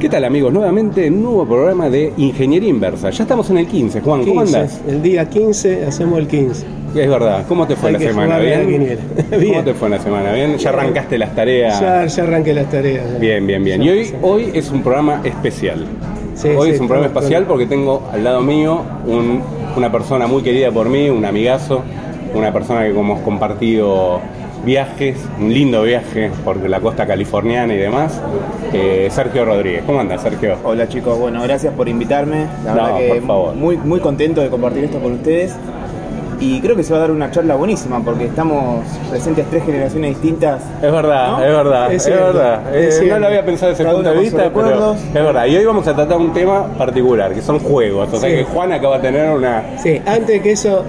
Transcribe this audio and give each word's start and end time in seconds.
¿Qué 0.00 0.08
tal 0.08 0.24
amigos? 0.24 0.52
Nuevamente 0.52 1.10
nuevo 1.10 1.44
programa 1.44 1.90
de 1.90 2.12
Ingeniería 2.16 2.68
Inversa. 2.68 3.10
Ya 3.10 3.24
estamos 3.24 3.50
en 3.50 3.58
el 3.58 3.66
15. 3.66 4.00
Juan, 4.00 4.24
¿cómo 4.24 4.42
15, 4.42 4.56
andás? 4.56 4.80
El 4.88 5.02
día 5.02 5.28
15 5.28 5.86
hacemos 5.86 6.18
el 6.20 6.28
15. 6.28 6.66
Es 6.94 7.08
verdad. 7.08 7.44
¿Cómo 7.48 7.66
te 7.66 7.74
fue 7.74 7.88
Hay 7.90 7.94
la 7.94 7.98
semana? 8.00 8.38
¿Bien? 8.38 8.98
¿Cómo 9.30 9.64
te 9.64 9.74
fue 9.74 9.88
la 9.88 9.98
semana? 9.98 10.32
¿Bien? 10.32 10.56
¿Ya 10.56 10.68
arrancaste 10.70 11.18
las 11.18 11.34
tareas? 11.34 11.80
Ya, 11.80 12.06
ya 12.06 12.22
arranqué 12.22 12.54
las 12.54 12.70
tareas. 12.70 13.12
ya. 13.12 13.18
Bien, 13.18 13.46
bien, 13.46 13.64
bien. 13.64 13.82
Y 13.82 13.88
hoy, 13.90 14.10
hoy 14.22 14.50
es 14.54 14.70
un 14.70 14.82
programa 14.82 15.20
especial. 15.24 15.84
Sí, 16.36 16.48
hoy 16.48 16.68
sí, 16.68 16.74
es 16.76 16.80
un 16.80 16.86
programa 16.86 17.12
con- 17.12 17.44
porque 17.46 17.66
tengo 17.66 18.08
al 18.12 18.22
lado 18.22 18.40
mío 18.40 18.80
un- 19.06 19.40
una 19.76 19.90
persona 19.90 20.28
muy 20.28 20.42
querida 20.42 20.70
por 20.70 20.88
mí, 20.88 21.10
un 21.10 21.24
amigazo, 21.24 21.82
una 22.34 22.52
persona 22.52 22.84
que 22.84 22.90
como 22.94 23.14
hemos 23.14 23.24
compartido 23.24 24.20
viajes, 24.64 25.16
un 25.40 25.52
lindo 25.52 25.82
viaje 25.82 26.30
por 26.44 26.56
la 26.68 26.80
costa 26.80 27.06
californiana 27.06 27.72
y 27.74 27.78
demás, 27.78 28.20
eh, 28.72 29.08
Sergio 29.10 29.44
Rodríguez. 29.44 29.82
¿Cómo 29.86 30.00
andas, 30.00 30.22
Sergio? 30.22 30.56
Hola 30.64 30.88
chicos, 30.88 31.18
bueno, 31.18 31.42
gracias 31.42 31.72
por 31.74 31.88
invitarme. 31.88 32.46
La 32.64 32.74
No, 32.74 32.82
verdad 32.84 32.98
que 32.98 33.08
por 33.14 33.26
favor. 33.26 33.54
muy 33.54 33.76
muy 33.78 34.00
contento 34.00 34.40
de 34.40 34.48
compartir 34.48 34.84
esto 34.84 34.98
con 35.00 35.12
ustedes. 35.12 35.54
Y 36.40 36.60
creo 36.60 36.76
que 36.76 36.84
se 36.84 36.92
va 36.92 36.98
a 36.98 37.00
dar 37.00 37.10
una 37.10 37.32
charla 37.32 37.56
buenísima 37.56 37.98
porque 38.04 38.26
estamos 38.26 38.84
presentes 39.10 39.44
tres 39.50 39.64
generaciones 39.64 40.10
distintas. 40.10 40.62
Es 40.80 40.92
verdad, 40.92 41.32
¿No? 41.32 41.44
es 41.44 41.50
verdad, 41.50 41.92
Es 41.92 42.06
verdad. 42.08 42.76
es 42.76 43.00
Eh, 43.00 43.06
no 43.08 43.18
lo 43.18 43.26
había 43.26 43.44
pensado 43.44 43.70
desde 43.72 43.82
ese 43.82 43.92
punto 43.92 44.10
de 44.10 44.20
vista, 44.20 44.50
pero 44.54 44.94
es 44.94 45.12
verdad. 45.14 45.46
Y 45.46 45.56
hoy 45.56 45.64
vamos 45.64 45.88
a 45.88 45.94
tratar 45.96 46.16
un 46.16 46.32
tema 46.32 46.66
particular, 46.78 47.34
que 47.34 47.42
son 47.42 47.58
juegos. 47.58 48.12
O 48.12 48.18
sea 48.20 48.30
Sí. 48.30 48.36
que 48.36 48.44
Juan 48.44 48.70
acaba 48.72 48.98
de 48.98 49.02
tener 49.02 49.30
una... 49.34 49.64
Sí, 49.82 50.00
antes 50.06 50.40
que 50.40 50.52
eso. 50.52 50.84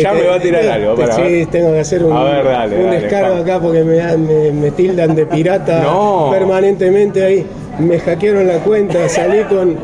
Ya 0.00 0.12
me 0.12 0.22
va 0.22 0.34
a 0.36 0.40
tirar 0.40 0.64
algo, 0.66 0.94
para 0.94 1.14
sí, 1.14 1.22
ver. 1.22 1.46
tengo 1.46 1.72
que 1.72 1.80
hacer 1.80 2.04
un, 2.04 2.14
ver, 2.24 2.44
dale, 2.44 2.76
un 2.76 2.84
dale, 2.84 3.00
descargo 3.00 3.36
acá 3.36 3.60
porque 3.60 3.82
me, 3.84 4.16
me, 4.16 4.50
me 4.52 4.70
tildan 4.70 5.14
de 5.14 5.26
pirata 5.26 5.80
No. 5.84 6.28
permanentemente 6.30 7.22
ahí. 7.24 7.46
Me 7.78 7.98
hackearon 7.98 8.46
la 8.46 8.58
cuenta, 8.58 9.08
salí 9.08 9.42
con, 9.44 9.76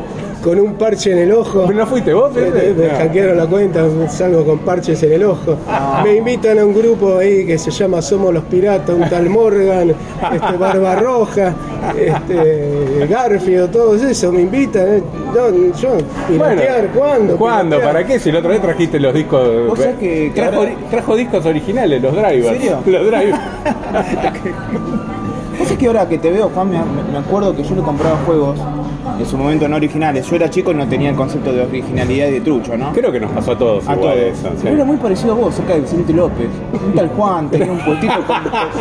con 0.43 0.59
un 0.59 0.73
parche 0.75 1.11
en 1.11 1.19
el 1.19 1.31
ojo. 1.31 1.71
¿No 1.71 1.85
fuiste 1.87 2.13
vos? 2.13 2.31
Me, 2.33 2.41
me 2.49 2.87
No. 2.87 2.97
hackearon 2.97 3.37
la 3.37 3.45
cuenta, 3.47 3.83
salgo 4.09 4.45
con 4.45 4.59
parches 4.59 5.01
en 5.03 5.13
el 5.13 5.23
ojo. 5.23 5.55
Ah. 5.67 6.01
Me 6.03 6.15
invitan 6.15 6.59
a 6.59 6.65
un 6.65 6.73
grupo 6.73 7.17
ahí 7.17 7.45
que 7.45 7.57
se 7.57 7.71
llama 7.71 8.01
Somos 8.01 8.33
los 8.33 8.43
Piratas, 8.45 8.95
un 8.95 9.07
tal 9.09 9.29
Morgan, 9.29 9.93
este 10.33 10.57
Barbarroja, 10.57 11.53
este, 11.97 13.05
Garfield, 13.09 13.71
todos 13.71 14.01
eso, 14.01 14.31
me 14.31 14.41
invitan. 14.41 14.87
eh. 14.87 15.03
No, 15.35 15.73
yo, 15.77 15.89
piratear, 16.27 16.87
¿cuándo? 16.87 17.37
¿Cuándo? 17.37 17.75
Piratear. 17.77 17.93
¿Para 17.93 18.07
qué? 18.07 18.19
Si 18.19 18.31
la 18.31 18.39
otra 18.39 18.51
vez 18.51 18.61
trajiste 18.61 18.99
los 18.99 19.13
discos. 19.13 19.67
Vos 19.67 19.79
sabés 19.79 19.95
que- 19.97 20.31
que 20.33 20.41
trajo, 20.41 20.57
ahora- 20.57 20.71
trajo 20.89 21.15
discos 21.15 21.45
originales, 21.45 22.01
los 22.01 22.13
drivers. 22.13 22.47
¿En 22.47 22.53
serio? 22.59 22.77
Los 22.85 23.05
drivers. 23.05 23.39
Vos 25.59 25.67
sabés 25.67 25.77
que 25.77 25.87
ahora 25.87 26.07
que 26.07 26.17
te 26.17 26.31
veo, 26.31 26.49
Juan, 26.53 26.69
me, 26.69 26.79
me 27.11 27.17
acuerdo 27.17 27.55
que 27.55 27.63
yo 27.63 27.75
le 27.75 27.81
compraba 27.81 28.17
juegos 28.25 28.57
en 29.19 29.25
su 29.25 29.37
momento 29.37 29.67
no 29.67 29.75
originales. 29.75 30.25
Yo 30.29 30.35
era 30.35 30.49
chico 30.49 30.71
y 30.71 30.75
no 30.75 30.87
tenía 30.87 31.09
el 31.09 31.15
concepto 31.15 31.51
de 31.51 31.61
originalidad 31.63 32.27
y 32.27 32.31
de 32.31 32.41
trucho, 32.41 32.77
¿no? 32.77 32.91
Creo 32.93 33.11
que 33.11 33.19
nos 33.19 33.31
pasó 33.31 33.51
a 33.51 33.57
todos 33.57 33.87
A 33.87 33.93
igual 33.95 34.13
todos. 34.15 34.39
eso. 34.39 34.49
sí. 34.61 34.67
Era 34.67 34.85
muy 34.85 34.97
parecido 34.97 35.33
a 35.33 35.35
vos, 35.35 35.55
cerca 35.55 35.73
de 35.75 35.81
Vicente 35.81 36.13
López. 36.13 36.47
Un 36.85 36.93
tal 36.93 37.07
Juan, 37.09 37.49
tenía 37.49 37.71
un 37.71 37.79
puestito 37.79 38.13
con, 38.25 38.37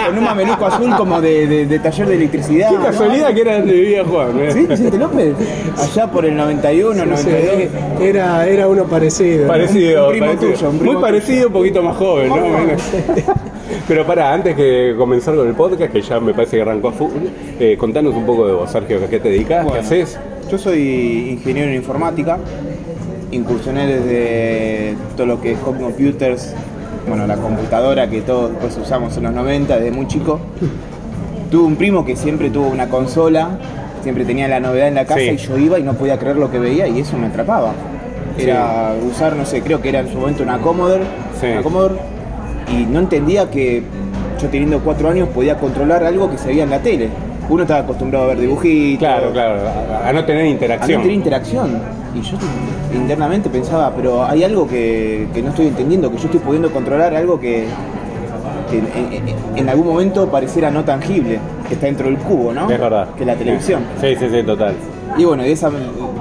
con 0.06 0.18
un 0.18 0.24
mameluco 0.24 0.66
azul 0.66 0.94
como 0.96 1.20
de, 1.20 1.46
de- 1.46 1.66
de 1.66 1.78
taller 1.78 2.06
de 2.08 2.14
electricidad. 2.16 2.70
Qué 2.70 2.76
¿no? 2.78 2.84
casualidad 2.84 3.34
que 3.34 3.40
era 3.40 3.58
donde 3.58 3.72
vivía 3.74 4.04
Juan. 4.04 4.38
¿eh? 4.40 4.50
¿Sí? 4.52 4.66
¿Vicente 4.66 4.98
López? 4.98 5.34
Allá 5.76 6.06
por 6.10 6.24
el 6.24 6.36
91, 6.36 6.94
Sí, 7.16 7.26
92. 7.30 8.00
Era, 8.00 8.46
era 8.46 8.68
uno 8.68 8.84
parecido. 8.84 9.42
¿no? 9.42 9.48
Parecido, 9.48 10.06
Un 10.06 10.10
primo 10.12 10.26
parecido. 10.26 10.52
tuyo, 10.52 10.68
un 10.70 10.76
muy 10.76 10.86
primo 10.86 11.00
parecido, 11.00 11.46
un 11.48 11.52
poquito 11.52 11.82
más 11.82 11.96
joven, 11.96 12.28
¿no? 12.28 12.36
Pero 13.86 14.06
para, 14.06 14.32
antes 14.32 14.54
que 14.56 14.94
comenzar 14.96 15.34
con 15.34 15.46
el 15.48 15.54
podcast, 15.54 15.92
que 15.92 16.00
ya 16.00 16.20
me 16.20 16.32
parece 16.34 16.56
que 16.56 16.62
arrancó 16.62 16.88
a 16.88 16.92
full, 16.92 17.10
eh, 17.58 17.76
contanos 17.78 18.14
un 18.14 18.24
poco 18.24 18.46
de 18.46 18.52
vos, 18.54 18.70
Sergio, 18.70 18.98
¿a 19.04 19.08
qué 19.08 19.18
te 19.20 19.28
dedicas? 19.30 19.66
¿Qué 19.70 19.78
haces? 19.78 20.18
Yo 20.50 20.56
soy 20.58 21.30
ingeniero 21.30 21.68
en 21.70 21.76
informática. 21.76 22.38
Incursioné 23.30 23.86
desde 23.86 24.96
todo 25.16 25.26
lo 25.26 25.40
que 25.40 25.52
es 25.52 25.58
home 25.64 25.80
computers, 25.80 26.54
bueno, 27.06 27.26
la 27.26 27.36
computadora 27.36 28.08
que 28.08 28.22
todos 28.22 28.50
después 28.52 28.76
usamos 28.78 29.16
en 29.18 29.24
los 29.24 29.32
90, 29.34 29.76
desde 29.76 29.90
muy 29.90 30.06
chico. 30.06 30.40
Tuve 31.50 31.64
un 31.66 31.76
primo 31.76 32.04
que 32.06 32.16
siempre 32.16 32.48
tuvo 32.50 32.68
una 32.68 32.88
consola, 32.88 33.58
siempre 34.02 34.24
tenía 34.24 34.48
la 34.48 34.60
novedad 34.60 34.88
en 34.88 34.94
la 34.94 35.04
casa 35.04 35.20
Sí. 35.20 35.30
y 35.30 35.36
yo 35.36 35.58
iba 35.58 35.78
y 35.78 35.82
no 35.82 35.92
podía 35.94 36.18
creer 36.18 36.36
lo 36.36 36.50
que 36.50 36.58
veía 36.58 36.86
y 36.88 37.00
eso 37.00 37.18
me 37.18 37.26
atrapaba. 37.26 37.72
Era 38.38 38.94
usar, 39.10 39.34
no 39.36 39.44
sé, 39.44 39.60
creo 39.62 39.80
que 39.82 39.88
era 39.90 40.00
en 40.00 40.08
su 40.08 40.18
momento 40.18 40.42
una 40.42 40.58
Commodore, 40.58 41.02
Sí. 41.40 41.46
una 41.48 41.62
Commodore, 41.62 41.94
y 42.72 42.84
no 42.86 43.00
entendía 43.00 43.50
que 43.50 43.82
yo 44.40 44.48
teniendo 44.48 44.78
cuatro 44.80 45.08
años 45.10 45.28
podía 45.34 45.56
controlar 45.58 46.04
algo 46.04 46.30
que 46.30 46.38
se 46.38 46.48
veía 46.48 46.64
en 46.64 46.70
la 46.70 46.78
tele. 46.80 47.08
Uno 47.48 47.62
estaba 47.62 47.80
acostumbrado 47.80 48.26
a 48.26 48.28
ver 48.28 48.40
dibujitos, 48.40 48.98
Claro, 48.98 49.32
claro, 49.32 49.60
a, 50.04 50.08
a 50.08 50.12
no 50.12 50.24
tener 50.24 50.42
a 50.42 50.44
no 50.44 50.50
interacción. 50.50 51.00
tener 51.02 51.16
interacción. 51.16 51.70
Y 52.14 52.20
yo 52.20 52.36
internamente 52.94 53.48
pensaba, 53.48 53.92
pero 53.94 54.24
hay 54.24 54.44
algo 54.44 54.66
que, 54.68 55.28
que 55.32 55.42
no 55.42 55.48
estoy 55.50 55.66
entendiendo, 55.68 56.10
que 56.10 56.18
yo 56.18 56.24
estoy 56.26 56.40
pudiendo 56.40 56.70
controlar 56.70 57.14
algo 57.14 57.40
que, 57.40 57.64
que 58.70 58.78
en, 58.78 59.28
en- 59.28 59.34
en 59.56 59.68
algún 59.68 59.86
momento 59.86 60.28
pareciera 60.28 60.70
no 60.70 60.84
tangible, 60.84 61.38
que 61.66 61.74
está 61.74 61.86
dentro 61.86 62.06
del 62.06 62.16
cubo, 62.18 62.52
¿no? 62.52 62.70
Es 62.70 62.78
verdad. 62.78 63.08
Que 63.16 63.22
es 63.22 63.26
la 63.26 63.34
televisión. 63.34 63.80
Sí, 64.00 64.14
sí, 64.18 64.26
sí, 64.30 64.42
total. 64.42 64.74
Y 65.16 65.24
bueno, 65.24 65.42
de 65.42 65.52
esa... 65.52 65.70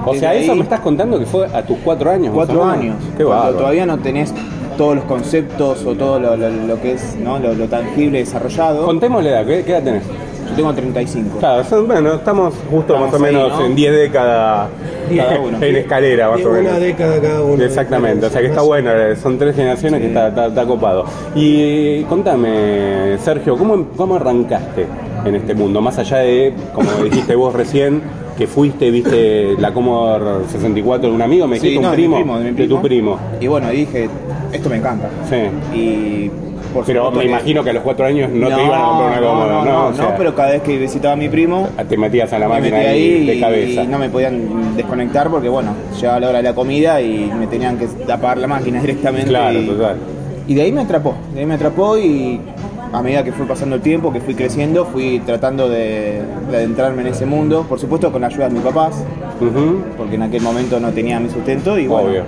O 0.06 0.14
sea, 0.14 0.34
eso 0.34 0.52
ahí, 0.52 0.58
me 0.58 0.64
estás 0.64 0.80
contando 0.80 1.18
que 1.18 1.26
fue 1.26 1.46
a 1.46 1.62
tus 1.62 1.76
cuatro 1.84 2.10
años. 2.10 2.32
Cuatro 2.34 2.64
años. 2.64 2.96
Qué 3.16 3.24
cuando 3.24 3.52
todavía 3.58 3.84
no 3.84 3.98
tenés 3.98 4.32
todos 4.78 4.96
los 4.96 5.04
conceptos 5.04 5.84
o 5.84 5.94
todo 5.94 6.18
lo, 6.18 6.36
lo- 6.36 6.48
lo 6.48 6.80
que 6.80 6.92
es 6.92 7.16
¿no? 7.22 7.38
lo, 7.38 7.52
lo 7.52 7.66
tangible 7.66 8.20
desarrollado. 8.20 8.86
Contemos 8.86 9.22
la 9.22 9.30
edad, 9.30 9.46
¿qué, 9.46 9.62
qué 9.64 9.72
edad 9.72 9.82
tenés? 9.82 10.04
Yo 10.48 10.54
tengo 10.54 10.72
35. 10.72 11.38
Claro, 11.40 11.62
son- 11.64 11.86
bueno, 11.86 12.14
estamos 12.14 12.54
justo 12.70 12.94
Estamos 12.94 13.12
más 13.12 13.20
o 13.20 13.24
ahí, 13.24 13.32
menos 13.34 13.58
¿no? 13.58 13.66
en 13.66 13.74
10 13.74 13.92
décadas 13.92 14.68
Cada 15.14 15.40
uno. 15.40 15.58
en 15.62 15.76
escalera, 15.76 16.30
más 16.30 16.44
o 16.44 16.50
menos. 16.50 16.70
una 16.70 16.78
década 16.78 17.20
cada 17.20 17.42
uno. 17.42 17.62
Exactamente, 17.62 18.26
o 18.26 18.30
sea 18.30 18.40
que 18.40 18.46
está 18.46 18.62
bueno, 18.62 18.90
son 19.22 19.36
tres 19.38 19.54
generaciones 19.56 20.00
que 20.00 20.06
está, 20.08 20.28
está- 20.28 20.46
está 20.46 20.64
copado. 20.64 21.04
Y 21.34 22.02
contame, 22.04 23.18
Sergio, 23.18 23.56
¿cómo, 23.58 23.88
¿cómo 23.96 24.16
arrancaste 24.16 24.86
en 25.26 25.34
este 25.34 25.54
mundo? 25.54 25.80
Más 25.82 25.98
allá 25.98 26.18
de, 26.18 26.54
como 26.72 26.90
dijiste 27.04 27.34
vos 27.34 27.52
recién, 27.52 28.00
que 28.38 28.46
fuiste, 28.46 28.90
viste 28.92 29.54
la 29.58 29.74
Commodore 29.74 30.46
64 30.50 31.08
de 31.08 31.14
un 31.14 31.20
amigo, 31.22 31.46
me 31.48 31.56
dijiste 31.56 31.72
Sí, 31.80 31.84
un 31.84 31.90
de 31.90 31.96
primo, 31.96 32.16
mi 32.16 32.22
primo, 32.22 32.38
de 32.38 32.52
mi 32.52 32.56
de 32.56 32.68
tu 32.68 32.80
primo. 32.80 33.18
Y 33.40 33.48
bueno, 33.48 33.68
dije, 33.70 34.08
esto 34.52 34.68
me 34.70 34.76
encanta. 34.76 35.08
Sí. 35.28 35.76
Y 35.76 36.30
por 36.74 36.84
Pero 36.84 37.10
me 37.10 37.20
que- 37.20 37.26
imagino 37.28 37.64
que 37.64 37.70
a 37.70 37.72
los 37.72 37.82
cuatro 37.82 38.04
años 38.06 38.30
no, 38.30 38.48
te 38.48 38.62
iban 38.64 38.80
a 38.80 38.84
comprar 38.84 39.10
una 39.22 39.28
Commodore, 39.28 39.52
¿no? 39.54 39.64
No, 39.64 39.72
no, 39.72 39.86
O 39.88 39.94
sea, 39.94 40.16
pero 40.16 40.34
cada 40.34 40.50
vez 40.50 40.62
que 40.62 40.76
visitaba 40.78 41.14
a 41.14 41.16
mi 41.16 41.28
primo, 41.28 41.68
te 41.88 41.96
metías 41.96 42.32
a 42.32 42.38
la 42.38 42.48
me 42.48 42.54
máquina 42.54 42.76
ahí 42.78 43.26
de 43.26 43.40
cabeza. 43.40 43.82
y 43.84 43.86
no 43.86 43.98
me 43.98 44.08
podían 44.10 44.76
desconectar 44.76 45.28
porque, 45.30 45.48
bueno, 45.48 45.72
llegaba 45.98 46.20
la 46.20 46.28
hora 46.28 46.38
de 46.38 46.44
la 46.44 46.54
comida 46.54 47.00
y 47.00 47.30
me 47.38 47.46
tenían 47.46 47.78
que 47.78 47.86
apagar 48.12 48.38
la 48.38 48.46
máquina 48.48 48.80
directamente. 48.82 49.28
Claro, 49.28 49.58
y, 49.58 49.66
total. 49.66 49.96
y 50.46 50.54
de 50.54 50.62
ahí 50.62 50.72
me 50.72 50.82
atrapó, 50.82 51.14
de 51.34 51.40
ahí 51.40 51.46
me 51.46 51.54
atrapó 51.54 51.96
y 51.98 52.40
a 52.92 53.02
medida 53.02 53.22
que 53.22 53.32
fue 53.32 53.46
pasando 53.46 53.76
el 53.76 53.82
tiempo, 53.82 54.12
que 54.12 54.20
fui 54.20 54.34
creciendo, 54.34 54.86
fui 54.86 55.20
tratando 55.24 55.68
de, 55.68 56.22
de 56.50 56.56
adentrarme 56.56 57.02
en 57.02 57.08
ese 57.08 57.24
mundo, 57.26 57.64
por 57.68 57.78
supuesto 57.78 58.10
con 58.12 58.20
la 58.22 58.28
ayuda 58.28 58.48
de 58.48 58.54
mis 58.54 58.62
papás, 58.62 59.04
porque 59.96 60.14
en 60.16 60.22
aquel 60.22 60.42
momento 60.42 60.80
no 60.80 60.90
tenía 60.90 61.20
mi 61.20 61.28
sustento 61.30 61.78
y 61.78 61.86
bueno, 61.86 62.08
Obvio. 62.08 62.22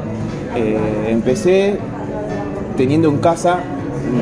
eh, 0.57 0.77
empecé 1.09 1.77
teniendo 2.81 3.11
en 3.11 3.19
casa 3.19 3.59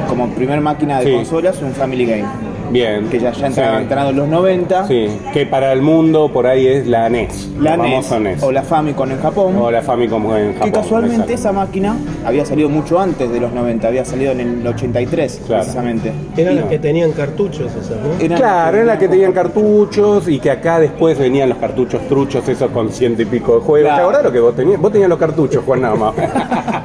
como 0.08 0.28
primer 0.30 0.60
máquina 0.60 0.98
de 0.98 1.04
Sí. 1.06 1.12
consolas 1.12 1.62
un 1.62 1.72
Family 1.74 2.04
Game, 2.06 2.24
Bien. 2.70 3.08
que 3.08 3.18
ya, 3.18 3.32
ya 3.32 3.46
entraba 3.48 3.76
Sí. 3.76 3.82
entrando 3.82 4.10
en 4.10 4.16
los 4.16 4.28
90, 4.28 4.86
Sí, 4.86 5.08
que 5.32 5.46
para 5.46 5.72
el 5.72 5.82
mundo 5.82 6.30
por 6.32 6.46
ahí 6.46 6.66
es 6.66 6.86
la 6.86 7.08
NES. 7.08 7.48
la 7.60 7.76
la 7.76 7.82
NES, 7.84 8.10
NES. 8.20 8.42
o 8.42 8.52
la 8.52 8.62
Famicom 8.62 9.10
en 9.10 9.20
Japón, 9.20 9.56
O 9.60 9.70
la 9.70 9.82
Famicom 9.82 10.22
en 10.36 10.52
Japón. 10.54 10.66
que 10.70 10.72
casualmente 10.72 11.32
esa 11.34 11.52
máquina 11.52 11.96
había 12.24 12.44
salido 12.44 12.68
mucho 12.68 12.98
antes 13.00 13.30
de 13.32 13.40
los 13.40 13.52
90, 13.52 13.88
había 13.88 14.04
salido 14.04 14.32
en 14.32 14.40
el 14.40 14.66
83 14.66 15.40
Claro. 15.46 15.62
precisamente. 15.62 16.12
Eran 16.36 16.56
las 16.56 16.64
que 16.66 16.78
tenían 16.78 17.12
cartuchos 17.12 17.70
esas, 17.72 17.90
¿no? 17.90 18.20
eran- 18.24 18.38
Claro, 18.38 18.76
era 18.76 18.86
la 18.86 18.98
que 18.98 19.08
tenían 19.08 19.32
cartuchos 19.32 20.28
y 20.28 20.38
que 20.38 20.50
acá 20.50 20.78
después 20.80 21.18
venían 21.18 21.48
los 21.48 21.58
cartuchos 21.58 22.00
truchos, 22.08 22.48
esos 22.48 22.70
con 22.70 22.90
ciento 22.90 23.22
y 23.22 23.24
pico 23.26 23.54
de 23.56 23.60
juegos. 23.60 23.88
Claro. 23.88 23.96
¿Te 23.96 24.02
acordás 24.02 24.24
lo 24.24 24.32
que 24.32 24.40
vos 24.40 24.56
tenías? 24.56 24.80
Vos 24.80 24.92
tenías 24.92 25.08
los 25.08 25.18
cartuchos, 25.18 25.62
Juan 25.64 25.80
nada 25.82 25.94
más. 25.94 26.14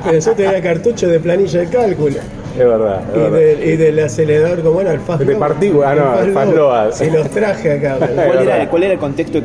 Pero 0.06 0.20
yo 0.20 0.32
tenía 0.34 0.62
cartuchos 0.62 1.10
de 1.12 1.20
planilla 1.20 1.60
de 1.60 1.68
cálculo. 1.68 2.16
Es 2.54 2.68
verdad, 2.68 3.02
es 3.12 3.16
Y, 3.16 3.20
verdad. 3.20 3.38
de- 3.38 3.66
y 3.74 3.78
del 3.78 4.00
acelerador, 4.00 4.62
como 4.64 4.82
era 4.82 4.94
el 4.94 5.00
Fast 5.00 5.22
De 5.24 5.36
partícula, 5.36 5.92
ah, 5.92 5.96
no, 5.96 6.20
el 6.20 6.32
Fast. 6.34 6.94
Sí, 7.04 7.10
los 7.10 7.30
traje 7.30 7.72
acá. 7.72 7.96
¿Cuál 8.00 8.12
era, 8.20 8.36
verdad. 8.56 8.70
cuál 8.70 8.84
era 8.84 8.94
el 8.94 9.00
contexto 9.00 9.38
eh, 9.40 9.44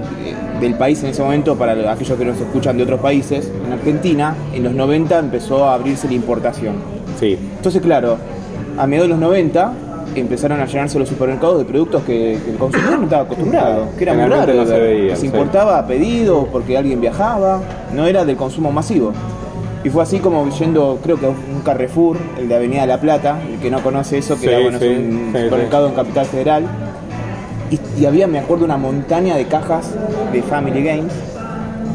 del 0.61 0.75
país 0.75 1.03
en 1.03 1.11
ese 1.11 1.23
momento 1.23 1.57
para 1.57 1.73
aquellos 1.93 2.19
que 2.19 2.25
nos 2.25 2.39
escuchan 2.39 2.77
de 2.77 2.83
otros 2.85 3.01
países? 3.01 3.51
En 3.67 3.73
Argentina, 3.73 4.35
en 4.53 4.65
los 4.65 4.73
90 4.75 5.19
empezó 5.19 5.65
a 5.65 5.75
abrirse 5.75 6.07
la 6.09 6.15
importación. 6.15 6.75
Sí, 7.19 7.39
Entonces, 7.57 7.81
claro, 7.83 8.17
a 8.77 8.87
mediados 8.87 9.09
de 9.09 9.15
los 9.15 9.21
90 9.21 9.73
empezaron 10.15 10.61
a 10.61 10.67
llenarse 10.67 10.99
los 10.99 11.09
supermercados 11.09 11.59
de 11.59 11.65
productos 11.65 12.03
que, 12.03 12.39
que 12.45 12.51
el 12.53 12.57
consumidor 12.57 12.99
no 12.99 13.05
estaba 13.05 13.23
acostumbrado, 13.23 13.89
que 13.97 14.05
era 14.05 14.15
muy 14.15 14.25
raro. 14.27 14.55
no 14.55 14.67
se 14.67 14.79
veía, 14.81 15.09
que 15.11 15.17
se 15.17 15.21
sí. 15.23 15.27
importaba 15.27 15.79
a 15.79 15.87
pedido 15.87 16.47
porque 16.51 16.77
alguien 16.77 17.01
viajaba, 17.01 17.61
no 17.95 18.07
era 18.07 18.25
del 18.25 18.37
consumo 18.37 18.73
masivo. 18.73 19.13
Y 19.89 19.91
fue 19.91 20.03
así 20.03 20.19
como 20.19 20.47
yendo, 20.51 20.99
creo 21.03 21.19
que 21.19 21.25
a 21.25 21.31
un 21.31 21.63
Carrefour, 21.65 22.19
el 22.39 22.47
de 22.47 22.55
Avenida 22.57 22.85
La 22.85 23.01
Plata, 23.01 23.39
el 23.51 23.59
que 23.59 23.71
no 23.71 23.81
conoce 23.83 24.19
eso, 24.19 24.35
que 24.35 24.41
Sí, 24.43 24.47
era 24.49 24.59
bueno, 24.61 24.79
sí, 24.79 24.87
un 24.87 25.31
sí, 25.33 25.45
supermercado 25.45 25.89
en 25.89 25.95
Capital 25.95 26.27
Federal. 26.27 26.65
Y, 27.71 28.03
y 28.03 28.05
había, 28.05 28.27
me 28.27 28.39
acuerdo, 28.39 28.67
una 28.67 28.77
montaña 28.77 29.35
de 29.35 29.47
cajas 29.47 29.95
de 30.31 30.43
Family 30.43 30.85
Games. 30.85 31.15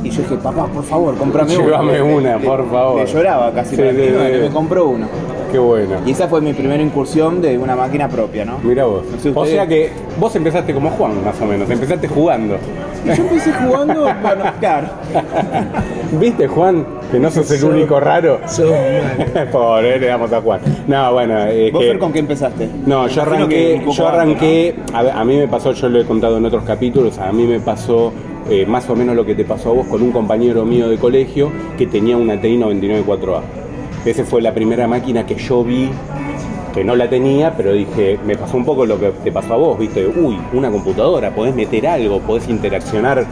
Y 0.03 0.09
yo 0.09 0.23
dije, 0.23 0.35
papá, 0.37 0.65
por 0.65 0.83
favor, 0.83 1.15
cómprame 1.17 1.55
una. 1.55 1.83
Le- 1.83 2.01
una, 2.01 2.37
le- 2.37 2.43
por 2.47 2.67
favor. 2.71 2.99
Le 2.99 3.05
lloraba 3.05 3.51
casi 3.51 3.75
para 3.77 3.91
mí, 3.91 3.99
me 4.41 4.49
compró 4.49 4.87
uno. 4.87 5.05
Qué 5.51 5.59
bueno. 5.59 5.97
Y 6.03 6.09
esa 6.11 6.27
fue 6.27 6.41
mi 6.41 6.51
primera 6.53 6.81
incursión 6.81 7.43
de 7.43 7.59
una 7.59 7.75
máquina 7.75 8.09
propia, 8.09 8.43
¿no? 8.43 8.57
Mira 8.63 8.85
vos. 8.85 9.03
No 9.11 9.19
sé 9.19 9.31
o 9.35 9.45
sea 9.45 9.67
que 9.67 9.91
vos 10.19 10.35
empezaste 10.35 10.73
como 10.73 10.89
Juan, 10.89 11.23
más 11.23 11.39
o 11.39 11.45
menos. 11.45 11.69
Empezaste 11.69 12.07
jugando. 12.07 12.57
Y 13.05 13.09
yo 13.15 13.21
empecé 13.23 13.51
jugando, 13.53 14.01
bueno, 14.01 14.45
claro. 14.59 14.87
¿Viste, 16.19 16.47
Juan? 16.47 16.85
Que 17.13 17.19
no 17.19 17.29
sos 17.29 17.51
el 17.51 17.63
único 17.63 17.99
raro. 17.99 18.39
Malo. 18.41 19.51
Pobre, 19.51 19.99
le 19.99 20.07
damos 20.07 20.33
a 20.33 20.41
Juan. 20.41 20.61
No, 20.87 21.13
bueno, 21.13 21.45
es 21.45 21.71
¿Vos, 21.71 21.83
que... 21.83 21.89
Fer, 21.89 21.99
con 21.99 22.11
qué 22.11 22.17
empezaste? 22.17 22.67
No, 22.87 23.07
yo 23.07 23.21
arranqué, 23.21 23.85
yo 23.87 24.07
arranqué, 24.07 24.75
a 24.91 25.23
mí 25.23 25.37
me 25.37 25.47
pasó, 25.47 25.73
yo 25.73 25.89
lo 25.89 26.01
he 26.01 26.05
contado 26.05 26.37
en 26.37 26.45
otros 26.45 26.63
capítulos, 26.63 27.19
a 27.19 27.31
mí 27.31 27.43
me 27.43 27.59
pasó 27.59 28.11
eh, 28.49 28.65
más 28.65 28.89
o 28.89 28.95
menos 28.95 29.15
lo 29.15 29.23
que 29.27 29.35
te 29.35 29.45
pasó 29.45 29.69
a 29.69 29.73
vos 29.73 29.85
con 29.85 30.01
un 30.01 30.11
compañero 30.11 30.65
mío 30.65 30.89
de 30.89 30.97
colegio 30.97 31.51
que 31.77 31.85
tenía 31.85 32.17
una 32.17 32.41
TI 32.41 32.57
994A. 32.57 33.41
Esa 34.05 34.23
fue 34.23 34.41
la 34.41 34.51
primera 34.51 34.87
máquina 34.87 35.23
que 35.23 35.35
yo 35.35 35.63
vi, 35.63 35.91
que 36.73 36.83
no 36.83 36.95
la 36.95 37.07
tenía, 37.11 37.55
pero 37.55 37.73
dije, 37.73 38.17
me 38.25 38.35
pasó 38.35 38.57
un 38.57 38.65
poco 38.65 38.87
lo 38.87 38.99
que 38.99 39.11
te 39.23 39.31
pasó 39.31 39.53
a 39.53 39.57
vos, 39.57 39.77
viste, 39.77 40.07
uy, 40.07 40.39
una 40.51 40.71
computadora, 40.71 41.29
podés 41.29 41.53
meter 41.53 41.85
algo, 41.85 42.21
podés 42.21 42.49
interaccionar 42.49 43.23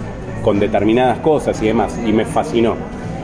con 0.43 0.59
determinadas 0.59 1.17
cosas 1.17 1.59
y 1.63 1.65
demás, 1.65 1.99
y 2.05 2.13
me 2.13 2.25
fascinó. 2.25 2.75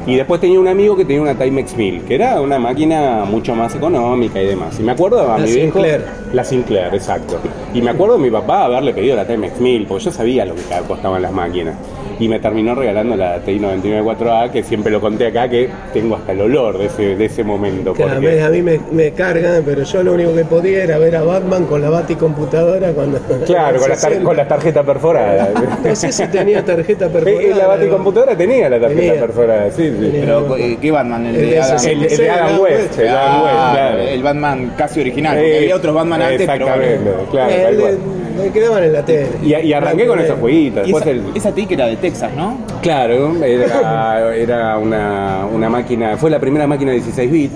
Y 0.07 0.15
después 0.15 0.39
tenía 0.42 0.59
un 0.59 0.68
amigo 0.69 0.95
que 0.95 1.04
tenía 1.04 1.21
una 1.21 1.36
Timex 1.36 1.75
1000, 1.75 2.04
que 2.04 2.15
era 2.15 2.39
una 2.42 2.57
máquina 2.57 3.25
mucho 3.25 3.54
más 3.56 3.75
económica 3.75 4.42
y 4.42 4.45
demás. 4.45 4.80
Y 4.80 4.83
me 4.83 4.94
acuerdo 4.94 5.21
a 5.30 5.38
La 5.38 5.45
mi 5.45 5.51
viejo- 5.51 5.74
Sinclair. 5.80 6.06
la 6.33 6.44
Sinclair, 6.45 6.95
exacto. 6.95 7.38
Y 7.74 7.81
me 7.81 7.89
acuerdo 7.92 8.15
de 8.18 8.24
mi 8.24 8.31
papá 8.31 8.63
haberle 8.63 8.94
pedido 8.94 9.18
la 9.18 9.27
Timex 9.27 9.59
1000, 9.59 9.86
porque 9.86 10.06
yo 10.06 10.12
sabía 10.12 10.45
lo 10.45 10.56
que 10.56 10.62
costaban 10.88 11.21
las 11.21 11.33
máquinas. 11.33 11.75
Y 12.19 12.27
me 12.27 12.39
terminó 12.39 12.73
regalando 12.75 13.15
la 13.15 13.37
TI 13.39 13.59
994A, 13.59 14.51
que 14.51 14.63
siempre 14.63 14.91
lo 14.91 14.99
conté 14.99 15.27
acá, 15.27 15.47
que 15.49 15.69
tengo 15.93 16.15
hasta 16.15 16.31
el 16.31 16.41
olor 16.41 16.77
de 16.77 16.85
ese, 16.87 17.15
de 17.15 17.25
ese 17.25 17.43
momento. 17.43 17.93
Que 17.93 18.03
a 18.03 18.07
porque- 18.07 18.27
mí, 18.35 18.39
a 18.41 18.49
mí 18.49 18.61
me, 18.61 18.79
me 18.91 19.11
cargan, 19.11 19.61
pero 19.65 19.83
yo 19.83 20.03
lo 20.03 20.13
único 20.13 20.33
que 20.33 20.43
podía 20.45 20.83
era 20.83 20.97
ver 20.97 21.15
a 21.15 21.23
Batman 21.23 21.65
con 21.65 21.81
la 21.81 21.89
baticomputadora 21.89 22.91
cuando. 22.91 23.19
Claro, 23.45 23.79
con 23.79 23.89
la, 23.89 23.95
tar- 23.95 24.09
60. 24.11 24.23
con 24.25 24.37
la 24.37 24.47
tarjeta 24.47 24.83
perforada. 24.83 25.49
No 25.83 25.95
sé 25.95 26.11
si 26.11 26.27
tenía 26.27 26.63
tarjeta 26.65 27.07
perforada. 27.07 27.55
la 27.55 27.67
baticomputadora 27.67 28.35
tenía 28.35 28.69
la 28.69 28.79
tarjeta 28.79 29.01
Tenía. 29.01 29.19
perforada, 29.21 29.71
sí, 29.71 29.83
sí. 29.99 30.09
Pero, 30.19 30.55
¿qué 30.81 30.91
Batman? 30.91 31.25
El 31.27 31.35
El 31.35 31.49
de 31.51 31.59
Adam. 31.59 31.85
El, 31.85 32.03
el 32.03 32.17
de 32.17 32.29
Adam 32.29 32.59
West, 32.59 32.91
el 32.99 33.03
de 33.05 33.09
Adam 33.09 33.43
West, 33.43 33.53
Ah, 33.57 33.71
claro. 33.73 33.99
El 34.01 34.23
Batman 34.23 34.73
casi 34.77 34.99
original, 35.01 35.35
porque 35.37 35.53
Eh, 35.53 35.57
había 35.59 35.75
otros 35.75 35.95
Batman 35.95 36.21
antes, 36.21 36.47
pero 36.47 36.65
bueno. 36.65 36.83
Exactamente, 36.83 37.31
claro, 37.31 37.51
Eh, 37.51 37.63
tal 37.63 37.75
cual. 37.79 37.97
me 38.37 38.51
quedaban 38.51 38.83
en 38.83 38.93
la 38.93 39.05
tele. 39.05 39.27
Y, 39.43 39.55
y 39.55 39.73
arranqué 39.73 40.07
con 40.07 40.19
esos 40.19 40.39
jueguitos. 40.39 40.87
Esa, 40.89 41.09
el, 41.09 41.21
esa 41.35 41.51
TIC 41.51 41.71
era 41.71 41.87
de 41.87 41.95
Texas, 42.12 42.31
¿no? 42.36 42.57
Claro, 42.81 43.36
era, 43.44 44.36
era 44.36 44.77
una, 44.77 45.45
una 45.54 45.69
máquina, 45.69 46.18
fue 46.18 46.30
la 46.30 46.39
primera 46.39 46.68
máquina 46.68 46.92
de 46.92 46.98
16 46.98 47.31
bits, 47.31 47.54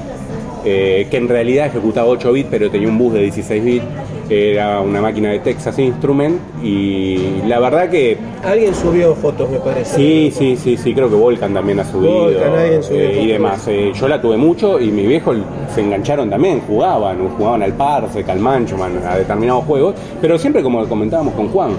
eh, 0.66 1.08
que 1.10 1.18
en 1.18 1.28
realidad 1.28 1.68
ejecutaba 1.68 2.08
8 2.10 2.32
bits, 2.34 2.48
pero 2.52 2.70
tenía 2.70 2.88
un 2.88 2.98
bus 2.98 3.14
de 3.14 3.22
16 3.22 3.64
bits. 3.64 3.86
Era 4.30 4.80
una 4.80 5.02
máquina 5.02 5.30
de 5.30 5.40
Texas 5.40 5.78
Instrument 5.78 6.40
y 6.64 7.42
la 7.48 7.60
verdad 7.60 7.90
que 7.90 8.18
Alguien 8.46 8.74
subió 8.74 9.14
fotos, 9.14 9.50
me 9.50 9.58
parece. 9.60 9.94
sí, 9.98 10.32
sí, 10.34 10.56
sí, 10.56 10.78
sí, 10.78 10.94
creo 10.94 11.10
que 11.10 11.16
Volcan 11.16 11.54
también 11.54 11.82
ha 11.82 11.84
subido 11.84 12.14
Volcan, 12.26 12.54
alguien 12.56 12.82
subió 12.82 13.00
eh, 13.02 13.12
y 13.12 13.16
fotos. 13.16 13.28
demás. 13.28 13.68
Eh, 13.68 13.92
yo 13.94 14.08
la 14.08 14.22
tuve 14.22 14.38
mucho 14.38 14.80
y 14.80 14.90
mis 14.90 15.06
viejos 15.06 15.36
se 15.76 15.82
engancharon 15.82 16.30
también, 16.30 16.62
jugaban, 16.62 17.28
jugaban 17.28 17.62
al 17.62 17.74
Parsec, 17.74 18.30
al 18.30 18.40
Manchoman, 18.40 19.02
a 19.06 19.18
determinados 19.18 19.66
juegos, 19.66 19.96
pero 20.22 20.38
siempre 20.40 20.64
como 20.64 20.88
comentábamos 20.88 21.34
con 21.34 21.50
Juan, 21.50 21.72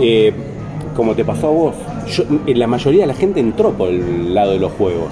eh, 0.00 0.32
como 0.96 1.14
te 1.14 1.26
pasó 1.26 1.48
a 1.48 1.50
vos, 1.50 1.74
yo- 2.06 2.24
eh, 2.46 2.54
la 2.54 2.66
mayoría 2.66 3.02
de 3.02 3.06
la 3.08 3.14
gente 3.14 3.40
entró 3.40 3.70
por 3.72 3.88
el 3.88 4.34
lado 4.34 4.52
de 4.52 4.58
los 4.58 4.72
juegos. 4.72 5.08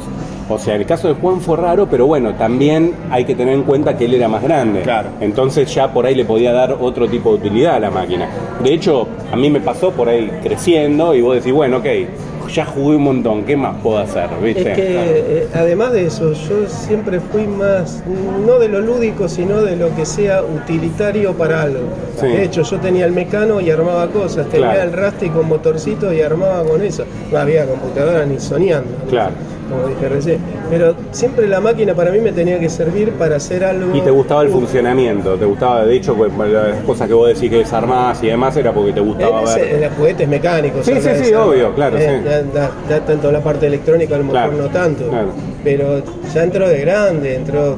O 0.49 0.59
sea, 0.59 0.75
el 0.75 0.85
caso 0.85 1.07
de 1.07 1.15
Juan 1.15 1.41
fue 1.41 1.57
raro, 1.57 1.87
pero 1.89 2.07
bueno, 2.09 2.35
también 2.35 2.93
hay 3.11 3.25
que 3.25 3.37
tener 3.37 3.55
en 3.55 3.63
cuenta 3.63 3.97
que 3.97 4.07
él 4.07 4.15
era 4.15 4.27
más 4.29 4.43
grande. 4.43 4.81
Claro. 4.83 5.11
Entonces 5.21 5.73
ya 5.73 5.93
por 5.93 6.07
ahí 6.07 6.17
le 6.17 6.25
podía 6.25 6.53
dar 6.53 6.77
otro 6.81 7.09
tipo 7.09 7.31
de 7.31 7.37
utilidad 7.37 7.77
a 7.77 7.81
la 7.81 7.91
máquina. 7.91 8.29
De 8.65 8.75
hecho, 8.75 9.07
a 9.33 9.37
mí 9.37 9.49
me 9.49 9.61
pasó 9.61 9.93
por 9.93 10.09
ahí 10.09 10.29
creciendo 10.43 11.15
y 11.15 11.21
vos 11.21 11.37
decís, 11.37 11.53
bueno, 11.53 11.77
ok, 11.77 11.87
ya 12.55 12.65
jugué 12.65 12.97
un 12.97 13.03
montón, 13.05 13.45
¿qué 13.45 13.57
más 13.57 13.77
puedo 13.83 13.99
hacer? 13.99 14.29
¿Viste? 14.43 14.71
Es 14.71 14.77
que 14.77 14.85
eh, 14.89 15.49
además 15.55 15.93
de 15.93 16.07
eso, 16.07 16.33
yo 16.33 16.67
siempre 16.69 17.21
fui 17.21 17.47
más, 17.47 18.03
no 18.47 18.59
de 18.59 18.69
lo 18.69 18.81
lúdico, 18.81 19.29
sino 19.29 19.63
de 19.63 19.77
lo 19.77 19.95
que 19.95 20.05
sea 20.07 20.43
utilitario 20.43 21.33
para 21.35 21.63
algo. 21.63 21.81
Sí. 22.21 22.27
De 22.27 22.45
hecho, 22.45 22.63
yo 22.63 22.79
tenía 22.79 23.07
el 23.07 23.13
mecano 23.13 23.61
y 23.61 23.71
armaba 23.71 24.07
cosas, 24.09 24.47
tenía 24.49 24.73
Claro. 24.73 24.83
el 24.83 24.93
Rasty 24.93 25.29
con 25.31 25.49
motorcito 25.49 26.13
y 26.13 26.21
armaba 26.21 26.63
con 26.65 26.83
eso. 26.83 27.05
No 27.33 27.39
había 27.39 27.67
computadora 27.67 28.25
ni 28.27 28.39
soñando. 28.39 28.91
¿no? 29.05 29.11
Claro. 29.11 29.33
Como 29.71 29.87
dije 29.87 30.09
recién. 30.09 30.39
Pero 30.69 30.95
siempre 31.13 31.47
la 31.47 31.61
máquina 31.61 31.95
para 31.95 32.11
mí 32.11 32.19
me 32.19 32.33
tenía 32.33 32.59
que 32.59 32.69
servir 32.69 33.13
para 33.13 33.37
hacer 33.37 33.65
algo. 33.65 33.95
Y 33.97 34.01
te 34.01 34.11
gustaba 34.11 34.43
el 34.43 34.49
funcionamiento, 34.49 35.35
te 35.37 35.45
gustaba, 35.45 35.85
de 35.85 35.97
hecho, 35.97 36.15
pues, 36.15 36.33
las 36.53 36.77
cosas 36.85 37.07
que 37.09 37.15
vos 37.15 37.29
decís 37.29 37.49
que 37.51 37.59
desarmás 37.59 38.23
y 38.23 38.27
demás 38.27 38.57
era 38.57 38.73
porque 38.73 38.93
te 38.93 39.01
gustaba 39.01 39.43
En, 39.43 39.49
ese- 39.49 39.61
ver. 39.61 39.75
en 39.75 39.81
los 39.83 39.93
juguetes 39.95 40.29
mecánicos. 40.29 40.85
Sí, 40.85 40.95
sí, 40.95 41.01
sí, 41.01 41.09
esa- 41.31 41.45
obvio, 41.47 41.75
claro, 41.75 41.97
sí. 41.99 42.05
ya- 42.05 42.43
ya- 42.53 42.71
ya 42.89 43.01
tanto 43.05 43.31
la 43.33 43.41
parte 43.41 43.67
electrónica 43.67 44.15
a 44.17 44.19
lo 44.19 44.25
mejor 44.25 44.41
Claro, 44.41 44.57
no 44.63 44.69
tanto. 44.69 45.09
claro. 45.09 45.29
Pero 45.63 46.03
ya 46.35 46.43
entró 46.43 46.69
de 46.69 46.81
grande, 46.81 47.35
entró 47.37 47.73
eh, 47.75 47.77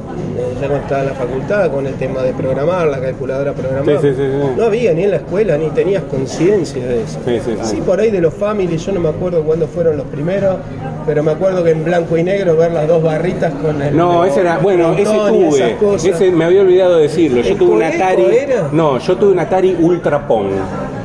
ya 0.61 0.67
cuando 0.67 0.77
estaba 0.77 1.01
en 1.01 1.07
la 1.09 1.13
facultad 1.15 1.71
con 1.71 1.85
el 1.85 1.93
tema 1.95 2.21
de 2.23 2.31
programar, 2.31 2.87
la 2.87 2.99
calculadora 3.01 3.51
programada. 3.53 3.99
Sí, 4.01 4.07
sí. 4.15 4.21
No 4.57 4.63
había 4.63 4.93
ni 4.93 5.03
en 5.03 5.11
la 5.11 5.17
escuela, 5.17 5.57
ni 5.57 5.69
tenías 5.71 6.03
conciencia 6.03 6.85
de 6.85 7.03
eso. 7.03 7.19
Sí, 7.25 7.39
sí, 7.43 7.51
sí. 7.61 7.75
Sí, 7.75 7.81
por 7.85 7.99
ahí 7.99 8.09
de 8.09 8.21
los 8.21 8.33
family, 8.33 8.77
yo 8.77 8.91
no 8.93 9.01
me 9.01 9.09
acuerdo 9.09 9.43
cuándo 9.43 9.67
fueron 9.67 9.97
los 9.97 10.05
primeros, 10.07 10.55
pero 11.05 11.23
me 11.23 11.31
acuerdo 11.31 11.63
que 11.63 11.71
en 11.71 11.83
blanco 11.83 12.17
y 12.17 12.23
negro 12.23 12.55
ver 12.57 12.71
las 12.71 12.87
dos 12.87 13.01
barritas 13.03 13.53
con 13.55 13.81
el. 13.81 13.95
No, 13.95 14.23
ese 14.25 14.41
era, 14.41 14.57
bueno, 14.59 14.93
ese 14.93 15.11
tuve, 15.13 15.77
ese 15.95 16.31
me 16.31 16.45
había 16.45 16.61
olvidado 16.61 16.97
decirlo, 16.97 17.41
yo 17.41 17.51
¿El 17.53 17.57
tuve 17.57 17.75
un 17.75 17.83
Atari, 17.83 18.23
era? 18.35 18.69
no, 18.71 18.97
yo 18.99 19.15
tuve 19.17 19.31
un 19.33 19.39
Atari 19.39 19.75
Ultra 19.79 20.27
Pong, 20.27 20.47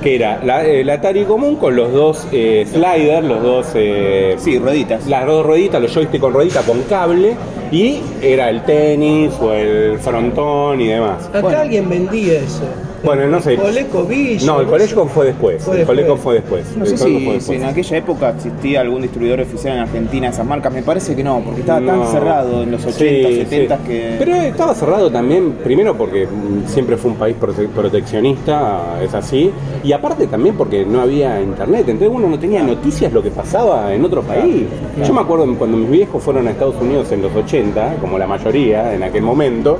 que 0.02 0.14
era 0.16 0.40
la, 0.44 0.64
el 0.64 0.88
Atari 0.90 1.24
común 1.24 1.56
con 1.56 1.74
los 1.76 1.92
dos 1.92 2.26
eh, 2.32 2.66
sliders, 2.70 3.24
los 3.26 3.42
dos, 3.42 3.66
eh, 3.74 4.34
Sí, 4.38 4.58
rueditas. 4.58 5.06
las 5.06 5.26
dos 5.26 5.44
rueditas, 5.44 5.80
los 5.82 5.92
joystick 5.92 6.20
con 6.20 6.32
ruedita 6.32 6.62
con 6.62 6.82
cable, 6.82 7.34
y 7.70 8.00
era 8.22 8.48
el 8.50 8.62
tenis 8.62 9.32
o 9.40 9.52
el 9.52 9.98
frontón 9.98 10.80
y 10.80 10.88
demás. 10.88 11.26
Acá 11.28 11.40
Bueno. 11.40 11.58
alguien 11.58 11.88
vendía 11.88 12.34
eso. 12.40 12.62
Bueno, 13.04 13.26
no 13.28 13.40
sé. 13.40 13.56
Coleco 13.56 14.04
Villa. 14.04 14.46
No, 14.46 14.60
el. 14.60 14.66
Coleco 14.66 15.06
fue 15.06 15.26
después, 15.26 15.62
Fue 15.62 15.80
el 15.80 15.86
Coleco 15.86 16.16
fue 16.16 16.34
después. 16.34 16.76
No 16.76 16.84
sé 16.84 16.96
si, 16.96 17.54
en 17.54 17.64
aquella 17.64 17.96
época 17.96 18.30
existía 18.30 18.80
algún 18.80 19.02
distribuidor 19.02 19.40
oficial 19.40 19.74
en 19.76 19.80
Argentina 19.82 20.26
de 20.28 20.32
esas 20.32 20.46
marcas. 20.46 20.72
Me 20.72 20.82
parece 20.82 21.14
que 21.14 21.22
no, 21.22 21.40
porque 21.44 21.60
estaba 21.60 21.80
No. 21.80 21.86
tan 22.02 22.06
cerrado 22.12 22.62
en 22.62 22.70
los 22.72 22.84
80, 22.84 23.28
Sí, 23.28 23.34
70 23.36 23.76
sí. 23.76 23.82
que. 23.86 24.14
Pero 24.18 24.34
estaba 24.36 24.74
cerrado 24.74 25.10
también, 25.10 25.52
primero 25.64 25.96
porque 25.96 26.26
siempre 26.66 26.96
fue 26.96 27.12
un 27.12 27.16
país 27.16 27.36
prote- 27.40 27.68
proteccionista, 27.68 28.98
es 29.02 29.14
así, 29.14 29.50
y 29.84 29.92
aparte 29.92 30.26
también 30.26 30.56
porque 30.56 30.84
no 30.84 31.00
había 31.00 31.40
internet, 31.40 31.84
entonces 31.88 32.10
uno 32.12 32.28
no 32.28 32.38
tenía 32.38 32.62
noticias 32.62 33.12
lo 33.12 33.22
que 33.22 33.30
pasaba 33.30 33.94
en 33.94 34.04
otro 34.04 34.22
país. 34.22 34.64
Yo 35.06 35.12
me 35.12 35.20
acuerdo 35.20 35.46
cuando 35.56 35.76
mis 35.76 35.90
viejos 35.90 36.22
fueron 36.22 36.48
a 36.48 36.50
Estados 36.50 36.74
Unidos 36.80 37.10
en 37.12 37.22
los 37.22 37.34
80, 37.34 37.96
como 38.00 38.18
la 38.18 38.26
mayoría 38.26 38.94
en 38.94 39.02
aquel 39.02 39.22
momento, 39.22 39.78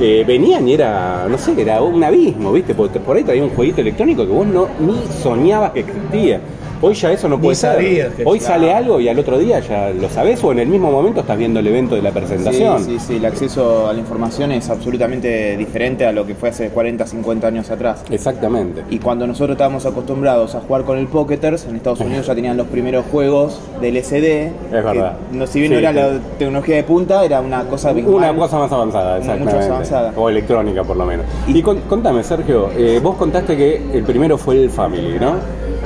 eh, 0.00 0.24
venían 0.26 0.68
y 0.68 0.74
era, 0.74 1.26
no 1.28 1.36
sé, 1.38 1.60
era 1.60 1.82
un 1.82 2.02
abismo, 2.02 2.52
¿viste? 2.52 2.74
Porque 2.74 3.00
por 3.00 3.16
ahí 3.16 3.24
traía 3.24 3.42
un 3.42 3.50
jueguito 3.50 3.80
electrónico 3.80 4.26
que 4.26 4.32
vos 4.32 4.46
no 4.46 4.68
ni 4.78 5.00
soñabas 5.22 5.72
que 5.72 5.80
existía. 5.80 6.40
Hoy 6.80 6.94
ya 6.94 7.10
eso 7.12 7.28
no 7.28 7.40
puede 7.40 7.56
ser. 7.56 8.12
Hoy 8.24 8.38
sale 8.38 8.72
algo 8.72 9.00
y 9.00 9.08
al 9.08 9.18
otro 9.18 9.36
día 9.38 9.58
ya 9.60 9.90
lo 9.90 10.08
sabés 10.08 10.42
o 10.44 10.52
en 10.52 10.60
el 10.60 10.68
mismo 10.68 10.90
momento 10.92 11.20
estás 11.20 11.36
viendo 11.36 11.58
el 11.58 11.66
evento 11.66 11.96
de 11.96 12.02
la 12.02 12.12
presentación. 12.12 12.78
Sí, 12.84 12.98
sí, 12.98 13.04
sí, 13.04 13.16
el 13.16 13.24
acceso 13.24 13.88
a 13.88 13.92
la 13.92 13.98
información 13.98 14.52
es 14.52 14.70
absolutamente 14.70 15.56
diferente 15.56 16.06
a 16.06 16.12
lo 16.12 16.24
que 16.24 16.34
fue 16.36 16.50
hace 16.50 16.68
40, 16.70 17.04
50 17.06 17.46
años 17.48 17.70
atrás. 17.70 18.04
Exactamente. 18.10 18.84
Y 18.90 18.98
cuando 18.98 19.26
nosotros 19.26 19.54
estábamos 19.56 19.86
acostumbrados 19.86 20.54
a 20.54 20.60
jugar 20.60 20.84
con 20.84 20.98
el 20.98 21.08
Pocketers, 21.08 21.66
en 21.66 21.74
Estados 21.76 22.00
Unidos 22.00 22.26
ya 22.26 22.34
tenían 22.36 22.56
los 22.56 22.68
primeros 22.68 23.04
juegos 23.10 23.60
del 23.80 23.96
SD. 23.96 24.46
Es 24.46 24.52
verdad. 24.70 25.16
que 25.32 25.36
no, 25.36 25.46
si 25.48 25.58
bien 25.60 25.70
Sí, 25.72 25.74
no 25.74 25.78
era 25.80 25.90
sí. 25.90 25.96
la 25.96 26.20
tecnología 26.38 26.76
de 26.76 26.84
punta, 26.84 27.24
era 27.24 27.40
una 27.40 27.64
cosa 27.64 27.90
Una 27.90 28.28
abismal. 28.28 28.36
cosa 28.36 28.58
más 28.58 28.70
avanzada, 28.72 29.16
Mucho 29.18 29.26
más 29.28 29.36
exactamente. 29.38 29.72
avanzada. 29.72 30.12
O 30.16 30.28
electrónica, 30.28 30.84
por 30.84 30.96
lo 30.96 31.04
menos. 31.06 31.26
Y- 31.48 31.58
Y, 31.58 31.62
con- 31.62 31.80
contame, 31.88 32.22
Sergio, 32.22 32.70
eh, 32.76 33.00
vos 33.02 33.16
contaste 33.16 33.56
que 33.56 33.82
el 33.92 34.04
primero 34.04 34.38
fue 34.38 34.62
el 34.62 34.70
Family, 34.70 35.18
¿no? 35.20 35.34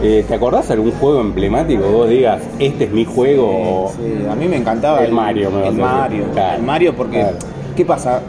Eh, 0.02 0.24
¿Te 0.26 0.34
acordás 0.34 0.68
de 0.68 0.74
algún 0.82 0.98
juego 0.98 1.20
emblemático 1.20 1.84
vos 1.90 2.08
digas, 2.08 2.42
este 2.58 2.84
es 2.84 2.90
mi 2.90 3.04
juego? 3.04 3.46
o- 3.86 3.92
Sí, 3.96 4.26
a 4.30 4.34
mí 4.34 4.48
me 4.48 4.56
encantaba 4.56 5.04
El 5.04 5.12
Mario, 5.12 5.50
me 5.50 5.68
el. 5.68 5.74
Mario, 5.74 6.24
Claro. 6.32 6.56
el 6.58 6.62
Mario 6.62 6.94
porque 6.96 7.20
Claro. 7.20 7.36
¿qué 7.76 7.84
pasa? 7.84 8.20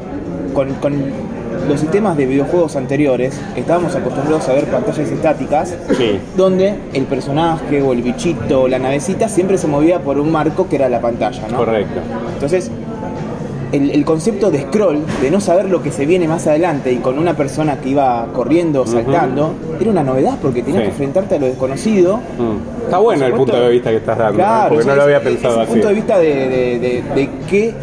Con, 0.53 0.74
con 0.75 0.93
los 1.67 1.79
sistemas 1.79 2.15
de 2.17 2.25
videojuegos 2.27 2.75
anteriores 2.75 3.39
estábamos 3.55 3.95
acostumbrados 3.95 4.48
a 4.50 4.53
ver 4.53 4.65
pantallas 4.65 5.10
estáticas 5.10 5.75
Sí. 5.98 6.19
donde 6.38 6.75
el 6.93 7.05
personaje 7.05 7.81
o 7.81 7.93
el 7.93 8.01
bichito 8.03 8.63
o 8.63 8.67
la 8.67 8.77
navecita 8.79 9.27
siempre 9.29 9.57
se 9.57 9.67
movía 9.67 10.00
por 10.00 10.19
un 10.19 10.31
marco 10.31 10.67
que 10.69 10.75
era 10.75 10.89
la 10.89 11.00
pantalla, 11.01 11.48
¿no? 11.50 11.57
Correcto. 11.57 12.01
Entonces, 12.33 12.69
el, 13.74 13.89
el 13.92 14.06
concepto 14.06 14.50
de 14.51 14.62
scroll, 14.62 15.00
de 15.22 15.30
no 15.32 15.42
saber 15.42 15.70
lo 15.70 15.82
que 15.84 15.92
se 15.92 16.06
viene 16.06 16.27
más 16.27 16.48
adelante 16.48 16.92
y 16.94 16.98
con 16.98 17.20
una 17.20 17.36
persona 17.36 17.77
que 17.82 17.89
iba 17.89 18.27
corriendo, 18.34 18.86
saltando, 18.88 19.53
era 19.82 19.92
una 19.92 20.03
novedad 20.03 20.38
porque 20.42 20.62
tenías 20.62 20.84
Sí. 20.84 20.86
que 20.86 20.92
enfrentarte 20.92 21.36
a 21.36 21.39
lo 21.39 21.48
desconocido. 21.48 22.18
Mm. 22.18 22.84
Está 22.86 22.98
bueno 23.00 23.25
el 23.25 23.34
punto 23.34 23.60
de 23.60 23.70
vista 23.70 23.89
que 23.89 23.98
estás 23.98 24.18
dando, 24.18 24.34
¿eh? 24.34 24.36
Claro, 24.38 24.70
porque 24.75 24.86
no 24.89 24.96
lo 24.96 25.01
había 25.03 25.22
pensado 25.22 25.60
así. 25.62 25.72
punto 25.72 25.88
de 25.89 25.94
vista 25.94 26.18
de, 26.20 26.27
de, 26.27 26.80
de, 26.80 27.03
de 27.15 27.30
qué, 27.50 27.74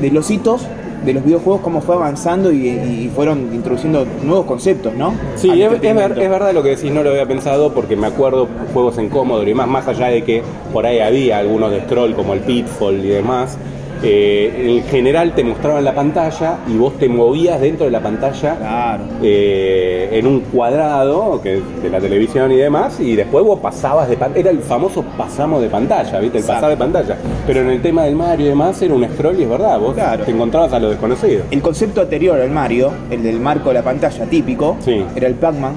de 0.00 0.10
los 0.10 0.30
hitos 0.30 0.66
de 1.04 1.12
los 1.14 1.24
videojuegos, 1.24 1.62
cómo 1.62 1.80
fue 1.80 1.96
avanzando 1.96 2.52
y, 2.52 2.68
y 2.68 3.10
fueron 3.12 3.52
introduciendo 3.52 4.06
nuevos 4.22 4.46
conceptos, 4.46 4.94
¿no? 4.94 5.12
Sí, 5.34 5.50
es, 5.60 5.72
es 5.72 5.80
ver- 5.96 6.16
es 6.16 6.30
verdad 6.30 6.52
lo 6.54 6.62
que 6.62 6.76
decís, 6.76 6.92
no 6.92 7.02
lo 7.02 7.10
había 7.10 7.26
pensado 7.26 7.72
porque 7.74 7.96
me 7.96 8.06
acuerdo 8.06 8.46
juegos 8.72 8.98
en 8.98 9.08
Commodore 9.08 9.50
y 9.50 9.54
más, 9.54 9.66
más 9.66 9.88
allá 9.88 10.06
de 10.06 10.22
que 10.22 10.44
por 10.72 10.86
ahí 10.86 11.00
había 11.00 11.38
algunos 11.38 11.72
de 11.72 11.80
scroll 11.80 12.14
como 12.14 12.34
el 12.34 12.40
Pitfall 12.40 13.04
y 13.04 13.08
demás. 13.08 13.58
Eh, 14.02 14.78
en 14.78 14.82
general 14.90 15.32
te 15.34 15.44
mostraban 15.44 15.84
la 15.84 15.94
pantalla 15.94 16.58
y 16.68 16.76
vos 16.76 16.98
te 16.98 17.08
movías 17.08 17.60
dentro 17.60 17.84
de 17.86 17.92
la 17.92 18.00
pantalla 18.00 18.56
Claro. 18.56 19.04
eh, 19.22 20.08
en 20.12 20.26
un 20.26 20.40
cuadrado 20.40 21.40
que 21.42 21.60
de 21.82 21.90
la 21.90 22.00
televisión 22.00 22.50
y 22.52 22.56
demás 22.56 22.98
y 23.00 23.14
después 23.14 23.44
vos 23.44 23.60
pasabas 23.60 24.08
de 24.08 24.16
pantalla, 24.16 24.40
era 24.40 24.50
el 24.50 24.60
famoso 24.60 25.04
pasamos 25.16 25.62
de 25.62 25.68
pantalla, 25.68 26.18
¿viste? 26.18 26.38
El 26.38 26.44
pasar 26.44 26.70
de 26.70 26.76
pantalla. 26.76 27.16
Pero 27.46 27.60
en 27.60 27.70
el 27.70 27.80
tema 27.82 28.04
del 28.04 28.16
Mario 28.16 28.46
y 28.46 28.48
demás 28.50 28.80
era 28.82 28.94
un 28.94 29.04
scroll 29.08 29.38
y 29.38 29.44
es 29.44 29.48
verdad, 29.48 29.78
vos 29.78 29.94
Claro. 29.94 30.24
te 30.24 30.30
encontrabas 30.30 30.72
a 30.72 30.78
lo 30.80 30.90
desconocido. 30.90 31.44
El 31.50 31.62
concepto 31.62 32.00
anterior 32.00 32.40
al 32.40 32.50
Mario, 32.50 32.90
el 33.10 33.22
del 33.22 33.38
marco 33.40 33.68
de 33.70 33.74
la 33.76 33.82
pantalla 33.82 34.24
típico, 34.26 34.76
Sí. 34.80 35.04
era 35.14 35.28
el 35.28 35.34
Pac-Man, 35.34 35.74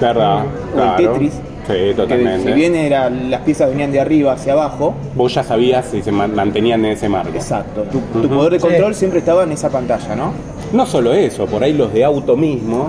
¿Verdad? 0.00 0.44
o 0.72 0.74
Claro. 0.76 0.90
el 0.98 1.06
Tetris. 1.06 1.32
Sí, 1.66 1.72
que 1.74 1.94
totalmente. 1.94 2.48
si 2.48 2.52
bien 2.54 2.74
era, 2.74 3.08
las 3.08 3.40
piezas 3.42 3.70
venían 3.70 3.92
de 3.92 4.00
arriba 4.00 4.32
hacia 4.32 4.52
abajo, 4.54 4.94
vos 5.14 5.32
ya 5.32 5.44
sabías 5.44 5.86
si 5.86 6.02
se 6.02 6.10
man- 6.10 6.34
mantenían 6.34 6.84
en 6.84 6.92
ese 6.92 7.08
marco. 7.08 7.32
exacto, 7.34 7.82
tu, 7.84 8.00
poder 8.28 8.52
de 8.54 8.58
Sí. 8.60 8.66
control 8.66 8.94
siempre 8.94 9.20
estaba 9.20 9.44
en 9.44 9.52
esa 9.52 9.70
pantalla, 9.70 10.16
¿no? 10.16 10.32
No 10.72 10.86
solo 10.86 11.12
eso, 11.12 11.46
por 11.46 11.62
ahí 11.62 11.72
los 11.72 11.92
de 11.92 12.02
auto 12.04 12.36
mismo, 12.36 12.88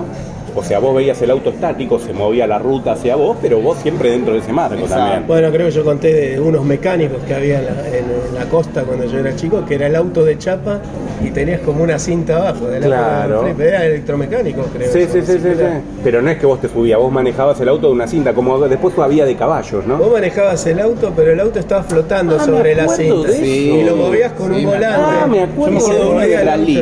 o 0.54 0.62
sea, 0.62 0.78
vos 0.78 0.94
veías 0.94 1.20
el 1.22 1.30
auto 1.30 1.50
estático, 1.50 1.98
se 1.98 2.12
movía 2.12 2.46
la 2.46 2.58
ruta 2.58 2.92
hacia 2.92 3.16
vos, 3.16 3.36
pero 3.42 3.60
vos 3.60 3.78
siempre 3.82 4.10
dentro 4.10 4.34
de 4.34 4.40
ese 4.40 4.52
marco 4.52 4.74
Exacto. 4.74 4.94
también. 4.96 5.26
Bueno, 5.26 5.50
creo 5.50 5.66
que 5.66 5.72
yo 5.72 5.84
conté 5.84 6.12
de 6.12 6.40
unos 6.40 6.64
mecánicos 6.64 7.18
que 7.26 7.34
había 7.34 7.58
en 7.58 7.64
la, 7.66 7.72
en 7.88 8.34
la 8.34 8.44
costa 8.46 8.82
cuando 8.82 9.06
yo 9.06 9.18
era 9.18 9.34
chico, 9.36 9.64
que 9.66 9.74
era 9.74 9.86
el 9.86 9.96
auto 9.96 10.24
de 10.24 10.38
chapa 10.38 10.80
y 11.24 11.30
tenías 11.30 11.60
como 11.60 11.82
una 11.82 11.98
cinta 11.98 12.36
abajo. 12.36 12.66
De 12.66 12.80
la 12.80 12.86
Claro. 12.86 13.46
Era 13.58 13.84
electromecánico, 13.86 14.62
creo. 14.72 14.92
Sí, 14.92 15.06
sí, 15.10 15.20
sí, 15.22 15.32
sí, 15.38 15.48
sí. 15.56 15.64
Pero 16.02 16.22
no 16.22 16.30
es 16.30 16.38
que 16.38 16.46
vos 16.46 16.60
te 16.60 16.68
subías, 16.68 16.98
vos 16.98 17.12
manejabas 17.12 17.60
el 17.60 17.68
auto 17.68 17.88
de 17.88 17.92
una 17.94 18.06
cinta, 18.06 18.32
como 18.32 18.58
después 18.68 18.96
había 18.98 19.24
de 19.24 19.34
caballos, 19.36 19.86
¿no? 19.86 19.96
Vos 19.98 20.12
manejabas 20.12 20.64
el 20.66 20.80
auto, 20.80 21.12
pero 21.16 21.32
el 21.32 21.40
auto 21.40 21.58
estaba 21.58 21.82
flotando 21.82 22.36
Ah, 22.36 22.38
me 22.38 22.44
sobre 22.44 22.74
la 22.74 22.88
cinta. 22.88 23.28
de 23.28 23.34
eso. 23.34 23.44
Y 23.44 23.82
lo 23.84 23.96
movías 23.96 24.32
con 24.32 24.48
Sí, 24.54 24.60
un 24.60 24.70
me 24.70 24.74
volante. 24.76 24.96
Ah, 24.98 25.26
me 25.28 25.36
Yo 25.38 25.44
acuerdo 25.44 25.72
me 25.72 25.78
Y 25.78 25.80
se 25.80 25.90
acuerdo 25.92 26.04
de 26.04 26.10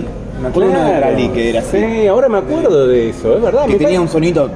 uno 0.00 0.22
de 0.42 0.49
el. 0.49 0.52
Me 0.54 0.66
acuerdo 0.66 0.70
de 0.70 0.84
de 0.84 0.99
Claro. 0.99 1.06
Rally 1.06 1.28
que 1.28 1.50
era 1.50 1.61
así. 1.61 1.76
Sí, 1.78 2.06
ahora 2.06 2.28
me 2.28 2.38
acuerdo 2.38 2.87
de 2.88 3.11
eso, 3.11 3.37
es 3.37 3.42
verdad. 3.42 3.66
Que 3.66 3.72
me 3.72 3.78
tenía 3.78 4.00
un 4.00 4.08
sonido. 4.08 4.50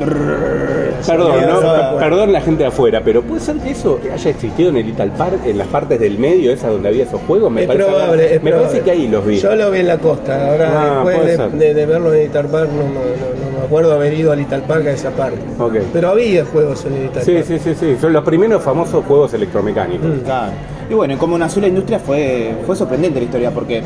Perdón, 1.07 1.33
¿no? 1.47 1.99
perdón 1.99 2.33
la 2.33 2.41
gente 2.41 2.63
de 2.65 2.69
afuera, 2.69 3.01
pero 3.05 3.23
puede 3.23 3.41
ser 3.41 3.57
que 3.57 3.71
eso 3.71 3.99
haya 4.13 4.31
existido 4.31 4.71
en 4.71 4.79
el 4.79 4.87
Little 4.87 5.11
Park, 5.17 5.41
en 5.45 5.59
las 5.59 5.69
partes 5.69 6.01
del 6.01 6.19
medio, 6.19 6.51
esas 6.53 6.71
donde 6.73 6.89
había 6.89 7.05
esos 7.05 7.21
juegos. 7.27 7.51
Me 7.51 7.63
es 7.63 7.67
parece, 7.69 7.85
probable, 7.89 8.25
es 8.35 8.43
me 8.43 8.51
probable. 8.51 8.67
parece 8.69 8.85
que 8.85 8.91
ahí 8.91 9.09
los 9.09 9.25
vi. 9.27 9.39
Yo 9.39 9.55
lo 9.55 9.71
vi 9.71 9.81
en 9.81 9.87
la 9.89 9.99
costa. 9.99 10.51
Ahora, 10.51 10.71
Ah, 10.75 11.05
después 11.05 11.39
de, 11.53 11.59
de- 11.67 11.75
de 11.75 11.87
verlo 11.87 12.13
en 12.15 12.23
Little 12.25 12.45
Park, 12.45 12.71
no, 12.73 12.83
no- 12.83 12.89
no- 12.89 13.51
no 13.53 13.59
me 13.61 13.65
acuerdo 13.67 13.93
haber 13.93 14.15
ido 14.15 14.33
a 14.33 14.37
Little 14.37 14.59
Park 14.61 14.87
a 14.87 14.91
esa 14.93 15.11
parte. 15.11 15.39
Ok. 15.59 15.75
Pero 15.93 16.09
había 16.11 16.45
juegos 16.45 16.85
en 16.87 17.03
Little 17.03 17.23
Sí, 17.23 17.33
Park. 17.35 17.45
sí, 17.47 17.59
sí, 17.59 17.75
sí. 17.79 17.97
Son 18.01 18.13
los 18.13 18.25
primeros 18.25 18.63
famosos 18.63 19.05
juegos 19.05 19.33
electromecánicos. 19.35 20.07
Mm. 20.09 20.21
Claro. 20.25 20.53
Y 20.91 20.95
bueno, 20.95 21.19
como 21.19 21.37
nació 21.37 21.63
la 21.63 21.69
industria 21.69 21.99
fue, 21.99 22.55
fue 22.65 22.75
sorprendente 22.77 23.19
la 23.19 23.25
historia 23.25 23.51
porque 23.51 23.83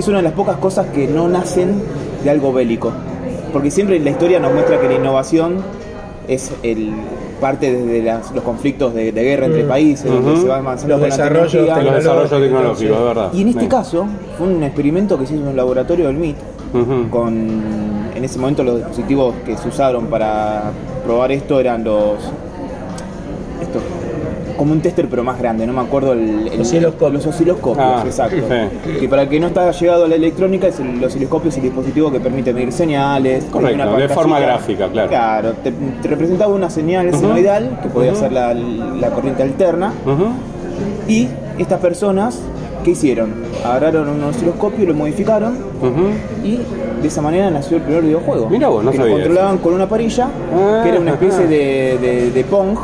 es 0.00 0.08
una 0.08 0.18
de 0.18 0.24
las 0.24 0.32
pocas 0.32 0.56
cosas 0.56 0.86
que 0.88 1.06
no 1.06 1.28
nacen 1.28 1.82
de 2.24 2.30
algo 2.30 2.52
bélico. 2.52 2.92
Porque 3.52 3.70
siempre 3.70 3.98
la 4.00 4.10
historia 4.10 4.38
nos 4.40 4.52
muestra 4.52 4.80
que 4.80 4.88
la 4.88 4.94
innovación 4.94 5.56
es 6.28 6.52
el 6.62 6.92
parte 7.40 7.72
desde 7.72 8.02
las- 8.02 8.30
los 8.32 8.44
conflictos 8.44 8.92
de, 8.94 9.12
de 9.12 9.22
guerra 9.24 9.46
entre 9.46 9.64
Mm. 9.64 9.68
países, 9.68 10.04
donde 10.10 10.40
se 10.42 10.46
va 10.46 10.58
avanzando 10.58 10.98
Los 10.98 11.06
desarrollos 11.06 11.50
Tecnológico, 11.52 12.36
tecnológicos, 12.38 12.98
es 12.98 13.04
verdad. 13.04 13.30
Y 13.32 13.42
en 13.42 13.48
este 13.48 13.66
caso 13.68 14.06
fue 14.36 14.46
un 14.48 14.62
experimento 14.62 15.18
que 15.18 15.26
se 15.26 15.34
hizo 15.34 15.42
en 15.44 15.48
un 15.48 15.56
laboratorio 15.56 16.06
del 16.08 16.16
MIT 16.16 16.36
con 17.10 17.34
en 18.14 18.22
ese 18.24 18.38
momento 18.38 18.62
los 18.62 18.76
dispositivos 18.76 19.34
que 19.46 19.56
se 19.56 19.68
usaron 19.68 20.06
para 20.06 20.64
probar 21.04 21.32
esto 21.32 21.58
eran 21.58 21.82
los 21.82 22.14
estos 23.62 23.82
como 24.60 24.72
un 24.74 24.80
tester 24.82 25.08
pero 25.08 25.24
más 25.24 25.38
grande, 25.38 25.66
no 25.66 25.72
me 25.72 25.80
acuerdo 25.80 26.12
el, 26.12 26.48
el- 26.52 26.60
Osciloscopios. 26.60 27.12
los 27.12 27.26
osciloscopios, 27.26 27.78
Ah, 27.86 28.02
exacto. 28.04 28.36
sí. 28.36 28.98
Que 29.00 29.08
para 29.08 29.22
el 29.22 29.28
que 29.30 29.40
no 29.40 29.46
está 29.46 29.70
llegado 29.70 30.04
a 30.04 30.08
la 30.08 30.16
electrónica, 30.16 30.66
es 30.66 30.78
el, 30.80 30.98
el 30.98 31.04
osciloscopio 31.04 31.48
es 31.48 31.56
el 31.56 31.62
dispositivo 31.62 32.12
que 32.12 32.20
permite 32.20 32.52
medir 32.52 32.70
señales. 32.70 33.44
Correcto, 33.44 33.74
tiene 33.76 33.90
una 33.90 34.02
de 34.02 34.08
forma 34.10 34.38
gráfica, 34.38 34.88
claro. 34.88 35.08
Claro, 35.08 35.52
te, 35.64 35.72
te 35.72 36.08
representaba 36.08 36.52
una 36.54 36.68
señal 36.68 37.08
Ujú. 37.08 37.20
senoidal 37.20 37.78
que 37.82 37.88
podía 37.88 38.14
ser 38.14 38.32
la, 38.32 38.52
la 38.52 39.08
corriente 39.10 39.42
alterna. 39.42 39.94
Y 41.08 41.26
estas 41.58 41.80
personas, 41.80 42.38
¿qué 42.84 42.90
hicieron? 42.90 43.32
Agarraron 43.64 44.10
un 44.10 44.22
osciloscopio 44.24 44.84
y 44.84 44.86
lo 44.88 44.94
modificaron 44.94 45.56
y 46.44 46.58
de 47.00 47.08
esa 47.08 47.22
manera 47.22 47.50
nació 47.50 47.78
el 47.78 47.82
primer 47.82 48.02
videojuego. 48.02 48.50
Mirá 48.50 48.68
vos, 48.68 48.84
no 48.84 48.90
que 48.90 48.98
sabía 48.98 49.12
lo 49.12 49.16
controlaban 49.18 49.56
con 49.58 49.72
una 49.72 49.88
parilla, 49.88 50.28
Ah, 50.54 50.80
que 50.82 50.90
era 50.90 51.00
una 51.00 51.12
especie 51.12 51.38
ajá. 51.44 51.48
de, 51.48 51.98
de, 51.98 52.30
de 52.30 52.44
Pong. 52.44 52.76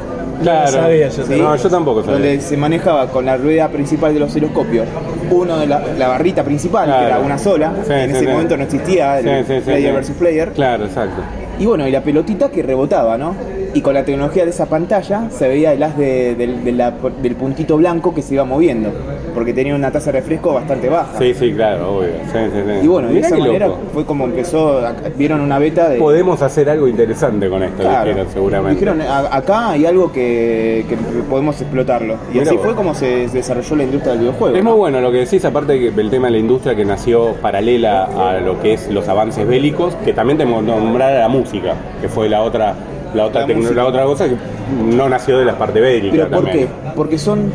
Claro. 0.43 0.71
sabía 0.73 1.09
yo 1.09 1.25
¿sí? 1.27 1.35
No, 1.41 1.57
yo 1.57 1.69
tampoco 1.71 2.01
sabía. 2.03 2.15
Donde 2.15 2.41
se 2.41 2.57
manejaba 2.57 3.09
con 3.09 3.25
la 3.27 3.37
rueda 3.37 3.69
principal 3.69 4.13
del 4.15 4.23
osciloscopio, 4.25 4.85
uno 5.31 5.59
de 5.59 5.67
la, 5.67 5.83
la 5.99 6.09
barrita 6.09 6.43
principal, 6.45 6.87
Claro. 6.87 7.01
que 7.01 7.07
era 7.07 7.19
una 7.21 7.39
sola, 7.39 7.73
Sí, 7.87 7.93
en 7.93 8.11
sí, 8.11 8.17
ese 8.17 8.25
sí. 8.27 8.33
momento 8.33 8.57
no 8.57 8.63
existía 8.65 9.19
el 9.19 9.25
Sí, 9.25 9.53
sí, 9.55 9.55
sí, 9.59 9.61
player 9.65 9.91
sí. 9.91 9.95
versus 9.97 10.17
player. 10.17 10.53
Claro, 10.53 10.85
exacto. 10.85 11.23
Y 11.59 11.67
bueno, 11.67 11.87
y 11.89 11.91
la 11.91 12.03
pelotita 12.03 12.51
que 12.51 12.63
rebotaba, 12.63 13.17
¿no? 13.17 13.35
Y 13.77 13.83
con 13.83 13.93
la 13.93 14.05
tecnología 14.07 14.45
de 14.45 14.51
esa 14.51 14.65
pantalla 14.65 15.29
se 15.31 15.47
veía 15.49 15.75
el 15.75 15.83
haz 15.83 15.99
de- 15.99 16.35
del- 16.35 16.65
de 16.65 16.73
la- 16.73 16.95
del 17.23 17.35
puntito 17.37 17.77
blanco 17.77 18.15
que 18.15 18.23
se 18.23 18.33
iba 18.33 18.45
moviendo, 18.45 18.91
porque 19.35 19.53
tenía 19.53 19.75
una 19.75 19.91
tasa 19.93 20.11
de 20.13 20.21
refresco 20.21 20.55
bastante 20.55 20.89
baja. 20.89 21.11
Sí, 21.19 21.35
sí, 21.35 21.53
claro, 21.53 21.99
obvio. 21.99 22.09
Sí, 22.33 22.39
sí, 22.55 22.61
sí. 22.65 22.85
Y 22.85 22.87
bueno, 22.87 23.09
de 23.09 23.15
Mirá 23.15 23.27
esa 23.27 23.37
qué 23.37 23.43
manera 23.43 23.67
loco. 23.67 23.81
fue 23.93 24.07
como 24.07 24.25
empezó, 24.25 24.81
vieron 25.19 25.43
una 25.43 25.59
beta 25.59 25.91
de... 25.91 25.99
Podemos 25.99 26.41
hacer 26.41 26.71
algo 26.71 26.89
interesante 26.89 27.51
con 27.51 27.63
esto, 27.63 27.83
Claro. 27.83 28.07
dijeron 28.09 28.33
seguramente. 28.33 28.81
Dijeron, 28.81 29.03
"A- 29.03 29.37
acá 29.37 29.71
hay 29.73 29.85
algo 29.85 30.11
que, 30.11 30.87
que 30.89 30.97
podemos 31.29 31.61
explotarlo. 31.61 32.15
Y 32.31 32.39
Mirá 32.39 32.45
así 32.47 32.57
vos. 32.57 32.65
fue 32.65 32.75
como 32.75 32.95
se, 32.95 33.29
desarrolló 33.29 33.77
la 33.77 33.83
industria 33.83 34.13
del 34.13 34.21
videojuego. 34.23 34.57
Es 34.57 34.65
muy 34.65 34.73
bueno 34.73 35.03
lo 35.03 35.13
que 35.13 35.19
decís, 35.19 35.45
aparte 35.45 35.75
de 35.79 35.91
del 35.91 36.09
tema 36.09 36.29
de 36.29 36.33
la 36.33 36.39
industria 36.39 36.75
que 36.75 36.87
nació 36.87 37.35
paralela 37.43 38.05
a 38.05 38.41
lo 38.41 38.59
que 38.63 38.73
es 38.73 38.89
los 38.91 39.07
avances 39.07 39.47
bélicos, 39.47 39.95
que 40.03 40.15
también 40.15 40.39
tenemos 40.39 40.61
que 40.65 40.69
nombrar 40.71 41.13
a 41.15 41.19
la 41.19 41.29
música, 41.29 41.75
que 42.01 42.09
fue 42.09 42.31
la 42.31 42.41
otra 42.41 42.75
la 43.17 43.27
otra 43.27 43.47
La 43.47 43.87
otra 43.87 44.05
cosa 44.05 44.29
que 44.29 44.37
no 44.95 45.09
nació 45.09 45.39
de 45.39 45.45
la 45.45 45.57
parte 45.59 45.81
bélica 45.81 46.13
¿Pero 46.17 46.31
por 46.31 46.45
también. 46.45 46.69
qué? 46.69 46.73
Porque 46.95 47.19
son 47.19 47.51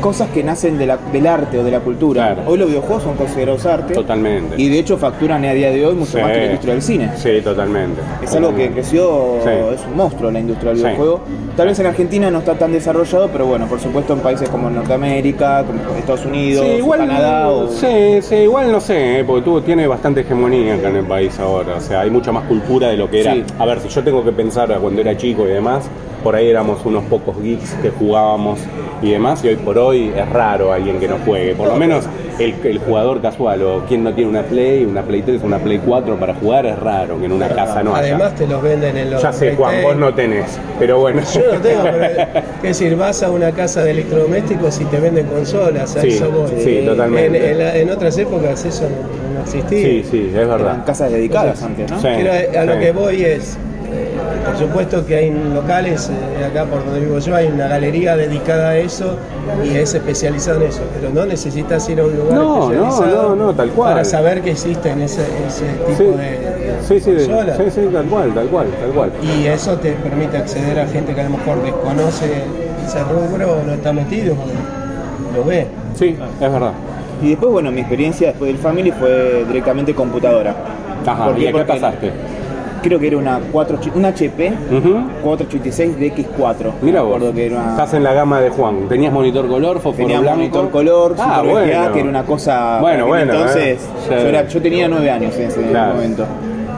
cosas 0.00 0.28
que 0.30 0.42
nacen 0.42 0.78
de 0.78 0.86
la- 0.86 0.98
del 1.12 1.26
arte 1.26 1.58
o 1.58 1.64
de 1.64 1.70
la 1.70 1.80
cultura. 1.80 2.34
Claro. 2.34 2.50
Hoy 2.50 2.58
los 2.58 2.68
videojuegos 2.68 3.02
son 3.02 3.16
considerados 3.16 3.66
arte. 3.66 3.94
Totalmente. 3.94 4.54
Y 4.60 4.68
de 4.68 4.78
hecho 4.78 4.96
facturan 4.96 5.44
a 5.44 5.52
día 5.52 5.70
de 5.70 5.84
hoy 5.86 5.94
mucho 5.94 6.12
Sí. 6.12 6.22
más 6.22 6.32
que 6.32 6.38
la 6.38 6.44
industria 6.46 6.72
del 6.74 6.82
cine. 6.82 7.10
Sí, 7.16 7.40
totalmente. 7.42 8.00
Es 8.22 8.34
algo 8.34 8.54
que 8.54 8.70
creció, 8.70 9.36
Sí. 9.44 9.50
es 9.74 9.80
un 9.86 9.96
monstruo 9.96 10.30
la 10.30 10.40
industria 10.40 10.72
del 10.72 10.82
videojuego. 10.82 11.20
Tal 11.56 11.66
vez 11.68 11.78
en 11.78 11.86
Argentina 11.86 12.30
no 12.30 12.38
está 12.38 12.54
tan 12.54 12.72
desarrollado, 12.72 13.28
pero 13.28 13.46
bueno, 13.46 13.66
por 13.66 13.78
supuesto 13.80 14.14
en 14.14 14.20
países 14.20 14.48
como 14.48 14.70
Norteamérica, 14.70 15.64
como 15.64 15.78
Estados 15.98 16.24
Unidos, 16.24 16.64
igual, 16.78 17.00
Canadá 17.00 17.48
o... 17.50 17.68
sí, 17.68 18.22
sí, 18.22 18.34
igual 18.36 18.72
no 18.72 18.80
sé, 18.80 19.20
eh, 19.20 19.24
porque 19.24 19.42
tú 19.44 19.60
tiene 19.60 19.86
bastante 19.86 20.20
hegemonía 20.20 20.74
acá 20.76 20.88
en 20.88 20.96
el 20.96 21.04
país 21.04 21.38
ahora. 21.38 21.74
O 21.76 21.80
sea, 21.80 22.00
hay 22.02 22.10
mucha 22.10 22.32
más 22.32 22.44
cultura 22.44 22.88
de 22.88 22.96
lo 22.96 23.10
que 23.10 23.20
era. 23.20 23.34
A 23.58 23.66
ver, 23.66 23.80
si 23.80 23.88
yo 23.88 24.02
tengo 24.02 24.24
que 24.24 24.32
pensar 24.32 24.74
cuando 24.80 25.00
era 25.02 25.16
chico 25.16 25.44
y 25.46 25.50
demás, 25.50 25.84
por 26.24 26.34
ahí 26.36 26.48
éramos 26.48 26.84
unos 26.84 27.04
pocos 27.04 27.40
geeks 27.42 27.74
que 27.82 27.90
jugábamos 27.90 28.60
y 29.02 29.10
demás, 29.10 29.42
y 29.44 29.48
hoy 29.48 29.56
por 29.56 29.78
hoy 29.78 29.89
es 29.92 30.28
raro 30.30 30.72
alguien 30.72 30.98
que 30.98 31.08
no 31.08 31.16
juegue. 31.24 31.54
Por 31.54 31.68
lo 31.68 31.76
menos 31.76 32.04
el, 32.38 32.54
el 32.64 32.78
jugador 32.78 33.20
casual 33.20 33.62
o 33.62 33.84
quien 33.86 34.02
no 34.04 34.14
tiene 34.14 34.30
una 34.30 34.42
Play, 34.42 34.84
una 34.84 35.02
Play 35.02 35.22
3, 35.22 35.42
una 35.42 35.58
Play 35.58 35.80
4 35.84 36.16
para 36.16 36.34
jugar 36.34 36.66
es 36.66 36.78
raro 36.78 37.18
que 37.18 37.26
en 37.26 37.32
una 37.32 37.48
casa 37.48 37.82
no 37.82 37.94
haya. 37.94 38.14
Además 38.16 38.34
te 38.34 38.46
los 38.46 38.62
venden 38.62 38.96
en 38.96 39.10
los 39.10 39.22
ya 39.22 39.32
sé, 39.32 39.54
Juan, 39.56 39.74
vos 39.82 39.96
no 39.96 40.14
tenés, 40.14 40.58
pero 40.78 40.98
bueno. 41.00 41.20
Yo 41.34 41.40
no 41.54 41.60
tengo, 41.60 41.82
pero 41.84 42.04
es 42.04 42.62
decir, 42.62 42.96
vas 42.96 43.22
a 43.22 43.30
una 43.30 43.50
casa 43.52 43.82
de 43.84 43.90
electrodomésticos 43.92 44.80
y 44.80 44.84
te 44.86 45.00
venden 45.00 45.26
consolas, 45.26 45.96
a 45.96 46.00
Sí, 46.00 46.08
eso 46.08 46.30
voy. 46.30 46.50
sí, 46.62 46.82
totalmente. 46.86 47.38
En, 47.38 47.50
en 47.52 47.58
la- 47.58 47.76
en 47.76 47.90
otras 47.90 48.16
épocas 48.18 48.64
eso 48.64 48.84
no, 48.84 49.34
no 49.38 49.40
existía. 49.44 49.82
Sí, 49.82 50.04
sí, 50.10 50.26
es 50.28 50.34
verdad. 50.34 50.60
Eran 50.60 50.82
casas 50.82 51.10
dedicadas 51.12 51.62
antes, 51.62 51.90
¿no? 51.90 52.00
Sí. 52.00 52.08
Pero 52.16 52.30
a, 52.32 52.62
a 52.62 52.64
lo 52.64 52.78
que 52.80 52.92
voy 52.92 53.24
es, 53.24 53.56
por 54.44 54.56
supuesto 54.58 55.04
que 55.06 55.16
hay 55.16 55.30
locales, 55.30 56.08
eh, 56.10 56.44
acá 56.44 56.64
por 56.64 56.84
donde 56.84 57.00
vivo 57.00 57.18
yo, 57.18 57.34
hay 57.36 57.48
una 57.48 57.68
galería 57.68 58.16
dedicada 58.16 58.70
a 58.70 58.76
eso 58.78 59.16
y 59.64 59.76
es 59.76 59.94
especializada 59.94 60.56
en 60.58 60.62
eso, 60.70 60.80
pero 60.94 61.12
no 61.12 61.26
necesitas 61.26 61.88
ir 61.88 62.00
a 62.00 62.04
un 62.04 62.16
lugar 62.16 62.34
No, 62.34 62.58
no, 62.58 62.72
especializado 62.72 63.36
no, 63.36 63.46
no, 63.46 63.54
tal 63.54 63.70
cual. 63.70 63.92
para 63.92 64.04
saber 64.04 64.40
que 64.42 64.52
existen 64.52 65.00
ese, 65.02 65.22
ese 65.46 65.64
Sí, 65.88 65.94
tipo 66.04 66.16
de 66.16 66.38
sí, 66.86 67.00
sí, 67.00 67.12
consolas. 67.26 67.56
sí, 67.58 67.64
sí, 67.70 67.80
tal 67.92 68.04
cual, 68.06 68.34
tal 68.34 68.46
cual, 68.48 68.66
tal 68.80 68.90
cual. 68.90 69.12
Y 69.22 69.46
eso 69.46 69.76
te 69.76 69.92
permite 69.92 70.36
acceder 70.38 70.78
a 70.80 70.86
gente 70.86 71.14
que 71.14 71.20
a 71.20 71.24
lo 71.24 71.30
mejor 71.30 71.62
desconoce 71.62 72.26
ese 72.86 72.98
rubro 73.04 73.58
o 73.60 73.62
no 73.66 73.72
está 73.74 73.92
metido, 73.92 74.34
lo 75.36 75.44
ve. 75.44 75.66
Sí, 75.96 76.16
es 76.40 76.52
verdad. 76.52 76.72
Y 77.22 77.30
después, 77.30 77.52
bueno, 77.52 77.70
mi 77.70 77.80
experiencia 77.80 78.28
después 78.28 78.50
del 78.52 78.60
Family 78.60 78.90
fue 78.92 79.44
directamente 79.46 79.94
computadora. 79.94 80.54
Ajá, 81.06 81.26
¿Por 81.26 81.34
qué? 81.36 81.42
¿y 81.42 81.46
a 81.48 81.52
qué 81.52 81.64
pasaste? 81.64 82.10
Creo 82.82 82.98
que 82.98 83.08
era 83.08 83.18
una 83.18 83.38
4, 83.52 83.78
un 83.94 84.04
HP 84.06 84.52
Ujú. 84.70 85.02
486 85.22 85.96
DX4. 85.98 86.72
Mira 86.80 87.02
vos, 87.02 87.22
que 87.34 87.46
era 87.46 87.56
una- 87.60 87.70
estás 87.72 87.92
en 87.94 88.02
la 88.04 88.14
gama 88.14 88.40
de 88.40 88.48
Juan. 88.50 88.88
¿Tenías 88.88 89.12
monitor 89.12 89.46
color, 89.48 89.74
fósforo 89.80 89.96
Tenía 90.06 90.20
blanco? 90.20 90.38
monitor 90.38 90.70
color, 90.70 91.14
ah, 91.18 91.42
VGA, 91.42 91.92
que 91.92 92.00
era 92.00 92.08
una 92.08 92.22
cosa. 92.24 92.78
Bueno, 92.80 93.06
bueno, 93.06 93.32
Entonces, 93.32 93.78
eh. 93.82 94.10
yo, 94.10 94.20
Sí. 94.20 94.26
era- 94.26 94.48
yo 94.48 94.62
tenía 94.62 94.88
9 94.88 95.10
años 95.10 95.36
en 95.36 95.42
ese 95.48 95.60
Claro. 95.62 95.94
momento. 95.94 96.24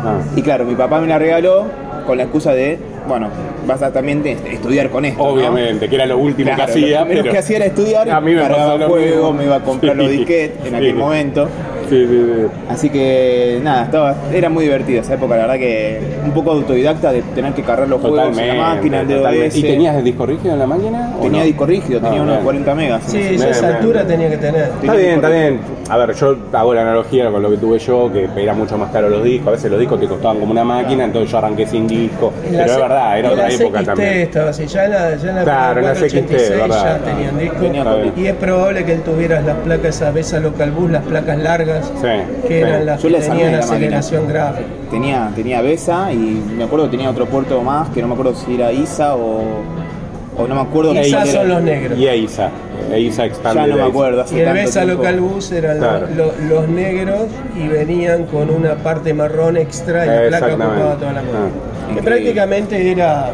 Ah. 0.05 0.19
Y 0.35 0.43
claro, 0.43 0.65
mi 0.65 0.75
papá 0.75 1.01
me 1.01 1.07
la 1.07 1.19
regaló 1.19 1.67
con 2.05 2.17
la 2.17 2.25
excusa 2.25 2.53
de, 2.53 2.79
bueno, 3.07 3.29
vas 3.69 3.81
a 3.83 3.93
también 3.93 4.27
estudiar 4.27 4.91
con 4.91 5.05
esto. 5.05 5.23
¿no? 5.23 5.31
Obviamente, 5.35 5.89
que 5.89 5.95
era 5.95 6.07
lo 6.07 6.19
último 6.19 6.51
Claro, 6.53 6.65
que 6.67 6.73
hacía. 6.81 7.01
Lo 7.03 7.07
pero- 7.07 7.23
que 7.33 7.39
hacía 7.39 7.57
era 7.59 7.67
estudiar, 7.67 8.11
A 8.11 8.21
mí 8.21 8.35
me 8.35 8.41
cargaba 8.43 8.77
mismo. 8.77 9.33
me 9.33 9.45
iba 9.45 9.55
a 9.57 9.61
comprar 9.61 9.95
los 9.97 10.11
disquetes 10.11 10.59
en 10.65 10.71
sí. 10.71 10.75
aquel 10.75 10.95
momento. 10.97 11.49
Sí, 11.93 12.07
sí, 12.07 12.25
sí. 12.27 12.47
Así 12.71 12.89
que 12.89 13.61
nada, 13.63 13.85
estaba, 13.85 14.15
era 14.33 14.49
muy 14.49 14.65
divertido 14.65 15.03
esa 15.03 15.13
época, 15.13 15.37
la 15.37 15.43
verdad 15.43 15.57
que 15.59 16.01
un 16.25 16.31
poco 16.33 16.53
autodidacta 16.53 17.13
de 17.13 17.21
tener 17.35 17.53
que 17.53 17.63
cargar 17.63 17.87
los 17.87 18.01
juegos 18.01 18.39
en 18.39 18.49
la 18.49 18.55
máquina, 18.55 19.01
el 19.03 19.09
totalmente. 19.09 19.49
DOS. 19.49 19.57
¿Y 19.57 19.63
tenías 19.63 20.03
disco 20.05 20.25
rígido 20.25 20.55
en 20.55 20.59
la 20.61 20.67
máquina? 20.67 21.13
Tenía 21.21 21.41
no? 21.41 21.47
disco 21.47 21.67
rígido, 21.67 22.01
tenía 22.01 22.21
Ah, 22.21 22.23
unos 22.23 22.35
bien. 22.37 22.45
40 22.45 22.75
megas. 22.75 23.03
Sí, 23.07 23.19
esa 23.19 23.61
bien, 23.61 23.77
altura 23.77 24.03
bien. 24.05 24.07
tenía 24.09 24.31
que 24.31 24.37
tener. 24.39 24.63
Está 24.81 24.95
bien, 24.95 25.11
está 25.17 25.29
bien. 25.29 25.61
A 25.91 25.97
ver, 25.99 26.15
yo 26.15 26.37
hago 26.55 26.73
la 26.75 26.81
analogía 26.83 27.31
con 27.31 27.43
lo 27.43 27.51
que 27.51 27.57
tuve 27.59 27.79
yo, 27.79 28.11
que 28.11 28.27
era 28.43 28.55
mucho 28.55 28.79
más 28.79 28.91
caro 28.91 29.11
los 29.11 29.23
discos. 29.23 29.49
A 29.49 29.51
veces 29.51 29.71
los 29.71 29.79
discos 29.79 30.01
te 30.01 30.07
costaban 30.07 30.41
como 30.41 30.53
una 30.53 30.65
máquina, 30.65 31.05
entonces 31.05 31.31
yo 31.31 31.37
arranqué 31.39 31.67
sin 31.67 31.87
disco. 31.87 32.33
En 32.47 32.53
Pero 32.53 32.65
es 32.73 32.77
verdad, 32.79 33.19
era 33.19 33.29
en 33.29 33.35
otra 33.35 33.51
época 33.53 33.79
XT 33.81 33.87
también. 33.87 34.13
estaba 34.19 34.51
así, 34.51 34.67
ya 34.67 34.85
en 34.87 34.91
la, 34.93 35.17
ya 35.17 35.29
en 35.31 35.37
la 35.37 35.43
Claro, 35.45 35.81
en 35.81 35.87
las 35.87 35.99
486 35.99 36.49
XT, 36.49 36.57
ya 36.59 36.67
verdad. 36.67 37.01
tenían 37.05 37.39
disco. 37.39 37.57
Tenía. 37.61 38.13
Y 38.17 38.27
es 38.29 38.35
probable 38.37 38.85
que 38.87 38.95
tuvieras 38.97 39.45
las 39.45 39.57
placas 39.59 40.01
a 40.01 40.11
Besa 40.11 40.41
Local 40.41 40.71
Bus, 40.71 40.91
las 40.91 41.03
placas 41.03 41.39
largas, 41.39 41.82
Sí, 41.85 42.43
que 42.43 42.49
sí. 42.49 42.55
eran 42.55 42.87
las 42.87 43.03
Yo 43.03 43.09
que 43.09 43.15
tenían 43.17 43.47
en 43.49 43.53
la 43.53 43.59
aceleración 43.61 44.29
gráfica. 44.29 44.69
Tenía, 44.91 45.31
tenía 45.35 45.63
BESA 45.63 46.13
y 46.13 46.43
me 46.57 46.65
acuerdo 46.65 46.87
que 46.87 46.93
tenía 46.93 47.11
otro 47.11 47.27
puerto 47.27 47.61
más, 47.63 47.89
que 47.91 48.01
no 48.03 48.09
me 48.09 48.15
acuerdo 48.15 48.35
si 48.35 48.55
era 48.55 48.73
ISA 48.73 49.15
o, 49.17 49.43
o 50.37 50.47
no 50.49 50.55
me 50.55 50.61
acuerdo. 50.61 50.95
ISA 50.95 51.27
son 51.27 51.49
los 51.49 51.63
negros. 51.63 51.99
Y 51.99 52.07
EISA. 52.07 52.51
EISA 52.93 53.27
Expanded 53.27 53.63
Ya 53.63 53.67
no 53.69 53.77
me 53.77 53.89
acuerdo. 53.89 54.21
hace 54.23 54.37
Y 54.37 54.41
el 54.41 54.53
Besa. 54.53 54.85
Local 54.85 55.21
Bus 55.21 55.53
eran 55.53 55.79
lo- 55.81 55.89
Claro. 55.89 56.07
lo- 56.17 56.33
los 56.49 56.69
negros 56.69 57.23
y 57.57 57.69
venían 57.69 58.25
con 58.27 58.51
una 58.51 58.75
parte 58.75 59.15
marrón 59.15 59.57
extra 59.57 60.05
y 60.05 60.31
la 60.31 60.39
placa 60.39 60.55
ocupaba 60.55 60.95
toda 60.97 61.13
la 61.13 61.21
Ah. 61.21 61.23
máquina. 61.23 61.95
Que 61.97 62.03
prácticamente 62.03 62.91
era, 62.91 63.31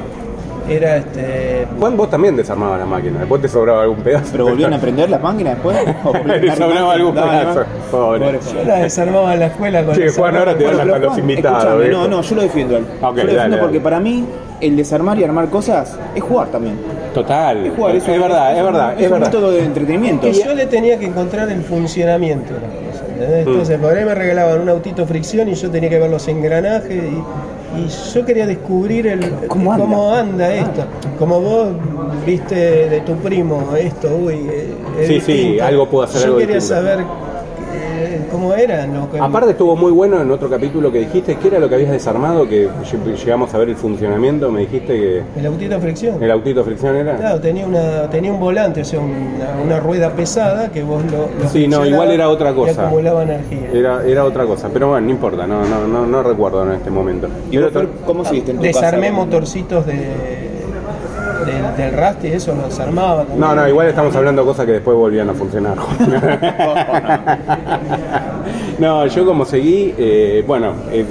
era 0.69 0.97
este, 0.99 1.67
Juan, 1.79 1.97
vos 1.97 2.11
también 2.11 2.37
desarmabas 2.37 2.79
la 2.79 2.87
máquina, 2.87 3.21
después 3.21 3.41
te 3.41 3.49
sobraba 3.49 3.83
algún 3.83 3.99
pedazo. 3.99 4.29
¿Pero 4.33 4.45
volvieron 4.45 4.75
a 4.75 4.77
aprender 4.77 5.09
las 5.11 5.23
máquinas 5.23 5.55
después? 5.55 5.77
¿O 6.05 6.11
a 6.15 6.57
sobraba 6.57 6.93
algún 6.93 7.15
pedazo. 7.15 7.65
Pobre. 7.91 8.21
Pobre 8.21 8.41
yo 8.55 8.65
la 8.65 8.77
desarmaba 8.81 9.35
en 9.35 9.41
la 9.41 9.47
escuela 9.47 9.85
con 9.85 9.95
Che, 9.95 10.05
los 10.07 10.17
Juan, 10.17 10.37
ahora 10.37 10.57
te 10.57 10.65
dan 10.65 10.77
Bueno, 10.77 10.93
pero 10.95 11.05
los 11.07 11.19
invitados. 11.19 11.89
no, 11.91 12.09
no, 12.09 12.23
yo 12.23 12.35
lo 12.37 12.43
defiendo 12.43 12.77
a 12.77 12.79
él. 12.79 12.85
Ok, 12.85 13.01
yo 13.01 13.01
lo 13.01 13.15
dale, 13.15 13.25
defiendo 13.33 13.43
dale. 13.57 13.63
porque 13.63 13.81
para 13.81 14.01
mí 14.01 14.25
el 14.61 14.77
desarmar 14.77 15.19
y 15.19 15.25
armar 15.25 15.49
cosas 15.49 15.99
es 16.15 16.23
jugar 16.23 16.49
también. 16.49 16.77
Total. 17.15 17.67
Es 17.67 17.75
jugar, 17.75 17.97
es, 17.97 18.07
verdad, 18.07 18.53
es, 18.53 18.59
un- 18.59 18.65
verdad, 18.67 18.93
es, 18.93 18.99
es 19.01 19.07
un 19.07 19.13
verdad. 19.13 19.27
método 19.27 19.51
de 19.53 19.65
entretenimiento. 19.65 20.23
que 20.27 20.33
yo 20.33 20.55
le 20.55 20.67
tenía 20.67 20.99
que 20.99 21.07
encontrar 21.07 21.49
el 21.51 21.63
funcionamiento 21.63 22.55
de 22.55 22.61
las 22.61 22.71
cosas. 22.71 23.09
Mm. 23.19 23.49
Entonces, 23.49 23.79
por 23.79 23.97
ahí 23.97 24.05
me 24.05 24.15
regalaban 24.15 24.61
un 24.61 24.69
autito 24.69 25.07
fricción 25.07 25.49
y 25.49 25.55
yo 25.55 25.71
tenía 25.71 25.89
que 25.89 25.99
ver 25.99 26.11
los 26.11 26.29
engranajes 26.29 26.91
y, 26.93 27.23
y 27.77 28.15
yo 28.15 28.25
quería 28.25 28.47
descubrir 28.47 29.07
el, 29.07 29.31
¿Cómo 29.49 29.73
anda? 29.73 30.21
anda 30.21 30.55
esto. 30.55 30.85
Como 31.19 31.41
vos 31.41 31.69
viste 32.25 32.55
de 32.89 33.01
tu 33.03 33.15
primo 33.17 33.75
esto, 33.77 34.09
uy, 34.17 34.35
eh, 34.51 34.75
es 35.01 35.09
Sí, 35.09 35.21
sí, 35.21 35.61
algo 35.61 35.87
puedo 35.89 36.05
hacer, 36.05 36.21
Yo 36.21 36.27
algo 36.29 36.39
quería 36.39 36.55
distinto. 36.57 36.81
saber 36.83 36.99
cómo 38.29 38.55
eran. 38.55 38.95
Aparte 39.21 39.51
estuvo 39.53 39.75
muy 39.77 39.93
bueno 39.93 40.21
en 40.21 40.31
otro 40.31 40.49
capítulo 40.49 40.91
que 40.93 41.01
dijiste, 41.01 41.37
¿qué 41.37 41.49
era 41.49 41.59
lo 41.59 41.69
que 41.69 41.75
habías 41.77 41.91
desarmado? 41.91 42.49
Que 42.49 42.69
lle- 42.69 43.17
llegamos 43.17 43.53
a 43.55 43.59
ver 43.59 43.69
el 43.71 43.77
funcionamiento, 43.77 44.51
me 44.51 44.61
dijiste 44.61 44.87
que 44.95 45.23
el 45.39 45.47
autito 45.47 45.79
fricción. 45.81 46.23
el 46.23 46.31
autito 46.31 46.65
fricción 46.65 46.97
era. 46.97 47.17
Claro, 47.17 47.41
tenía, 47.41 47.67
una, 47.67 48.09
tenía 48.11 48.33
un 48.33 48.41
volante, 48.41 48.83
o 48.83 48.85
sea, 48.85 49.01
una, 49.01 49.63
una 49.65 49.81
rueda 49.81 50.11
pesada 50.11 50.71
que 50.71 50.83
vos 50.83 51.03
lo, 51.11 51.29
lo 51.43 51.49
Sí, 51.49 51.67
no, 51.69 51.85
igual 51.87 52.11
era 52.11 52.29
otra 52.29 52.51
Y 52.51 52.55
cosa. 52.55 52.87
acumulaba 52.87 53.23
energía. 53.23 53.71
Era, 53.73 54.05
era 54.07 54.25
otra 54.25 54.45
cosa, 54.47 54.69
pero 54.73 54.88
bueno, 54.88 55.07
no 55.07 55.11
importa, 55.12 55.47
no, 55.47 55.64
no, 55.64 55.87
no, 55.87 56.07
no 56.07 56.23
recuerdo 56.23 56.64
en 56.64 56.73
este 56.73 56.91
momento. 56.91 57.29
¿Y 57.51 57.59
otra- 57.59 57.81
Fer, 57.81 57.88
cómo 58.07 58.25
seguiste 58.25 58.51
en 58.53 58.59
tu 58.59 58.62
Desarmé 58.62 59.09
casa? 59.09 59.12
motorcitos 59.12 59.87
de, 59.87 60.48
y 61.79 62.27
eso 62.29 62.55
lo 62.55 62.64
desarmaba. 62.64 63.19
también. 63.19 63.41
No, 63.41 63.55
no, 63.55 63.69
igual 63.69 63.88
estamos 63.88 64.14
hablando 64.17 64.43
de 64.43 64.49
cosas 64.49 64.67
que 64.67 64.73
después 64.73 64.97
volvían 64.97 65.31
a 65.31 65.35
funcionar. 65.35 65.77
no, 68.79 69.07
yo 69.07 69.25
como 69.25 69.45
seguí, 69.45 69.95
eh, 69.97 70.43
bueno, 70.47 70.73
eh, 70.91 71.05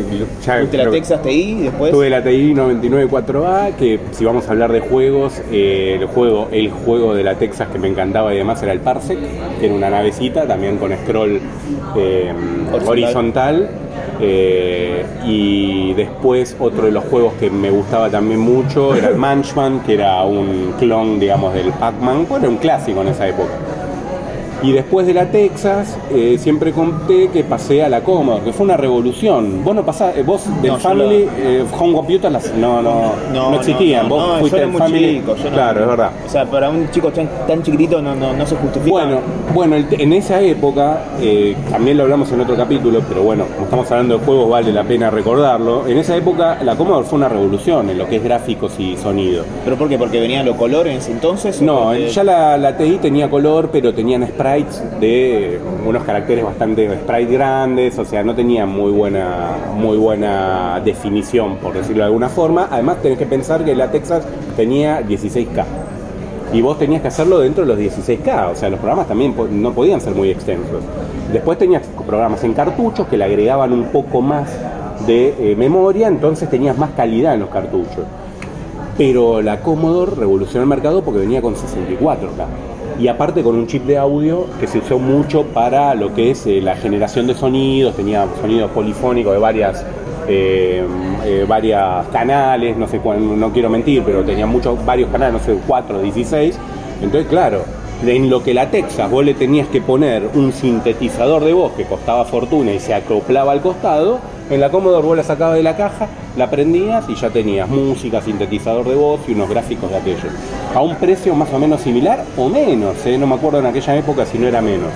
ya 0.46 0.58
¿Tuviste 0.58 0.78
la 0.78 0.92
Texas 0.92 1.22
TI 1.22 1.54
después? 1.64 1.92
Tuve 1.92 2.10
la 2.10 2.22
TI 2.22 2.54
994A, 2.54 3.76
que 3.76 4.00
si 4.12 4.26
vamos 4.26 4.48
a 4.48 4.52
hablar 4.52 4.72
de 4.74 4.82
juegos, 4.82 5.42
eh, 5.52 5.98
el 6.00 6.06
juego 6.08 6.50
el 6.52 6.70
juego 6.70 7.16
de 7.16 7.24
la 7.24 7.36
Texas 7.36 7.70
que 7.72 7.80
me 7.80 7.88
encantaba 7.88 8.34
y 8.34 8.38
demás 8.38 8.62
era 8.64 8.74
el 8.74 8.80
Parsec, 8.80 9.18
que 9.60 9.66
era 9.66 9.76
una 9.76 9.90
navecita 9.90 10.46
también 10.46 10.78
con 10.78 10.92
scroll 10.98 11.40
eh, 11.96 12.34
Horizontal. 12.74 12.90
horizontal. 12.90 13.70
Eh, 14.20 15.06
y 15.26 15.94
después 15.94 16.56
otro 16.60 16.86
de 16.86 16.92
los 16.92 17.04
juegos 17.06 17.34
que 17.40 17.50
me 17.50 17.70
gustaba 17.70 18.10
también 18.10 18.40
mucho 18.40 18.96
era 18.96 19.10
el 19.10 19.18
Munchman, 19.18 19.82
que 19.82 19.96
era 19.96 20.24
un 20.24 20.74
clon, 20.80 21.20
digamos, 21.20 21.54
del 21.54 21.72
Pac-Man. 21.74 22.26
Bueno, 22.28 22.46
era 22.46 22.50
un 22.50 22.58
clásico 22.58 23.02
en 23.02 23.10
esa 23.10 23.28
época. 23.28 23.52
Y 24.64 24.72
después 24.72 25.06
de 25.06 25.14
la 25.14 25.26
Texas, 25.32 25.98
eh, 26.12 26.38
siempre 26.40 26.72
conté 26.72 27.30
que 27.30 27.44
pasé 27.44 27.84
a 27.84 27.90
la 27.90 28.02
Commodore, 28.02 28.44
que 28.44 28.54
fue 28.54 28.66
una 28.66 28.76
revolución. 28.78 29.64
Vos 29.64 29.76
no 29.76 29.86
pasás, 29.86 30.18
eh, 30.18 30.24
vos 30.24 30.44
del 30.62 30.72
No, 30.72 30.78
Family, 30.80 31.26
la- 31.26 31.32
eh, 31.50 31.64
Home 31.80 31.94
Computer 31.94 32.32
las- 32.32 32.54
no, 32.56 32.82
no, 32.82 33.12
no, 33.34 33.56
existían. 33.56 34.10
no, 34.10 34.16
vos 34.16 34.28
no, 34.28 34.40
fuiste 34.40 34.50
yo 34.50 34.58
era 34.58 34.66
del 34.66 34.72
muy 34.72 34.82
Family. 34.82 35.20
chico, 35.20 35.36
yo 35.36 35.44
no- 35.46 35.50
claro, 35.52 35.82
es 35.82 35.88
verdad. 35.88 36.12
O 36.26 36.30
sea, 36.30 36.46
para 36.46 36.70
un 36.70 36.90
chico 36.92 37.12
tan, 37.12 37.30
tan 37.48 37.62
chiquitito 37.62 38.02
no, 38.02 38.16
no, 38.16 38.34
no 38.34 38.46
se 38.48 38.56
justifica. 38.56 38.90
Bueno, 38.92 39.20
bueno, 39.54 39.76
en 39.92 40.14
esa 40.14 40.42
época, 40.42 41.02
también 41.72 41.98
lo 41.98 42.04
hablamos 42.04 42.32
en 42.32 42.42
otro 42.42 42.56
capítulo, 42.56 43.02
pero 43.08 43.22
bueno, 43.24 43.46
como 43.54 43.64
estamos 43.66 43.92
hablando 43.92 44.18
de 44.18 44.26
juegos, 44.26 44.50
vale 44.50 44.72
la 44.74 44.84
pena 44.84 45.10
recordarlo. 45.10 45.88
En 45.88 45.98
esa 45.98 46.16
época, 46.16 46.58
la 46.64 46.76
Commodore 46.76 47.06
fue 47.06 47.18
una 47.20 47.30
revolución 47.30 47.90
en 47.90 47.98
lo 47.98 48.08
que 48.08 48.16
es 48.18 48.24
gráficos 48.24 48.74
y 48.80 48.98
sonido. 48.98 49.44
¿Pero 49.64 49.76
por 49.78 49.88
qué? 49.88 49.98
¿Porque 49.98 50.20
venían 50.20 50.46
los 50.46 50.56
colores 50.56 50.94
en 50.94 51.00
ese 51.00 51.12
entonces? 51.12 51.62
No, 51.62 51.86
porque- 51.90 52.10
ya 52.10 52.24
la, 52.24 52.58
la 52.58 52.76
TI 52.76 52.98
tenía 53.02 53.30
color, 53.30 53.70
pero 53.72 53.94
tenían 53.94 54.24
sprites 54.48 54.82
de 55.00 55.60
unos 55.86 56.04
caracteres 56.04 56.44
bastante 56.44 56.88
sprite 56.96 57.32
grandes, 57.32 57.98
o 58.00 58.06
sea, 58.06 58.24
no 58.24 58.36
tenían 58.36 58.70
muy 58.70 58.92
buena, 58.92 59.50
muy 59.76 59.98
buena 59.98 60.82
definición, 60.84 61.58
por 61.58 61.74
decirlo 61.74 62.04
de 62.04 62.08
alguna 62.08 62.30
forma. 62.30 62.68
Además, 62.72 63.02
tenés 63.02 63.18
que 63.18 63.26
pensar 63.26 63.64
que 63.66 63.76
la 63.76 63.92
Texas 63.92 64.26
tenía 64.56 65.02
16K. 65.02 65.66
Y 66.54 66.62
vos 66.62 66.80
tenías 66.80 67.02
que 67.02 67.10
hacerlo 67.10 67.40
dentro 67.40 67.66
de 67.66 67.76
los 67.76 67.80
16K, 67.80 68.52
o 68.52 68.56
sea, 68.56 68.70
los 68.70 68.80
programas 68.80 69.08
también 69.08 69.36
no 69.52 69.74
podían 69.74 70.00
ser 70.00 70.16
muy 70.16 70.30
extensos. 70.30 70.82
Después 71.32 71.58
tenías 71.58 71.86
programas 72.06 72.44
en 72.44 72.54
cartuchos 72.54 73.08
que 73.08 73.18
le 73.18 73.26
agregaban 73.26 73.74
un 73.74 73.86
poco 73.86 74.22
más 74.22 74.50
de 75.06 75.52
eh, 75.52 75.56
memoria, 75.58 76.08
entonces 76.08 76.50
tenías 76.50 76.78
más 76.78 76.92
calidad 76.92 77.34
en 77.34 77.42
los 77.42 77.50
cartuchos. 77.50 78.06
Pero 78.98 79.42
la 79.42 79.60
Commodore 79.60 80.14
revolucionó 80.16 80.64
el 80.64 80.70
mercado 80.70 81.04
porque 81.04 81.20
venía 81.20 81.42
con 81.42 81.54
64K. 81.56 82.77
Y 83.00 83.08
aparte 83.08 83.44
con 83.44 83.56
un 83.56 83.68
chip 83.68 83.86
de 83.86 83.98
audio 83.98 84.48
que 84.60 84.66
se 84.66 84.80
usó 84.80 84.98
mucho 84.98 85.44
para 85.44 85.94
lo 85.94 86.14
que 86.16 86.32
es 86.32 86.48
eh, 86.48 86.62
la 86.62 86.76
generación 86.76 87.28
de 87.28 87.36
sonidos, 87.36 87.96
tenía 87.96 88.26
sonidos 88.42 88.72
polifónicos 88.72 89.34
de 89.34 89.40
varias, 89.40 89.86
eh, 90.28 90.84
eh, 91.24 91.46
varias 91.48 92.08
canales, 92.08 92.76
no 92.76 92.88
sé 92.88 93.00
cuán, 93.00 93.40
no 93.40 93.54
quiero 93.54 93.70
mentir, 93.70 94.02
pero 94.04 94.24
tenía 94.24 94.48
muchos, 94.48 94.84
varios 94.84 95.12
canales, 95.12 95.34
no 95.34 95.40
sé, 95.40 95.60
4, 95.68 96.02
16. 96.02 96.58
Entonces, 97.04 97.30
claro, 97.30 97.62
en 98.04 98.32
lo 98.32 98.44
que 98.44 98.56
la 98.56 98.72
Texas 98.72 99.12
vos 99.12 99.24
le 99.24 99.36
tenías 99.36 99.68
que 99.68 99.80
poner 99.80 100.30
un 100.34 100.52
sintetizador 100.52 101.44
de 101.44 101.54
voz 101.54 101.74
que 101.74 101.86
costaba 101.86 102.26
fortuna 102.26 102.74
y 102.74 102.80
se 102.80 102.96
acoplaba 102.96 103.52
al 103.52 103.62
costado, 103.62 104.20
en 104.50 104.60
la 104.60 104.72
Commodore 104.72 105.06
vos 105.06 105.18
la 105.18 105.24
sacabas 105.24 105.56
de 105.56 105.64
la 105.64 105.78
caja, 105.78 106.08
la 106.38 106.50
prendías 106.50 107.10
y 107.10 107.16
ya 107.16 107.30
tenías 107.30 107.68
música, 107.68 108.22
sintetizador 108.22 108.88
de 108.88 108.96
voz 108.96 109.22
y 109.28 109.32
unos 109.34 109.50
gráficos 109.50 109.90
de 109.90 109.98
aquello. 109.98 110.30
A 110.74 110.82
un 110.82 110.96
precio 110.96 111.34
más 111.36 111.52
o 111.52 111.60
menos 111.60 111.82
similar 111.82 112.24
o 112.38 112.48
menos, 112.48 113.06
¿eh? 113.06 113.18
no 113.18 113.26
me 113.26 113.36
acuerdo 113.36 113.60
en 113.60 113.66
aquella 113.66 113.96
época 113.96 114.26
si 114.26 114.38
no 114.38 114.48
era 114.48 114.62
menos. 114.62 114.92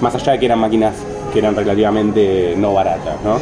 Más 0.00 0.14
allá 0.14 0.32
de 0.32 0.38
que 0.38 0.46
eran 0.46 0.60
máquinas 0.60 0.94
que 1.32 1.40
eran 1.40 1.56
relativamente 1.56 2.54
no 2.56 2.72
baratas, 2.72 3.16
¿no? 3.24 3.38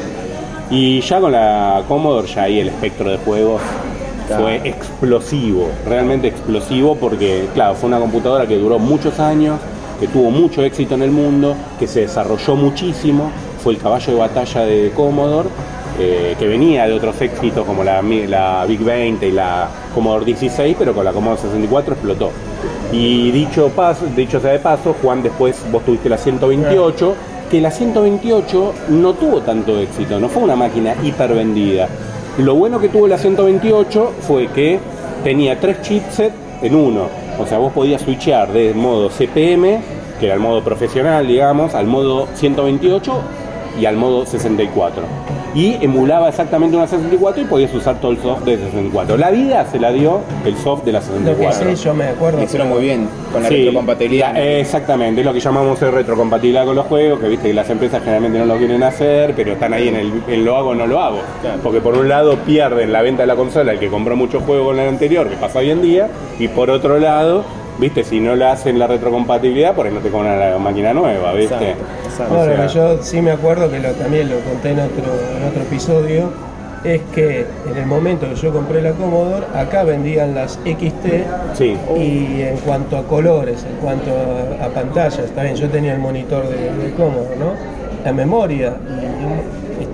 Y 0.71 1.01
ya 1.03 1.21
con 1.21 1.33
la 1.33 1.83
Commodore 1.87 2.27
ya 2.27 2.45
ahí 2.45 2.61
el 2.61 2.69
espectro 2.69 3.11
de 3.11 3.19
juegos 3.19 3.61
fue 4.39 4.57
explosivo, 4.65 5.69
realmente 5.87 6.29
explosivo 6.29 6.97
porque, 6.97 7.47
claro, 7.53 7.75
fue 7.75 7.89
una 7.89 7.99
computadora 7.99 8.47
que 8.47 8.57
duró 8.57 8.79
muchos 8.79 9.21
años, 9.21 9.61
que 10.01 10.09
tuvo 10.09 10.31
mucho 10.31 10.63
éxito 10.65 10.95
en 10.95 11.03
el 11.03 11.11
mundo, 11.11 11.55
que 11.79 11.87
se 11.87 12.01
desarrolló 12.01 12.57
muchísimo, 12.57 13.31
fue 13.63 13.75
el 13.75 13.79
caballo 13.79 14.13
de 14.15 14.19
batalla 14.19 14.61
de 14.63 14.93
Commodore, 14.97 15.51
eh, 15.99 16.35
que 16.39 16.49
venía 16.49 16.87
de 16.87 16.93
otros 16.93 17.21
éxitos 17.21 17.65
como 17.65 17.85
la, 17.85 18.03
Big 18.67 18.81
20 18.81 19.29
y 19.29 19.31
la 19.31 19.69
Commodore 19.95 20.25
16, 20.25 20.75
pero 20.79 20.93
con 20.93 21.05
la 21.05 21.13
Commodore 21.13 21.41
64 21.43 21.95
explotó. 21.95 22.31
Y 22.93 23.31
dicho, 23.31 23.69
paso, 23.69 24.07
dicho 24.15 24.41
sea 24.41 24.53
de 24.53 24.59
paso, 24.59 24.97
Juan, 25.01 25.23
después 25.23 25.57
vos 25.71 25.85
tuviste 25.85 26.09
la 26.09 26.19
128, 26.19 27.15
que 27.51 27.61
la 27.61 27.71
128 27.71 28.75
no 28.89 29.15
tuvo 29.15 29.41
tanto 29.43 29.79
éxito, 29.79 30.19
no 30.19 30.29
fue 30.29 30.43
una 30.43 30.57
máquina 30.57 30.97
hiper 31.03 31.33
vendida. 31.33 31.89
Lo 32.39 32.57
bueno 32.57 32.81
que 32.81 32.89
tuvo 32.89 33.07
la 33.07 33.19
128 33.19 34.13
fue 34.23 34.49
que 34.49 34.81
tenía 35.23 35.61
tres 35.61 35.81
chipsets 35.83 36.35
en 36.61 36.75
uno. 36.75 37.09
O 37.39 37.47
sea, 37.47 37.59
vos 37.59 37.73
podías 37.73 38.03
switchear 38.03 38.53
de 38.53 38.75
modo 38.75 39.11
CPM, 39.11 39.81
que 40.19 40.27
era 40.27 40.35
el 40.35 40.41
modo 40.41 40.63
profesional, 40.63 41.27
digamos, 41.27 41.75
al 41.75 41.87
modo 41.87 42.27
128 42.35 43.13
y 43.81 43.87
al 43.87 43.97
modo 43.97 44.25
64. 44.27 45.03
Y 45.55 45.75
emulaba 45.85 46.29
exactamente 46.29 46.77
una 46.77 46.87
64 46.89 47.43
y 47.43 47.45
podías 47.47 47.73
usar 47.75 48.01
todo 48.01 48.11
el 48.11 48.19
soft 48.21 48.43
de 48.45 48.57
64. 48.57 49.17
La 49.17 49.31
vida 49.31 49.65
se 49.71 49.79
la 49.79 49.93
dio 49.93 50.21
el 50.45 50.57
soft 50.57 50.85
de 50.85 50.93
la 50.93 50.99
Lo 50.99 51.05
que 51.07 51.13
64. 51.13 51.77
sí, 51.77 51.85
yo 51.85 51.95
me 51.95 52.05
acuerdo. 52.09 52.39
Lo 52.39 52.45
hicieron 52.45 52.69
muy 52.71 52.83
bien 52.83 53.09
con 53.33 53.43
la 53.43 53.49
Sí, 53.49 53.57
retrocompatibilidad. 53.59 54.33
la- 54.35 54.43
exactamente, 54.59 55.21
es 55.21 55.27
lo 55.27 55.33
que 55.33 55.39
llamamos 55.41 55.81
el 55.83 55.93
retrocompatibilidad 55.93 56.65
con 56.67 56.75
los 56.75 56.87
juegos, 56.87 57.21
que 57.21 57.29
viste 57.29 57.49
que 57.49 57.55
las 57.55 57.71
empresas 57.71 58.01
generalmente 58.01 58.39
no 58.39 58.47
lo 58.47 58.57
quieren 58.57 58.83
hacer, 58.83 59.33
pero 59.37 59.53
están 59.53 59.73
ahí 59.73 59.89
en 59.89 59.97
el 59.97 60.13
en 60.29 60.45
lo 60.45 60.57
hago 60.57 60.71
o 60.71 60.75
no 60.75 60.87
lo 60.89 60.99
hago. 61.01 61.19
Claro. 61.41 61.61
Porque 61.63 61.81
por 61.81 61.97
un 61.97 62.09
lado 62.09 62.37
pierden 62.39 62.93
la 62.93 63.03
venta 63.03 63.23
de 63.23 63.27
la 63.29 63.37
consola 63.37 63.73
el 63.73 63.79
que 63.79 63.89
compró 63.89 64.17
muchos 64.17 64.43
juegos 64.43 64.67
con 64.69 64.81
el 64.81 64.89
anterior, 64.89 65.29
que 65.29 65.37
pasa 65.37 65.61
hoy 65.61 65.71
en 65.71 65.83
día, 65.83 66.09
y 66.39 66.49
por 66.49 66.69
otro 66.71 66.99
lado, 66.99 67.45
viste, 67.79 68.05
si 68.05 68.21
no 68.21 68.35
le 68.37 68.45
hacen 68.47 68.79
la 68.79 68.87
retrocompatibilidad, 68.87 69.75
por 69.75 69.87
ahí 69.87 69.93
no 69.93 70.01
te 70.01 70.11
compran 70.11 70.39
la 70.39 70.59
máquina 70.59 70.93
nueva, 70.95 71.33
viste. 71.33 71.55
Exacto, 71.71 71.85
exacto. 72.05 72.35
Bueno, 72.35 72.53
O 72.53 72.57
sea- 72.57 72.67
que 72.67 72.75
yo 72.75 73.03
sí 73.03 73.21
me 73.23 73.31
acuerdo 73.33 73.71
que 73.71 73.81
lo, 73.81 73.91
también 73.93 74.29
lo 74.31 74.39
conté 74.41 74.71
en 74.71 74.81
otro, 74.81 75.05
en 75.39 75.49
otro 75.49 75.63
episodio, 75.63 76.31
es 76.85 77.01
que 77.15 77.47
en 77.71 77.77
el 77.79 77.87
momento 77.87 78.29
que 78.29 78.35
yo 78.37 78.53
compré 78.53 78.83
la 78.83 78.93
Commodore, 78.93 79.47
acá 79.55 79.85
vendían 79.85 80.35
las 80.35 80.59
XT 80.65 81.25
Sí. 81.55 81.77
y 81.97 82.43
en 82.43 82.59
cuanto 82.59 82.99
a 82.99 83.03
colores, 83.05 83.65
en 83.65 83.77
cuanto 83.79 84.11
a, 84.61 84.67
a 84.67 84.69
pantallas, 84.69 85.33
bien, 85.41 85.57
yo 85.57 85.69
tenía 85.71 85.95
el 85.95 85.99
monitor 86.01 86.47
de, 86.47 86.57
de 86.85 86.93
Commodore, 86.95 87.37
¿no? 87.39 87.53
La 88.05 88.13
memoria 88.13 88.75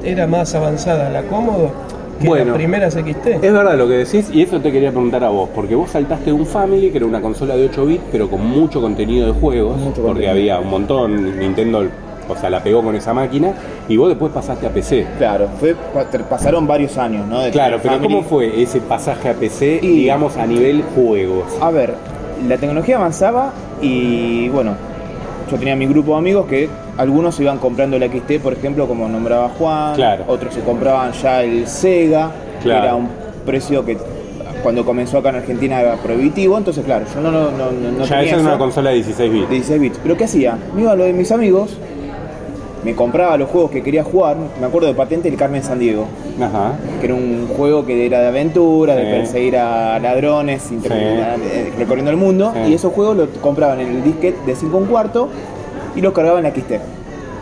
era 0.02 0.26
más 0.26 0.54
avanzada 0.54 1.08
la 1.10 1.22
Commodore 1.22 1.70
que 2.20 2.28
Bueno. 2.28 2.44
las 2.46 2.54
primeras 2.56 2.94
XT. 2.94 3.26
Es 3.42 3.52
verdad 3.52 3.76
lo 3.76 3.88
que 3.88 3.94
decís 3.94 4.30
y 4.32 4.42
eso 4.42 4.60
te 4.60 4.70
quería 4.70 4.90
preguntar 4.90 5.24
a 5.24 5.30
vos, 5.30 5.48
porque 5.54 5.74
vos 5.74 5.90
saltaste 5.90 6.26
de 6.26 6.32
un 6.32 6.46
Family, 6.46 6.90
que 6.90 6.98
era 6.98 7.06
una 7.06 7.20
consola 7.20 7.56
de 7.56 7.64
8 7.66 7.86
bits, 7.86 8.02
pero 8.12 8.28
con 8.28 8.46
mucho 8.46 8.80
contenido 8.80 9.26
de 9.32 9.40
juegos, 9.40 9.76
Mucho 9.78 10.02
porque 10.02 10.02
contenido. 10.26 10.30
había 10.32 10.60
un 10.60 10.68
montón, 10.70 11.38
Nintendo, 11.38 11.84
o 12.28 12.36
sea, 12.36 12.48
la 12.50 12.62
pegó 12.62 12.82
con 12.82 12.94
esa 12.94 13.12
máquina, 13.14 13.54
y 13.88 13.96
vos 13.96 14.08
después 14.08 14.32
pasaste 14.32 14.66
a 14.66 14.70
PC. 14.70 15.06
Claro, 15.18 15.48
fue, 15.58 15.74
pa- 15.74 16.04
pasaron 16.28 16.66
varios 16.66 16.96
años, 16.98 17.26
¿no? 17.26 17.40
De 17.40 17.50
Claro, 17.50 17.78
pero 17.82 17.94
Family. 17.94 18.14
¿cómo 18.14 18.22
fue 18.28 18.62
ese 18.62 18.80
pasaje 18.80 19.30
a 19.30 19.34
PC, 19.34 19.80
Y- 19.82 19.88
digamos, 19.88 20.36
a 20.36 20.46
nivel 20.46 20.82
juegos? 20.94 21.46
A 21.60 21.70
ver, 21.70 21.94
la 22.46 22.56
tecnología 22.56 22.96
avanzaba 22.98 23.52
y 23.82 24.48
bueno, 24.50 24.74
yo 25.50 25.56
tenía 25.56 25.74
mi 25.76 25.86
grupo 25.86 26.12
de 26.12 26.18
amigos 26.18 26.46
que 26.46 26.68
algunos 26.96 27.34
se 27.34 27.42
iban 27.42 27.58
comprando 27.58 27.98
la 27.98 28.06
XT, 28.06 28.38
por 28.42 28.52
ejemplo, 28.52 28.86
como 28.86 29.08
nombraba 29.08 29.48
Juan, 29.58 29.94
Claro. 29.94 30.24
otros 30.28 30.54
se 30.54 30.60
compraban 30.60 31.12
ya 31.12 31.42
el 31.42 31.66
Sega, 31.66 32.30
Claro. 32.62 32.80
que 32.80 32.86
era 32.86 32.94
un 32.94 33.08
precio 33.44 33.84
que 33.84 33.96
cuando 34.62 34.84
comenzó 34.84 35.18
acá 35.18 35.30
en 35.30 35.36
Argentina 35.36 35.80
era 35.80 35.96
prohibitivo, 35.96 36.58
entonces 36.58 36.84
claro, 36.84 37.06
yo 37.14 37.20
no, 37.22 37.30
no, 37.32 37.50
no, 37.50 37.70
no 37.70 38.04
ya 38.04 38.16
tenía 38.18 38.32
esa 38.32 38.36
es 38.36 38.42
una 38.42 38.58
consola 38.58 38.90
de 38.90 38.96
16 38.96 39.32
bits. 39.32 39.48
16 39.50 39.80
bits. 39.80 39.98
Pero 40.02 40.16
¿qué 40.16 40.24
hacía? 40.24 40.58
Me 40.74 40.82
iba 40.82 40.92
a 40.92 40.96
lo 40.96 41.04
de 41.04 41.12
mis 41.14 41.32
amigos, 41.32 41.76
me 42.84 42.94
compraba 42.94 43.36
los 43.36 43.50
juegos 43.50 43.70
que 43.70 43.82
quería 43.82 44.02
jugar, 44.04 44.36
me 44.60 44.66
acuerdo 44.66 44.88
de 44.88 44.94
patente 44.94 45.28
el 45.28 45.36
Carmen 45.36 45.62
San 45.62 45.78
Diego. 45.78 46.06
Ajá. 46.40 46.72
que 47.00 47.06
era 47.06 47.14
un 47.14 47.48
juego 47.54 47.84
que 47.84 48.06
era 48.06 48.20
de 48.20 48.28
aventura, 48.28 48.96
de 48.96 49.04
perseguir 49.04 49.58
a 49.58 49.98
ladrones, 49.98 50.62
Sí. 50.62 50.78
eh, 50.90 51.70
recorriendo 51.78 52.10
el 52.10 52.16
mundo, 52.16 52.52
Sí. 52.54 52.70
y 52.70 52.74
esos 52.74 52.92
juegos 52.94 53.14
los 53.16 53.28
compraban 53.42 53.80
en 53.80 53.88
el 53.96 54.04
disquete 54.04 54.38
de 54.46 54.54
5 54.56 54.78
un 54.78 54.86
cuarto 54.86 55.28
y 55.94 56.00
los 56.00 56.14
cargaban 56.14 56.38
en 56.38 56.44
la 56.44 56.50
XT 56.58 56.80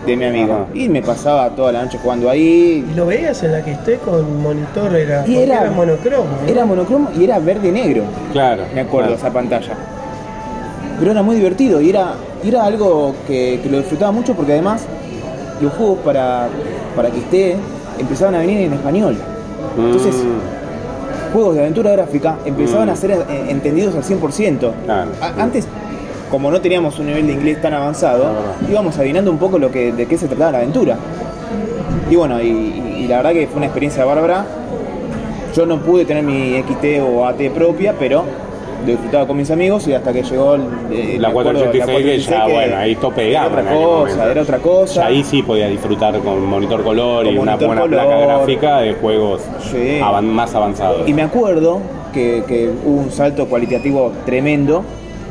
de 0.06 0.16
mi 0.16 0.24
amigo. 0.24 0.52
Ajá. 0.54 0.66
Y 0.74 0.88
me 0.88 1.00
pasaba 1.02 1.50
toda 1.50 1.70
la 1.70 1.84
noche 1.84 1.98
jugando 2.02 2.28
ahí. 2.28 2.84
¿Y 2.90 2.94
lo 2.96 3.06
veías 3.06 3.40
en 3.44 3.52
la 3.52 3.58
XT 3.62 3.98
con 4.04 4.42
monitor? 4.42 4.92
Era, 4.96 5.24
Y 5.28 5.36
era- 5.36 5.60
era 5.62 5.70
monocromo. 5.70 6.24
¿no? 6.44 6.48
Era 6.50 6.64
monocromo 6.64 7.08
y 7.16 7.22
era 7.24 7.38
verde 7.38 7.68
y 7.68 7.72
negro, 7.72 8.02
Claro. 8.32 8.64
me 8.74 8.80
acuerdo, 8.80 9.10
claro. 9.10 9.20
esa 9.20 9.32
pantalla. 9.32 9.74
Pero 10.98 11.12
era 11.12 11.22
muy 11.22 11.36
divertido 11.36 11.80
y 11.80 11.90
era, 11.90 12.14
y 12.42 12.48
era 12.48 12.64
algo 12.64 13.14
que, 13.28 13.60
que 13.62 13.68
lo 13.70 13.78
disfrutaba 13.78 14.10
mucho 14.10 14.34
porque 14.34 14.52
además 14.54 14.84
los 15.60 15.72
juegos 15.72 15.98
para, 16.04 16.48
para 16.96 17.08
XT 17.08 17.34
empezaban 17.98 18.34
a 18.34 18.38
venir 18.40 18.60
en 18.62 18.72
español. 18.74 19.16
Entonces, 19.76 20.14
Mm, 20.16 21.32
juegos 21.32 21.54
de 21.54 21.60
aventura 21.60 21.90
gráfica 21.92 22.36
empezaban 22.44 22.88
Mm. 22.88 22.92
a 22.92 22.96
ser 22.96 23.10
eh, 23.12 23.24
entendidos 23.48 23.94
al 23.94 24.02
100%. 24.04 24.72
Claro, 24.84 25.10
A- 25.20 25.28
sí. 25.28 25.34
Antes, 25.40 25.66
como 26.30 26.50
no 26.50 26.60
teníamos 26.60 26.98
un 26.98 27.06
nivel 27.06 27.26
de 27.26 27.32
inglés 27.34 27.60
tan 27.60 27.74
avanzado, 27.74 28.24
Ah. 28.26 28.66
íbamos 28.70 28.96
adivinando 28.98 29.30
un 29.30 29.38
poco 29.38 29.58
lo 29.58 29.70
que, 29.70 29.92
de 29.92 30.06
qué 30.06 30.16
se 30.18 30.26
trataba 30.28 30.52
la 30.52 30.58
aventura. 30.58 30.96
Y 32.10 32.16
bueno, 32.16 32.40
y, 32.40 32.46
y- 32.46 33.02
y 33.04 33.08
la 33.08 33.16
verdad 33.18 33.32
que 33.32 33.46
fue 33.46 33.56
una 33.58 33.66
experiencia 33.66 34.04
bárbara. 34.04 34.44
Yo 35.54 35.66
no 35.66 35.78
pude 35.80 36.04
tener 36.04 36.22
mi 36.22 36.54
XT 36.62 37.00
o 37.00 37.26
AT 37.26 37.50
propia, 37.50 37.94
pero 37.98 38.24
disfrutaba 38.86 39.26
con 39.26 39.36
mis 39.36 39.50
amigos 39.50 39.86
y 39.88 39.92
hasta 39.94 40.12
que 40.12 40.22
llegó 40.22 40.54
el, 40.54 40.62
eh, 40.90 41.16
La 41.18 41.28
me 41.28 41.32
acuerdo, 41.32 41.50
486 41.60 42.26
que 42.26 42.30
ya, 42.30 42.46
bueno, 42.46 42.76
ahí 42.76 42.94
tope 42.96 43.20
de 43.22 43.30
era 43.32 43.46
otra 43.46 43.62
cosa, 43.62 43.76
momento. 44.16 44.30
era 44.30 44.42
otra 44.42 44.58
cosa. 44.58 44.94
Ya 45.02 45.06
ahí 45.06 45.24
sí 45.24 45.42
podía 45.42 45.68
disfrutar 45.68 46.18
con 46.20 46.44
monitor 46.46 46.82
color 46.82 47.26
y 47.26 47.36
una 47.36 47.56
buena 47.56 47.82
color. 47.82 47.88
placa 48.00 48.18
gráfica 48.18 48.78
de 48.80 48.94
juegos 48.94 49.42
Sí. 49.70 50.00
más 50.22 50.54
avanzados. 50.54 51.08
Y 51.08 51.12
me 51.14 51.22
acuerdo 51.22 51.80
que, 52.12 52.42
que 52.46 52.70
hubo 52.84 53.00
un 53.02 53.10
salto 53.10 53.46
cualitativo 53.46 54.12
tremendo, 54.24 54.82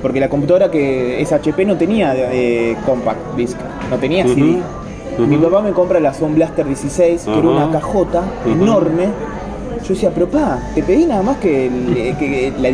porque 0.01 0.19
la 0.19 0.29
computadora 0.29 0.69
que 0.69 1.21
es 1.21 1.31
HP 1.31 1.65
no 1.65 1.75
tenía 1.77 2.13
eh, 2.15 2.75
compact 2.85 3.35
disc, 3.35 3.57
no 3.89 3.97
tenía 3.97 4.25
CD. 4.27 4.57
Mi 5.17 5.37
papá 5.37 5.61
me 5.61 5.71
compra 5.71 5.99
la 5.99 6.13
Sound 6.13 6.35
Blaster 6.35 6.63
16, 6.67 7.23
que 7.23 7.31
era 7.39 7.47
una 7.49 7.71
cajota 7.71 8.21
enorme. 8.45 9.05
Yo 9.81 9.89
decía, 9.93 10.11
pero 10.13 10.27
pa, 10.27 10.59
te 10.75 10.83
pedí 10.83 11.05
nada 11.05 11.21
más 11.21 11.37
que, 11.37 11.67
el- 11.67 11.97
eh, 11.97 12.15
que 12.19 12.53
la, 12.59 12.67
el- 12.69 12.73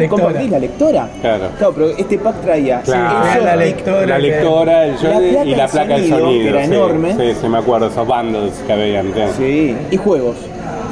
lectora. 0.00 1.02
la. 1.04 1.20
Claro. 1.20 1.48
Claro, 1.58 1.72
pero 1.74 1.88
este 1.90 2.18
pack 2.18 2.40
traía 2.42 2.80
Claro. 2.82 3.38
el 3.38 3.44
La 3.44 3.56
lectora. 3.56 4.06
La 4.06 4.18
lectora, 4.18 4.86
el 4.86 4.96
joystick 4.96 5.46
y 5.46 5.54
la 5.54 5.68
placa 5.68 5.96
de 5.96 6.08
sonido, 6.08 6.18
sonido. 6.20 6.42
que 6.42 6.48
era 6.48 6.64
sí, 6.66 6.72
enorme. 6.72 7.14
Sí, 7.16 7.38
sí, 7.40 7.48
me 7.48 7.58
acuerdo, 7.58 7.86
esos 7.88 8.06
bundles 8.06 8.52
que 8.66 8.72
habían. 8.72 9.06
sí. 9.06 9.20
Sí, 9.36 9.76
y 9.90 9.96
juegos. 9.96 10.36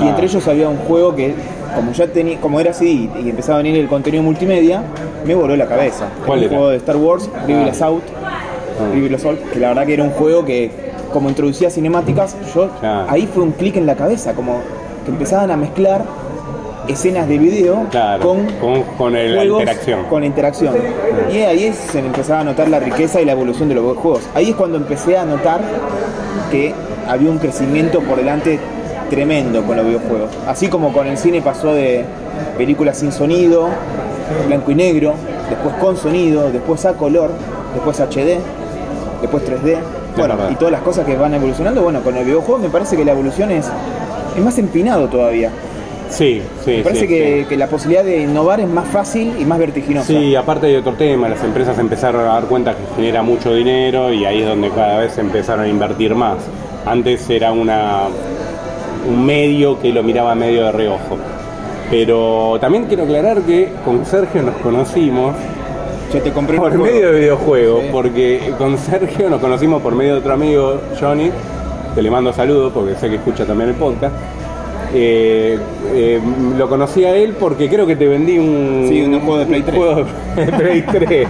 Y 0.01 0.05
Ah. 0.05 0.09
entre 0.11 0.27
ellos 0.27 0.49
había 0.49 0.69
un 0.69 0.79
juego 0.79 1.15
que, 1.15 1.35
como 1.75 1.93
ya 1.93 2.07
tenía, 2.07 2.39
como 2.41 2.61
era 2.61 2.73
CD 2.73 3.09
y 3.23 3.29
empezaba 3.29 3.59
a 3.59 3.63
venir 3.63 3.79
el 3.81 3.89
contenido 3.89 4.23
multimedia, 4.23 4.83
me 5.27 5.35
voló 5.35 5.57
la 5.57 5.67
cabeza. 5.67 6.07
¿Cuál 6.27 6.39
un 6.41 6.45
era? 6.47 6.55
juego 6.57 6.71
de 6.71 6.77
Star 6.79 6.97
Wars, 6.97 7.31
Rebel 7.47 7.69
Ah. 7.69 7.71
Assault, 7.71 8.05
Ah. 8.25 8.93
Rebel 8.95 9.15
Assault, 9.15 9.41
que 9.53 9.61
la 9.61 9.69
verdad 9.69 9.87
que 9.87 9.95
era 9.95 10.03
un 10.03 10.11
juego 10.11 10.45
que, 10.45 10.71
como 11.13 11.29
introducía 11.29 11.71
cinemáticas, 11.71 12.37
yo 12.55 12.69
ahí 13.09 13.29
fue 13.33 13.45
un 13.45 13.53
clic 13.53 13.77
en 13.77 13.87
la 13.87 13.95
cabeza, 13.95 14.35
como 14.35 14.59
que 15.05 15.11
empezaban 15.11 15.51
a 15.51 15.57
mezclar 15.57 16.05
escenas 16.89 17.27
de 17.29 17.39
video 17.39 17.87
Claro, 17.91 18.23
con 18.23 18.47
con, 18.61 18.83
con 18.99 19.17
el- 19.17 19.35
la 19.37 19.45
interacción. 19.45 20.05
Con 20.05 20.21
la 20.21 20.27
interacción. 20.27 20.75
Y 21.33 21.39
ahí 21.39 21.65
es- 21.65 21.77
se 21.77 21.99
empezaba 22.01 22.41
a 22.41 22.45
notar 22.45 22.69
la 22.69 22.79
riqueza 22.79 23.21
y 23.21 23.25
la 23.25 23.33
evolución 23.33 23.69
de 23.69 23.75
los 23.75 23.97
juegos. 23.97 24.29
Ahí 24.35 24.51
es 24.51 24.57
cuando 24.57 24.77
empecé 24.77 25.17
a 25.17 25.25
notar 25.25 25.61
que 26.51 26.75
había 27.09 27.31
un 27.31 27.39
crecimiento 27.39 28.01
por 28.01 28.17
delante 28.19 28.59
tremendo 29.11 29.63
con 29.65 29.77
los 29.77 29.87
videojuegos. 29.87 30.31
Así 30.47 30.69
como 30.69 30.93
con 30.93 31.07
el 31.07 31.17
cine 31.17 31.41
pasó 31.43 31.73
de 31.73 32.05
películas 32.59 32.99
sin 32.99 33.13
sonido, 33.13 33.69
blanco 34.47 34.71
y 34.71 34.75
negro, 34.75 35.15
después 35.49 35.75
con 35.77 35.97
sonido, 35.97 36.51
después 36.51 36.85
a 36.87 36.95
color, 36.95 37.31
después 37.75 38.01
HD, 38.01 38.39
después 39.23 39.45
3D. 39.45 39.79
Bueno, 40.17 40.35
y 40.51 40.55
todas 40.55 40.73
las 40.73 40.83
cosas 40.83 41.05
que 41.07 41.17
van 41.17 41.35
evolucionando, 41.35 41.83
bueno, 41.83 42.01
con 42.03 42.17
el 42.17 42.25
videojuego 42.25 42.61
me 42.61 42.69
parece 42.69 42.97
que 42.97 43.05
la 43.05 43.13
evolución 43.13 43.51
es, 43.51 43.67
es 44.37 44.43
más 44.43 44.59
empinado 44.59 45.09
todavía. 45.09 45.51
Sí, 46.11 46.43
sí. 46.65 46.71
Me 46.79 46.83
parece 46.83 47.01
sí, 47.03 47.09
que, 47.09 47.41
sí. 47.43 47.49
que 47.49 47.57
la 47.57 47.67
posibilidad 47.67 48.05
de 48.05 48.19
innovar 48.23 48.61
es 48.61 48.69
más 48.69 48.87
fácil 48.89 49.33
y 49.39 49.45
más 49.45 49.59
vertiginosa. 49.59 50.07
Sí, 50.07 50.37
aparte 50.37 50.67
de 50.67 50.79
otro 50.79 50.93
tema, 50.93 51.29
las 51.29 51.43
empresas 51.43 51.79
empezaron 51.79 52.21
a 52.23 52.35
dar 52.35 52.45
cuenta 52.45 52.73
que 52.73 52.83
genera 52.95 53.23
mucho 53.23 53.53
dinero 53.55 54.13
y 54.13 54.25
ahí 54.25 54.43
es 54.43 54.47
donde 54.47 54.71
cada 54.71 54.99
vez 55.01 55.17
empezaron 55.19 55.65
a 55.65 55.69
invertir 55.69 56.15
más. 56.15 56.37
Antes 56.87 57.29
era 57.31 57.53
una 57.53 58.03
un 59.09 59.27
medio 59.27 59.81
que 59.81 59.93
lo 59.93 60.03
miraba 60.03 60.35
medio 60.35 60.65
de 60.65 60.73
reojo. 60.73 61.19
Pero 61.91 62.57
también 62.61 62.85
quiero 62.87 63.03
aclarar 63.05 63.43
que 63.43 63.71
con 63.85 64.07
Sergio 64.07 64.43
nos 64.43 64.55
conocimos 64.57 65.35
Yo 66.13 66.23
te 66.23 66.31
compré 66.33 66.57
por 66.57 66.73
medio 66.79 67.13
de 67.13 67.21
videojuegos, 67.21 67.83
Sí. 67.83 67.89
porque 67.93 68.53
con 68.57 68.79
Sergio 68.79 69.29
nos 69.29 69.41
conocimos 69.41 69.83
por 69.83 69.95
medio 69.95 70.13
de 70.15 70.19
otro 70.21 70.33
amigo, 70.33 70.81
Johnny, 71.01 71.31
que 71.95 72.03
le 72.03 72.11
mando 72.11 72.33
saludos 72.33 72.73
porque 72.73 72.95
sé 72.97 73.09
que 73.09 73.17
escucha 73.17 73.45
también 73.45 73.71
el 73.71 73.77
podcast. 73.77 74.15
Eh, 74.97 75.59
eh, 75.93 76.21
lo 76.57 76.69
conocí 76.69 77.05
a 77.05 77.15
él 77.17 77.35
porque 77.39 77.69
creo 77.69 77.85
que 77.87 77.97
te 77.97 78.07
vendí 78.07 78.39
un, 78.39 78.87
Sí, 78.89 79.03
un 79.03 79.19
juego 79.21 79.39
de 79.39 79.47
Play 79.47 79.63
3. 79.63 79.77
juego 79.77 79.97
de 80.37 80.53
Play 80.53 80.83
3. 80.83 81.29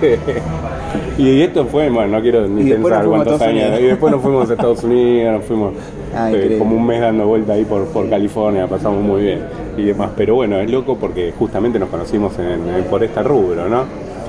y 1.19 1.41
esto 1.41 1.65
fue, 1.67 1.89
bueno, 1.89 2.17
no 2.17 2.23
quiero 2.23 2.47
ni 2.47 2.71
pensar 2.71 3.07
cuántos 3.07 3.41
años. 3.41 3.63
Unidos. 3.65 3.81
Y 3.81 3.85
después 3.85 4.13
nos 4.13 4.23
fuimos 4.23 4.51
a 4.51 4.53
Estados 4.55 4.85
Unidos, 4.85 5.35
nos 5.37 5.45
fuimos 5.45 5.73
Ah, 6.17 6.31
eh, 6.33 6.57
como 6.59 6.77
un 6.77 6.87
mes 6.87 7.01
dando 7.01 7.27
vuelta 7.27 7.55
ahí 7.55 7.65
por, 7.65 7.87
por 7.87 8.09
California, 8.09 8.67
pasamos 8.69 9.03
muy 9.03 9.23
bien 9.23 9.41
y 9.79 9.83
demás. 9.83 10.11
Pero 10.17 10.35
bueno, 10.37 10.59
es 10.61 10.71
loco 10.71 10.97
porque 10.97 11.33
justamente 11.39 11.79
nos 11.79 11.89
conocimos 11.89 12.39
en- 12.39 12.69
en- 12.73 12.85
por 12.85 13.03
este 13.03 13.21
rubro, 13.23 13.69
¿no? 13.69 13.83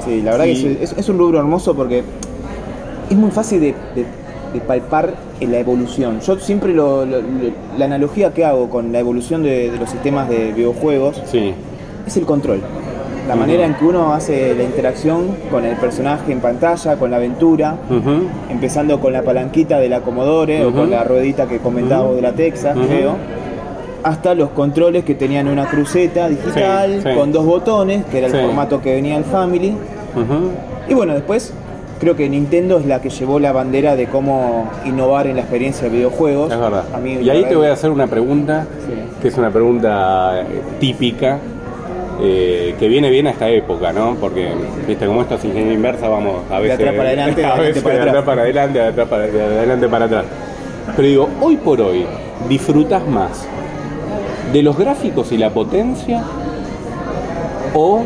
Sí, 0.04 0.21
la 0.24 0.32
verdad 0.32 0.45
Y- 0.45 0.63
que 0.63 0.84
es, 0.84 0.91
es- 0.93 0.98
es 0.98 1.10
un 1.10 1.17
rubro 1.19 1.38
hermoso 1.39 1.76
porque 1.76 2.04
es 3.10 3.15
muy 3.17 3.30
fácil 3.32 3.60
de 3.60 3.76
palpar 4.62 5.13
en 5.39 5.52
la 5.52 5.60
evolución. 5.60 6.20
Yo 6.22 6.38
siempre 6.39 6.74
lo- 6.74 7.06
lo- 7.06 7.22
lo- 7.22 7.28
la 7.78 7.86
analogía 7.86 8.34
que 8.34 8.46
hago 8.46 8.70
con 8.70 8.91
la 8.91 9.00
evolución 9.00 9.44
de, 9.44 9.72
de 9.72 9.78
los 9.78 9.89
sistemas 9.89 10.30
de 10.30 10.52
videojuegos 10.54 11.22
Sí, 11.26 11.54
es 12.08 12.18
el 12.18 12.26
control. 12.26 12.62
La 13.28 13.36
manera 13.36 13.65
en 13.65 13.74
que 13.74 13.86
uno 13.86 14.13
hace 14.13 14.54
la 14.54 14.62
interacción 14.63 15.36
con 15.50 15.65
el 15.65 15.76
personaje 15.78 16.32
en 16.32 16.39
pantalla, 16.41 16.96
con 16.98 17.10
la 17.10 17.18
aventura, 17.18 17.76
empezando 18.52 19.00
con 19.00 19.13
la 19.13 19.24
palanquita 19.24 19.80
de 19.80 19.89
la 19.89 20.02
Commodore 20.02 20.63
o 20.63 20.72
con 20.72 20.91
la 20.91 21.04
ruedita 21.04 21.48
que 21.48 21.58
comentábamos 21.58 22.15
de 22.15 22.22
la 22.22 22.34
Texas, 22.34 22.78
creo, 22.88 23.15
hasta 24.04 24.36
los 24.36 24.50
controles 24.52 25.04
que 25.04 25.15
tenían 25.15 25.48
una 25.48 25.65
cruceta 25.65 26.30
digital 26.30 27.02
Sí, 27.02 27.10
sí. 27.10 27.15
con 27.18 27.32
dos 27.32 27.46
botones, 27.46 28.06
que 28.06 28.20
era 28.20 28.28
el 28.28 28.34
Sí. 28.34 28.39
formato 28.39 28.80
que 28.80 28.94
venía 28.94 29.18
el 29.18 29.24
Family. 29.24 29.76
Y 30.88 30.94
bueno, 30.94 31.13
después 31.15 31.52
creo 31.99 32.15
que 32.15 32.27
Nintendo 32.29 32.79
es 32.79 32.86
la 32.86 33.01
que 33.01 33.10
llevó 33.10 33.39
la 33.39 33.51
bandera 33.51 33.95
de 33.95 34.08
cómo 34.08 34.69
innovar 34.86 35.27
en 35.27 35.36
la 35.36 35.41
experiencia 35.41 35.84
de 35.89 35.95
videojuegos. 35.95 36.51
Es 36.51 36.60
verdad. 36.60 36.84
A 36.93 36.97
mí, 36.97 37.13
y 37.13 37.29
ahí 37.29 37.38
verdad 37.38 37.49
te 37.49 37.55
voy 37.55 37.67
a 37.67 37.73
hacer 37.73 37.89
una 37.91 38.08
pregunta, 38.08 38.65
Sí. 38.86 38.93
que 39.21 39.27
es 39.29 39.38
una 39.38 39.49
pregunta 39.51 40.41
eh, 40.41 40.45
típica, 40.79 41.39
eh, 42.21 42.75
que 42.79 42.88
viene 42.88 43.10
bien 43.10 43.27
a 43.27 43.31
esta 43.31 43.49
época, 43.49 43.91
¿no? 43.91 44.15
Porque, 44.15 44.49
viste, 44.88 45.05
como 45.05 45.21
esto 45.21 45.36
es 45.36 45.43
ingeniería 45.45 45.73
inversa, 45.73 46.08
vamos 46.08 46.43
a 46.51 46.60
veces... 46.60 46.79
atrás 46.79 46.95
para 46.95 47.10
adelante, 47.10 47.41
de 47.41 47.47
a 47.47 47.49
adelante 47.53 47.67
veces 47.67 47.84
para 47.84 47.95
de 47.95 48.01
atrás. 48.01 48.10
atrás 48.13 48.25
para 48.25 48.41
adelante, 48.43 48.79
de 48.79 48.86
atrás 48.88 49.08
para, 49.10 49.27
de 49.27 49.41
adelante 49.43 49.88
para 49.89 50.05
atrás. 50.05 50.25
Pero 50.95 51.08
digo, 51.08 51.29
hoy 51.41 51.58
por 51.58 51.81
hoy, 51.81 52.05
¿disfrutas 52.47 53.05
más 53.08 53.47
de 54.53 54.62
los 54.63 54.77
gráficos 54.77 55.31
y 55.31 55.38
la 55.38 55.49
potencia 55.49 56.23
o 57.73 58.01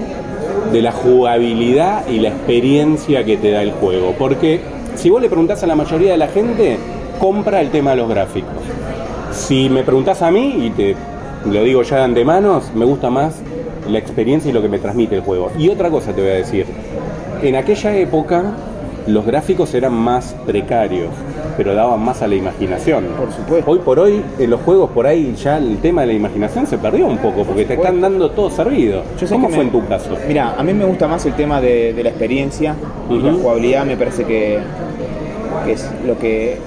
de 0.72 0.82
la 0.82 0.91
jugabilidad 0.91 2.08
y 2.08 2.19
la 2.19 2.30
experiencia 2.30 3.24
que 3.24 3.38
te 3.38 3.52
da 3.52 3.62
el 3.62 3.72
juego. 3.72 4.13
Porque 4.17 4.62
si 4.95 5.10
vos 5.10 5.22
le 5.22 5.30
preguntás 5.30 5.63
a 5.63 5.67
la 5.67 5.76
mayoría 5.76 6.12
de 6.12 6.17
la 6.17 6.28
gente, 6.28 6.78
compra 7.19 7.62
el 7.62 7.69
tema 7.69 7.91
de 7.91 7.98
los 7.98 8.10
gráficos. 8.10 8.54
Si 9.32 9.69
me 9.69 9.84
preguntás 9.84 10.22
a 10.22 10.32
mí, 10.32 10.65
y 10.65 10.69
te 10.72 10.95
lo 11.45 11.63
digo 11.63 11.84
ya 11.84 11.98
de 11.98 12.04
antemano, 12.04 12.62
me 12.76 12.86
gusta 12.86 13.10
más 13.10 13.36
la 13.89 13.98
experiencia 14.00 14.50
y 14.50 14.54
lo 14.54 14.62
que 14.62 14.69
me 14.69 14.80
transmite 14.80 15.15
el 15.15 15.22
juego. 15.22 15.52
Y 15.58 15.69
otra 15.69 15.89
cosa 15.89 16.13
te 16.13 16.22
voy 16.22 16.32
a 16.32 16.36
decir, 16.36 16.65
en 17.41 17.56
aquella 17.56 17.95
época 17.95 18.54
los 19.10 19.26
gráficos 19.26 19.74
eran 19.74 19.93
más 19.93 20.36
precarios, 20.45 21.10
pero 21.58 21.74
daban 21.74 22.04
más 22.04 22.22
a 22.22 22.28
la 22.28 22.36
imaginación. 22.36 23.06
Por 23.17 23.32
supuesto. 23.32 23.69
Hoy 23.72 23.80
por 23.80 24.00
hoy, 24.00 24.22
en 24.38 24.50
los 24.50 24.62
juegos 24.62 24.89
por 24.91 25.06
ahí 25.08 25.36
ya 25.36 25.58
el 25.58 25.78
tema 25.80 26.02
de 26.02 26.08
la 26.08 26.13
imaginación 26.13 26.65
se 26.67 26.78
perdió 26.78 27.08
un 27.08 27.17
poco, 27.17 27.43
porque 27.43 27.65
te 27.65 27.74
están 27.76 28.00
dando 28.02 28.32
todo 28.32 28.50
servido. 28.50 29.04
Yo 29.19 29.28
sé 29.28 29.34
¿Cómo 29.34 29.48
que 29.48 29.56
fue 29.56 29.63
me- 29.65 29.69
en 29.72 29.72
tu 29.82 29.88
caso? 29.88 30.10
Mira, 30.28 30.56
a 30.58 30.63
mí 30.63 30.74
me 30.74 30.86
gusta 30.86 31.08
más 31.08 31.26
el 31.26 31.34
tema 31.34 31.60
de, 31.62 31.93
de 31.93 32.04
la 32.04 32.10
experiencia 32.10 32.76
y 33.10 33.19
la 33.19 33.34
jugabilidad, 33.34 33.86
me 33.86 33.98
parece 33.98 34.24
que, 34.26 34.60
que 35.65 35.72
es 35.74 35.89
lo 36.06 36.17
que 36.17 36.58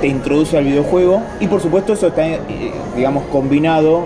te 0.00 0.06
introduce 0.08 0.56
al 0.56 0.64
videojuego 0.64 1.20
y 1.40 1.46
por 1.46 1.60
supuesto 1.60 1.92
eso 1.92 2.06
está, 2.06 2.26
eh, 2.26 2.38
digamos, 2.96 3.24
combinado, 3.30 4.04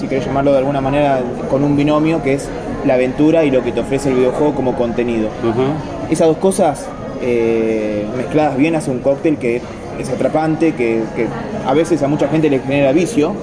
si 0.00 0.06
querés 0.08 0.24
llamarlo 0.26 0.52
de 0.52 0.58
alguna 0.58 0.80
manera, 0.80 1.20
con 1.50 1.62
un 1.64 1.76
binomio 1.76 2.22
que 2.22 2.34
es 2.34 2.48
la 2.86 2.94
aventura 2.94 3.44
y 3.44 3.50
lo 3.50 3.62
que 3.62 3.72
te 3.72 3.80
ofrece 3.80 4.08
el 4.10 4.16
videojuego 4.16 4.54
como 4.54 4.74
contenido. 4.74 5.28
Esas 6.10 6.28
dos 6.28 6.36
cosas 6.36 6.86
eh, 7.22 8.04
mezcladas 8.16 8.56
bien 8.56 8.74
hace 8.74 8.90
un 8.90 9.00
cóctel 9.00 9.36
que 9.38 9.60
es 9.98 10.10
atrapante, 10.10 10.74
que, 10.74 11.02
que 11.14 11.26
a 11.66 11.74
veces 11.74 12.02
a 12.02 12.08
mucha 12.08 12.28
gente 12.28 12.50
le 12.50 12.60
genera 12.60 12.92
vicio. 12.92 13.34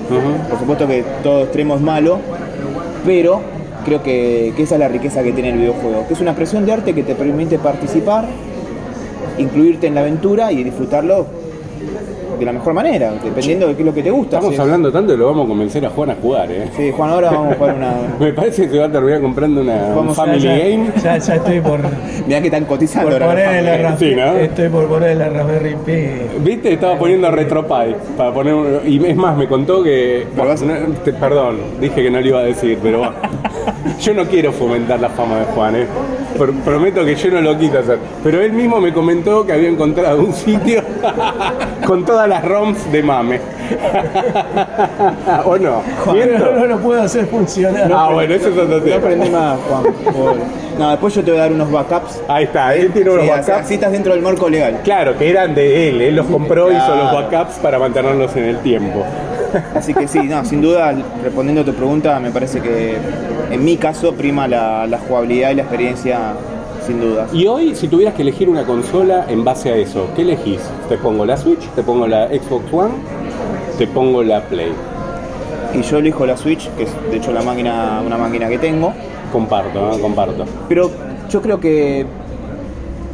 Por 0.49 0.59
supuesto 0.59 0.87
que 0.87 1.03
todo 1.23 1.43
extremo 1.43 1.75
es 1.75 1.81
malo, 1.81 2.19
pero 3.05 3.41
creo 3.85 4.03
que, 4.03 4.53
que 4.55 4.63
esa 4.63 4.75
es 4.75 4.79
la 4.79 4.87
riqueza 4.87 5.23
que 5.23 5.31
tiene 5.31 5.49
el 5.51 5.57
videojuego, 5.57 6.07
que 6.07 6.13
es 6.13 6.21
una 6.21 6.31
expresión 6.31 6.65
de 6.65 6.73
arte 6.73 6.93
que 6.93 7.03
te 7.03 7.15
permite 7.15 7.57
participar, 7.57 8.25
incluirte 9.37 9.87
en 9.87 9.95
la 9.95 10.01
aventura 10.01 10.51
y 10.51 10.63
disfrutarlo 10.63 11.25
de 12.41 12.45
la 12.47 12.53
mejor 12.53 12.73
manera, 12.73 13.11
dependiendo 13.23 13.67
de 13.67 13.75
qué 13.75 13.81
es 13.81 13.85
lo 13.85 13.93
que 13.93 14.03
te 14.03 14.11
gusta. 14.11 14.37
Estamos 14.37 14.59
hablando 14.59 14.91
tanto 14.91 15.13
que 15.13 15.17
lo 15.17 15.27
vamos 15.27 15.45
a 15.45 15.47
convencer 15.49 15.85
a 15.85 15.89
Juan 15.89 16.09
a 16.11 16.15
jugar, 16.15 16.51
¿eh? 16.51 16.69
Sí, 16.75 16.91
Juan, 16.95 17.09
ahora 17.11 17.31
vamos 17.31 17.53
a 17.53 17.55
jugar 17.55 17.75
una... 17.75 17.93
Me 18.19 18.33
parece 18.33 18.63
que 18.63 18.69
se 18.71 18.79
va 18.79 18.85
a 18.85 18.91
terminar 18.91 19.21
comprando 19.21 19.61
una 19.61 19.73
un 19.73 19.95
Vamos 19.95 20.15
Family 20.17 20.39
ya, 20.41 20.57
Game. 20.57 20.91
Ya, 21.03 21.17
ya 21.17 21.35
estoy 21.35 21.59
por, 21.61 21.79
Mirá 22.27 22.39
que 22.41 22.47
están 22.47 22.65
cotizando 22.65 23.09
por 23.11 23.19
poner 23.27 23.63
la 23.63 23.71
los 23.77 23.81
Raspberry 23.91 24.09
Sí, 24.13 24.15
¿no? 24.19 24.37
Estoy 24.37 24.69
por 24.69 24.87
poner 24.87 25.17
la 25.17 25.29
Raspberry 25.29 25.75
Pi. 25.85 26.39
¿Viste? 26.43 26.73
Estaba 26.73 26.97
poniendo 26.97 27.29
RetroPie 27.31 27.95
para 28.17 28.33
poner 28.33 28.53
un- 28.53 28.79
y 28.85 29.05
es 29.05 29.15
más 29.15 29.37
me 29.37 29.47
contó 29.47 29.83
que 29.83 30.25
Pero 30.35 30.47
vas- 30.47 30.61
no, 30.61 30.73
te- 31.03 31.13
perdón, 31.13 31.57
dije 31.79 32.01
que 32.03 32.09
no 32.11 32.19
lo 32.19 32.27
iba 32.27 32.39
a 32.39 32.43
decir, 32.43 32.77
pero 32.81 32.97
bueno. 32.99 33.13
yo 34.01 34.13
no 34.13 34.25
quiero 34.25 34.51
fomentar 34.51 34.99
la 34.99 35.09
fama 35.09 35.39
de 35.39 35.45
Juan, 35.45 35.75
¿eh? 35.75 35.85
Pr- 36.37 36.53
prometo 36.63 37.03
que 37.05 37.15
yo 37.15 37.31
no 37.31 37.41
lo 37.41 37.57
quito 37.57 37.79
hacer. 37.79 37.97
Pero 38.23 38.41
él 38.41 38.53
mismo 38.53 38.79
me 38.79 38.93
comentó 38.93 39.45
que 39.45 39.53
había 39.53 39.69
encontrado 39.69 40.19
un 40.19 40.33
sitio 40.33 40.81
con 41.85 42.05
todas 42.05 42.27
las 42.27 42.43
ROMs 42.45 42.91
de 42.91 43.03
mame. 43.03 43.39
¿O 45.45 45.57
no? 45.57 45.81
No 46.05 46.65
lo 46.65 46.77
puedo 46.79 47.01
hacer 47.01 47.25
funcionar. 47.27 47.91
Ah, 47.93 48.09
bueno, 48.13 48.33
eso 48.33 48.49
es 48.49 48.57
otro 48.57 48.77
No 48.77 48.83
tema. 48.83 48.95
aprendí 48.97 49.29
más, 49.29 49.57
Juan. 49.69 49.83
por- 50.13 50.35
No, 50.79 50.89
después 50.91 51.13
yo 51.15 51.23
te 51.23 51.31
voy 51.31 51.39
a 51.39 51.43
dar 51.43 51.51
unos 51.53 51.71
backups. 51.71 52.21
Ahí 52.27 52.45
está, 52.45 52.75
él 52.75 52.91
tiene 52.91 53.09
unos 53.11 53.23
Sí, 53.23 53.29
backups. 53.29 53.49
así 53.49 53.73
estás 53.75 53.91
dentro 53.91 54.13
del 54.13 54.21
marco 54.21 54.49
legal. 54.49 54.79
Claro, 54.83 55.17
que 55.17 55.29
eran 55.29 55.53
de 55.53 55.89
él, 55.89 56.01
él 56.01 56.15
los 56.15 56.25
compró 56.27 56.71
y 56.71 56.75
hizo 56.75 56.95
los 56.95 57.09
Claro. 57.11 57.29
backups 57.29 57.55
para 57.59 57.77
mantenerlos 57.79 58.35
en 58.35 58.45
el 58.45 58.57
tiempo. 58.59 59.03
Así 59.75 59.93
que 59.93 60.07
sí, 60.07 60.19
no, 60.23 60.43
sin 60.45 60.61
duda, 60.61 60.93
respondiendo 61.23 61.61
a 61.61 61.65
tu 61.65 61.73
pregunta, 61.73 62.19
me 62.19 62.31
parece 62.31 62.61
que 62.61 62.97
en 63.51 63.63
mi 63.63 63.77
caso 63.77 64.13
prima 64.13 64.47
la, 64.47 64.87
la 64.87 64.97
jugabilidad 64.99 65.51
y 65.51 65.55
la 65.55 65.61
experiencia, 65.63 66.33
sin 66.85 66.99
duda. 66.99 67.27
Y 67.33 67.47
hoy, 67.47 67.75
si 67.75 67.87
tuvieras 67.87 68.13
que 68.15 68.21
elegir 68.21 68.49
una 68.49 68.63
consola 68.63 69.25
en 69.27 69.43
base 69.43 69.71
a 69.71 69.75
eso, 69.75 70.07
¿qué 70.15 70.21
elegís? 70.23 70.61
¿Te 70.89 70.97
pongo 70.97 71.25
la 71.25 71.37
Switch? 71.37 71.67
¿Te 71.75 71.83
pongo 71.83 72.07
la 72.07 72.27
Xbox 72.27 72.73
One? 72.73 72.93
¿Te 73.77 73.87
pongo 73.87 74.23
la 74.23 74.41
Play? 74.41 74.71
Y 75.73 75.81
yo 75.83 75.99
elijo 75.99 76.25
la 76.25 76.35
Switch, 76.35 76.69
que 76.77 76.83
es 76.83 76.89
de 77.09 77.17
hecho 77.17 77.31
la 77.31 77.41
máquina, 77.41 78.01
una 78.05 78.17
máquina 78.17 78.49
que 78.49 78.57
tengo, 78.57 78.93
Comparto, 79.31 79.79
¿no? 79.79 79.97
Comparto. 79.99 80.45
pero 80.67 80.91
yo 81.29 81.41
creo 81.41 81.59
que 81.59 82.05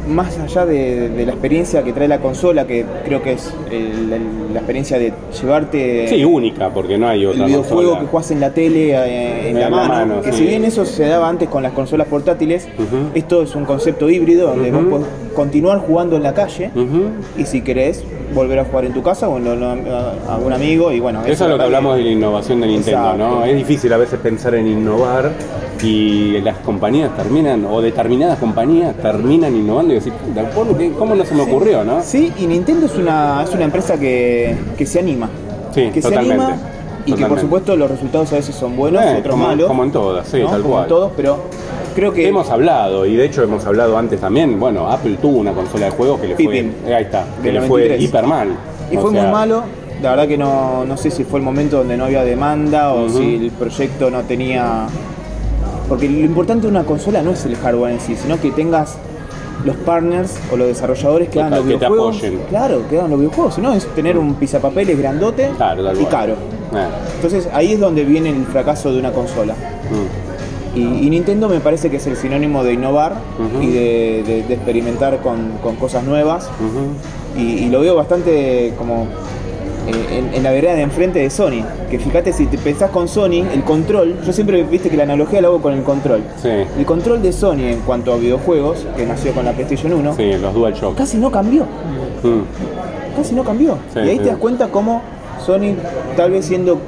más 0.08 0.38
allá 0.38 0.64
de, 0.66 1.10
de 1.10 1.26
la 1.26 1.32
experiencia 1.32 1.82
que 1.84 1.92
trae 1.92 2.08
la 2.08 2.18
consola, 2.20 2.66
que 2.66 2.84
creo 3.04 3.22
que 3.22 3.32
es 3.34 3.52
el- 3.70 4.12
el- 4.12 4.52
la 4.54 4.60
experiencia 4.60 4.98
de 4.98 5.12
llevarte 5.40 6.08
Sí, 6.08 6.24
única, 6.24 6.70
porque 6.70 6.96
no 6.98 7.08
hay 7.08 7.22
el 7.22 7.28
otra 7.28 7.46
videojuego 7.46 7.82
consola. 7.90 8.00
que 8.00 8.06
jugás 8.06 8.30
en 8.30 8.40
la 8.40 8.50
tele 8.54 8.90
eh, 8.92 9.40
en, 9.50 9.56
En 9.56 9.60
la 9.62 9.70
la 9.70 9.76
mano, 9.76 9.88
mano, 9.88 10.22
que 10.22 10.32
sí. 10.32 10.38
si 10.38 10.46
bien 10.46 10.64
eso 10.64 10.84
se 10.84 11.04
daba 11.06 11.28
antes 11.28 11.48
con 11.48 11.62
las 11.62 11.72
consolas 11.72 12.06
portátiles, 12.08 12.66
esto 13.14 13.42
es 13.42 13.54
un 13.54 13.64
concepto 13.64 14.08
híbrido 14.10 14.48
donde 14.48 14.70
vos 14.70 14.84
podés 14.84 15.06
continuar 15.42 15.78
jugando 15.78 16.16
en 16.16 16.24
la 16.24 16.34
calle 16.34 16.70
y 17.36 17.44
si 17.44 17.60
querés 17.60 18.02
volver 18.34 18.58
a 18.58 18.64
jugar 18.64 18.86
en 18.86 18.92
tu 18.92 19.02
casa 19.04 19.28
o 19.28 19.36
en 19.38 19.46
a 19.46 20.34
algún 20.34 20.52
amigo 20.52 20.90
y 20.90 20.98
bueno, 20.98 21.20
Eso 21.24 21.44
es 21.44 21.50
lo 21.50 21.56
que 21.56 21.62
hablamos 21.62 21.96
de 21.96 22.02
la 22.02 22.10
innovación 22.10 22.60
de 22.60 22.66
Nintendo, 22.66 23.12
Exacto. 23.12 23.36
¿no? 23.36 23.44
Es 23.44 23.56
difícil 23.56 23.92
a 23.92 23.98
veces 23.98 24.18
pensar 24.18 24.56
en 24.56 24.66
innovar 24.66 25.30
y 25.80 26.40
las 26.40 26.56
compañías 26.58 27.16
terminan, 27.16 27.64
o 27.66 27.80
determinadas 27.80 28.38
compañías 28.40 28.96
terminan 28.96 29.54
innovando 29.54 29.92
y 29.92 29.96
decir, 29.96 30.12
"Puta, 30.12 30.50
¿por 30.50 30.76
qué? 30.76 30.90
¿cómo 30.98 31.14
no 31.14 31.24
se 31.24 31.34
me 31.36 31.42
ocurrió, 31.42 31.84
no? 31.84 32.02
Sí, 32.02 32.32
y 32.36 32.46
Nintendo 32.48 32.86
es 32.86 32.96
una, 32.96 33.44
es 33.44 33.54
una 33.54 33.62
empresa 33.64 33.96
que, 33.96 34.56
que 34.76 34.84
se 34.86 34.98
anima. 34.98 35.28
Sí, 35.72 35.88
que 35.94 36.00
totalmente, 36.02 36.34
se 36.36 36.42
anima 36.42 36.62
y 37.06 37.12
que 37.12 37.24
por 37.26 37.38
supuesto 37.40 37.76
los 37.76 37.88
resultados 37.88 38.32
a 38.32 38.36
veces 38.36 38.56
son 38.56 38.76
buenos, 38.76 39.04
Eh, 39.04 39.16
otros 39.20 39.34
como- 39.34 39.46
malos. 39.46 39.66
como 39.68 39.84
en 39.84 39.92
todas, 39.92 40.26
sí, 40.26 40.40
¿no? 40.40 40.50
tal 40.50 40.62
Como 40.62 40.74
cual. 40.74 40.82
en 40.84 40.88
todos, 40.88 41.12
pero 41.16 41.38
creo 41.98 42.12
que 42.12 42.28
Hemos 42.28 42.48
hablado, 42.50 43.04
y 43.06 43.16
de 43.16 43.24
hecho 43.24 43.42
hemos 43.42 43.66
hablado 43.66 43.98
antes 43.98 44.20
también, 44.20 44.60
bueno, 44.60 44.88
Apple 44.88 45.18
tuvo 45.20 45.38
una 45.38 45.52
consola 45.52 45.86
de 45.86 45.90
juegos 45.90 46.20
que 46.20 46.28
le 46.28 46.36
fue, 46.36 46.44
Pippin. 46.44 46.72
ahí 46.86 47.02
está, 47.02 47.24
que 47.42 47.50
le 47.52 47.60
fue 47.62 47.80
93. 47.88 48.02
hiper 48.04 48.26
mal. 48.26 48.48
Y 48.92 48.96
O 48.96 49.00
fue 49.00 49.10
sea, 49.10 49.22
muy 49.24 49.32
malo. 49.32 49.62
La 50.00 50.10
verdad 50.10 50.28
que 50.28 50.38
no, 50.38 50.84
no 50.84 50.96
sé 50.96 51.10
si 51.10 51.24
fue 51.24 51.40
el 51.40 51.44
momento 51.44 51.78
donde 51.78 51.96
no 51.96 52.04
había 52.04 52.22
demanda 52.22 52.92
o 52.94 53.08
si 53.08 53.34
el 53.34 53.50
proyecto 53.50 54.10
no 54.12 54.22
tenía. 54.22 54.86
Porque 55.88 56.08
lo 56.08 56.24
importante 56.24 56.66
de 56.66 56.70
una 56.70 56.84
consola 56.84 57.20
no 57.22 57.32
es 57.32 57.44
el 57.46 57.56
hardware 57.56 57.94
en 57.94 58.00
sí, 58.00 58.14
sino 58.14 58.40
que 58.40 58.52
tengas 58.52 58.96
los 59.64 59.74
partners 59.78 60.38
o 60.52 60.56
los 60.56 60.68
desarrolladores 60.68 61.28
que 61.30 61.40
hagan 61.40 61.50
los 61.50 61.62
que 61.62 61.70
te 61.70 61.76
videojuegos. 61.78 62.16
apoyen. 62.18 62.40
Claro, 62.48 62.82
que 62.88 62.96
hagan 62.98 63.10
los 63.10 63.18
videojuegos. 63.18 63.54
Si 63.56 63.60
no, 63.60 63.74
es 63.74 63.86
tener 63.88 64.16
un 64.18 64.34
pisapapeles 64.34 64.96
grandote 64.96 65.50
Claro, 65.56 66.00
y 66.00 66.04
caro. 66.04 66.34
Eh, 66.34 66.86
Entonces 67.16 67.48
ahí 67.52 67.72
es 67.72 67.80
donde 67.80 68.04
viene 68.04 68.30
el 68.30 68.44
fracaso 68.46 68.92
de 68.92 69.00
una 69.00 69.10
consola. 69.10 69.54
mm. 69.54 70.17
Y, 70.74 70.80
y 70.80 71.10
Nintendo 71.10 71.48
me 71.48 71.60
parece 71.60 71.90
que 71.90 71.96
es 71.96 72.06
el 72.06 72.16
sinónimo 72.16 72.62
de 72.64 72.74
innovar 72.74 73.14
y 73.62 73.66
de, 73.68 74.22
de- 74.26 74.42
de 74.46 74.54
experimentar 74.54 75.18
con, 75.18 75.52
con 75.62 75.76
cosas 75.76 76.04
nuevas. 76.04 76.48
Y, 77.36 77.40
y 77.64 77.68
lo 77.70 77.80
veo 77.80 77.94
bastante 77.96 78.74
como 78.76 79.04
eh, 79.86 80.18
en, 80.18 80.34
en 80.34 80.42
la 80.42 80.50
vereda 80.50 80.74
de 80.74 80.82
enfrente 80.82 81.20
de 81.20 81.30
Sony. 81.30 81.62
Que 81.90 81.98
fíjate, 81.98 82.32
si 82.32 82.46
te 82.46 82.58
pensás 82.58 82.90
con 82.90 83.08
Sony, 83.08 83.44
el 83.54 83.62
control, 83.64 84.16
yo 84.26 84.32
siempre 84.32 84.62
viste 84.64 84.90
que 84.90 84.96
la 84.96 85.04
analogía 85.04 85.40
la 85.40 85.48
hago 85.48 85.60
con 85.62 85.72
el 85.72 85.82
control. 85.82 86.22
Sí, 86.42 86.48
El 86.78 86.84
control 86.84 87.22
de 87.22 87.32
Sony 87.32 87.60
en 87.70 87.80
cuanto 87.80 88.12
a 88.12 88.16
videojuegos, 88.16 88.84
que 88.96 89.06
nació 89.06 89.32
con 89.32 89.44
la 89.46 89.52
PlayStation 89.52 89.92
1, 89.94 90.14
sí, 90.16 90.32
los 90.34 90.52
DualShock. 90.54 90.96
casi 90.96 91.16
no 91.16 91.30
cambió. 91.30 91.62
Mm. 92.22 93.16
Casi 93.16 93.34
no 93.34 93.42
cambió. 93.44 93.78
Sí, 93.94 94.00
y 94.00 94.08
ahí 94.10 94.18
te 94.18 94.26
das 94.26 94.36
cuenta 94.38 94.68
cómo 94.68 95.00
Sony, 95.44 95.74
tal 96.16 96.30
vez 96.32 96.44
siendo 96.44 96.78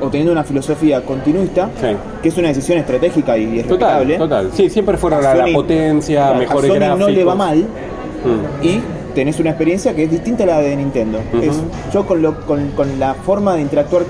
o 0.00 0.08
teniendo 0.08 0.32
una 0.32 0.44
filosofía 0.44 1.02
continuista, 1.04 1.70
Sí. 1.80 1.88
que 2.22 2.28
es 2.28 2.36
una 2.38 2.48
decisión 2.48 2.78
estratégica 2.78 3.36
y 3.38 3.60
es 3.60 3.66
Total, 3.66 4.06
respetable. 4.06 4.18
total. 4.18 4.50
Sí, 4.54 4.70
siempre 4.70 4.96
fueron 4.96 5.24
A 5.24 5.30
a 5.32 5.34
la 5.34 5.46
potencia, 5.52 6.28
a 6.30 6.34
mejores 6.34 6.68
Sony 6.70 6.76
gráficos. 6.76 6.98
no 7.00 7.08
le 7.08 7.24
va 7.24 7.34
mal 7.34 7.58
Mm. 7.58 8.64
y 8.64 8.80
tenés 9.14 9.38
una 9.40 9.50
experiencia 9.50 9.94
que 9.94 10.04
es 10.04 10.10
distinta 10.10 10.44
a 10.44 10.46
la 10.46 10.60
de 10.60 10.76
Nintendo. 10.76 11.18
Es- 11.42 11.60
yo 11.92 12.04
con, 12.06 12.20
lo- 12.22 12.40
con, 12.46 12.68
con 12.72 12.98
la 12.98 13.14
forma 13.14 13.54
de 13.54 13.62
interactuar 13.62 14.02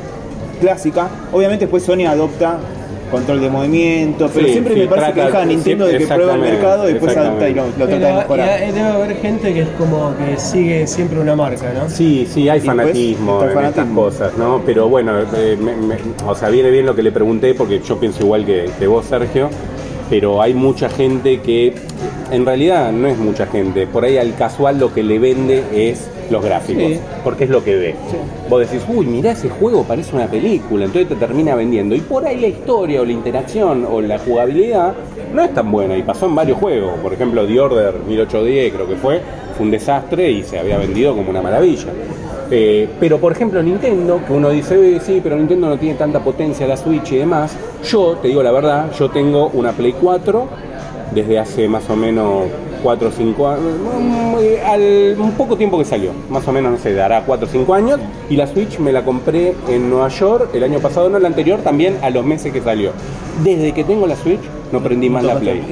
clásica, 0.61 1.09
obviamente 1.33 1.66
después 1.66 1.83
Sony 1.83 2.07
adopta 2.09 2.59
control 3.11 3.40
de 3.40 3.51
movimiento, 3.51 4.31
pero 4.33 4.47
Sí, 4.47 4.53
siempre 4.53 4.75
sí, 4.75 4.81
me 4.81 4.87
parece 4.87 5.07
trata- 5.12 5.21
que 5.21 5.27
deja 5.27 5.42
a 5.42 5.45
Nintendo 5.47 5.87
de 5.87 5.99
que 5.99 6.07
prueba 6.07 6.35
el 6.35 6.40
mercado 6.40 6.88
y 6.88 6.92
después 6.92 7.16
adapta 7.16 7.49
y 7.49 7.55
lo, 7.55 7.66
lo 7.66 7.73
trata 7.73 7.90
de 8.07 8.12
y 8.12 8.16
mejorar. 8.16 8.49
hay- 8.49 8.73
debe 8.73 8.88
haber 8.88 9.16
gente 9.16 9.55
que 9.55 9.61
es 9.62 9.69
como 9.79 10.14
que 10.16 10.37
sigue 10.38 10.87
siempre 10.87 11.21
una 11.21 11.37
marca, 11.37 11.73
¿no? 11.73 11.88
Sí, 11.88 12.27
sí, 12.31 12.49
hay 12.49 12.61
fanatismo 12.61 13.42
el 13.45 13.51
en 13.57 13.64
estas 13.64 13.87
cosas, 13.88 14.33
¿no? 14.37 14.62
Pero 14.66 14.88
bueno, 14.88 15.12
eh, 15.37 15.57
me- 15.61 15.77
me- 15.77 15.97
o 16.27 16.35
sea, 16.35 16.49
viene 16.49 16.71
bien 16.71 16.87
lo 16.87 16.95
que 16.95 17.03
le 17.03 17.12
pregunté 17.12 17.55
porque 17.55 17.81
yo 17.81 17.99
pienso 17.99 18.23
igual 18.23 18.45
que, 18.45 18.69
que 18.79 18.87
vos, 18.87 19.07
Sergio, 19.07 19.49
pero 20.09 20.40
hay 20.42 20.55
mucha 20.55 20.88
gente 20.88 21.40
que, 21.40 21.75
en 22.31 22.45
realidad 22.47 22.92
no 22.92 23.09
es 23.09 23.19
mucha 23.19 23.47
gente, 23.47 23.87
por 23.87 24.05
ahí 24.05 24.19
al 24.19 24.35
casual 24.35 24.79
lo 24.79 24.92
que 24.92 25.03
le 25.03 25.19
vende 25.19 25.62
es 25.73 26.09
los 26.31 26.45
gráficos, 26.45 26.83
Sí. 26.83 26.99
porque 27.23 27.45
es 27.45 27.51
lo 27.51 27.62
que 27.62 27.77
ve. 27.77 27.95
Vos 28.51 28.61
decís, 28.61 28.85
uy, 28.88 29.07
mirá 29.07 29.33
ese 29.33 29.49
juego, 29.49 29.85
parece 29.85 30.14
una 30.16 30.27
película, 30.27 30.85
entonces 30.87 31.09
te 31.09 31.14
termina 31.14 31.55
vendiendo. 31.55 31.95
Y 31.95 32.01
por 32.01 32.27
ahí 32.27 32.40
la 32.40 32.49
historia 32.49 33.01
o 33.01 33.05
la 33.05 33.12
interacción 33.12 33.87
o 33.88 34.01
la 34.01 34.19
jugabilidad 34.19 34.95
no 35.33 35.42
es 35.45 35.55
tan 35.55 35.71
buena 35.71 35.97
y 35.97 36.03
pasó 36.03 36.27
en 36.27 36.35
varios 36.35 36.59
juegos. 36.59 36.99
Por 37.01 37.12
ejemplo, 37.12 37.47
The 37.47 37.61
Order 37.61 37.95
1810 38.09 38.73
creo 38.73 38.88
que 38.88 38.97
fue, 38.97 39.21
fue 39.57 39.64
un 39.66 39.71
desastre 39.71 40.31
y 40.31 40.42
se 40.42 40.59
había 40.59 40.79
vendido 40.79 41.14
como 41.14 41.31
una 41.31 41.42
maravilla. 41.42 41.87
Eh, 42.50 42.88
pero 43.00 43.18
por 43.18 43.32
ejemplo 43.32 43.62
Nintendo, 43.62 44.20
que 44.26 44.32
uno 44.32 44.50
dice, 44.50 44.96
"Eh, 44.96 45.00
sí, 45.00 45.20
pero 45.22 45.37
Nintendo 45.37 45.68
no 45.68 45.78
tiene 45.78 45.96
tanta 45.96 46.20
potencia 46.20 46.66
la 46.66 46.76
Switch 46.76 47.12
y 47.12 47.16
demás, 47.16 47.56
yo 47.85 48.16
te 48.22 48.28
digo 48.28 48.42
la 48.42 48.52
verdad, 48.52 48.90
yo 48.96 49.11
tengo 49.11 49.48
una 49.52 49.72
Play 49.72 49.94
4 50.00 50.46
desde 51.12 51.38
hace 51.38 51.68
más 51.68 51.88
o 51.90 51.96
menos 51.96 52.44
4 52.82 53.09
o 53.09 53.11
5 53.11 53.48
años, 53.48 53.62
mm, 53.98 55.20
un 55.20 55.32
poco 55.32 55.56
tiempo 55.56 55.78
que 55.78 55.85
salió, 55.85 56.11
más 56.30 56.46
o 56.46 56.52
menos, 56.52 56.72
no 56.72 56.78
sé, 56.78 56.92
dará 56.94 57.22
4 57.24 57.46
o 57.46 57.50
5 57.50 57.74
años, 57.74 57.98
y 58.28 58.37
la 58.37 58.46
Switch 58.46 58.78
me 58.78 58.92
la 58.92 59.04
compré 59.04 59.54
en 59.68 59.88
Nueva 59.90 60.09
York 60.09 60.50
el 60.54 60.62
año 60.62 60.78
pasado, 60.78 61.09
no 61.09 61.16
el 61.16 61.26
anterior, 61.26 61.61
también 61.61 61.96
a 62.02 62.11
los 62.11 62.24
meses 62.24 62.52
que 62.52 62.61
salió. 62.61 62.90
Desde 63.42 63.72
que 63.72 63.82
tengo 63.82 64.06
la 64.06 64.16
Switch 64.16 64.40
no 64.72 64.81
prendí 64.83 65.09
más 65.11 65.24
la 65.24 65.38
Play. 65.38 65.62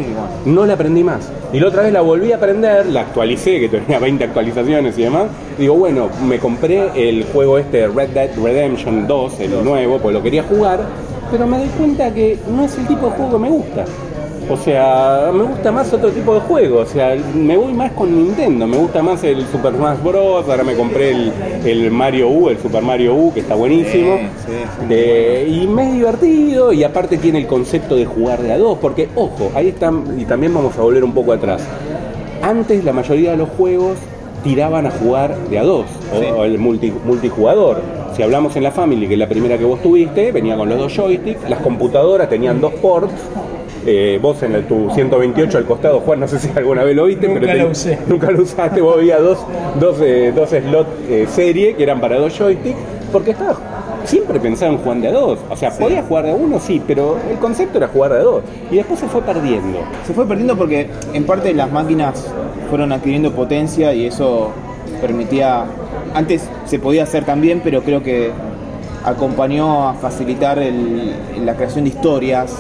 No 0.47 0.67
la 0.67 0.75
aprendí 0.75 1.03
más. 1.03 1.31
Y 1.53 1.61
la 1.61 1.69
otra 1.69 1.83
vez 1.83 1.93
la 1.93 2.01
volví 2.01 2.33
a 2.33 2.37
aprender, 2.37 2.87
la 2.87 3.03
actualicé, 3.03 3.61
que 3.61 3.69
tenía 3.69 3.99
20 4.01 4.25
actualizaciones 4.25 4.99
y 4.99 5.03
demás. 5.03 5.25
Digo, 5.59 5.75
bueno, 5.75 6.09
me 6.27 6.39
compré 6.39 6.91
el 7.09 7.25
juego 7.25 7.59
este 7.59 7.87
Red 7.89 8.11
Dead 8.11 8.31
Redemption 8.43 9.07
2, 9.07 9.41
el 9.41 9.65
nuevo, 9.65 9.99
pues 9.99 10.15
lo 10.15 10.23
quería 10.23 10.43
jugar, 10.43 10.81
pero 11.31 11.47
me 11.47 11.59
doy 11.59 11.69
cuenta 11.79 12.13
que 12.13 12.39
no 12.51 12.65
es 12.65 12.77
el 12.79 12.87
tipo 12.87 13.07
de 13.07 13.13
juego 13.13 13.33
que 13.33 13.39
me 13.39 13.51
gusta. 13.51 13.85
O 14.51 14.57
sea, 14.59 15.31
me 15.33 15.43
gusta 15.43 15.73
más 15.73 15.91
otro 15.93 16.11
tipo 16.11 16.35
de 16.35 16.41
juego. 16.41 16.81
O 16.81 16.87
sea, 16.87 17.17
me 17.35 17.57
voy 17.57 17.73
más 17.73 17.93
con 17.93 18.15
Nintendo. 18.15 18.67
Me 18.67 18.77
gusta 18.77 19.03
más 19.03 19.25
el 19.25 19.47
Super 19.47 19.73
Smash 19.75 19.99
Bros. 20.03 20.47
Ahora 20.49 20.63
me 20.65 20.75
compré 20.75 21.11
el, 21.13 21.33
el 21.65 21.91
Mario 21.91 22.29
U, 22.29 22.51
el 22.51 22.59
Super 22.59 22.83
Mario 22.83 23.15
U, 23.15 23.33
que 23.33 23.41
está 23.41 23.55
buenísimo. 23.55 24.17
Sí, 24.47 24.53
sí. 24.81 24.87
De- 24.87 25.47
y 25.49 25.67
me 25.67 25.89
es 25.89 25.93
divertido 25.95 26.73
y 26.73 26.85
aparte 26.85 27.17
tiene 27.17 27.39
el 27.39 27.47
concepto 27.47 27.97
de 27.97 28.05
jugar 28.05 28.43
de 28.43 28.53
a 28.53 28.59
dos. 28.59 28.77
Porque, 28.81 29.09
ojo, 29.15 29.51
ahí 29.55 29.69
están, 29.69 30.05
y 30.19 30.25
también 30.27 30.53
vamos 30.53 30.77
a 30.77 30.83
volver 30.83 31.05
un 31.05 31.13
poco 31.13 31.33
atrás. 31.33 31.63
Antes 32.43 32.85
la 32.85 32.93
mayoría 32.93 33.31
de 33.31 33.39
los 33.39 33.49
juegos 33.51 33.97
tiraban 34.43 34.87
a 34.87 34.91
jugar 34.91 35.35
de 35.49 35.59
a 35.59 35.63
dos, 35.63 35.87
Sí. 36.21 36.27
o 36.37 36.45
el 36.45 36.59
multi- 36.59 36.93
multijugador. 37.07 37.81
Si 38.15 38.23
hablamos 38.23 38.55
en 38.57 38.63
la 38.63 38.71
Family, 38.71 39.09
que 39.09 39.15
es 39.15 39.19
la 39.19 39.29
primera 39.29 39.57
que 39.57 39.65
vos 39.65 39.81
tuviste, 39.81 40.31
venía 40.33 40.55
con 40.55 40.69
los 40.69 40.79
dos 40.79 40.93
joysticks, 40.95 41.49
las 41.49 41.61
computadoras 41.61 42.29
tenían 42.29 42.61
dos 42.61 42.75
ports. 42.75 43.11
Eh, 43.87 44.19
vos 44.21 44.43
en 44.43 44.55
el, 44.55 44.65
tu 44.67 44.91
128 44.91 45.59
al 45.59 45.65
costado, 45.65 46.01
Juan, 46.01 46.21
no 46.21 46.29
sé 46.29 46.39
si 46.39 46.51
alguna 46.57 46.85
vez 46.85 46.97
lo 46.97 47.05
viste, 47.07 47.29
Nunca 47.29 47.41
pero 47.41 47.65
lo 47.65 47.71
usé. 47.71 47.99
nunca 48.07 48.31
lo 48.31 48.43
usaste, 48.43 48.81
vos 48.81 48.97
había 48.97 49.19
dos, 49.19 49.39
dos, 49.81 49.99
eh, 50.01 50.33
dos 50.35 50.51
slots 50.51 50.89
eh, 51.09 51.27
serie 51.31 51.75
que 51.75 51.83
eran 51.83 52.01
para 52.01 52.17
dos 52.19 52.37
joysticks, 52.39 52.79
porque 53.13 53.33
estaba 53.33 53.57
siempre 54.05 54.39
pensaba 54.39 54.71
en 54.73 54.79
jugar 54.79 54.99
de 54.99 55.09
a 55.09 55.13
dos. 55.13 55.39
O 55.49 55.57
sea, 55.57 55.71
podía 55.71 56.03
jugar 56.03 56.25
de 56.27 56.33
a 56.33 56.35
uno, 56.35 56.61
sí, 56.61 56.83
pero 56.87 57.17
el 57.31 57.39
concepto 57.39 57.79
era 57.79 57.89
jugar 57.89 58.13
de 58.13 58.19
a 58.19 58.23
dos. 58.23 58.43
Y 58.71 58.77
después 58.77 59.01
se 59.01 59.07
fue 59.07 59.23
perdiendo. 59.23 59.79
Se 60.07 60.13
fue 60.13 60.27
perdiendo 60.27 60.57
porque 60.59 60.89
en 61.15 61.25
parte 61.25 61.55
las 61.55 61.73
máquinas 61.73 62.31
fueron 62.69 62.93
adquiriendo 62.93 63.33
potencia 63.33 63.95
y 63.95 64.07
eso 64.07 64.51
permitía. 65.01 65.65
Antes 66.13 66.47
se 66.67 66.79
podía 66.79 67.05
hacer 67.05 67.25
también, 67.25 67.63
pero 67.65 67.83
creo 67.83 68.03
que 68.03 68.31
acompañó 69.05 69.89
a 69.89 69.95
facilitar 69.95 70.59
el- 70.59 71.13
la 71.45 71.55
creación 71.55 71.85
de 71.85 71.91
historias. 71.91 72.55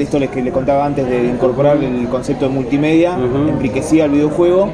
Esto 0.00 0.18
les 0.18 0.30
que 0.30 0.42
le 0.42 0.50
contaba 0.50 0.84
antes 0.86 1.06
de 1.08 1.26
incorporar 1.26 1.76
el 1.82 2.08
concepto 2.08 2.46
de 2.48 2.50
multimedia, 2.54 3.16
enriquecía 3.48 4.06
el 4.06 4.12
videojuego, 4.12 4.68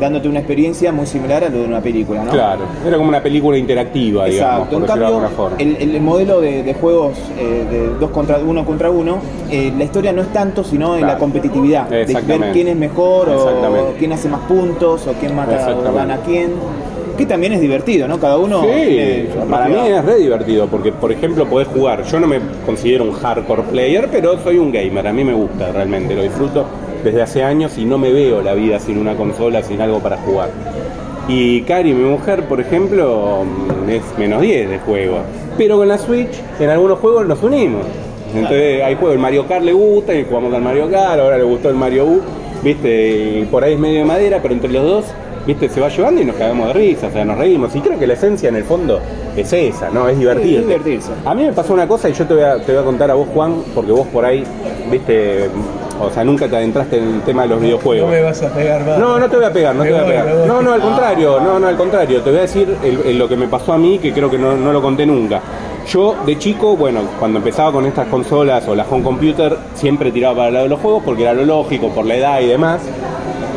dándote 0.00 0.28
una 0.28 0.40
experiencia 0.40 0.92
muy 0.92 1.06
similar 1.06 1.44
a 1.44 1.48
lo 1.48 1.58
de 1.58 1.64
una 1.66 1.80
película, 1.80 2.24
¿no? 2.24 2.30
Claro, 2.30 2.62
era 2.86 2.96
como 2.96 3.08
una 3.08 3.22
película 3.22 3.56
interactiva, 3.58 4.26
digamos, 4.26 4.34
Exacto, 4.54 4.64
por 4.66 4.74
en 4.74 4.80
de 4.82 4.86
cambio, 4.86 5.28
forma. 5.36 5.56
el, 5.58 5.76
el 5.94 6.00
modelo 6.00 6.40
de, 6.40 6.62
de 6.62 6.74
juegos 6.74 7.16
eh, 7.38 7.64
de 7.70 7.88
dos 8.00 8.10
contra 8.10 8.38
uno 8.38 8.64
contra 8.64 8.90
uno, 8.90 9.18
eh, 9.50 9.72
la 9.76 9.84
historia 9.84 10.12
no 10.12 10.22
es 10.22 10.28
tanto, 10.32 10.64
sino 10.64 10.96
en 10.96 11.06
la 11.06 11.16
competitividad, 11.18 11.88
de 11.88 12.04
ver 12.26 12.52
quién 12.52 12.68
es 12.68 12.76
mejor 12.76 13.28
o 13.28 13.94
quién 13.98 14.12
hace 14.12 14.28
más 14.28 14.40
puntos 14.42 15.06
o 15.06 15.12
quién 15.14 15.34
mata 15.34 15.74
o 15.76 15.92
gana 15.92 16.14
a 16.14 16.18
quién, 16.18 16.50
que 17.16 17.26
también 17.26 17.52
es 17.52 17.60
divertido, 17.60 18.06
¿no? 18.08 18.18
Cada 18.18 18.38
uno 18.38 18.62
Sí, 18.62 19.28
para 19.50 19.68
mí 19.68 19.76
es 19.88 20.04
re 20.04 20.16
divertido 20.16 20.66
porque, 20.66 20.92
por 20.92 21.12
ejemplo, 21.12 21.46
podés 21.46 21.68
jugar. 21.68 22.04
Yo 22.04 22.20
no 22.20 22.26
me 22.26 22.40
considero 22.64 23.04
un 23.04 23.12
hardcore 23.12 23.62
player, 23.64 24.08
pero 24.10 24.38
soy 24.42 24.58
un 24.58 24.72
gamer. 24.72 25.06
A 25.06 25.12
mí 25.12 25.24
me 25.24 25.34
gusta 25.34 25.72
realmente, 25.72 26.14
lo 26.14 26.22
disfruto 26.22 26.66
desde 27.02 27.22
hace 27.22 27.42
años 27.42 27.78
y 27.78 27.84
no 27.84 27.98
me 27.98 28.12
veo 28.12 28.42
la 28.42 28.54
vida 28.54 28.78
sin 28.78 28.98
una 28.98 29.14
consola, 29.14 29.62
sin 29.62 29.80
algo 29.80 30.00
para 30.00 30.16
jugar. 30.18 30.50
Y 31.28 31.62
Cari, 31.62 31.92
mi 31.92 32.04
mujer, 32.04 32.44
por 32.44 32.60
ejemplo, 32.60 33.44
mm, 33.44 33.90
es 33.90 34.02
menos 34.18 34.40
10 34.42 34.70
de 34.70 34.78
juego. 34.78 35.18
Pero 35.58 35.76
con 35.76 35.88
la 35.88 35.98
Switch, 35.98 36.40
en 36.60 36.70
algunos 36.70 36.98
juegos 36.98 37.26
nos 37.26 37.42
unimos. 37.42 37.84
Entonces 38.34 38.82
hay 38.82 38.94
juegos, 38.94 39.14
el 39.14 39.20
Mario 39.20 39.46
Kart 39.46 39.64
le 39.64 39.72
gusta 39.72 40.14
y 40.14 40.24
jugamos 40.24 40.52
al 40.54 40.62
Mario 40.62 40.90
Kart, 40.90 41.20
ahora 41.20 41.38
le 41.38 41.44
gustó 41.44 41.68
el 41.68 41.74
Mario 41.74 42.04
U, 42.06 42.20
viste, 42.62 43.40
y 43.40 43.44
por 43.50 43.64
ahí 43.64 43.74
es 43.74 43.78
medio 43.78 44.00
de 44.00 44.04
madera, 44.04 44.40
pero 44.42 44.52
entre 44.54 44.70
los 44.70 44.84
dos, 44.84 45.04
viste, 45.46 45.68
se 45.68 45.80
va 45.80 45.88
llevando 45.88 46.20
y 46.20 46.24
nos 46.24 46.36
cagamos 46.36 46.68
de 46.68 46.72
risa, 46.74 47.06
o 47.08 47.10
sea, 47.12 47.24
nos 47.24 47.38
reímos. 47.38 47.74
Y 47.76 47.80
creo 47.80 47.98
que 47.98 48.06
la 48.06 48.14
esencia 48.14 48.48
en 48.48 48.56
el 48.56 48.64
fondo 48.64 49.00
es 49.36 49.52
esa, 49.52 49.90
¿no? 49.90 50.08
Es 50.08 50.18
divertirse. 50.18 50.56
es 50.60 50.66
divertirse. 50.66 51.10
A 51.24 51.34
mí 51.34 51.44
me 51.44 51.52
pasó 51.52 51.72
una 51.74 51.86
cosa 51.86 52.08
y 52.08 52.12
yo 52.12 52.26
te 52.26 52.34
voy, 52.34 52.42
a, 52.42 52.56
te 52.56 52.72
voy 52.72 52.82
a 52.82 52.84
contar 52.84 53.10
a 53.10 53.14
vos, 53.14 53.28
Juan, 53.32 53.54
porque 53.74 53.92
vos 53.92 54.06
por 54.08 54.24
ahí, 54.24 54.42
viste, 54.90 55.48
o 56.00 56.10
sea, 56.10 56.24
nunca 56.24 56.48
te 56.48 56.56
adentraste 56.56 56.98
en 56.98 57.14
el 57.16 57.20
tema 57.22 57.42
de 57.42 57.48
los 57.48 57.58
No 57.58 57.64
videojuegos. 57.64 58.10
me 58.10 58.20
vas 58.22 58.42
a 58.42 58.48
pegar 58.52 58.84
más. 58.84 58.98
No, 58.98 59.18
no 59.18 59.28
te 59.28 59.36
voy 59.36 59.44
a 59.46 59.52
pegar, 59.52 59.74
no 59.74 59.82
Me 59.82 59.88
te 59.88 59.94
voy 59.94 60.00
a 60.00 60.04
voy, 60.04 60.12
pegar. 60.12 60.36
voy. 60.38 60.48
No, 60.48 60.62
no, 60.62 60.72
al 60.72 60.80
contrario, 60.80 61.40
no, 61.40 61.58
no, 61.58 61.66
al 61.68 61.76
contrario. 61.76 62.20
Te 62.22 62.30
voy 62.30 62.38
a 62.38 62.42
decir 62.42 62.76
el- 62.82 63.00
el- 63.06 63.18
lo 63.18 63.28
que 63.28 63.36
me 63.36 63.46
pasó 63.48 63.72
a 63.72 63.78
mí, 63.78 63.98
que 63.98 64.12
creo 64.12 64.30
que 64.30 64.38
no, 64.38 64.56
no 64.56 64.72
lo 64.72 64.82
conté 64.82 65.06
nunca. 65.06 65.40
Yo, 65.88 66.16
de 66.26 66.36
chico, 66.36 66.76
bueno, 66.76 67.00
cuando 67.20 67.38
empezaba 67.38 67.70
con 67.70 67.86
estas 67.86 68.08
consolas 68.08 68.66
o 68.66 68.74
la 68.74 68.84
home 68.90 69.04
computer, 69.04 69.56
siempre 69.74 70.10
tiraba 70.10 70.34
para 70.34 70.48
el 70.48 70.54
lado 70.54 70.64
de 70.64 70.70
los 70.70 70.80
juegos 70.80 71.02
porque 71.04 71.22
era 71.22 71.32
lo 71.32 71.44
lógico, 71.44 71.90
por 71.90 72.04
la 72.04 72.16
edad 72.16 72.40
y 72.40 72.46
demás. 72.48 72.80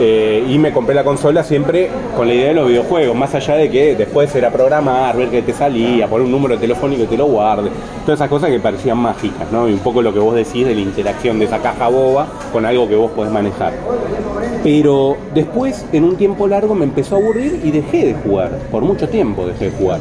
Eh, 0.01 0.45
y 0.49 0.57
me 0.57 0.71
compré 0.71 0.95
la 0.95 1.03
consola 1.03 1.43
siempre 1.43 1.89
con 2.15 2.25
la 2.25 2.33
idea 2.33 2.47
de 2.47 2.53
los 2.53 2.69
videojuegos, 2.69 3.17
más 3.17 3.35
allá 3.35 3.55
de 3.55 3.69
que 3.69 3.95
después 3.95 4.33
era 4.33 4.49
programar, 4.49 5.17
ver 5.17 5.29
qué 5.29 5.41
te 5.41 5.51
salía, 5.51 6.07
poner 6.07 6.25
un 6.25 6.31
número 6.31 6.57
telefónico 6.57 7.03
y 7.03 7.07
te 7.07 7.17
lo 7.17 7.25
guarde. 7.25 7.69
Todas 8.05 8.19
esas 8.19 8.29
cosas 8.29 8.49
que 8.49 8.59
parecían 8.59 8.97
mágicas, 8.97 9.51
¿no? 9.51 9.67
Y 9.67 9.73
un 9.73 9.79
poco 9.79 10.01
lo 10.01 10.13
que 10.13 10.19
vos 10.19 10.35
decís 10.35 10.65
de 10.65 10.73
la 10.73 10.81
interacción 10.81 11.37
de 11.37 11.45
esa 11.45 11.59
caja 11.59 11.89
boba 11.89 12.27
con 12.53 12.65
algo 12.65 12.87
que 12.87 12.95
vos 12.95 13.11
podés 13.11 13.31
manejar. 13.31 13.73
Pero 14.63 15.17
después, 15.33 15.85
en 15.91 16.05
un 16.05 16.15
tiempo 16.15 16.47
largo, 16.47 16.75
me 16.75 16.85
empezó 16.85 17.15
a 17.15 17.17
aburrir 17.19 17.59
y 17.63 17.71
dejé 17.71 18.05
de 18.05 18.13
jugar. 18.13 18.51
Por 18.71 18.83
mucho 18.83 19.09
tiempo 19.09 19.45
dejé 19.45 19.65
de 19.65 19.71
jugar. 19.71 19.99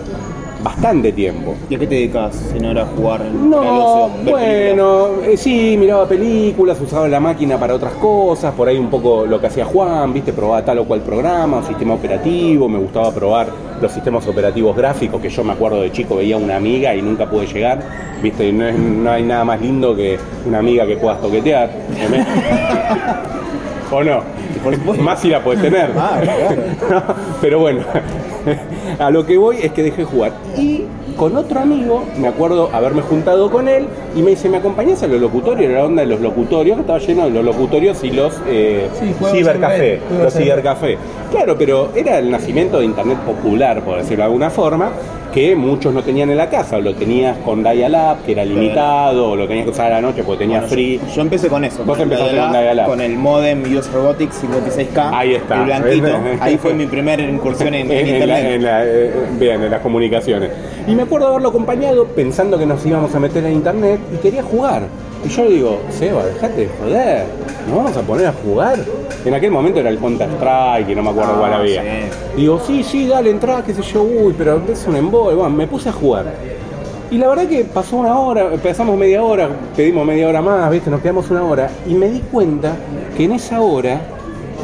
Bastante 0.63 1.13
tiempo. 1.13 1.55
¿Y 1.71 1.77
a 1.77 1.79
qué 1.79 1.87
te 1.87 1.95
dedicas 1.95 2.35
si 2.53 2.59
no 2.59 2.73
era 2.73 2.85
jugar 2.87 3.21
No, 3.27 4.09
bueno, 4.25 5.23
eh, 5.25 5.37
sí, 5.37 5.77
miraba 5.79 6.07
películas, 6.09 6.81
usaba 6.81 7.07
la 7.07 7.21
máquina 7.21 7.57
para 7.59 7.75
otras 7.75 7.93
cosas, 7.95 8.53
por 8.55 8.67
ahí 8.69 8.77
un 8.77 8.91
poco 8.91 9.25
lo 9.25 9.41
que 9.41 9.47
hacía 9.47 9.65
Juan, 9.65 10.13
viste, 10.13 10.33
probaba 10.33 10.65
tal 10.65 10.81
o 10.81 10.85
cual 10.85 11.01
programa, 11.03 11.63
sistema 11.63 11.95
operativo, 11.95 12.69
me 12.69 12.79
gustaba 12.79 13.13
probar 13.15 13.47
los 13.81 13.93
sistemas 13.93 14.27
operativos 14.27 14.77
gráficos, 14.77 15.21
que 15.21 15.29
yo 15.31 15.45
me 15.45 15.53
acuerdo 15.53 15.81
de 15.81 15.93
chico 15.93 16.17
veía 16.17 16.37
una 16.37 16.57
amiga 16.57 16.93
y 16.95 17.03
nunca 17.03 17.31
pude 17.31 17.47
llegar, 17.47 17.79
viste, 18.21 18.49
y 18.49 18.53
no, 18.53 18.67
es- 18.67 18.77
no 18.79 19.11
hay 19.13 19.23
nada 19.23 19.45
más 19.45 19.61
lindo 19.61 19.95
que 19.95 20.19
una 20.45 20.59
amiga 20.59 20.85
que 20.87 20.97
puedas 20.97 21.21
toquetear. 21.21 21.71
¿O 23.91 24.05
no? 24.05 24.23
Por 24.63 24.75
supuesto. 24.75 25.03
Más 25.03 25.21
si 25.21 25.29
la 25.29 25.43
puedes 25.43 25.63
tener. 25.63 25.93
Ah, 25.97 26.21
claro. 26.23 27.03
Pero 27.41 27.59
bueno, 27.61 27.85
a 28.99 29.11
lo 29.11 29.25
que 29.25 29.39
voy 29.39 29.59
es 29.63 29.73
que 29.73 29.83
dejé 29.83 29.99
de 29.99 30.05
jugar. 30.05 30.33
Y 30.57 30.78
con 31.19 31.37
otro 31.37 31.59
amigo, 31.61 32.05
me 32.17 32.29
acuerdo 32.29 32.71
haberme 32.73 33.03
juntado 33.03 33.51
con 33.51 33.69
él, 33.69 33.87
y 34.15 34.23
me 34.23 34.31
dice, 34.31 34.49
¿me 34.49 34.59
acompañás 34.59 35.03
a 35.03 35.09
los 35.09 35.21
locutorios? 35.21 35.69
Era 35.71 35.81
la 35.81 35.87
onda 35.87 36.03
de 36.03 36.09
los 36.09 36.21
locutorios, 36.21 36.77
que 36.77 36.81
estaba 36.83 36.99
lleno 37.01 37.25
de 37.25 37.31
los 37.31 37.45
locutorios 37.45 38.03
y 38.05 38.11
los 38.13 38.35
eh, 38.47 38.89
Sí, 38.99 39.13
cibercafé. 39.33 40.01
Los 40.23 40.33
cibercafé. 40.33 40.97
Claro, 41.33 41.57
pero 41.59 41.91
era 41.95 42.19
el 42.19 42.31
nacimiento 42.31 42.79
de 42.79 42.85
Internet 42.87 43.19
popular, 43.19 43.83
por 43.83 43.97
decirlo 43.99 44.19
de 44.19 44.27
alguna 44.27 44.49
forma, 44.51 44.91
que 45.35 45.55
muchos 45.55 45.93
no 45.93 46.03
tenían 46.03 46.31
en 46.31 46.39
la 46.39 46.49
casa, 46.49 46.79
o 46.79 46.81
lo 46.81 46.95
tenías 46.95 47.37
con 47.39 47.63
dial-up, 47.63 48.25
que 48.25 48.33
era 48.33 48.45
limitado, 48.47 49.31
o 49.33 49.37
lo 49.37 49.47
tenías 49.47 49.65
que 49.67 49.73
usar 49.73 49.93
a 49.93 49.97
la 49.97 50.01
noche 50.01 50.23
porque 50.25 50.45
tenía 50.45 50.61
Bueno, 50.61 50.73
free. 50.73 50.99
Yo 51.15 51.21
empecé 51.21 51.49
con 51.49 51.65
eso. 51.65 51.85
Vos 51.85 51.99
con 51.99 52.05
empezaste 52.05 52.37
con 52.39 52.53
Dial-Up. 52.53 52.87
Con 52.87 53.01
el 53.03 53.17
modem 53.17 53.63
US 53.77 53.93
Robotics 53.93 54.43
56K. 54.43 55.11
Ahí 55.13 55.35
está. 55.35 55.57
El 55.59 55.65
blanquito. 55.67 56.09
Ahí 56.41 56.57
fue 56.57 56.73
mi 56.73 56.87
primera 56.87 57.23
incursión 57.23 57.75
en, 57.75 57.91
en 57.91 57.99
En 58.09 58.29
la- 58.29 58.41
internet. 58.41 58.55
en 58.55 58.63
la- 58.65 58.87
eh, 58.87 59.13
bien, 59.39 59.63
en 59.63 59.71
las 59.71 59.81
comunicaciones. 59.83 60.51
Y 60.87 60.95
me 60.95 61.05
acuerdo 61.09 61.29
haberlo 61.29 61.49
acompañado 61.49 62.05
pensando 62.07 62.59
que 62.59 62.67
nos 62.67 62.85
íbamos 62.85 63.15
a 63.15 63.19
meter 63.19 63.45
en 63.45 63.53
internet 63.55 63.99
y 64.15 64.17
quería 64.19 64.43
jugar. 64.43 64.83
Y 65.25 65.29
yo 65.29 65.45
le 65.45 65.51
digo, 65.51 65.79
Seba, 65.91 66.25
dejate 66.25 66.61
de 66.63 66.69
joder, 66.81 67.25
¿nos 67.67 67.77
vamos 67.77 67.97
a 67.97 68.03
poner 68.03 68.27
a 68.27 68.33
jugar? 68.33 68.79
En 69.25 69.35
aquel 69.35 69.51
momento 69.51 69.81
era 69.81 69.89
el 69.91 69.99
Counter 69.99 70.29
Strike, 70.37 70.95
no 70.95 71.03
me 71.03 71.11
acuerdo 71.11 71.33
Ah, 71.35 71.39
cuál 71.41 71.53
había. 71.55 71.83
sí. 71.83 71.89
Digo, 72.37 72.61
sí, 72.65 72.85
sí, 72.85 73.09
dale, 73.09 73.31
entrá, 73.31 73.63
qué 73.65 73.75
sé 73.75 73.83
yo, 73.83 74.03
uy, 74.03 74.35
pero 74.37 74.61
es 74.71 74.87
un 74.87 74.97
embol. 74.97 75.35
Bueno, 75.35 75.51
me 75.51 75.67
puse 75.67 75.89
a 75.89 75.93
jugar. 75.93 76.27
Y 77.11 77.17
la 77.19 77.27
verdad 77.29 77.47
que 77.49 77.65
pasó 77.65 77.97
una 77.97 78.19
hora, 78.19 78.53
empezamos 78.53 78.97
media 78.97 79.23
hora, 79.23 79.49
pedimos 79.75 80.07
media 80.07 80.29
hora 80.29 80.43
más, 80.43 80.71
¿viste? 80.71 80.91
Nos 80.91 81.01
quedamos 81.01 81.29
una 81.31 81.43
hora 81.43 81.69
y 81.87 81.95
me 81.95 82.09
di 82.11 82.21
cuenta 82.21 82.77
que 83.17 83.25
en 83.25 83.33
esa 83.33 83.61
hora 83.63 83.99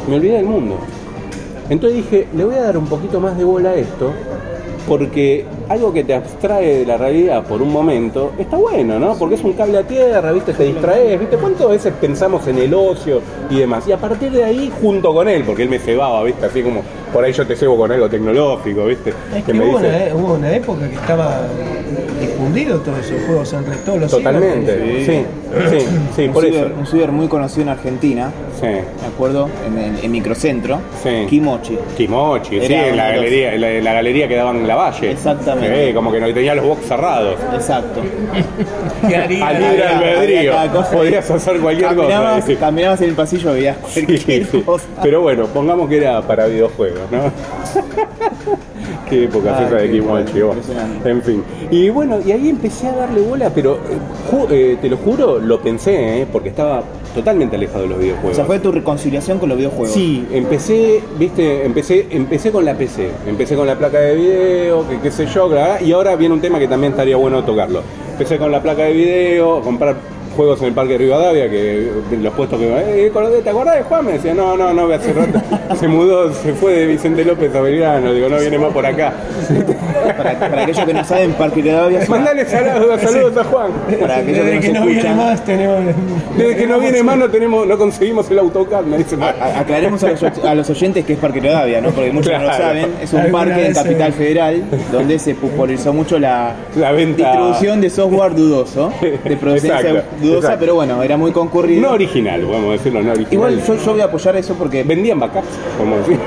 me 0.07 0.15
olvidé 0.15 0.35
del 0.35 0.45
mundo. 0.45 0.77
Entonces 1.69 1.97
dije, 2.03 2.27
le 2.35 2.45
voy 2.45 2.55
a 2.55 2.61
dar 2.61 2.77
un 2.77 2.85
poquito 2.85 3.19
más 3.19 3.35
de 3.37 3.43
bola 3.43 3.71
a 3.71 3.75
esto, 3.75 4.11
porque 4.87 5.45
algo 5.69 5.91
que 5.93 6.03
te 6.03 6.13
abstrae 6.13 6.79
de 6.79 6.85
la 6.85 6.97
realidad 6.97 7.43
por 7.43 7.61
un 7.61 7.71
momento 7.71 8.31
está 8.37 8.57
bueno, 8.57 8.99
¿no? 8.99 9.15
Porque 9.15 9.35
es 9.35 9.43
un 9.43 9.53
cable 9.53 9.77
a 9.79 9.83
tierra, 9.83 10.31
¿viste? 10.31 10.53
Te 10.53 10.63
distraes, 10.65 11.19
¿viste? 11.19 11.37
¿Cuántas 11.37 11.69
veces 11.69 11.93
pensamos 11.99 12.45
en 12.47 12.57
el 12.59 12.73
ocio 12.73 13.21
y 13.49 13.59
demás? 13.59 13.87
Y 13.87 13.91
a 13.91 13.97
partir 13.97 14.31
de 14.31 14.43
ahí, 14.43 14.71
junto 14.81 15.13
con 15.13 15.27
él, 15.27 15.43
porque 15.43 15.63
él 15.63 15.69
me 15.69 15.79
cebaba, 15.79 16.23
¿viste? 16.23 16.45
Así 16.45 16.61
como, 16.61 16.81
por 17.11 17.23
ahí 17.23 17.33
yo 17.33 17.45
te 17.47 17.55
cebo 17.55 17.77
con 17.77 17.91
algo 17.91 18.09
tecnológico, 18.09 18.85
¿viste? 18.85 19.13
Es 19.35 19.43
que, 19.43 19.53
me 19.53 19.67
hubo, 19.67 19.79
dice- 19.79 19.87
una, 19.89 20.03
e- 20.05 20.13
hubo 20.13 20.33
una 20.35 20.55
época 20.55 20.87
que 20.89 20.95
estaba 20.95 21.41
difundido 22.45 22.79
todos 22.79 22.99
esos 22.99 23.25
juegos 23.25 23.53
en 23.53 23.65
red, 23.65 23.77
todos 23.85 23.99
los 24.01 24.11
Totalmente, 24.11 25.05
sí, 25.05 25.25
sí, 25.69 25.85
sí, 26.15 26.21
un, 26.27 26.33
por 26.33 26.43
ciber, 26.45 26.65
eso. 26.67 26.75
un 26.79 26.85
ciber 26.87 27.11
muy 27.11 27.27
conocido 27.27 27.63
en 27.63 27.69
Argentina, 27.69 28.31
Sí. 28.59 28.67
me 28.67 29.07
acuerdo, 29.13 29.49
en, 30.01 30.11
Microcentro, 30.11 30.79
Sí. 31.03 31.25
Kimochi. 31.29 31.77
Kimochi, 31.97 32.61
sí, 32.61 32.73
en 32.73 32.95
la 32.97 33.07
de 33.07 33.15
galería, 33.15 33.53
en 33.53 33.61
la, 33.61 33.71
en 33.71 33.83
la 33.83 33.93
galería 33.93 34.27
que 34.27 34.35
daban 34.35 34.57
en 34.57 34.67
la 34.67 34.75
valle. 34.75 35.11
Exactamente. 35.11 35.87
Sí, 35.87 35.93
como 35.93 36.11
que 36.11 36.19
no 36.19 36.27
tenía 36.33 36.55
los 36.55 36.65
box 36.65 36.85
cerrados. 36.87 37.35
Exacto. 37.53 38.01
Al 39.03 39.29
libre 39.61 39.83
albedrío. 39.87 40.53
Podías 40.91 41.29
hacer 41.31 41.59
cualquier 41.59 41.89
caminabas, 41.95 42.35
cosa. 42.35 42.47
sí. 42.47 42.55
caminabas 42.55 43.01
en 43.01 43.09
el 43.09 43.15
pasillo 43.15 43.53
veías 43.53 43.77
Sí, 43.89 44.05
cualquier 44.05 44.45
sí. 44.45 44.61
cosa. 44.61 44.85
Pero 45.01 45.21
bueno, 45.21 45.47
pongamos 45.47 45.89
que 45.89 45.97
era 45.97 46.21
para 46.21 46.45
videojuegos, 46.47 46.99
¿no? 47.11 47.19
Qué 49.09 49.25
época 49.25 49.55
Ah, 49.57 49.63
esa 49.67 49.75
de 49.75 49.87
qué 49.87 49.91
Kimochi, 49.99 50.41
vos. 50.41 50.55
impresionante. 50.57 51.09
En 51.09 51.21
fin. 51.21 51.43
Y 51.71 51.89
bueno, 51.89 52.17
y 52.25 52.31
ahí 52.31 52.49
empecé 52.49 52.87
a 52.87 52.95
darle 52.95 53.21
bola, 53.21 53.49
pero 53.53 53.75
eh, 53.75 54.47
eh, 54.51 54.77
te 54.81 54.89
lo 54.89 54.97
juro, 54.97 55.39
lo 55.39 55.59
pensé, 55.61 56.21
¿eh? 56.21 56.27
porque 56.31 56.49
estaba 56.49 56.83
totalmente 57.13 57.55
alejado 57.55 57.83
de 57.83 57.87
los 57.89 57.97
O 57.97 58.01
videojuegos. 58.01 58.35
sea, 58.35 58.45
fue 58.45 58.59
tu 58.59 58.71
reconciliación 58.71 59.37
con 59.39 59.49
los 59.49 59.57
videojuegos. 59.57 59.91
Sí, 59.93 60.25
empecé, 60.31 61.01
viste, 61.19 61.65
empecé, 61.65 62.07
empecé 62.09 62.51
con 62.51 62.65
la 62.65 62.73
PC, 62.73 63.09
empecé 63.27 63.55
con 63.55 63.67
la 63.67 63.75
placa 63.77 63.99
de 63.99 64.15
video, 64.15 64.87
que 64.89 64.99
qué 64.99 65.11
sé 65.11 65.25
yo, 65.27 65.49
y 65.85 65.91
ahora 65.91 66.15
viene 66.15 66.33
un 66.33 66.41
tema 66.41 66.59
que 66.59 66.67
también 66.67 66.93
estaría 66.93 67.15
bueno 67.15 67.43
tocarlo. 67.43 67.81
Empecé 68.11 68.37
con 68.37 68.51
la 68.51 68.61
placa 68.61 68.83
de 68.83 68.93
video, 68.93 69.61
comprar 69.61 69.95
juegos 70.35 70.59
en 70.61 70.67
el 70.67 70.73
Parque 70.73 70.93
de 70.93 70.97
Rivadavia, 70.99 71.49
que 71.49 71.89
los 72.21 72.33
puestos 72.33 72.59
que 72.59 72.67
eh, 73.05 73.11
¿te 73.43 73.49
acordás 73.49 73.75
de 73.75 73.83
Juan? 73.83 74.05
Me 74.05 74.13
decía, 74.13 74.33
no, 74.33 74.55
no, 74.57 74.73
no, 74.73 74.91
hace 74.93 75.13
rato 75.13 75.39
se 75.79 75.87
mudó, 75.87 76.31
se 76.33 76.53
fue 76.53 76.73
de 76.73 76.87
Vicente 76.87 77.23
López 77.25 77.53
a 77.55 77.61
Belgrano, 77.61 78.13
digo, 78.13 78.29
no 78.29 78.37
viene 78.37 78.57
más 78.57 78.71
por 78.73 78.85
acá. 78.85 79.13
Para, 80.17 80.39
para 80.39 80.61
aquellos 80.63 80.85
que 80.85 80.93
no 80.93 81.03
saben, 81.03 81.33
Parque 81.33 81.61
Rivadavia 81.61 81.99
Mandale 82.07 82.45
saludos, 82.45 83.01
saludos 83.01 83.37
a 83.37 83.43
Juan. 83.43 83.71
Para 83.99 84.17
aquellos 84.17 84.45
Desde 84.45 84.59
que 84.59 84.67
que 84.67 84.73
no 84.73 84.79
no 84.79 84.85
se 84.85 84.91
viene 84.91 84.99
escuchan. 85.01 85.17
más 85.17 85.45
tenemos... 85.45 85.79
Desde 86.37 86.55
que 86.55 86.67
no 86.67 86.79
viene 86.79 87.03
más 87.03 87.17
no 87.17 87.29
tenemos, 87.29 87.67
no 87.67 87.77
conseguimos 87.77 88.29
el 88.31 88.39
autocar, 88.39 88.85
me 88.85 88.97
dice. 88.97 89.15
A- 89.21 89.59
Aclaremos 89.59 90.03
a 90.03 90.09
los, 90.11 90.23
a 90.23 90.55
los 90.55 90.69
oyentes 90.69 91.05
que 91.05 91.13
es 91.13 91.19
Parque 91.19 91.39
Rivadavia, 91.39 91.81
¿no? 91.81 91.89
Porque 91.89 92.11
muchos 92.11 92.31
no 92.33 92.39
lo 92.43 92.53
saben. 92.53 92.93
Es 93.01 93.13
un 93.13 93.31
parque 93.31 93.67
en 93.67 93.73
Capital 93.73 94.09
eh. 94.09 94.13
Federal 94.13 94.63
donde 94.91 95.19
se 95.19 95.35
popularizó 95.35 95.93
mucho 95.93 96.19
la, 96.19 96.53
La 96.75 96.91
venta- 96.91 97.23
distribución 97.31 97.81
de 97.81 97.89
software 97.89 98.35
dudoso, 98.35 98.91
de 99.01 99.37
procedencia 99.37 100.03
dudosa, 100.25 100.39
exacto. 100.47 100.59
pero 100.59 100.75
bueno, 100.75 101.01
era 101.03 101.17
muy 101.17 101.31
concurrido. 101.31 101.81
No 101.81 101.91
original, 101.91 102.41
podemos 102.41 102.71
decirlo, 102.73 103.01
no 103.01 103.11
original. 103.11 103.33
Igual 103.33 103.63
yo, 103.65 103.75
yo 103.75 103.91
voy 103.91 104.01
a 104.01 104.05
apoyar 104.05 104.35
eso 104.35 104.53
porque 104.55 104.83
Vendían 104.83 105.19
backups, 105.19 105.47
como 105.77 105.97
decir. 105.97 106.19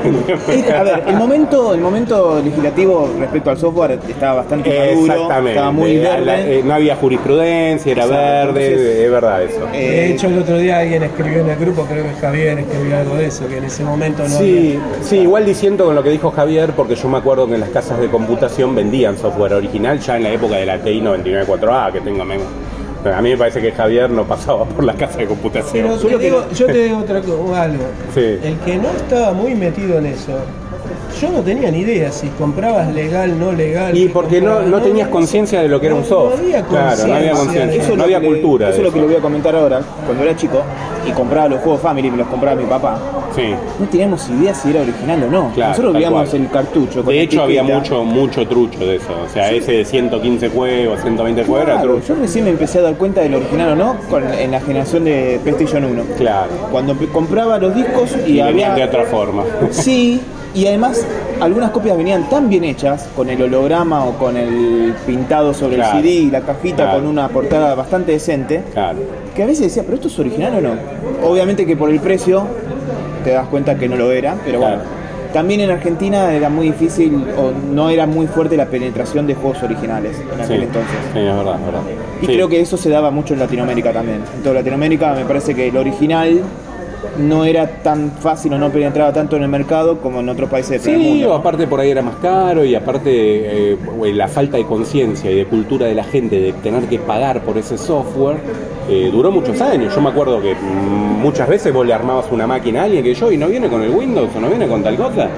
A 0.72 0.82
ver, 0.82 1.02
el 1.06 1.16
momento, 1.16 1.74
el 1.74 1.80
momento 1.80 2.40
legislativo 2.44 3.08
respecto 3.18 3.50
al 3.50 3.58
software 3.58 3.98
estaba 4.08 4.34
bastante 4.34 4.68
maduro, 4.70 5.12
Exactamente. 5.14 5.50
estaba 5.50 5.72
muy 5.72 5.96
verde. 5.98 6.24
la- 6.24 6.40
eh, 6.46 6.62
no 6.64 6.74
había 6.74 6.96
jurisprudencia, 6.96 7.92
era 7.92 8.04
Exacto, 8.04 8.52
verde, 8.54 8.66
entonces- 8.68 8.96
es 9.04 9.10
verdad 9.10 9.42
eso. 9.42 9.68
Eh, 9.72 9.90
De 9.90 10.12
hecho, 10.12 10.26
el 10.26 10.38
otro 10.38 10.58
día 10.58 10.78
alguien 10.78 11.02
escribió 11.02 11.40
en 11.40 11.48
el 11.50 11.56
grupo, 11.58 11.82
creo 11.88 12.04
que 12.04 12.14
Javier 12.20 12.58
escribió 12.58 12.98
algo 12.98 13.14
de 13.16 13.26
eso, 13.26 13.46
que 13.48 13.58
en 13.58 13.64
ese 13.64 13.84
momento 13.84 14.22
no 14.22 14.28
Sí, 14.28 14.78
sí, 15.02 15.18
igual 15.18 15.44
diciendo 15.46 15.84
con 15.86 15.94
lo 15.94 16.02
que 16.02 16.10
dijo 16.10 16.30
Javier, 16.30 16.72
porque 16.76 16.94
yo 16.96 17.08
me 17.08 17.18
acuerdo 17.18 17.46
que 17.46 17.54
en 17.54 17.60
las 17.60 17.70
casas 17.70 18.00
de 18.00 18.08
computación 18.08 18.74
vendían 18.74 19.16
software 19.18 19.54
original 19.54 19.98
ya 20.00 20.16
en 20.16 20.22
la 20.24 20.30
época 20.30 20.56
de 20.56 20.66
la 20.66 20.78
TI 20.78 21.00
994A, 21.00 21.92
que 21.92 22.00
tengo 22.00 22.24
menos. 22.24 22.46
Pero 23.02 23.14
a 23.16 23.22
mí 23.22 23.30
me 23.30 23.36
parece 23.36 23.60
que 23.60 23.70
Javier 23.72 24.10
no 24.10 24.24
pasaba 24.24 24.64
por 24.64 24.82
la 24.84 24.94
casa 24.94 25.18
de 25.18 25.26
computación. 25.26 25.86
Pero 26.02 26.18
te 26.18 26.24
digo- 26.24 26.44
yo 26.52 26.66
te 26.66 26.82
digo 26.84 26.98
otra 26.98 27.20
cosa, 27.22 27.62
algo. 27.62 27.84
Sí. 28.14 28.38
El 28.42 28.56
que 28.64 28.76
no 28.76 28.88
estaba 28.90 29.32
muy 29.32 29.54
metido 29.54 29.98
en 29.98 30.06
eso, 30.06 30.32
yo 31.20 31.30
no 31.30 31.40
tenía 31.40 31.70
ni 31.70 31.80
idea 31.80 32.10
si 32.12 32.28
comprabas 32.28 32.92
legal, 32.94 33.38
no 33.38 33.52
legal. 33.52 33.96
Y 33.96 34.08
porque 34.08 34.40
no, 34.40 34.60
no 34.62 34.80
tenías 34.80 35.08
conciencia 35.08 35.60
de 35.60 35.68
lo 35.68 35.80
que 35.80 35.86
era 35.86 35.94
un 35.94 36.04
software. 36.04 36.38
No 36.38 36.44
había 36.44 36.62
claro, 36.62 37.06
no 37.06 37.14
había 37.14 37.32
conciencia 37.32 37.96
no 37.96 38.02
había 38.04 38.20
cultura. 38.20 38.68
Eso 38.70 38.78
es 38.78 38.84
lo 38.84 38.92
que 38.92 39.00
le 39.00 39.06
voy 39.06 39.16
a 39.16 39.20
comentar 39.20 39.54
ahora. 39.56 39.80
Cuando 40.06 40.22
era 40.24 40.36
chico 40.36 40.62
y 41.06 41.10
compraba 41.12 41.48
los 41.48 41.60
juegos 41.60 41.80
Family, 41.80 42.10
me 42.10 42.18
los 42.18 42.28
compraba 42.28 42.60
mi 42.60 42.66
papá. 42.66 42.98
Sí. 43.34 43.54
No 43.78 43.86
teníamos 43.86 44.28
idea 44.30 44.54
si 44.54 44.70
era 44.70 44.80
original 44.82 45.22
o 45.24 45.30
no. 45.30 45.50
Claro, 45.54 45.70
Nosotros 45.70 45.94
veíamos 45.94 46.28
cual. 46.30 46.42
el 46.42 46.50
cartucho. 46.50 47.04
con 47.04 47.12
De 47.14 47.20
hecho, 47.22 47.42
había 47.42 47.62
mucho, 47.62 48.04
mucho 48.04 48.46
trucho 48.46 48.78
de 48.80 48.96
eso. 48.96 49.08
O 49.24 49.28
sea, 49.28 49.50
ese 49.52 49.72
de 49.72 49.84
115 49.84 50.48
juegos, 50.48 51.00
120 51.02 51.44
juegos 51.44 51.66
era 51.68 51.76
Claro, 51.76 51.94
trucho. 51.96 52.14
yo 52.14 52.20
recién 52.20 52.44
me 52.44 52.50
empecé 52.50 52.78
a 52.78 52.82
dar 52.82 52.94
cuenta 52.94 53.20
del 53.20 53.34
original 53.34 53.72
o 53.72 53.76
no 53.76 53.96
con- 54.10 54.24
en 54.32 54.50
la 54.50 54.60
generación 54.60 55.04
de 55.04 55.40
PlayStation 55.42 55.84
1. 55.84 56.02
Claro. 56.16 56.50
Cuando 56.70 56.96
compraba 57.12 57.58
los 57.58 57.74
discos 57.74 58.10
y, 58.26 58.38
Y 58.38 58.42
venían 58.42 58.74
de 58.74 58.82
había. 58.82 58.86
otra 58.86 59.04
forma. 59.04 59.44
Sí, 59.70 60.20
y 60.54 60.66
además 60.66 61.04
algunas 61.40 61.70
copias 61.70 61.96
venían 61.96 62.28
tan 62.28 62.48
bien 62.48 62.64
hechas, 62.64 63.08
con 63.14 63.28
el 63.28 63.40
holograma 63.42 64.04
o 64.04 64.12
con 64.18 64.36
el 64.36 64.94
pintado 65.06 65.54
sobre 65.54 65.76
Claro. 65.76 65.98
el 65.98 66.02
CD 66.04 66.14
y 66.14 66.30
la 66.30 66.40
cajita 66.40 66.84
Claro. 66.84 66.98
con 67.00 67.06
una 67.08 67.28
portada 67.28 67.74
bastante 67.74 68.12
decente, 68.12 68.62
Claro. 68.72 68.98
que 69.34 69.42
a 69.42 69.46
veces 69.46 69.64
decía, 69.66 69.82
pero 69.84 69.96
esto 69.96 70.08
es 70.08 70.18
original 70.18 70.54
o 70.56 70.60
no. 70.60 71.28
Obviamente 71.28 71.64
que 71.66 71.76
por 71.76 71.90
el 71.90 72.00
precio 72.00 72.44
te 73.24 73.30
das 73.30 73.46
cuenta 73.48 73.76
que 73.76 73.88
no 73.88 73.96
lo 73.96 74.10
era, 74.12 74.36
pero 74.44 74.60
bueno. 74.60 74.78
También 75.32 75.60
en 75.60 75.70
Argentina 75.70 76.32
era 76.32 76.48
muy 76.48 76.68
difícil 76.68 77.22
o 77.36 77.50
no 77.74 77.90
era 77.90 78.06
muy 78.06 78.26
fuerte 78.26 78.56
la 78.56 78.64
penetración 78.64 79.26
de 79.26 79.34
juegos 79.34 79.62
originales 79.62 80.16
en 80.18 80.40
aquel 80.40 80.56
Sí, 80.60 80.64
entonces. 80.64 80.96
sí, 81.12 81.18
es 81.18 81.36
verdad, 81.36 81.56
es 81.60 81.66
verdad. 81.66 81.80
Y 82.22 82.26
Sí. 82.26 82.32
creo 82.32 82.48
que 82.48 82.60
eso 82.62 82.78
se 82.78 82.88
daba 82.88 83.10
mucho 83.10 83.34
en 83.34 83.40
Latinoamérica 83.40 83.92
también. 83.92 84.22
En 84.34 84.42
toda 84.42 84.54
Latinoamérica 84.54 85.12
me 85.12 85.26
parece 85.26 85.54
que 85.54 85.68
el 85.68 85.76
original 85.76 86.40
no 87.18 87.44
era 87.44 87.66
tan 87.82 88.10
fácil 88.12 88.52
o 88.54 88.58
no 88.58 88.70
penetraba 88.70 89.12
tanto 89.12 89.36
en 89.36 89.42
el 89.44 89.48
mercado 89.48 89.98
como 90.00 90.20
en 90.20 90.28
otros 90.28 90.48
países 90.50 90.82
primer 90.82 91.00
Sí, 91.00 91.06
mundo. 91.08 91.30
o 91.30 91.34
aparte 91.34 91.66
por 91.66 91.80
ahí 91.80 91.90
era 91.90 92.02
más 92.02 92.16
caro 92.16 92.64
y 92.64 92.74
aparte 92.74 93.72
eh, 93.72 93.78
la 94.14 94.28
falta 94.28 94.56
de 94.56 94.64
conciencia 94.64 95.30
y 95.30 95.36
de 95.36 95.46
cultura 95.46 95.86
de 95.86 95.94
la 95.94 96.04
gente 96.04 96.40
de 96.40 96.52
tener 96.54 96.84
que 96.84 96.98
pagar 96.98 97.42
por 97.42 97.56
ese 97.58 97.78
software 97.78 98.38
eh, 98.88 99.10
duró 99.12 99.30
muchos 99.30 99.60
años. 99.60 99.94
Yo 99.94 100.00
me 100.00 100.08
acuerdo 100.10 100.40
que 100.40 100.54
mm, 100.54 101.20
muchas 101.22 101.48
veces 101.48 101.72
vos 101.72 101.86
le 101.86 101.92
armabas 101.92 102.26
una 102.32 102.46
máquina 102.46 102.80
a 102.80 102.84
alguien 102.84 103.04
que 103.04 103.14
yo 103.14 103.30
y 103.30 103.36
no 103.36 103.46
viene 103.48 103.68
con 103.68 103.82
el 103.82 103.90
Windows 103.90 104.30
o 104.36 104.40
no 104.40 104.48
viene 104.48 104.66
con 104.66 104.82
tal 104.82 104.96
cosa. 104.96 105.28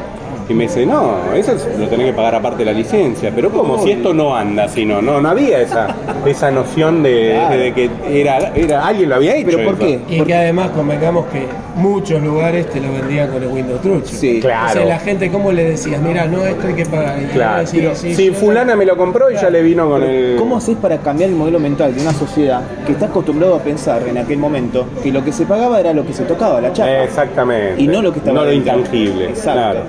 Y 0.50 0.54
me 0.54 0.64
dice, 0.64 0.84
no, 0.84 1.14
eso 1.32 1.52
es- 1.52 1.68
lo 1.78 1.86
tenés 1.86 2.06
que 2.06 2.12
pagar 2.12 2.34
aparte 2.34 2.64
de 2.64 2.72
la 2.72 2.76
licencia. 2.76 3.30
Pero 3.32 3.50
¿cómo? 3.52 3.80
Si 3.84 3.92
esto 3.92 4.12
no 4.12 4.34
anda, 4.34 4.66
si 4.66 4.84
no, 4.84 5.00
no, 5.00 5.20
no 5.20 5.28
había 5.28 5.60
esa, 5.60 5.94
esa 6.26 6.50
noción 6.50 7.04
de, 7.04 7.34
Claro. 7.36 7.56
de 7.56 7.72
que 7.72 7.90
era, 8.10 8.38
era 8.56 8.84
alguien 8.84 9.10
lo 9.10 9.14
había 9.14 9.36
hecho. 9.36 9.46
¿Pero 9.56 9.64
por 9.64 9.74
eso. 9.88 10.00
qué? 10.08 10.16
Y 10.16 10.20
que 10.22 10.34
además 10.34 10.70
convengamos 10.70 11.26
que 11.26 11.46
muchos 11.76 12.20
lugares 12.20 12.68
te 12.68 12.80
lo 12.80 12.92
vendían 12.92 13.30
con 13.30 13.40
el 13.44 13.48
Windows 13.48 13.80
Trucho. 13.80 14.08
Sí. 14.12 14.40
Claro. 14.40 14.70
O 14.70 14.72
sea, 14.72 14.84
la 14.86 14.98
gente, 14.98 15.30
¿cómo 15.30 15.52
le 15.52 15.62
decías? 15.70 16.02
Mira, 16.02 16.26
no, 16.26 16.44
esto 16.44 16.66
hay 16.66 16.74
que 16.74 16.84
pagar. 16.86 17.22
Y 17.22 17.26
Claro. 17.26 17.66
sí, 17.68 17.76
Pero 17.78 17.94
sí, 17.94 18.14
si 18.16 18.30
fulana 18.32 18.74
me 18.74 18.84
lo 18.84 18.96
compró 18.96 19.30
y 19.30 19.34
ya 19.36 19.50
le 19.50 19.62
vino 19.62 19.88
con 19.88 20.02
el... 20.02 20.34
¿Cómo 20.36 20.56
haces 20.56 20.76
para 20.78 20.98
cambiar 20.98 21.30
el 21.30 21.36
modelo 21.36 21.60
mental 21.60 21.94
de 21.94 22.02
una 22.02 22.12
sociedad 22.12 22.60
que 22.84 22.90
está 22.92 23.06
acostumbrado 23.06 23.54
a 23.54 23.60
pensar 23.60 24.02
en 24.08 24.18
aquel 24.18 24.38
momento 24.38 24.84
que 25.00 25.12
lo 25.12 25.24
que 25.24 25.30
se 25.30 25.46
pagaba 25.46 25.78
era 25.78 25.92
lo 25.92 26.04
que 26.04 26.12
se 26.12 26.24
tocaba, 26.24 26.60
la 26.60 26.72
chapa? 26.72 27.04
Exactamente. 27.04 27.80
Y 27.80 27.86
no 27.86 28.02
lo 28.02 28.12
que 28.12 28.18
estaba 28.18 28.40
No 28.40 28.44
lo 28.46 28.52
intangible. 28.52 29.26
Exacto. 29.28 29.52
Claro. 29.52 29.80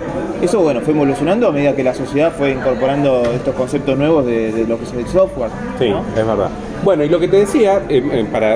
Eso, 0.52 0.62
bueno, 0.62 0.82
fue 0.82 0.94
evolucionando 0.94 1.48
a 1.48 1.52
medida 1.54 1.74
que 1.74 1.82
la 1.82 1.94
sociedad 1.94 2.30
fue 2.38 2.52
incorporando 2.52 3.24
estos 3.34 3.56
conceptos 3.56 3.98
nuevos 3.98 4.26
de, 4.26 4.52
de 4.52 4.68
lo 4.68 4.78
que 4.78 4.84
es 4.84 4.92
el 4.92 5.08
software. 5.08 5.50
Sí, 5.80 5.90
¿no? 5.90 6.02
es 6.10 6.28
verdad. 6.28 6.50
Bueno, 6.84 7.06
y 7.06 7.10
lo 7.10 7.22
que 7.22 7.30
te 7.30 7.38
decía, 7.38 7.84
eh, 7.88 8.04
eh, 8.12 8.26
para 8.30 8.56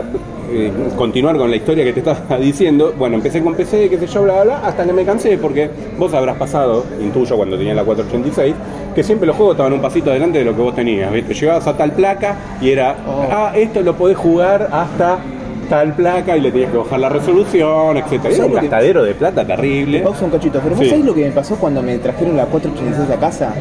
eh, 0.51 0.73
continuar 0.97 1.37
con 1.37 1.49
la 1.49 1.55
historia 1.55 1.85
que 1.85 1.93
te 1.93 1.99
estaba 2.05 2.37
diciendo, 2.37 2.93
bueno, 2.97 3.15
empecé 3.15 3.41
con 3.41 3.55
PC, 3.55 3.89
qué 3.89 3.97
sé 3.97 4.07
yo, 4.07 4.23
bla, 4.23 4.33
bla, 4.33 4.43
bla, 4.43 4.67
hasta 4.67 4.83
que 4.85 4.91
me 4.91 5.05
cansé, 5.05 5.37
porque 5.37 5.69
vos 5.97 6.13
habrás 6.13 6.35
pasado, 6.35 6.83
intuyo 7.01 7.37
cuando 7.37 7.57
tenía 7.57 7.73
la 7.73 7.85
486, 7.85 8.53
que 8.93 9.01
siempre 9.01 9.25
los 9.25 9.37
juegos 9.37 9.53
estaban 9.53 9.71
un 9.71 9.81
pasito 9.81 10.09
adelante 10.09 10.39
de 10.39 10.43
lo 10.45 10.53
que 10.53 10.61
vos 10.63 10.75
tenías, 10.75 11.09
¿viste? 11.13 11.33
Llegabas 11.33 11.65
a 11.65 11.77
tal 11.77 11.93
placa 11.93 12.35
y 12.59 12.71
era, 12.71 12.97
Oh. 13.07 13.25
ah, 13.31 13.53
esto 13.55 13.81
lo 13.81 13.95
podés 13.95 14.17
jugar 14.17 14.67
hasta 14.69 15.19
tal 15.65 15.93
placa 15.93 16.35
y 16.37 16.41
le 16.41 16.51
tenías 16.51 16.71
que 16.71 16.77
bajar 16.77 16.99
la 16.99 17.09
resolución, 17.09 17.97
etcétera. 17.97 18.29
Era 18.29 18.37
¿Sabes 18.37 18.49
un 18.49 18.53
gastadero 18.55 19.03
de 19.03 19.13
plata 19.15 19.45
terrible. 19.45 19.99
Pausa 19.99 20.25
un 20.25 20.31
cachito, 20.31 20.59
pero 20.63 20.75
¿vos 20.75 20.83
Sí. 20.83 20.89
sabés 20.89 21.05
lo 21.05 21.13
que 21.13 21.25
me 21.25 21.31
pasó 21.31 21.55
cuando 21.55 21.81
me 21.81 21.97
trajeron 21.97 22.37
la 22.37 22.45
486 22.45 23.09
a 23.09 23.19
casa? 23.19 23.53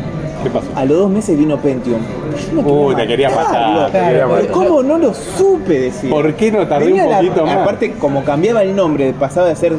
¿Qué 0.42 0.50
pasó? 0.50 0.66
A 0.74 0.84
los 0.84 0.98
dos 0.98 1.10
meses 1.10 1.38
vino 1.38 1.56
Pentium. 1.58 2.00
Yo 2.54 2.62
me 2.62 2.70
Uy, 2.70 2.94
te 2.94 3.06
quería 3.06 3.30
matar, 3.30 3.90
te 3.90 3.98
quería 4.00 4.26
matar. 4.26 4.46
¿Cómo 4.48 4.82
no 4.82 4.98
lo 4.98 5.14
supe 5.14 5.80
decir? 5.80 6.10
¿Por 6.10 6.34
qué 6.34 6.52
no 6.52 6.66
tardé 6.66 6.92
un 6.92 6.98
la- 7.10 7.16
poquito 7.18 7.46
más? 7.46 7.56
Aparte, 7.58 7.92
como 7.92 8.22
cambiaba 8.24 8.62
el 8.62 8.76
nombre, 8.76 9.12
pasaba 9.18 9.48
de 9.48 9.56
ser. 9.56 9.72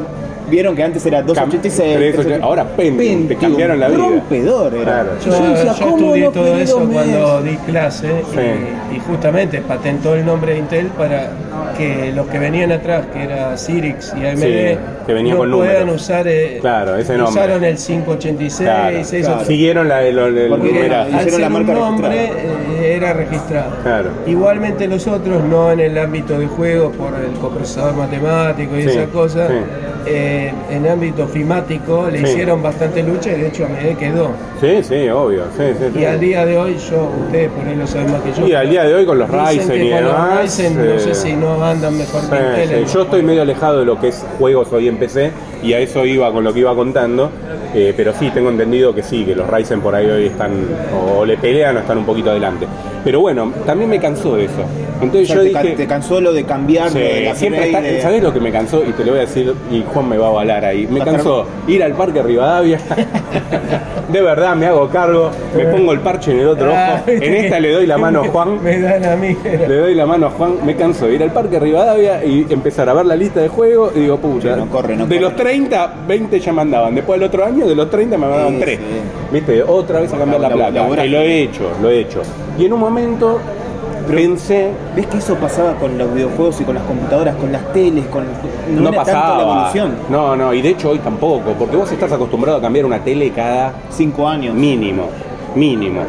Vieron 0.48 0.76
que 0.76 0.82
antes 0.84 1.04
era 1.06 1.22
286. 1.22 1.96
386, 1.96 2.42
ahora 2.42 2.64
Pentium, 2.64 3.26
te 3.28 3.36
cambiaron 3.36 3.80
la 3.80 3.88
vida. 3.88 3.98
Rompedor 3.98 4.74
era. 4.74 4.84
Claro. 4.84 5.10
Yo, 5.24 5.30
yo 5.30 5.48
decía, 5.50 5.72
yo 5.72 5.84
¿cómo 5.84 5.96
estudié 5.96 6.24
no 6.24 6.30
todo 6.30 6.56
eso 6.58 6.88
cuando 6.92 7.42
di 7.42 7.56
clase 7.58 8.08
Sí. 8.32 8.38
y, 8.92 8.96
y 8.96 9.00
justamente 9.00 9.60
patentó 9.62 10.14
el 10.14 10.24
nombre 10.24 10.52
de 10.52 10.58
Intel 10.60 10.86
para 10.88 11.30
que 11.76 12.12
los 12.14 12.26
que 12.28 12.38
venían 12.38 12.70
atrás, 12.72 13.06
que 13.12 13.24
era 13.24 13.56
Cyrix 13.56 14.14
y 14.20 14.24
AMD, 14.26 14.38
Sí, 14.40 14.78
que 15.06 15.12
venía 15.12 15.32
no 15.34 15.38
con 15.40 15.50
puedan 15.50 15.80
números. 15.80 16.02
usar 16.02 16.26
eh, 16.28 16.58
Claro, 16.60 16.96
ese 16.96 17.16
nombre. 17.16 17.32
usaron 17.42 17.64
el 17.64 17.76
586, 17.76 18.68
Claro, 18.68 18.96
eso- 18.96 19.16
claro. 19.18 19.44
Siguieron 19.44 19.88
la, 19.88 20.02
el, 20.04 20.18
el 20.18 20.48
Porque 20.48 20.68
hicieron 20.70 21.12
ser 21.30 21.40
la 21.40 21.48
marca 21.48 21.72
un 21.72 21.78
nombre 21.78 22.08
registrada. 22.08 22.82
eh, 22.82 22.94
era 22.96 23.12
registrado. 23.12 23.70
Claro. 23.82 24.10
Igualmente 24.26 24.86
los 24.86 25.06
otros, 25.06 25.42
no 25.44 25.72
en 25.72 25.80
el 25.80 25.98
ámbito 25.98 26.38
de 26.38 26.46
juegos 26.46 26.96
por 26.96 27.12
el 27.14 27.32
coprocesador 27.40 27.94
matemático 27.94 28.76
y 28.76 28.82
Sí, 28.82 28.88
esas 28.90 29.08
cosas, 29.08 29.50
sí. 29.50 30.10
Eh, 30.36 30.52
en 30.70 30.86
ámbito 30.86 31.26
fimático 31.26 32.08
le 32.10 32.18
Sí. 32.18 32.24
hicieron 32.24 32.62
bastante 32.62 33.02
lucha 33.02 33.30
y 33.32 33.40
de 33.40 33.48
hecho 33.48 33.64
AMD 33.66 33.96
quedó. 33.98 34.30
Sí, 34.60 34.82
sí, 34.82 35.08
obvio. 35.08 35.44
Sí, 35.56 35.64
sí. 35.78 35.98
Y 36.00 36.04
al 36.04 36.20
día 36.20 36.44
de 36.46 36.56
hoy, 36.58 36.76
yo, 36.90 37.10
ustedes 37.24 37.50
por 37.50 37.66
ahí 37.66 37.76
lo 37.76 37.86
saben 37.86 38.12
más 38.12 38.20
que 38.22 38.32
yo. 38.32 38.46
Y 38.46 38.52
al 38.54 38.70
día 38.70 38.84
de 38.84 38.94
hoy 38.94 39.06
con 39.06 39.18
los 39.18 39.28
Ryzen 39.30 39.86
y 39.86 39.90
con 39.90 39.98
demás. 39.98 40.02
los 40.02 40.40
Ryzen 40.42 40.72
eh, 40.80 40.90
no 40.94 41.00
sé 41.00 41.14
si 41.14 41.32
no 41.34 41.64
andan 41.64 41.96
mejor 41.98 42.20
que 42.28 42.64
Intel. 42.64 42.86
Yo 42.86 43.02
estoy 43.02 43.22
medio 43.22 43.42
alejado 43.42 43.80
de 43.80 43.84
lo 43.86 44.00
que 44.00 44.08
es 44.08 44.24
juegos 44.38 44.72
hoy 44.72 44.88
en 44.88 44.96
PC 44.96 45.30
y 45.62 45.72
a 45.72 45.78
eso 45.80 46.04
iba 46.06 46.30
con 46.32 46.44
lo 46.44 46.52
que 46.52 46.60
iba 46.60 46.74
contando. 46.74 47.30
eh, 47.74 47.92
pero 47.96 48.12
sí, 48.18 48.30
tengo 48.30 48.48
entendido 48.50 48.94
que 48.94 49.02
sí, 49.02 49.24
que 49.24 49.34
los 49.34 49.46
Ryzen 49.48 49.80
por 49.82 49.94
ahí 49.94 50.06
hoy 50.06 50.26
están 50.26 50.52
o 51.14 51.24
le 51.26 51.36
pelean 51.36 51.76
o 51.76 51.80
están 51.80 51.98
un 51.98 52.06
poquito 52.06 52.30
adelante. 52.30 52.66
Pero 53.06 53.20
bueno, 53.20 53.52
también 53.64 53.88
me 53.88 54.00
cansó 54.00 54.34
de 54.34 54.46
eso. 54.46 54.62
O 55.00 55.04
Entonces 55.04 55.28
sea, 55.28 55.36
yo 55.36 55.76
te, 55.76 55.86
cansó 55.86 56.20
lo 56.20 56.32
de 56.32 56.42
cambiar 56.42 56.90
Sí, 56.90 56.98
de 56.98 57.20
la 57.26 57.34
siempre 57.36 57.66
está, 57.66 57.80
de- 57.80 58.02
¿Sabés 58.02 58.20
lo 58.20 58.32
que 58.32 58.40
me 58.40 58.50
cansó? 58.50 58.82
Y 58.84 58.90
te 58.94 59.04
lo 59.04 59.12
voy 59.12 59.18
a 59.18 59.26
decir, 59.26 59.54
y 59.70 59.84
Juan 59.94 60.08
me 60.08 60.18
va 60.18 60.26
a 60.26 60.30
avalar 60.30 60.64
ahí. 60.64 60.88
Me 60.90 60.98
cansó 61.00 61.46
ir 61.68 61.84
al 61.84 61.92
parque 61.92 62.20
Rivadavia. 62.20 62.80
de 64.12 64.20
verdad, 64.22 64.56
me 64.56 64.66
hago 64.66 64.88
cargo, 64.88 65.30
me 65.56 65.66
pongo 65.66 65.92
el 65.92 66.00
parche 66.00 66.32
en 66.32 66.40
el 66.40 66.48
otro 66.48 66.72
Ah, 66.74 66.96
ojo. 67.02 67.10
En 67.10 67.20
viste 67.20 67.38
esta 67.46 67.60
le 67.60 67.72
doy 67.72 67.86
la 67.86 67.96
mano 67.98 68.22
a 68.22 68.24
Juan. 68.28 68.60
Me 68.62 68.80
dan 68.80 69.04
a 69.04 69.14
mí. 69.16 69.36
Le 69.44 69.76
doy 69.76 69.94
la 69.94 70.06
mano 70.06 70.26
a 70.26 70.30
Juan, 70.30 70.54
me 70.64 70.74
canso 70.74 71.06
de 71.06 71.14
ir 71.14 71.22
al 71.22 71.30
parque 71.32 71.60
Rivadavia 71.60 72.24
y 72.24 72.44
empezar 72.50 72.88
a 72.88 72.94
ver 72.94 73.06
la 73.06 73.14
lista 73.14 73.40
de 73.40 73.48
juegos 73.48 73.92
y 73.94 74.00
digo, 74.00 74.16
pucha, 74.18 74.54
Sí, 74.54 74.60
no 74.60 74.66
corre, 74.68 74.96
no 74.96 75.06
de 75.06 75.14
corre. 75.16 75.20
los 75.20 75.36
30, 75.36 75.94
20 76.08 76.40
ya 76.40 76.52
mandaban. 76.52 76.94
Después 76.94 77.20
del 77.20 77.28
otro 77.28 77.44
año, 77.44 77.66
de 77.68 77.74
los 77.76 77.88
30 77.88 78.16
me 78.18 78.26
mandaban 78.26 78.54
Sí, 78.54 78.60
3. 78.60 78.78
sí. 78.78 78.84
¿Viste? 79.32 79.62
Otra 79.62 80.00
vez 80.00 80.12
a 80.12 80.18
cambiar 80.18 80.40
la, 80.40 80.48
La- 80.48 80.70
la 80.70 81.06
y 81.06 81.08
lo 81.10 81.18
he 81.20 81.42
hecho, 81.42 81.70
lo 81.80 81.90
he 81.90 82.00
hecho. 82.00 82.22
Y 82.58 82.64
en 82.64 82.72
un 82.72 82.80
momento 82.80 82.95
pensé, 84.06 84.70
¿Ves 84.94 85.06
que 85.06 85.18
eso 85.18 85.34
pasaba 85.34 85.74
con 85.74 85.98
los 85.98 86.12
videojuegos 86.14 86.60
y 86.60 86.64
con 86.64 86.74
las 86.74 86.84
computadoras, 86.84 87.34
con 87.36 87.52
las 87.52 87.72
teles, 87.72 88.06
con 88.06 88.24
no, 88.24 88.80
no, 88.82 88.88
era 88.88 89.04
tanto 89.04 89.12
pasaba. 89.12 89.36
la 89.36 89.42
evolución? 89.42 89.96
No, 90.08 90.36
no, 90.36 90.54
y 90.54 90.62
de 90.62 90.70
hecho 90.70 90.90
hoy 90.90 90.98
tampoco, 91.00 91.52
porque 91.58 91.76
vos 91.76 91.90
estás 91.90 92.12
acostumbrado 92.12 92.58
a 92.58 92.60
cambiar 92.60 92.86
una 92.86 93.00
tele 93.00 93.30
cada 93.30 93.72
Cinco 93.90 94.28
años. 94.28 94.54
mínimo, 94.54 95.08
mínimo. 95.54 96.02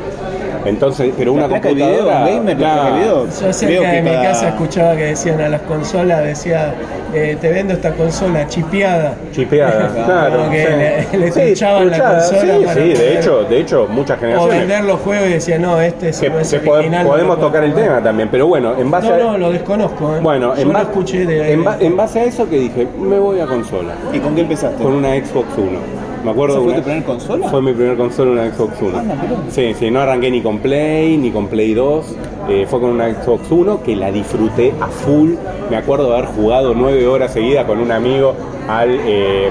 Entonces, 0.68 1.14
pero 1.18 1.34
una 1.34 1.48
video, 1.48 1.62
computadora. 1.62 2.20
un 2.20 2.26
gamer, 2.26 2.38
la 2.38 2.58
placa 2.58 2.74
de 2.76 2.80
claro. 2.82 2.96
video. 2.96 3.26
Yo 3.26 3.54
cerca 3.54 3.80
que 3.82 3.88
de 3.96 4.02
mi 4.02 4.10
cada- 4.12 4.24
casa 4.24 4.48
escuchaba 4.50 4.96
que 4.96 5.04
decían 5.06 5.42
a 5.42 5.50
las 5.50 5.62
consolas, 5.62 6.24
decía, 6.24 6.74
eh, 7.14 7.38
te 7.40 7.50
vendo 7.50 7.74
esta 7.74 7.92
consola 7.94 8.48
chipeada. 8.48 9.16
Chipeada, 9.32 9.90
claro. 10.06 10.38
Como 10.40 10.52
que 10.52 10.66
sí. 11.12 11.18
le- 11.18 11.20
le 11.26 11.32
Sí, 11.32 11.64
la 11.66 11.72
consola 11.78 12.20
Sí, 12.22 12.46
para 12.66 12.74
sí, 12.74 12.80
de 12.94 13.18
hecho, 13.20 13.44
de 13.44 13.60
hecho, 13.60 13.88
muchas 13.90 14.18
O 14.18 14.22
generaciones. 14.22 14.60
vender 14.60 14.84
los 14.84 15.00
juegos 15.02 15.28
y 15.28 15.34
decía, 15.34 15.60
no, 15.60 15.80
este 15.82 16.10
es, 16.10 16.20
que, 16.20 16.30
no 16.30 16.40
es 16.40 16.50
que 16.52 16.60
pode- 16.62 16.78
original, 16.80 17.04
no 17.06 17.10
podemos 17.12 17.40
tocar 17.40 17.64
el 17.64 17.72
jugar". 17.72 17.86
tema 17.88 18.04
también, 18.04 18.30
pero 18.32 18.48
bueno, 18.48 18.74
en 18.78 18.92
base 18.92 19.08
No, 19.10 19.14
a. 19.14 19.18
no, 19.18 19.38
lo 19.38 19.52
desconozco. 19.52 20.16
¿eh? 20.16 20.20
Bueno, 20.22 20.56
Yo 20.56 20.62
en, 20.62 20.68
lo 20.68 20.74
ba- 20.74 20.82
escuché 20.82 21.26
de 21.26 21.54
en, 21.54 21.64
ba- 21.64 21.78
en 21.80 21.96
base 21.98 22.20
a 22.20 22.24
eso 22.26 22.50
que 22.50 22.58
dije, 22.60 22.88
me 23.00 23.20
voy 23.20 23.40
a 23.40 23.46
consola. 23.46 23.94
¿Y 24.14 24.20
con 24.20 24.36
qué 24.36 24.42
empezaste? 24.42 24.82
Con 24.84 24.94
una 24.94 25.10
Xbox 25.16 25.48
One. 25.58 26.07
Me 26.28 26.32
acuerdo 26.34 26.56
¿Esa 26.56 26.64
fue 26.64 26.72
una- 26.74 26.78
tu 26.82 26.84
primer 26.84 27.04
consola? 27.06 27.48
Fue 27.50 27.62
mi 27.62 27.74
primer 27.74 27.96
consola, 27.98 28.32
una 28.32 28.52
Xbox 28.52 28.82
One. 28.82 28.92
Pero- 29.22 29.38
Sí, 29.50 29.74
sí, 29.80 29.90
no 29.90 30.02
arranqué 30.02 30.30
ni 30.30 30.42
con 30.42 30.60
Play, 30.60 31.16
ni 31.18 31.32
con 31.32 31.48
Play 31.48 31.74
2. 31.74 32.16
eh, 32.50 32.66
fue 32.70 32.80
con 32.82 32.90
una 32.92 33.10
Xbox 33.14 33.50
One 33.52 33.78
que 33.86 33.96
la 33.96 34.12
disfruté 34.12 34.74
a 34.82 34.88
full. 34.88 35.32
Me 35.70 35.76
acuerdo 35.78 36.10
de 36.10 36.18
haber 36.18 36.26
jugado 36.30 36.74
nueve 36.76 37.06
horas 37.08 37.32
seguidas 37.34 37.66
con 37.66 37.80
un 37.80 37.92
amigo 37.92 38.34
al. 38.70 38.90
eh, 39.06 39.50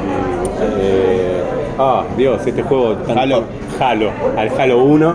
eh, 0.78 1.42
ah, 1.78 2.04
Dios, 2.16 2.46
este 2.46 2.62
juego. 2.62 2.96
Halo. 3.14 3.44
Halo, 3.80 4.10
al 4.36 4.48
Halo 4.58 4.84
1. 4.84 5.14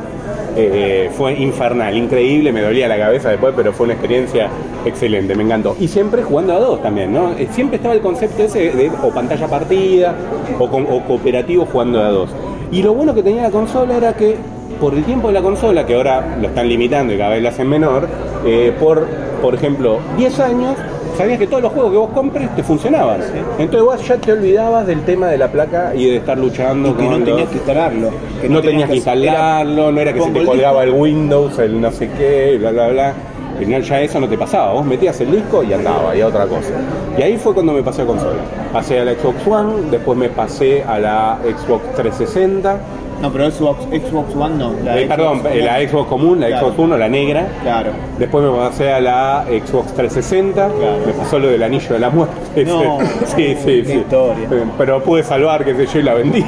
Eh, 0.56 1.10
fue 1.16 1.34
infernal, 1.34 1.96
increíble, 1.96 2.52
me 2.52 2.62
dolía 2.62 2.88
la 2.88 2.98
cabeza 2.98 3.30
después, 3.30 3.54
pero 3.56 3.72
fue 3.72 3.86
una 3.86 3.94
experiencia 3.94 4.50
excelente, 4.86 5.36
me 5.36 5.44
encantó. 5.44 5.76
Y 5.80 5.88
siempre 5.88 6.24
jugando 6.24 6.54
a 6.54 6.60
dos 6.60 6.82
también, 6.82 7.14
¿no? 7.14 7.32
Eh, 7.34 7.48
Siempre 7.52 7.78
estaba 7.78 7.94
el 7.94 8.02
concepto 8.02 8.44
ese 8.44 8.72
de 8.72 8.92
o 9.02 9.10
pantalla 9.10 9.48
partida 9.48 10.16
o, 10.60 10.68
cooperativo 10.68 11.66
jugando 11.66 12.02
a 12.02 12.10
dos. 12.10 12.30
Y 12.72 12.82
lo 12.82 12.94
bueno 12.94 13.14
que 13.14 13.24
tenía 13.24 13.44
la 13.44 13.52
consola 13.52 13.98
era 13.98 14.14
que 14.14 14.36
por 14.80 14.94
el 14.94 15.04
tiempo 15.04 15.28
de 15.28 15.34
la 15.36 15.42
consola, 15.42 15.86
que 15.86 15.96
ahora 15.96 16.38
lo 16.42 16.48
están 16.48 16.68
limitando 16.68 17.14
y 17.14 17.18
cada 17.18 17.32
vez 17.32 17.44
la 17.44 17.50
hacen 17.50 17.70
menor, 17.70 18.08
eh, 18.46 18.74
por, 18.80 19.06
por 19.42 19.54
ejemplo, 19.54 20.00
10 20.18 20.40
años, 20.40 20.76
sabías 21.22 21.40
que 21.40 21.48
todos 21.48 21.64
los 21.64 21.72
juegos 21.72 21.92
que 21.92 21.98
vos 21.98 22.10
compres 22.14 22.56
te 22.56 22.64
funcionaban. 22.64 23.22
Entonces 23.60 23.82
vos 23.84 24.08
ya 24.08 24.18
te 24.18 24.32
olvidabas 24.34 24.88
del 24.88 25.02
tema 25.02 25.28
de 25.28 25.38
la 25.38 25.48
placa 25.50 25.94
y 25.96 26.06
de 26.10 26.18
estar 26.18 26.38
luchando 26.38 26.90
Y 26.90 26.94
que 26.94 27.06
con 27.06 27.20
no 27.20 27.26
tenías 27.26 27.40
los- 27.42 27.50
que 27.50 27.56
instalarlo. 27.58 28.10
que 28.42 28.50
no, 28.50 28.62
tenías 28.62 28.90
que 28.90 28.96
instalarlo, 28.96 29.92
no 29.92 30.00
era 30.00 30.14
que 30.14 30.22
se 30.22 30.30
te 30.32 30.40
el 30.40 30.46
colgaba 30.46 30.84
disco, 30.84 30.96
el 30.98 31.02
Windows, 31.02 31.60
el 31.60 31.82
no 31.82 31.92
sé 31.92 32.10
qué, 32.18 32.58
bla, 32.60 32.72
bla, 32.72 32.88
bla. 32.90 33.14
Al 33.58 33.66
final 33.66 33.82
ya 33.84 34.02
eso 34.02 34.20
no 34.20 34.28
te 34.28 34.38
pasaba, 34.38 34.74
vos 34.74 34.84
metías 34.86 35.20
el 35.22 35.32
disco 35.32 35.62
y 35.64 35.72
andaba, 35.74 36.16
y 36.16 36.22
a 36.22 36.28
otra 36.28 36.46
cosa. 36.48 36.72
Y 37.18 37.22
ahí 37.22 37.38
fue 37.38 37.54
cuando 37.54 37.74
me 37.74 37.84
pasé 37.84 38.02
a 38.02 38.06
consola. 38.06 38.40
Pasé 38.74 39.00
a 39.00 39.06
la 39.06 39.14
Xbox 39.14 39.46
One, 39.46 39.74
después 39.92 40.18
me 40.18 40.30
pasé 40.30 40.84
a 40.84 40.98
la 40.98 41.38
Xbox 41.44 41.84
360, 41.96 42.78
No, 43.22 43.32
pero 43.32 43.52
Xbox, 43.52 43.84
Xbox 43.86 44.36
One 44.36 44.56
no. 44.58 44.74
la 44.84 44.98
eh, 44.98 45.06
Xbox 45.06 45.16
perdón, 45.18 45.40
One. 45.46 45.60
eh, 45.60 45.62
la 45.64 45.90
Xbox 45.90 46.08
común, 46.10 46.40
la 46.40 46.48
Claro. 46.48 46.68
Xbox 46.68 46.80
One, 46.80 46.98
la 46.98 47.10
negra. 47.10 47.48
Claro. 47.62 47.92
Después 48.18 48.44
me 48.44 48.52
pasé 48.58 48.92
a 48.92 49.00
la 49.02 49.46
Xbox 49.48 49.94
360, 49.94 50.54
Claro. 50.70 50.98
me 51.06 51.14
pasó 51.14 51.40
lo 51.40 51.48
del 51.50 51.64
anillo 51.64 51.94
de 51.94 52.00
la 52.00 52.10
muerte. 52.10 52.66
No, 52.66 52.98
sí, 53.26 53.56
sí, 53.56 53.66
qué 53.66 53.86
sí. 53.86 53.94
historia. 53.94 54.48
Pero 54.78 55.04
pude 55.04 55.24
salvar, 55.24 55.64
que 55.64 55.76
sé 55.76 55.86
yo, 55.86 56.00
y 56.00 56.04
la 56.04 56.14
vendí. 56.16 56.44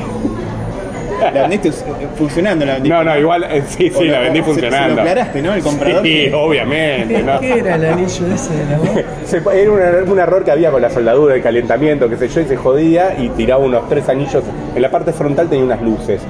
La 1.32 1.42
vendiste 1.42 1.70
eh, 1.70 1.72
funcionando, 2.18 2.66
la 2.66 2.74
vendiste. 2.74 2.98
No, 2.98 3.04
no, 3.04 3.18
igual, 3.18 3.44
eh, 3.44 3.64
sí, 3.68 3.90
sí, 3.90 4.06
la 4.06 4.20
vendí 4.20 4.40
se- 4.40 4.46
Se 4.46 4.52
funcionando. 4.52 4.96
lo 4.96 5.02
aclaraste, 5.02 5.42
¿no? 5.42 5.54
El 5.54 5.62
comprador. 5.62 6.04
Sí, 6.04 6.32
obviamente. 6.34 7.24
¿no? 7.24 7.40
¿Qué 7.40 7.60
era 7.60 7.76
el 7.76 7.86
anillo 7.86 8.28
ese 8.34 8.56
de 8.56 8.66
la 8.70 8.78
voz? 8.78 8.90
Se- 9.26 9.42
era 9.62 9.72
un, 10.04 10.10
un 10.12 10.20
error 10.20 10.44
que 10.44 10.52
había 10.52 10.72
con 10.72 10.82
la 10.82 10.90
soldadura, 10.90 11.36
el 11.36 11.42
calentamiento, 11.42 12.10
qué 12.10 12.18
sé 12.18 12.28
yo, 12.28 12.42
y 12.42 12.46
se 12.46 12.56
jodía 12.56 13.16
y 13.20 13.30
tiraba 13.30 13.64
unos 13.64 13.88
tres 13.90 14.08
anillos. 14.10 14.44
En 14.76 14.82
la 14.82 14.90
parte 14.90 15.14
frontal 15.14 15.48
tenía 15.50 15.66
unas 15.66 15.82
luces, 15.82 16.22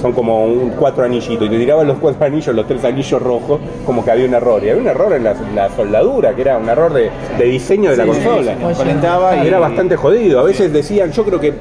son 0.00 0.12
como 0.12 0.44
un, 0.44 0.70
cuatro 0.70 1.04
anillitos, 1.04 1.46
y 1.46 1.50
te 1.50 1.58
tiraban 1.58 1.86
los 1.86 1.98
cuatro 1.98 2.24
anillos, 2.24 2.54
los 2.54 2.66
tres 2.66 2.84
anillos 2.84 3.20
rojos, 3.20 3.60
como 3.84 4.04
que 4.04 4.10
había 4.10 4.26
un 4.26 4.34
error. 4.34 4.62
Y 4.64 4.70
había 4.70 4.80
un 4.82 4.88
error 4.88 5.12
en 5.12 5.24
la, 5.24 5.34
la 5.54 5.68
soldadura, 5.70 6.34
que 6.34 6.42
era 6.42 6.58
un 6.58 6.68
error 6.68 6.92
de, 6.92 7.10
de 7.38 7.44
diseño 7.44 7.90
de 7.90 7.96
la 7.96 8.04
Sí, 8.04 8.10
consola. 8.10 8.52
sí, 8.52 8.64
sí. 8.72 8.78
Calentaba 8.78 9.36
y 9.44 9.46
Era 9.48 9.58
bastante 9.58 9.96
jodido. 9.96 10.40
A 10.40 10.42
veces 10.44 10.72
decían, 10.72 11.10
yo 11.12 11.24
creo 11.24 11.40
que 11.40 11.52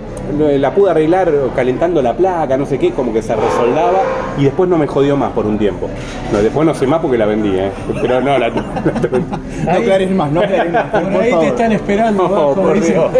la 0.57 0.71
pude 0.71 0.91
arreglar 0.91 1.31
calentando 1.55 2.01
la 2.01 2.13
placa, 2.15 2.57
no 2.57 2.65
sé 2.65 2.76
qué, 2.77 2.91
como 2.91 3.13
que 3.13 3.21
se 3.21 3.35
resoldaba 3.35 3.99
y 4.37 4.43
después 4.45 4.69
no 4.69 4.77
me 4.77 4.87
jodió 4.87 5.15
más 5.17 5.31
por 5.31 5.45
un 5.45 5.57
tiempo. 5.57 5.87
No, 6.31 6.39
después 6.39 6.65
no 6.65 6.73
sé 6.75 6.87
más 6.87 6.99
porque 6.99 7.17
la 7.17 7.25
vendí, 7.25 7.55
¿eh? 7.55 7.71
Pero 8.01 8.21
no, 8.21 8.37
la, 8.37 8.49
la- 8.49 8.63
No 9.65 9.71
aclares 9.71 10.11
más, 10.11 10.31
no 10.31 10.41
aclares 10.41 10.71
más. 10.73 10.85
Por 10.85 11.21
ahí 11.21 11.33
te 11.39 11.47
están 11.47 11.71
esperando 11.71 12.23
No, 12.27 12.53
por. 12.61 12.79
Dios. 12.79 13.11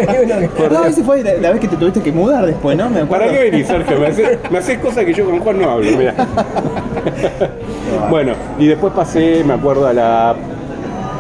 No, 0.72 0.86
esa 0.86 1.04
fue 1.04 1.24
la, 1.24 1.34
la 1.36 1.52
vez 1.52 1.60
que 1.60 1.68
te 1.68 1.76
tuviste 1.78 2.02
que 2.02 2.12
mudar 2.12 2.46
después, 2.46 2.78
¿no? 2.78 2.90
Me. 2.90 3.06
¿Para 3.06 3.28
qué 3.30 3.50
venís, 3.50 3.68
Sergio? 3.68 4.00
Me 4.00 4.08
haces, 4.08 4.40
me 4.52 4.58
haces 4.60 4.78
cosas 4.80 5.06
que 5.06 5.14
yo 5.14 5.26
con 5.26 5.40
Juan 5.40 5.60
no 5.62 5.70
hablo, 5.72 5.92
mira. 5.98 6.14
bueno, 8.10 8.34
y 8.60 8.68
después 8.68 8.94
pasé, 8.94 9.44
me 9.44 9.54
acuerdo, 9.54 9.88
a 9.88 9.94
la... 9.94 10.36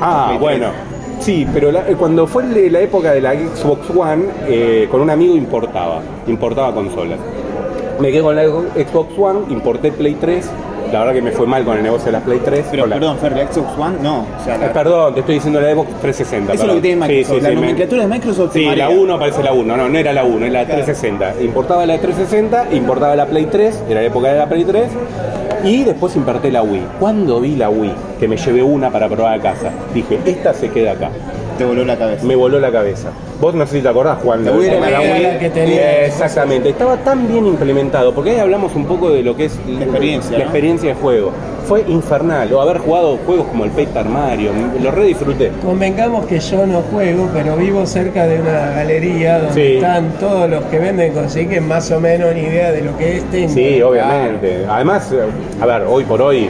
Ah, 0.01 0.37
bueno. 0.39 0.67
Sí, 1.19 1.47
pero 1.51 1.71
la- 1.71 1.81
cuando 1.97 2.27
fue 2.27 2.43
la 2.69 2.79
época 2.79 3.11
de 3.11 3.21
la 3.21 3.33
Xbox 3.33 3.89
One, 3.89 4.25
eh, 4.47 4.87
con 4.91 5.01
un 5.01 5.09
amigo 5.09 5.35
importaba, 5.35 5.99
importaba 6.27 6.73
consolas. 6.73 7.17
Me 7.99 8.11
quedé 8.11 8.21
con 8.21 8.35
la 8.35 8.43
Xbox 8.43 9.17
One, 9.17 9.39
importé 9.49 9.91
Play 9.91 10.15
3. 10.15 10.49
La 10.91 10.99
verdad 10.99 11.13
que 11.15 11.21
me 11.21 11.31
fue 11.31 11.45
mal 11.45 11.65
con 11.65 11.75
el 11.75 11.83
negocio 11.83 12.05
de 12.05 12.11
las 12.13 12.21
Play 12.21 12.39
3. 12.43 12.65
Pero 12.71 12.83
con 12.83 12.89
la- 12.91 12.95
perdón, 12.95 13.17
Fer, 13.17 13.31
la 13.35 13.51
Xbox 13.51 13.77
One, 13.77 13.95
no. 14.01 14.19
O 14.39 14.43
sea, 14.45 14.55
Eh, 14.55 14.69
perdón, 14.73 15.13
te 15.15 15.19
estoy 15.19 15.35
diciendo 15.35 15.59
la 15.59 15.71
Xbox 15.73 15.89
360. 16.01 16.53
eso 16.53 16.61
es 16.63 16.67
lo 16.67 16.75
que 16.75 16.79
perdón. 16.79 16.81
tiene 16.81 16.95
Microsoft. 17.07 17.27
Sí, 17.27 17.35
sí, 17.35 17.41
la 17.41 17.49
sí, 17.49 17.55
me- 17.55 17.61
nomenclatura 17.61 18.01
de 18.03 18.07
Microsoft 18.07 18.53
te 18.53 18.59
Sí, 18.59 18.65
la 18.65 18.69
marea. 18.85 18.89
1 18.89 19.19
parece 19.19 19.43
la 19.43 19.51
1, 19.53 19.75
no, 19.77 19.89
no 19.89 19.97
era 19.97 20.13
la 20.13 20.23
1, 20.23 20.45
era 20.45 20.61
la 20.61 20.65
360. 20.67 21.33
Importaba 21.41 21.85
la 21.85 21.97
360, 21.97 22.67
importaba 22.71 23.15
la 23.17 23.25
Play 23.25 23.45
3, 23.47 23.83
era 23.89 23.99
la 24.01 24.07
época 24.07 24.31
de 24.31 24.37
la 24.39 24.45
Play 24.47 24.63
3, 24.63 24.87
y 25.65 25.83
después 25.83 26.15
importé 26.15 26.51
la 26.51 26.61
Wii. 26.63 26.83
Cuando 26.99 27.41
vi 27.41 27.55
la 27.57 27.69
Wii, 27.69 27.91
que 28.19 28.27
me 28.29 28.37
llevé 28.37 28.63
una 28.63 28.89
para 28.89 29.09
probar 29.09 29.37
a 29.39 29.41
casa, 29.41 29.71
dije, 29.93 30.19
esta 30.25 30.53
se 30.53 30.69
queda 30.69 30.91
acá. 30.93 31.09
Te 31.57 31.65
voló 31.65 31.83
la 31.85 31.97
cabeza. 31.97 32.25
Me 32.25 32.35
voló 32.35 32.59
la 32.59 32.71
cabeza. 32.71 33.09
Vos 33.41 33.53
no 33.53 33.65
sé 33.67 33.77
si 33.77 33.81
te 33.81 33.89
acordás, 33.89 34.17
Juan. 34.23 34.45
La 34.45 34.51
Wii 34.51 34.67
era 34.67 34.85
de 35.01 35.21
la- 35.21 35.39
que 35.39 35.49
tenía- 35.49 36.01
Eh, 36.03 36.05
Exactamente, 36.07 36.69
estaba 36.69 36.97
tan 36.97 37.27
bien 37.27 37.45
implementado, 37.45 38.13
porque 38.13 38.31
ahí 38.31 38.39
hablamos 38.39 38.75
un 38.75 38.85
poco 38.85 39.09
de 39.09 39.23
lo 39.23 39.35
que 39.35 39.45
es 39.45 39.57
La 39.67 39.83
experiencia, 39.83 40.31
la 40.31 40.37
¿no? 40.39 40.43
experiencia 40.45 40.89
de 40.89 40.95
juego. 40.95 41.31
Fue 41.67 41.83
infernal, 41.87 42.51
o 42.53 42.61
haber 42.61 42.77
jugado 42.77 43.17
juegos 43.25 43.47
como 43.47 43.65
el 43.65 43.71
Paper 43.71 44.05
Mario, 44.05 44.51
lo 44.81 44.89
re 44.91 45.03
disfruté. 45.05 45.51
Convengamos 45.65 46.25
que 46.25 46.39
yo 46.39 46.65
no 46.65 46.81
juego, 46.93 47.29
pero 47.33 47.57
vivo 47.57 47.85
cerca 47.85 48.25
de 48.25 48.39
una 48.39 48.69
galería 48.71 49.39
donde 49.39 49.53
Sí. 49.53 49.75
están 49.75 50.11
todos 50.19 50.49
los 50.49 50.63
que 50.65 50.79
venden 50.79 51.11
consiguen 51.13 51.67
más 51.67 51.91
o 51.91 51.99
menos 51.99 52.31
una 52.31 52.39
idea 52.39 52.71
de 52.71 52.81
lo 52.83 52.97
que 52.97 53.17
es 53.17 53.23
Tengo. 53.31 53.49
Sí, 53.53 53.81
obviamente. 53.81 54.65
Además, 54.69 55.13
a 55.61 55.65
ver, 55.65 55.83
hoy 55.89 56.05
por 56.05 56.21
hoy, 56.21 56.49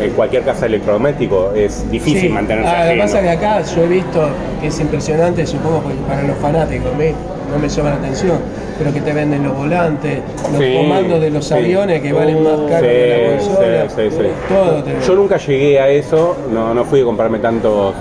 en 0.00 0.10
cualquier 0.12 0.42
casa 0.42 0.66
electrodoméstico 0.66 1.52
es 1.54 1.90
difícil 1.90 2.20
Sí. 2.22 2.28
mantenerse 2.28 2.70
Ah, 2.70 2.84
lo 2.86 2.92
que 2.92 2.98
pasa 3.00 3.22
que 3.22 3.30
acá 3.30 3.62
yo 3.62 3.82
he 3.82 3.88
visto 3.88 4.28
que 4.60 4.66
es 4.68 4.80
impresionante, 4.80 5.46
supongo 5.46 5.82
que 5.88 5.94
para 6.08 6.22
los 6.22 6.36
fanáticos, 6.38 6.90
no 6.92 7.58
me 7.58 7.68
llama 7.68 7.90
la 7.90 7.96
atención, 7.96 8.38
pero 8.78 8.92
que 8.92 9.00
te 9.00 9.12
venden 9.12 9.44
los 9.44 9.56
volantes, 9.56 10.18
los 10.52 10.60
Sí, 10.62 10.74
comandos 10.76 11.20
de 11.20 11.30
los 11.30 11.44
sí. 11.46 11.54
aviones 11.54 12.00
que 12.02 12.12
valen 12.12 12.42
más 12.42 12.58
caro 12.68 12.86
que 12.86 13.38
la 13.38 13.86
consola. 13.86 14.28
Todo 14.48 14.82
te 14.82 15.06
Yo 15.06 15.14
nunca 15.14 15.36
llegué 15.38 15.80
a 15.80 15.88
eso, 15.88 16.36
no, 16.52 16.74
no 16.74 16.84
fui 16.84 17.00
a 17.00 17.04
comprarme 17.04 17.38
tantos 17.38 17.94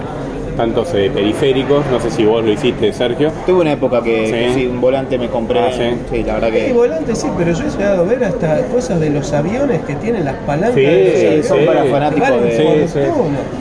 tantos 0.56 0.94
eh, 0.94 1.12
periféricos, 1.14 1.86
no 1.92 2.00
sé 2.00 2.10
si 2.12 2.26
vos 2.26 2.44
lo 2.44 2.52
hiciste, 2.52 2.92
Sergio. 2.94 3.32
Tuve 3.46 3.62
una 3.62 3.74
época 3.74 4.02
que, 4.02 4.26
Sí. 4.28 4.32
que 4.32 4.54
sí, 4.54 4.68
un 4.68 4.82
volante 4.82 5.18
me 5.18 5.28
compré. 5.30 5.60
Ah, 5.60 5.72
sí. 5.72 5.84
sí, 6.12 6.24
la 6.24 6.34
verdad 6.36 6.50
Sí, 6.50 6.54
que. 6.68 6.74
volantes 6.74 7.18
sí, 7.20 7.28
pero 7.38 7.52
yo 7.52 7.64
he 7.66 7.70
llegado 7.70 8.02
a 8.02 8.06
ver 8.06 8.24
hasta 8.24 8.62
cosas 8.68 9.00
de 9.00 9.10
los 9.10 9.32
aviones 9.34 9.82
que 9.84 9.96
tienen 9.96 10.26
las 10.26 10.36
palancas 10.46 10.76
Sí, 10.76 10.82
de 10.82 11.36
los 11.38 11.46
son 11.48 11.66
para 11.66 11.84
fanáticos 11.86 12.42
de- 12.44 12.88
Sí, 12.88 12.94
sí. 12.94 13.00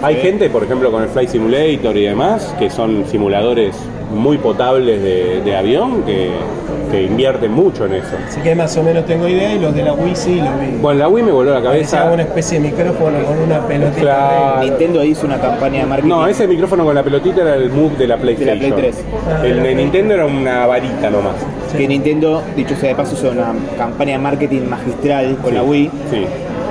Hay 0.02 0.14
Sí. 0.16 0.20
gente, 0.22 0.48
por 0.50 0.64
ejemplo, 0.64 0.90
con 0.90 1.02
el 1.02 1.08
Flight 1.08 1.30
Simulator 1.30 1.96
y 1.96 2.04
demás, 2.04 2.54
que 2.58 2.70
son 2.70 3.04
simuladores 3.06 3.74
muy 4.14 4.38
potables 4.38 5.02
de, 5.02 5.40
de 5.42 5.56
avión, 5.56 6.02
que, 6.04 6.30
que 6.94 7.02
invierten 7.02 7.52
mucho 7.52 7.86
en 7.86 7.94
eso. 7.94 8.16
Así 8.28 8.40
que 8.40 8.54
más 8.54 8.76
o 8.76 8.82
menos 8.82 9.04
tengo 9.06 9.26
idea 9.28 9.52
y 9.54 9.58
los 9.58 9.74
de 9.74 9.82
la 9.82 9.92
Wii 9.92 10.14
sí 10.16 10.36
lo 10.36 10.50
vi. 10.58 10.78
Bueno, 10.80 11.00
la 11.00 11.08
Wii 11.08 11.24
me 11.24 11.32
voló 11.32 11.52
la 11.54 11.62
Parecía 11.62 11.98
cabeza. 11.98 12.12
una 12.14 12.22
especie 12.22 12.60
de 12.60 12.70
micrófono 12.70 13.18
con 13.24 13.38
una 13.38 13.66
pelotita. 13.66 14.00
Claro. 14.00 14.62
Nintendo 14.62 15.04
hizo 15.04 15.26
una 15.26 15.40
campaña 15.40 15.80
de 15.80 15.86
marketing. 15.86 16.08
No, 16.08 16.26
ese 16.26 16.46
micrófono 16.46 16.84
con 16.84 16.94
la 16.94 17.02
pelotita 17.02 17.42
era 17.42 17.54
el 17.56 17.70
Move 17.70 17.96
de 17.96 18.06
la 18.06 18.16
PlayStation. 18.16 18.58
Play 18.58 18.72
3. 18.72 19.04
Ah, 19.26 19.36
el 19.36 19.42
de 19.42 19.48
la 19.48 19.54
de 19.54 19.60
Play. 19.62 19.74
Nintendo 19.74 20.14
era 20.14 20.26
una 20.26 20.66
varita 20.66 21.10
nomás. 21.10 21.34
Que 21.76 21.88
Nintendo, 21.88 22.42
dicho 22.54 22.76
sea 22.76 22.90
de 22.90 22.94
paso, 22.94 23.14
hizo 23.14 23.30
una 23.30 23.52
campaña 23.76 24.12
de 24.12 24.18
marketing 24.18 24.62
magistral 24.68 25.36
con 25.38 25.50
Sí, 25.50 25.56
la 25.56 25.62
Wii. 25.64 25.90
Sí. 26.10 26.24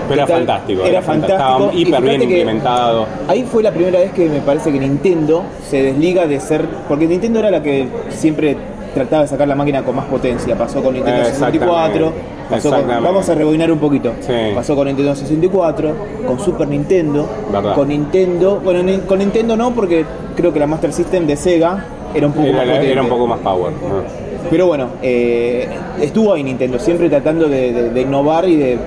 Pero 0.08 0.22
era 0.22 0.28
fantástico. 0.28 0.84
Era 0.84 1.02
fantástico. 1.02 1.40
fantástico, 1.40 1.70
Estaba 1.70 1.74
y 1.74 1.82
hiper 1.82 2.02
bien 2.02 2.22
implementado. 2.24 3.06
Ahí 3.28 3.44
fue 3.50 3.64
la 3.64 3.72
primera 3.72 4.00
vez 4.00 4.12
que 4.12 4.28
me 4.30 4.40
parece 4.40 4.72
que 4.72 4.80
Nintendo 4.80 5.44
se 5.70 5.82
desliga 5.82 6.26
de 6.28 6.40
ser. 6.40 6.66
Porque 6.88 7.08
Nintendo 7.08 7.40
era 7.40 7.52
la 7.52 7.62
que 7.64 7.88
siempre 8.10 8.56
trataba 8.94 9.24
de 9.24 9.28
sacar 9.28 9.48
la 9.48 9.56
máquina 9.56 9.84
con 9.84 9.96
más 9.96 10.06
potencia. 10.06 10.56
Pasó 10.58 10.82
con 10.84 10.94
Nintendo 10.94 11.22
Exactamente. 11.22 11.60
64. 11.60 12.06
Pasó 12.50 12.70
con, 12.70 12.80
Exactamente. 12.80 13.04
vamos 13.10 13.30
a 13.30 13.36
rebobinar 13.36 13.72
un 13.72 13.80
poquito. 13.80 14.14
Sí. 14.22 14.34
Pasó 14.54 14.76
con 14.76 14.88
Nintendo 14.88 15.16
64, 15.16 15.92
con 16.28 16.40
Super 16.40 16.68
Nintendo, 16.68 17.28
Verdad. 17.52 17.76
con 17.76 17.88
Nintendo. 17.88 18.60
Bueno, 18.64 18.82
con 19.08 19.20
Nintendo 19.20 19.56
no, 19.58 19.72
porque 19.72 20.06
creo 20.36 20.52
que 20.54 20.60
la 20.60 20.68
Master 20.68 20.94
System 20.94 21.26
de 21.26 21.36
Sega 21.36 21.86
era 22.14 22.28
un 22.28 22.34
poco 22.34 22.48
Era, 22.48 22.58
más 22.58 22.66
potente. 22.68 22.92
era 22.92 23.02
un 23.02 23.10
poco 23.10 23.28
más 23.28 23.40
power. 23.40 23.72
¿no? 23.74 24.24
Pero 24.50 24.68
bueno, 24.68 24.88
eh, 25.02 25.68
estuvo 26.02 26.34
ahí 26.34 26.44
Nintendo, 26.44 26.78
siempre 26.78 27.10
tratando 27.10 27.48
de, 27.48 27.72
de- 27.74 27.90
de 27.90 28.02
innovar 28.02 28.48
y 28.48 28.56
de 28.58 28.78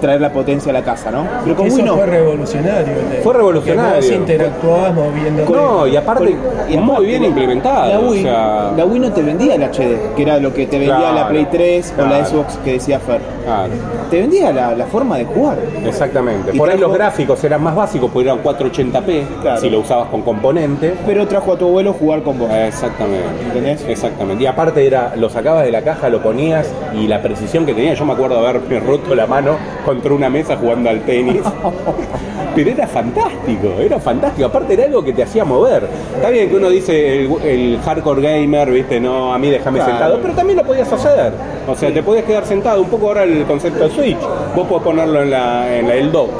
traer 0.00 0.20
la 0.20 0.32
potencia 0.32 0.70
a 0.70 0.72
la 0.72 0.82
casa, 0.82 1.10
¿no? 1.10 1.26
Pero 1.44 1.56
con 1.56 1.66
Eso 1.66 1.76
Wii 1.76 1.84
no. 1.84 1.96
fue 1.96 2.06
revolucionario. 2.06 2.94
de- 3.10 3.20
Fue 3.22 3.34
revolucionario. 3.34 4.00
que 4.00 4.06
Vos 4.06 4.10
interactuabas 4.16 4.94
moviendo. 4.94 5.44
No, 5.48 5.86
y 5.86 5.96
aparte, 5.96 6.36
Y 6.68 6.76
muy 6.76 6.90
aparte, 6.90 7.06
bien 7.06 7.24
implementado. 7.24 7.88
La 7.88 7.98
Wii, 8.00 8.20
o 8.20 8.22
sea, 8.22 8.72
la 8.76 8.84
Wii 8.84 9.00
no 9.00 9.12
te 9.12 9.22
vendía 9.22 9.54
el 9.54 9.62
HD, 9.62 10.14
que 10.16 10.22
era 10.22 10.38
lo 10.38 10.52
que 10.52 10.66
te 10.66 10.78
vendía 10.78 10.96
Claro, 10.98 11.14
la 11.14 11.28
Play 11.28 11.46
3 11.50 11.94
o 11.98 12.02
la. 12.02 12.24
Xbox 12.24 12.56
que 12.64 12.72
decía 12.74 12.98
Fer. 13.00 13.20
claro, 13.44 13.72
Te 14.10 14.20
vendía 14.20 14.52
la, 14.52 14.74
la 14.74 14.84
forma 14.86 15.16
de 15.18 15.24
jugar. 15.24 15.56
exactamente. 15.86 16.50
Y 16.54 16.58
Por 16.58 16.68
ahí 16.70 16.78
los 16.78 16.92
gráficos 16.92 17.42
eran 17.44 17.62
más 17.62 17.74
básicos, 17.74 18.10
porque 18.12 18.28
eran 18.28 18.42
480p, 18.42 19.24
Claro. 19.42 19.60
si 19.60 19.70
lo 19.70 19.80
usabas 19.80 20.08
con 20.08 20.22
componente. 20.22 20.94
Pero 21.06 21.26
trajo 21.26 21.52
a 21.52 21.58
tu 21.58 21.66
abuelo 21.66 21.92
jugar 21.92 22.22
con 22.22 22.38
vos. 22.38 22.50
Exactamente. 22.52 23.24
¿Entendés? 23.46 23.84
Exactamente. 23.88 24.42
Y 24.44 24.46
aparte 24.46 24.86
era, 24.86 25.14
lo 25.16 25.28
sacabas 25.30 25.64
de 25.64 25.72
la 25.72 25.82
caja, 25.82 26.08
lo 26.08 26.20
ponías 26.22 26.68
y 26.94 27.06
la 27.06 27.22
precisión 27.22 27.64
que 27.66 27.74
tenía, 27.74 27.94
yo 27.94 28.04
me 28.04 28.12
acuerdo 28.12 28.38
haberme 28.38 28.80
roto 28.86 29.14
la 29.14 29.26
mano 29.26 29.56
contra 29.88 30.12
una 30.12 30.28
mesa 30.28 30.54
jugando 30.58 30.90
al 30.90 31.00
tenis. 31.00 31.40
Pero 32.54 32.70
era 32.70 32.86
fantástico, 32.86 33.68
era 33.80 33.98
fantástico. 33.98 34.46
Aparte 34.48 34.74
era 34.74 34.84
algo 34.84 35.02
que 35.02 35.12
te 35.14 35.22
hacía 35.22 35.44
mover. 35.46 35.88
Está 36.14 36.28
bien 36.28 36.50
que 36.50 36.56
uno 36.56 36.68
dice 36.68 37.20
el, 37.24 37.32
el 37.42 37.78
hardcore 37.82 38.20
gamer, 38.20 38.70
viste, 38.70 39.00
no, 39.00 39.32
a 39.32 39.38
mí 39.38 39.48
déjame 39.48 39.78
Claro. 39.78 39.92
sentado, 39.92 40.18
pero 40.20 40.34
también 40.34 40.58
lo 40.58 40.64
podías 40.64 40.92
hacer. 40.92 41.32
O 41.66 41.74
sea, 41.74 41.92
te 41.92 42.02
podías 42.02 42.24
quedar 42.24 42.44
sentado. 42.44 42.82
Un 42.82 42.88
poco 42.88 43.08
ahora 43.08 43.22
el 43.22 43.44
concepto 43.44 43.84
de 43.84 43.90
Switch. 43.94 44.18
Vos 44.54 44.66
podés 44.66 44.84
ponerlo 44.84 45.22
en 45.22 45.30
la, 45.30 45.78
en 45.78 45.88
la 45.88 45.94
el 45.94 46.12
dock, 46.12 46.30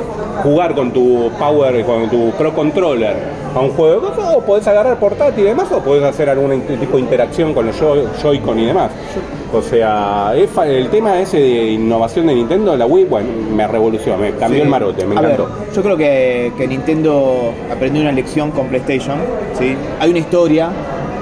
jugar 0.43 0.75
con 0.75 0.91
tu 0.93 1.31
Power, 1.39 1.85
con 1.87 2.11
tu 2.11 2.31
Pro 2.33 2.53
Controller 2.55 3.39
a 3.55 3.61
un 3.61 3.71
juego 3.71 3.95
de 3.95 4.09
cosas, 4.15 4.35
o 4.37 4.41
podés 4.43 4.67
agarrar 4.69 4.99
portátil 4.99 5.45
y 5.45 5.49
demás, 5.49 5.69
o 5.73 5.79
podés 5.81 6.05
hacer 6.05 6.29
algún 6.29 6.61
tipo 6.63 6.97
de 6.97 7.01
interacción 7.03 7.55
con 7.55 7.65
los 7.67 7.77
Joy- 7.81 8.07
Joy-Con 8.21 8.59
y 8.59 8.67
demás. 8.67 8.91
O 9.53 9.63
sea, 9.63 10.35
es 10.37 10.51
el 10.67 10.89
tema 10.91 11.19
ese 11.19 11.39
de 11.39 11.71
innovación 11.73 12.27
de 12.27 12.35
Nintendo, 12.35 12.77
la 12.77 12.85
Wii, 12.85 13.05
bueno, 13.07 13.29
me 13.55 13.67
revolucionó, 13.67 14.19
me 14.19 14.33
cambió 14.33 14.59
Sí. 14.59 14.63
el 14.65 14.69
marote, 14.69 15.07
me 15.07 15.15
ver, 15.15 15.25
encantó. 15.33 15.49
yo 15.75 15.83
creo 15.83 15.97
que, 15.97 16.53
que 16.59 16.67
Nintendo 16.69 17.53
aprendió 17.73 18.03
una 18.03 18.13
lección 18.13 18.51
con 18.51 18.67
PlayStation. 18.67 19.17
¿sí? 19.59 19.75
Hay 20.01 20.11
una 20.11 20.19
historia 20.19 20.69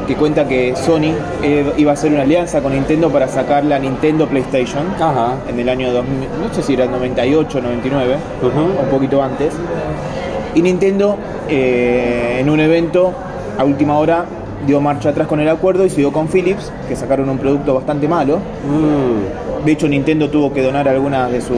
que 0.08 0.14
cuenta 0.16 0.46
que 0.46 0.74
Sony 0.74 1.12
eh, 1.42 1.72
iba 1.76 1.90
a 1.92 1.94
hacer 1.94 2.12
una 2.12 2.22
alianza 2.22 2.60
con 2.60 2.72
Nintendo 2.72 3.10
para 3.10 3.28
sacar 3.28 3.64
la 3.64 3.78
Nintendo 3.78 4.26
PlayStation 4.26 4.84
Ajá. 5.00 5.34
en 5.48 5.60
el 5.60 5.68
año 5.68 5.92
2000, 5.92 6.28
no 6.48 6.52
sé 6.54 6.62
si 6.64 6.74
era 6.74 6.86
98, 6.86 7.60
99, 7.60 8.16
Ujú. 8.42 8.58
o 8.60 8.82
un 8.84 8.88
poquito 8.90 9.22
antes. 9.22 9.52
Y 10.54 10.62
Nintendo 10.62 11.16
eh, 11.48 12.38
en 12.40 12.50
un 12.50 12.58
evento 12.58 13.12
a 13.58 13.64
última 13.64 13.98
hora 13.98 14.24
dio 14.66 14.80
marcha 14.80 15.10
atrás 15.10 15.26
con 15.28 15.40
el 15.40 15.48
acuerdo 15.48 15.84
y 15.86 15.90
siguió 15.90 16.12
con 16.12 16.28
Philips, 16.28 16.70
que 16.88 16.96
sacaron 16.96 17.28
un 17.28 17.38
producto 17.38 17.74
bastante 17.74 18.08
malo. 18.08 18.38
Mm, 18.38 19.64
De 19.64 19.72
hecho, 19.72 19.88
Nintendo 19.88 20.28
tuvo 20.30 20.52
que 20.52 20.62
donar 20.62 20.88
algunas 20.88 21.30
de 21.32 21.40
sus 21.40 21.56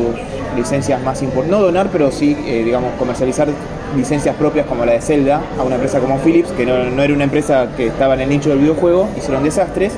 licencias 0.57 1.03
más 1.03 1.21
importantes. 1.23 1.59
No 1.59 1.65
donar, 1.65 1.89
pero 1.93 2.11
sí, 2.11 2.37
eh, 2.47 2.63
digamos, 2.65 2.93
comercializar 2.99 3.49
licencias 3.97 4.35
propias 4.37 4.67
como 4.67 4.85
la 4.85 4.93
de 4.93 5.01
Zelda 5.01 5.41
a 5.59 5.63
una 5.63 5.75
empresa 5.75 5.99
como 6.01 6.19
Philips, 6.19 6.51
que 6.53 6.65
no, 6.67 6.85
no 6.85 7.03
era 7.03 7.13
una 7.13 7.25
empresa 7.25 7.69
que 7.77 7.87
estaba 7.89 8.15
en 8.15 8.21
el 8.21 8.29
nicho 8.31 8.51
del 8.51 8.59
videojuego, 8.61 9.09
hicieron 9.17 9.43
desastres. 9.43 9.93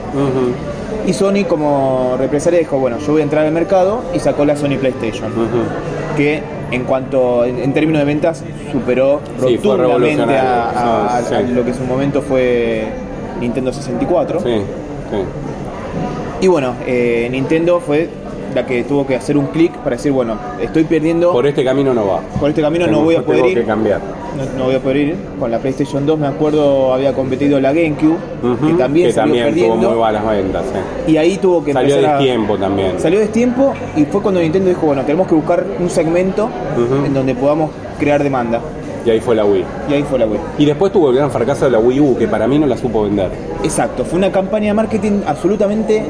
Y 1.06 1.12
Sony, 1.12 1.44
como 1.48 2.16
represalia, 2.18 2.58
dijo: 2.58 2.78
Bueno, 2.78 2.98
yo 2.98 3.12
voy 3.12 3.20
a 3.20 3.24
entrar 3.24 3.46
al 3.46 3.52
mercado 3.52 4.00
y 4.14 4.18
sacó 4.18 4.44
la 4.44 4.56
Sony 4.56 4.76
PlayStation, 4.80 5.30
que 6.16 6.42
en 6.70 6.84
cuanto, 6.84 7.44
en, 7.44 7.58
en 7.58 7.72
términos 7.72 8.00
de 8.00 8.04
ventas, 8.06 8.44
superó 8.70 9.20
Sí, 9.46 9.56
rotundamente 9.56 9.68
a, 9.68 9.76
revolucionario. 9.76 10.40
a- 10.40 11.16
a- 11.18 11.22
Sí, 11.22 11.34
a 11.34 11.38
sí. 11.46 11.52
lo 11.52 11.64
que 11.64 11.70
en 11.70 11.76
su 11.76 11.84
momento 11.84 12.22
fue 12.22 12.84
Nintendo 13.40 13.72
64. 13.72 14.40
Sí, 14.40 14.46
sí. 15.10 15.16
Y 16.42 16.46
bueno, 16.48 16.74
eh, 16.86 17.28
Nintendo 17.30 17.80
fue 17.80 18.08
la 18.54 18.66
que 18.66 18.82
tuvo 18.84 19.06
que 19.06 19.14
hacer 19.16 19.36
un 19.36 19.46
clic 19.46 19.72
para 19.78 19.96
decir, 19.96 20.12
bueno, 20.12 20.34
estoy 20.60 20.84
perdiendo, 20.84 21.32
Por 21.32 21.46
este 21.46 21.64
camino 21.64 21.94
no 21.94 22.06
va. 22.06 22.20
por 22.40 22.48
este 22.48 22.60
camino 22.62 22.86
no 22.86 23.02
voy 23.02 23.14
a 23.16 23.22
poder 23.22 23.40
tengo 23.42 23.52
ir. 23.52 23.58
que 23.60 23.64
cambiar. 23.64 24.00
No, 24.36 24.58
no 24.58 24.64
voy 24.66 24.74
a 24.76 24.80
poder 24.80 24.96
ir. 24.96 25.16
Con 25.38 25.50
la 25.50 25.58
PlayStation 25.58 26.06
2 26.06 26.18
me 26.18 26.26
acuerdo 26.26 26.92
había 26.94 27.12
competido 27.12 27.60
la 27.60 27.72
GameCube, 27.72 28.16
Ujú, 28.42 28.66
que 28.68 28.72
también 28.74 29.06
que 29.08 29.12
salió 29.12 29.34
también 29.34 29.54
tuvo 29.54 29.54
perdiendo. 29.68 29.90
muy 29.90 29.98
malas 30.00 30.26
ventas. 30.26 30.64
Y 31.06 31.16
ahí 31.16 31.36
tuvo 31.38 31.64
que 31.64 31.72
Salió 31.72 31.94
empezar 31.96 32.18
de 32.18 32.24
a- 32.24 32.26
tiempo 32.26 32.56
también. 32.58 32.92
Salió 32.98 33.20
de 33.20 33.28
tiempo 33.28 33.72
y 33.96 34.04
fue 34.04 34.20
cuando 34.22 34.40
Nintendo 34.40 34.68
dijo, 34.68 34.86
bueno, 34.86 35.02
tenemos 35.02 35.26
que 35.28 35.34
buscar 35.34 35.64
un 35.78 35.90
segmento 35.90 36.48
en 37.04 37.14
donde 37.14 37.34
podamos 37.34 37.70
crear 37.98 38.22
demanda. 38.22 38.60
Y 39.04 39.08
ahí 39.10 39.20
fue 39.20 39.34
la 39.34 39.44
Wii. 39.46 39.64
Y 39.88 39.94
ahí 39.94 40.02
fue 40.02 40.18
la 40.18 40.26
Wii. 40.26 40.38
Y 40.58 40.66
después 40.66 40.92
tuvo 40.92 41.08
el 41.08 41.16
gran 41.16 41.30
fracaso 41.30 41.64
de 41.64 41.70
la 41.70 41.78
Wii 41.78 42.00
U, 42.00 42.16
que 42.18 42.28
para 42.28 42.46
mí 42.46 42.58
no 42.58 42.66
la 42.66 42.76
supo 42.76 43.04
vender. 43.04 43.30
Exacto, 43.64 44.04
fue 44.04 44.18
una 44.18 44.30
campaña 44.30 44.66
de 44.68 44.74
marketing 44.74 45.22
absolutamente 45.26 46.04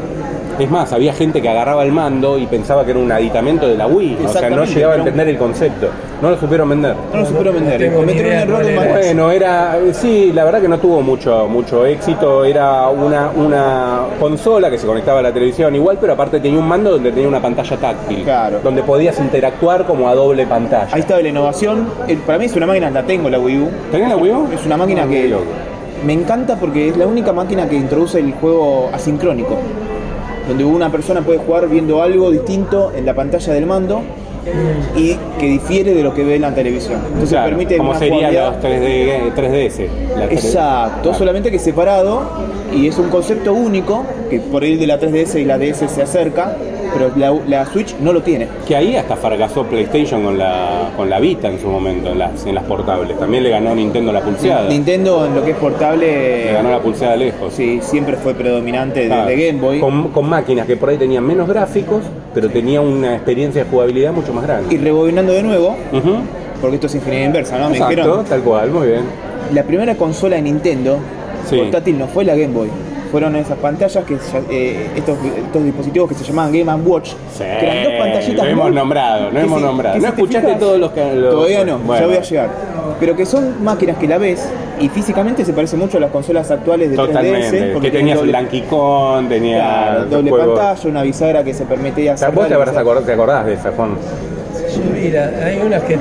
Es 0.61 0.71
más, 0.71 0.93
había 0.93 1.15
gente 1.15 1.41
que 1.41 1.49
agarraba 1.49 1.83
el 1.85 1.91
mando 1.91 2.37
y 2.39 2.47
pensaba 2.47 2.85
que 2.85 2.91
era 2.91 3.01
un 3.01 3.11
aditamento 3.11 3.67
de 3.67 3.79
la 3.79 3.87
Wii. 3.87 4.19
O 4.27 4.29
sea, 4.29 4.51
no 4.51 4.65
llegaba 4.65 4.93
a 4.95 4.97
entender 4.99 5.29
el 5.29 5.39
concepto. 5.39 5.89
No 6.21 6.31
lo 6.31 6.39
supieron 6.39 6.69
vender. 6.69 6.95
No 7.15 7.21
lo 7.21 7.27
supieron 7.27 7.55
vender. 7.55 7.95
Cometieron 7.95 8.33
un 8.33 8.39
error 8.39 8.65
de. 8.67 8.77
Bueno, 8.77 9.31
era, 9.31 9.79
sí, 9.93 10.33
la 10.35 10.45
verdad 10.45 10.61
que 10.61 10.69
no 10.69 10.79
tuvo 10.79 11.01
mucho, 11.01 11.49
mucho 11.49 11.87
éxito. 11.87 12.45
Era 12.45 12.89
una, 12.89 13.31
una 13.31 14.01
consola 14.21 14.71
que 14.71 14.77
se 14.77 14.87
conectaba 14.87 15.21
a 15.21 15.23
la 15.23 15.33
televisión 15.33 15.75
igual, 15.75 15.97
pero 15.99 16.13
aparte 16.13 16.41
tenía 16.41 16.59
un 16.59 16.69
mando 16.69 16.91
donde 16.91 17.11
tenía 17.11 17.29
una 17.29 17.41
pantalla 17.41 17.77
táctil. 17.79 18.23
Claro. 18.23 18.61
Donde 18.63 18.83
podías 18.83 19.19
interactuar 19.19 19.87
como 19.87 20.11
a 20.11 20.15
doble 20.15 20.47
pantalla. 20.47 20.89
Ahí 20.93 21.01
estaba 21.01 21.23
la 21.23 21.29
innovación. 21.31 21.89
Para 22.27 22.39
mí 22.39 22.45
es 22.45 22.55
una 22.55 22.67
máquina, 22.67 22.91
la 22.91 23.03
tengo 23.03 23.31
la 23.31 23.39
Wii 23.39 23.59
U. 23.61 23.69
¿Tenés 23.91 24.11
la 24.11 24.17
Wii 24.17 24.33
U? 24.33 24.49
Es 24.53 24.67
una 24.67 24.77
máquina 24.77 25.05
Ah, 25.05 25.09
que 25.09 25.35
me 26.05 26.13
encanta 26.13 26.57
porque 26.57 26.89
es 26.89 26.97
la 26.97 27.07
única 27.07 27.33
máquina 27.33 27.69
que 27.69 27.77
introduce 27.77 28.19
el 28.19 28.33
juego 28.33 28.91
asincrónico. 28.93 29.57
Donde 30.51 30.65
una 30.65 30.91
persona 30.91 31.21
puede 31.21 31.39
jugar 31.39 31.69
viendo 31.69 32.03
algo 32.03 32.29
distinto 32.29 32.91
en 32.97 33.07
la 33.07 33.15
pantalla 33.15 33.53
del 33.53 33.67
mando 33.67 34.03
y 34.97 35.15
que 35.39 35.47
difiere 35.47 35.95
de 35.95 36.03
lo 36.03 36.13
que 36.13 36.25
ve 36.25 36.35
en 36.35 36.43
la 36.43 36.53
televisión. 36.53 36.99
Entonces 37.07 37.29
Claro, 37.31 37.51
permite 37.51 37.77
como 37.77 37.91
una 37.91 37.99
sería 38.01 38.15
jugabilidad- 38.17 38.51
los 38.53 38.61
3D, 38.61 39.33
3DS. 39.37 39.89
la 40.17 40.23
tele- 40.29 40.35
Exacto, 40.35 41.03
Claro. 41.03 41.19
solamente 41.19 41.51
que 41.53 41.59
separado 41.61 42.23
y 42.75 42.89
es 42.89 42.99
un 42.99 43.11
concepto 43.11 43.55
único 43.55 44.03
que 44.29 44.41
por 44.41 44.65
ahí 44.65 44.75
de 44.77 44.89
la 44.89 44.99
3DS 44.99 45.39
y 45.39 45.45
la 45.45 45.57
DS 45.57 45.87
se 45.87 46.03
acerca, 46.03 46.57
pero 46.93 47.11
la, 47.17 47.33
la 47.47 47.67
Switch 47.67 47.95
no 48.01 48.13
lo 48.13 48.23
tiene. 48.23 48.49
Que 48.67 48.77
ahí 48.77 48.97
hasta 48.97 49.17
fracasó 49.17 49.65
PlayStation 49.65 50.23
con 50.23 50.39
la, 50.39 50.91
con 50.97 51.09
la 51.11 51.19
Vita 51.21 51.49
en 51.49 51.61
su 51.61 51.69
momento, 51.69 52.11
en 52.11 52.19
las, 52.19 52.45
en 52.47 52.55
las 52.55 52.65
portables. 52.65 53.19
También 53.19 53.43
le 53.43 53.51
ganó 53.51 53.75
Nintendo 53.75 54.13
la 54.13 54.21
pulseada. 54.21 54.69
Nintendo 54.69 55.27
en 55.27 55.35
lo 55.35 55.45
que 55.45 55.51
es 55.51 55.57
Le 55.57 55.61
portable 55.63 56.53
ganó 56.53 56.71
la 56.71 56.81
pulseada 56.81 57.17
lejos. 57.17 57.53
sí, 57.53 57.81
siempre 57.83 58.17
fue 58.17 58.35
predominante 58.35 59.09
de, 59.09 59.09
Game 59.47 59.61
Boy. 59.61 59.81
Con, 59.81 60.09
con 60.09 60.29
máquinas 60.29 60.67
que 60.67 60.77
por 60.77 60.89
ahí 60.89 60.97
tenían 60.97 61.25
menos 61.25 61.49
gráficos, 61.49 62.03
pero 62.35 62.49
tenía 62.49 62.81
una 62.81 63.15
experiencia 63.15 63.65
de 63.65 63.71
jugabilidad 63.71 64.13
mucho 64.13 64.33
más 64.33 64.45
grande. 64.45 64.75
Y 64.75 64.79
rebobinando 64.79 65.33
de 65.33 65.43
nuevo, 65.43 65.77
porque 66.61 66.77
esto 66.77 66.87
es 66.89 66.95
ingeniería 66.97 67.27
inversa, 67.27 67.59
¿no? 67.59 67.69
Me 67.71 67.77
Exacto, 67.77 67.97
dijeron, 67.97 68.25
tal 68.25 68.41
cual, 68.43 68.71
muy 68.71 68.89
bien. 68.89 69.03
la 69.55 69.63
primera 69.63 69.95
consola 69.95 70.37
de 70.37 70.43
Nintendo 70.43 70.99
Sí. 71.49 71.57
portátil 71.57 71.99
no 71.99 72.07
fue 72.07 72.25
la 72.25 72.35
Game 72.37 72.53
Boy. 72.53 72.69
Fueron 73.11 73.35
esas 73.37 73.59
pantallas 73.59 74.05
que 74.05 74.17
eh, 74.51 74.87
estos, 74.95 75.19
estos 75.25 75.65
dispositivos 75.65 76.09
que 76.09 76.15
se 76.15 76.23
llamaban 76.25 76.53
Game 76.53 76.71
and 76.71 76.87
Watch, 76.87 77.09
Sí, 77.37 77.39
que 77.39 77.67
eran 77.67 77.85
dos 77.85 77.93
pantallitas 77.99 78.45
lo 78.45 78.51
hemos 78.53 78.65
muy- 78.67 78.75
nombrado, 78.77 79.25
lo 79.25 79.31
que 79.31 79.41
hemos 79.41 79.61
nombrado. 79.63 79.99
¿No 79.99 80.07
escuchaste 80.09 80.47
fijas- 80.47 80.59
todos 80.61 80.79
los 80.79 80.91
que- 80.93 81.15
los- 81.15 81.35
Todavía 81.35 81.65
no, 81.65 81.79
Bueno. 81.79 82.01
ya 82.03 82.07
voy 82.07 82.17
a 82.17 82.23
llegar. 82.23 82.49
Pero 83.01 83.17
que 83.17 83.27
son 83.27 83.65
máquinas 83.65 83.97
que 83.97 84.07
la 84.07 84.19
ves 84.19 84.47
y 84.79 84.89
físicamente 84.89 85.45
se 85.45 85.53
parecen 85.53 85.79
mucho 85.81 85.97
a 85.97 86.01
las 86.01 86.11
consolas 86.11 86.51
actuales 86.51 86.91
de 86.91 86.97
3DS. 86.97 87.07
Totalmente. 87.09 87.73
porque 87.73 87.89
Que 87.89 87.91
tienen 87.91 87.93
tenías 87.93 88.15
el 88.15 88.21
doble- 88.21 88.33
tenías 89.29 89.61
Claro, 89.63 90.05
doble 90.07 90.31
juegos- 90.31 90.59
pantalla, 90.59 90.89
una 90.91 91.03
bisagra 91.03 91.45
que 91.45 91.55
se 91.55 91.65
permitía 91.65 92.15
hacer. 92.15 92.31
vos 92.31 92.47
te, 92.47 92.55
acordado, 92.55 93.01
te 93.03 93.13
acordás 93.13 93.47
de 93.47 93.55
esa, 93.55 93.73
Juan. 93.73 93.91
Yo, 94.77 94.83
mira, 94.93 95.33
hay 95.45 95.59
unas 95.59 95.83
que 95.83 95.99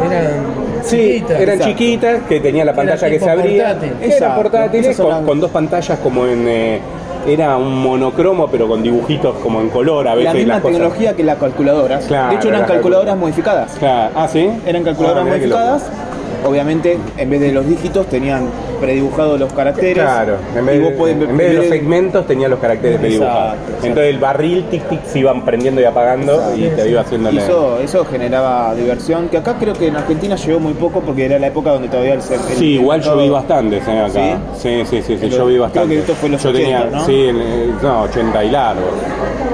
eran 0.00 0.82
Sí, 0.82 0.96
chiquitas. 0.96 1.40
eran 1.40 1.54
exacto. 1.54 1.64
chiquitas, 1.78 2.22
que 2.28 2.40
tenía 2.40 2.64
la 2.64 2.72
pantalla 2.74 3.08
que 3.10 3.20
se 3.20 3.30
abría. 3.30 3.64
portátil. 3.74 3.92
Eran 4.12 4.34
portátiles 4.36 5.00
con, 5.00 5.40
dos 5.40 5.50
pantallas 5.50 5.98
como 6.00 6.26
en... 6.26 6.48
eh, 6.48 6.80
era 7.26 7.56
un 7.56 7.80
monocromo, 7.80 8.48
pero 8.48 8.66
con 8.66 8.82
dibujitos 8.82 9.36
como 9.36 9.60
en 9.60 9.68
color 9.68 10.08
a 10.08 10.10
La 10.10 10.16
veces. 10.16 10.34
misma 10.34 10.54
las 10.54 10.62
cosas. 10.62 10.76
tecnología 10.76 11.12
que 11.14 11.22
las 11.22 11.38
calculadoras. 11.38 12.04
Claro, 12.06 12.30
de 12.30 12.34
hecho, 12.36 12.48
eran 12.48 12.64
calculadoras 12.64 13.16
modificadas. 13.16 13.72
Claro. 13.78 14.10
Ah, 14.16 14.26
sí. 14.26 14.50
Eran 14.66 14.82
calculadoras 14.82 15.24
Ah, 15.24 15.28
modificadas. 15.28 15.82
Obviamente, 16.44 16.98
en 17.16 17.30
vez 17.30 17.40
de 17.40 17.52
los 17.52 17.66
dígitos, 17.66 18.06
tenían 18.06 18.46
predibujados 18.80 19.38
los 19.38 19.52
caracteres. 19.52 19.94
Claro, 20.02 20.36
en 20.56 20.64
y 20.64 20.66
vez, 20.66 20.80
vos 20.80 20.90
de, 20.90 20.96
podés 20.96 21.14
en 21.30 21.36
vez 21.36 21.48
de 21.50 21.54
los 21.54 21.66
segmentos 21.66 22.26
tenía 22.26 22.48
los 22.48 22.58
caracteres 22.58 22.98
predibujados. 22.98 23.38
Exacto, 23.54 23.64
exacto. 23.68 23.86
Entonces 23.86 24.14
el 24.14 24.18
barril 24.18 24.64
tic 24.70 24.88
tic 24.88 25.04
se 25.04 25.18
iban 25.20 25.44
prendiendo 25.44 25.80
y 25.80 25.84
apagando 25.84 26.42
y 26.56 26.62
te 26.68 26.90
iba 26.90 27.00
haciendo 27.02 27.30
Y 27.30 27.38
eso, 27.38 27.78
eso 27.80 28.04
generaba 28.04 28.74
diversión, 28.74 29.28
que 29.28 29.36
acá 29.38 29.56
creo 29.58 29.74
que 29.74 29.86
en 29.86 29.96
Argentina 29.96 30.34
llegó 30.36 30.58
muy 30.58 30.74
poco 30.74 31.00
porque 31.00 31.26
era 31.26 31.38
la 31.38 31.46
época 31.46 31.70
donde 31.70 31.88
todavía 31.88 32.14
el... 32.14 32.20
el- 32.20 32.56
Sí, 32.58 32.72
igual 32.74 32.98
el 33.00 33.06
yo 33.06 33.16
vi 33.18 33.28
bastantes 33.30 33.86
eh, 33.86 34.00
acá. 34.00 34.38
Sí, 34.56 34.82
sí, 34.84 34.84
sí, 34.90 35.02
sí, 35.02 35.16
Pero 35.20 35.36
yo 35.36 35.46
vi 35.46 35.52
creo 35.52 35.62
bastante. 35.62 35.94
que 35.94 36.00
esto 36.00 36.14
fue 36.14 36.28
los 36.28 36.42
yo 36.42 36.50
80, 36.50 36.64
tenía, 36.82 36.90
¿no? 36.98 37.06
sí, 37.06 37.14
en, 37.28 37.36
eh, 37.40 37.70
no, 37.82 38.02
80 38.02 38.44
y 38.44 38.50
largo. 38.50 38.82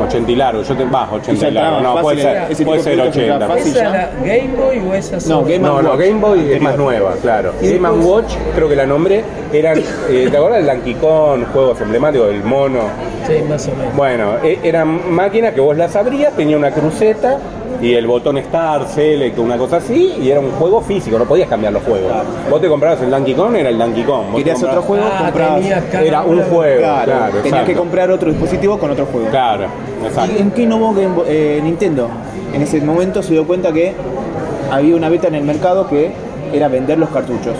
80 0.04 0.30
y 0.32 0.36
largo, 0.36 0.62
yo 0.62 0.76
te 0.76 0.84
bajo 0.84 1.16
80 1.16 1.48
y 1.48 1.50
largo. 1.52 1.80
No, 1.80 2.00
puede 2.00 2.22
ser, 2.22 2.64
puede 2.64 2.82
ser 2.82 2.94
productos 2.94 3.16
80. 3.16 3.32
entraban 3.34 3.56
fácil. 3.58 3.72
¿Esa 3.72 3.82
ya. 3.82 3.90
era 3.90 4.10
Game 4.24 4.56
Boy 4.56 4.78
o 4.88 4.94
esa 4.94 5.28
No? 5.28 5.44
Game 5.44 5.58
No. 5.58 5.96
Game 5.96 6.20
Boy 6.20 6.52
es 6.52 6.60
más 6.62 6.76
nueva, 6.76 7.14
claro. 7.22 7.52
Y 7.60 7.72
Game 7.78 7.88
Watch, 7.90 8.34
creo 8.54 8.68
que 8.68 8.76
la 8.76 8.86
nombré, 8.86 9.24
eran, 9.52 9.78
eh, 10.10 10.28
¿te 10.30 10.36
acuerdas 10.36 10.58
del 10.64 10.66
Donkey 10.66 10.94
Kong, 10.94 11.44
juegos 11.52 11.80
emblemáticos, 11.80 12.28
del 12.28 12.42
mono? 12.44 12.80
Sí, 13.26 13.34
más 13.48 13.66
o 13.68 13.74
menos. 13.76 13.94
Bueno, 13.96 14.32
e- 14.42 14.58
eran 14.62 15.12
máquinas 15.12 15.52
que 15.52 15.60
vos 15.60 15.76
las 15.76 15.94
abrías, 15.96 16.32
tenía 16.34 16.56
una 16.56 16.70
cruceta 16.70 17.38
y 17.80 17.94
el 17.94 18.06
botón 18.06 18.38
Start, 18.38 18.88
Select, 18.88 19.38
una 19.38 19.56
cosa 19.56 19.76
así, 19.76 20.14
y 20.20 20.30
era 20.30 20.40
un 20.40 20.50
juego 20.52 20.80
físico, 20.80 21.18
no 21.18 21.24
podías 21.24 21.48
cambiar 21.48 21.72
los 21.72 21.82
juegos. 21.84 22.10
Vos 22.50 22.60
te 22.60 22.68
comprabas 22.68 23.00
el 23.02 23.10
Donkey 23.10 23.34
Kong, 23.34 23.54
era 23.56 23.68
el 23.68 23.78
Donkey 23.78 24.02
Kong. 24.04 24.34
Querías 24.36 24.62
otro 24.62 24.82
juego, 24.82 25.04
Ah, 25.10 25.24
comprabas... 25.26 25.64
Era 25.94 26.22
un 26.22 26.42
juego, 26.42 26.78
Claro, 26.80 27.04
claro, 27.04 27.26
tenías 27.26 27.44
exacto. 27.46 27.66
que 27.66 27.74
comprar 27.74 28.10
otro 28.10 28.30
dispositivo 28.30 28.78
con 28.78 28.90
otro 28.90 29.06
juego. 29.06 29.28
Claro, 29.30 29.66
exacto. 30.04 30.32
¿Y 30.36 30.42
en 30.42 30.50
qué 30.50 30.62
innovó 30.62 30.92
Game 30.92 31.14
Boy- 31.14 31.26
eh, 31.28 31.60
Nintendo? 31.62 32.08
En 32.52 32.62
ese 32.62 32.80
momento 32.80 33.22
se 33.22 33.32
dio 33.32 33.46
cuenta 33.46 33.72
que 33.72 33.92
había 34.70 34.96
una 34.96 35.08
beta 35.08 35.28
en 35.28 35.34
el 35.36 35.44
mercado 35.44 35.86
que 35.88 36.10
era 36.52 36.68
vender 36.68 36.98
los 36.98 37.10
cartuchos. 37.10 37.54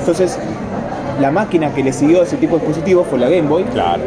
Entonces, 0.00 0.38
la 1.20 1.30
máquina 1.30 1.72
que 1.72 1.82
le 1.82 1.92
siguió 1.92 2.20
a 2.20 2.24
ese 2.24 2.36
tipo 2.36 2.56
de 2.58 2.66
dispositivos 2.66 3.06
fue 3.06 3.18
la 3.18 3.28
Game 3.28 3.48
Boy, 3.48 3.62
Claro. 3.64 4.02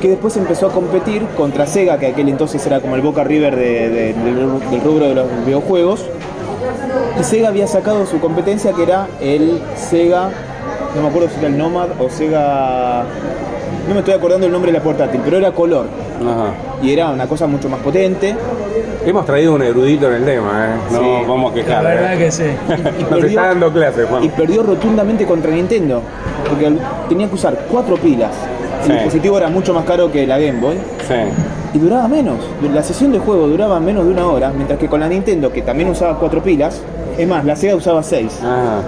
Que 0.00 0.08
después 0.08 0.36
empezó 0.36 0.66
a 0.66 0.70
competir 0.72 1.22
contra 1.36 1.66
Sega, 1.66 1.98
que 1.98 2.06
aquel 2.06 2.28
entonces 2.28 2.64
era 2.66 2.80
como 2.80 2.94
el 2.96 3.02
Boca 3.02 3.24
River 3.24 3.54
de- 3.56 3.88
de- 3.90 4.12
del, 4.14 4.34
del 4.70 4.80
rubro 4.82 5.08
de 5.08 5.14
los 5.14 5.26
videojuegos. 5.46 6.04
Y 7.20 7.24
Sega 7.24 7.48
había 7.48 7.66
sacado 7.66 8.06
su 8.06 8.18
competencia 8.20 8.72
que 8.72 8.82
era 8.82 9.06
el 9.20 9.60
Sega, 9.76 10.30
no 10.96 11.02
me 11.02 11.08
acuerdo 11.08 11.28
si 11.28 11.38
era 11.38 11.48
el 11.48 11.58
Nomad 11.58 11.88
o 12.00 12.08
Sega... 12.10 13.04
No 13.88 13.92
me 13.92 14.00
estoy 14.00 14.14
acordando 14.14 14.46
el 14.46 14.52
nombre 14.52 14.72
de 14.72 14.78
la 14.78 14.82
portátil, 14.82 15.20
pero 15.22 15.36
era 15.36 15.52
color. 15.52 15.84
Ajá. 16.22 16.54
Y 16.82 16.90
era 16.94 17.10
una 17.10 17.26
cosa 17.26 17.46
mucho 17.46 17.68
más 17.68 17.80
potente. 17.80 18.34
Hemos 19.04 19.26
traído 19.26 19.52
un 19.54 19.60
erudito 19.62 20.06
en 20.08 20.14
el 20.14 20.24
tema, 20.24 20.68
¿eh? 20.68 20.76
No 20.90 20.98
Sí. 21.00 21.04
vamos 21.28 21.52
a 21.52 21.56
La 21.56 21.62
quejar. 21.62 21.84
verdad 21.84 22.14
¿eh? 22.14 22.18
que 22.18 22.30
sí. 22.30 22.44
Nos 22.68 22.80
perdió- 23.10 23.26
está 23.26 23.46
dando 23.48 23.70
clases, 23.70 24.06
Juan. 24.08 24.24
y 24.24 24.28
perdió 24.30 24.62
rotundamente 24.62 25.26
contra 25.26 25.50
Nintendo. 25.50 26.00
Porque 26.48 26.72
tenía 27.10 27.28
que 27.28 27.34
usar 27.34 27.58
cuatro 27.70 27.96
pilas. 27.96 28.30
El 28.86 28.92
dispositivo 28.92 29.38
era 29.38 29.48
mucho 29.48 29.72
más 29.72 29.84
caro 29.84 30.10
que 30.10 30.26
la 30.26 30.38
Game 30.38 30.60
Boy. 30.60 30.76
Sí. 31.06 31.14
Y 31.74 31.78
duraba 31.78 32.06
menos. 32.08 32.36
La 32.72 32.82
sesión 32.82 33.12
de 33.12 33.18
juego 33.18 33.46
duraba 33.48 33.80
menos 33.80 34.04
de 34.04 34.12
una 34.12 34.26
hora. 34.26 34.52
Mientras 34.54 34.78
que 34.78 34.88
con 34.88 35.00
la 35.00 35.08
Nintendo, 35.08 35.52
que 35.52 35.62
también 35.62 35.88
usaba 35.88 36.18
cuatro 36.18 36.42
pilas. 36.42 36.80
Es 37.18 37.28
más, 37.28 37.44
la 37.44 37.56
Sega 37.56 37.76
usaba 37.76 38.02
seis. 38.02 38.38
Ah, 38.42 38.80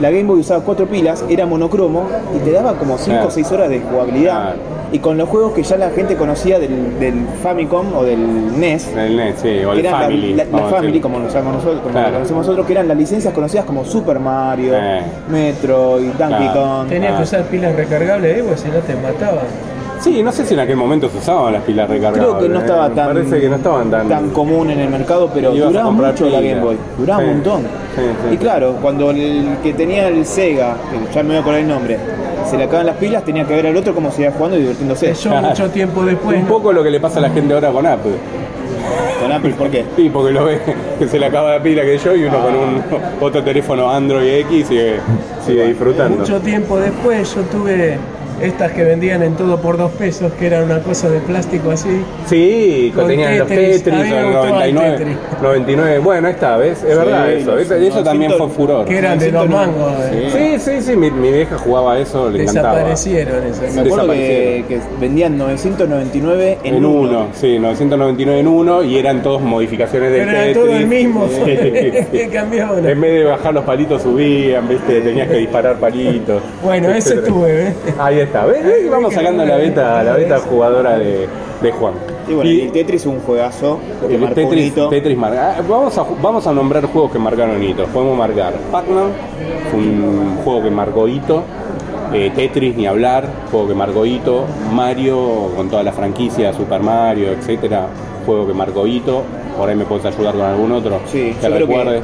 La 0.00 0.10
Game 0.10 0.24
Boy 0.24 0.40
usaba 0.40 0.62
cuatro 0.64 0.86
pilas, 0.86 1.24
era 1.28 1.46
monocromo 1.46 2.04
y 2.34 2.38
te 2.40 2.50
daba 2.52 2.74
como 2.74 2.98
5 2.98 3.10
Claro. 3.12 3.28
o 3.28 3.30
6 3.30 3.52
horas 3.52 3.68
de 3.68 3.80
jugabilidad. 3.80 4.42
Claro. 4.42 4.58
Y 4.92 4.98
con 4.98 5.16
los 5.18 5.28
juegos 5.28 5.52
que 5.52 5.62
ya 5.62 5.76
la 5.76 5.90
gente 5.90 6.14
conocía 6.16 6.58
del, 6.58 6.98
del 7.00 7.14
Famicom 7.42 7.94
o 7.96 8.04
del 8.04 8.58
NES, 8.58 8.88
el 8.96 9.16
NES, 9.16 9.34
sí, 9.40 9.64
o 9.64 9.72
que 9.72 9.78
el 9.80 9.86
eran 9.86 9.92
la- 9.92 9.98
Family. 10.00 10.34
la, 10.34 10.44
la 10.44 11.00
como 11.00 11.18
lo 11.20 11.26
usamos 11.26 11.54
nosotros, 11.54 11.80
como 11.80 11.92
Claro. 11.92 12.08
lo 12.08 12.14
conocemos 12.14 12.46
nosotros, 12.46 12.66
que 12.66 12.72
eran 12.72 12.88
las 12.88 12.96
licencias 12.96 13.32
conocidas 13.34 13.64
como 13.64 13.84
Super 13.84 14.18
Mario, 14.20 14.72
Eh. 14.74 15.02
Metroid, 15.28 16.08
Donkey 16.12 16.38
Claro. 16.48 16.60
Kong. 16.60 16.88
Tenías 16.88 17.12
Ah. 17.12 17.16
que 17.16 17.22
usar 17.22 17.42
pilas 17.44 17.74
recargables, 17.74 18.38
eh, 18.38 18.42
porque 18.44 18.60
si 18.60 18.68
no 18.68 18.78
te 18.78 18.94
mataban. 18.94 19.73
Sí, 20.04 20.22
no 20.22 20.30
sé 20.32 20.44
si 20.44 20.52
en 20.52 20.60
aquel 20.60 20.76
momento 20.76 21.08
se 21.08 21.16
usaban 21.16 21.54
las 21.54 21.62
pilas 21.62 21.88
recargables. 21.88 22.22
Creo 22.28 22.38
que 22.38 22.48
no 22.50 22.58
estaba 22.60 22.88
¿eh? 22.88 22.92
Tan, 22.94 23.06
Parece 23.06 23.40
que 23.40 23.48
no 23.48 23.56
estaban 23.56 23.90
tan. 23.90 24.06
tan 24.06 24.30
común 24.30 24.70
en 24.70 24.80
el 24.80 24.90
mercado, 24.90 25.30
pero 25.32 25.50
duraba 25.52 25.86
comprar 25.86 26.12
mucho 26.12 26.28
la 26.28 26.38
pilas. 26.40 26.52
Game 26.54 26.64
Boy, 26.66 26.76
duraba 26.98 27.20
Sí. 27.22 27.26
un 27.26 27.34
montón. 27.34 27.62
Sí, 27.62 28.02
sí. 28.28 28.34
Y 28.34 28.36
claro, 28.36 28.76
cuando 28.82 29.10
el 29.12 29.56
que 29.62 29.72
tenía 29.72 30.08
el 30.08 30.26
Sega, 30.26 30.76
que 30.90 31.14
ya 31.14 31.22
me 31.22 31.28
voy 31.30 31.36
a 31.36 31.40
acordar 31.40 31.60
el 31.60 31.68
nombre, 31.68 31.98
se 32.50 32.58
le 32.58 32.64
acaban 32.64 32.84
las 32.84 32.96
pilas, 32.96 33.24
tenía 33.24 33.46
que 33.46 33.54
ver 33.54 33.66
al 33.68 33.76
otro 33.78 33.94
cómo 33.94 34.10
se 34.10 34.22
iba 34.22 34.32
jugando 34.32 34.58
y 34.58 34.60
divirtiéndose. 34.60 35.10
Eso 35.10 35.30
mucho 35.30 35.70
tiempo 35.70 36.04
después. 36.04 36.36
Un 36.36 36.42
¿no? 36.44 36.48
poco 36.48 36.70
lo 36.72 36.82
que 36.82 36.90
le 36.90 37.00
pasa 37.00 37.18
a 37.20 37.22
la 37.22 37.30
gente 37.30 37.54
ahora 37.54 37.70
con 37.70 37.86
Apple. 37.86 38.12
Con 39.22 39.32
Apple, 39.32 39.54
¿por 39.56 39.70
qué? 39.70 39.86
Sí, 39.96 40.10
porque 40.12 40.32
lo 40.32 40.44
ve 40.44 40.60
que 40.98 41.08
se 41.08 41.18
le 41.18 41.24
acaba 41.26 41.52
la 41.52 41.62
pila 41.62 41.82
que 41.82 41.96
yo 41.96 42.14
y 42.14 42.24
uno 42.24 42.40
con 42.40 42.54
un 42.54 42.82
otro 43.22 43.42
teléfono 43.42 43.90
Android 43.90 44.28
X 44.40 44.66
sigue, 44.68 44.96
sigue 45.46 45.66
disfrutando. 45.68 46.18
Mucho 46.18 46.40
tiempo 46.40 46.78
después 46.78 47.34
yo 47.34 47.40
tuve 47.42 47.96
estas 48.40 48.72
que 48.72 48.82
vendían 48.84 49.22
en 49.22 49.34
todo 49.34 49.58
por 49.60 49.76
dos 49.76 49.90
pesos, 49.92 50.32
que 50.38 50.46
eran 50.46 50.64
una 50.64 50.80
cosa 50.80 51.08
de 51.08 51.20
plástico 51.20 51.70
así. 51.70 52.02
Sí, 52.26 52.90
que 52.92 52.98
Con 53.00 53.08
tenían 53.08 53.38
los 53.38 53.48
Tetris. 53.48 53.86
O 53.86 53.90
el 53.90 54.24
gustaba 54.24 54.64
el 54.66 54.74
99, 54.74 54.96
Tetris. 54.98 55.16
99. 55.42 55.98
Bueno, 56.00 56.26
ahí 56.28 56.34
está, 56.34 56.56
¿ves? 56.56 56.82
Es 56.82 56.96
verdad 56.96 57.30
eso. 57.32 57.50
los- 57.52 57.60
Eso, 57.62 57.74
eso 57.74 57.94
los 57.96 58.04
también 58.04 58.30
fue 58.32 58.38
100 58.40 58.50
furor. 58.50 58.84
Que 58.86 58.98
eran 58.98 59.18
de 59.18 59.30
dos 59.30 59.48
mangos. 59.48 59.92
eh. 60.12 60.58
Sí, 60.58 60.70
sí, 60.72 60.82
sí, 60.82 60.96
mi, 60.96 61.10
mi 61.10 61.30
vieja 61.32 61.56
jugaba 61.58 61.94
a 61.94 61.98
eso, 62.00 62.28
le 62.30 62.42
encantaba. 62.42 62.74
Desaparecieron 62.74 63.46
esas. 63.46 63.74
Me 63.74 63.80
acuerdo 63.82 64.10
que, 64.12 64.18
Desaparecieron. 64.18 64.68
que 64.68 64.80
vendían 65.00 65.38
999 65.38 66.58
en, 66.64 66.74
En 66.76 66.84
uno. 66.84 67.00
uno, 67.10 67.26
sí, 67.34 67.58
999 67.58 68.40
en 68.40 68.48
uno 68.48 68.82
y 68.82 68.98
eran 68.98 69.22
todos 69.22 69.40
modificaciones 69.42 70.10
del 70.12 70.20
Pero 70.20 70.30
era 70.30 70.40
Tetris. 70.40 70.64
todo 70.64 70.76
el 70.76 70.86
mismo. 70.86 71.28
Sí, 71.28 72.28
cambió. 72.32 72.76
En 72.78 73.00
vez 73.00 73.12
de 73.12 73.24
bajar 73.24 73.54
los 73.54 73.64
palitos 73.64 74.02
subían, 74.02 74.68
¿viste? 74.68 75.00
Tenías 75.00 75.28
que 75.28 75.36
disparar 75.36 75.76
palitos. 75.76 76.42
Bueno, 76.62 76.88
ese 76.90 77.10
etcétera. 77.14 77.26
tuve, 77.26 77.62
¿eh? 77.68 77.74
Ahí 77.98 78.18
está, 78.20 78.33
¿ves? 78.46 78.64
¿Ves? 78.64 78.90
Vamos 78.90 79.14
sacando 79.14 79.44
la 79.44 79.56
beta, 79.56 80.02
la 80.02 80.12
beta 80.14 80.38
jugadora 80.38 80.98
de, 80.98 81.28
de 81.62 81.72
Juan. 81.72 81.94
Y 82.28 82.32
bueno, 82.34 82.50
Y- 82.50 82.60
el 82.62 82.72
Tetris 82.72 83.02
es 83.02 83.06
un 83.06 83.20
juegazo 83.20 83.78
que 84.08 84.14
El 84.14 84.20
marcó 84.20 84.40
un 84.40 84.46
Tetris, 84.48 84.66
hito. 84.68 84.88
Tetris 84.88 85.16
marca- 85.18 85.56
ah, 85.58 85.62
vamos, 85.68 85.96
a, 85.98 86.04
vamos 86.22 86.46
a 86.46 86.52
nombrar 86.52 86.84
juegos 86.86 87.12
que 87.12 87.18
marcaron 87.18 87.62
hitos. 87.62 87.88
Podemos 87.90 88.16
marcar 88.16 88.54
Pac-Man, 88.72 89.10
un 89.74 90.36
juego 90.42 90.62
que 90.62 90.70
marcó 90.70 91.08
hito. 91.08 91.42
Eh, 92.12 92.30
Tetris, 92.34 92.76
ni 92.76 92.86
hablar, 92.86 93.26
juego 93.50 93.68
que 93.68 93.74
marcó 93.74 94.06
hito. 94.06 94.44
Mario, 94.72 95.50
con 95.56 95.68
toda 95.68 95.82
la 95.82 95.92
franquicia, 95.92 96.52
Super 96.52 96.80
Mario, 96.80 97.30
etcétera, 97.32 97.86
juego 98.24 98.46
que 98.46 98.54
marcó 98.54 98.86
hito. 98.86 99.22
Por 99.58 99.68
ahí 99.68 99.76
me 99.76 99.84
puedes 99.84 100.04
ayudar 100.06 100.34
con 100.34 100.42
algún 100.42 100.72
otro 100.72 101.00
Sí, 101.06 101.34
que 101.40 101.48
recuerdes. 101.48 102.02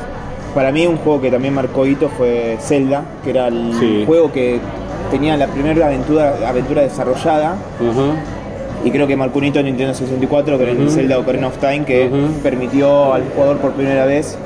para 0.54 0.70
mí 0.72 0.86
un 0.86 0.96
juego 0.98 1.20
que 1.20 1.30
también 1.30 1.54
marcó 1.54 1.86
hito 1.86 2.08
fue 2.08 2.56
Zelda, 2.60 3.02
que 3.24 3.30
era 3.30 3.48
el 3.48 3.72
Sí. 3.78 4.04
juego 4.06 4.30
que 4.32 4.58
tenía 5.10 5.36
la 5.36 5.46
primera 5.46 5.86
aventura, 5.86 6.34
aventura 6.46 6.82
desarrollada. 6.82 7.56
Y 8.82 8.90
creo 8.90 9.06
que 9.06 9.14
marcó 9.14 9.38
un 9.40 9.44
hito 9.44 9.58
en 9.58 9.66
Nintendo 9.66 9.92
64, 9.92 10.56
que 10.56 10.62
era 10.62 10.72
el. 10.72 10.90
Zelda 10.90 11.18
Ocarina 11.18 11.48
of 11.48 11.58
Time, 11.58 11.84
que 11.84 12.10
permitió 12.42 13.12
al 13.12 13.24
jugador 13.34 13.58
por 13.58 13.72
primera 13.72 14.06
vez, 14.06 14.38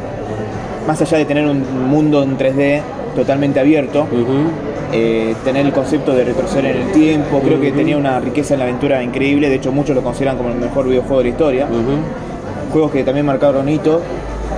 más 0.89 1.01
allá 1.01 1.19
de 1.19 1.25
tener 1.25 1.47
un 1.47 1.89
mundo 1.89 2.23
en 2.23 2.37
3D 2.37 2.81
totalmente 3.15 3.61
abierto, 3.61 4.07
eh, 4.93 5.35
tener 5.45 5.67
el 5.67 5.73
concepto 5.73 6.13
de 6.15 6.25
retroceder 6.25 6.75
en 6.77 6.83
el 6.83 6.93
tiempo, 6.93 7.41
creo 7.45 7.61
que 7.61 7.71
tenía 7.71 7.97
una 7.97 8.19
riqueza 8.19 8.55
en 8.55 8.61
la 8.61 8.67
aventura 8.67 9.03
increíble, 9.03 9.49
de 9.49 9.57
hecho 9.57 9.71
muchos 9.71 9.95
lo 9.95 10.03
consideran 10.03 10.37
como 10.37 10.51
el 10.51 10.57
mejor 10.57 10.89
videojuego 10.89 11.19
de 11.19 11.25
la 11.25 11.31
historia. 11.31 11.67
Juegos 12.73 12.91
que 12.91 13.05
también 13.05 13.25
marcaron 13.25 13.69
hito, 13.69 14.01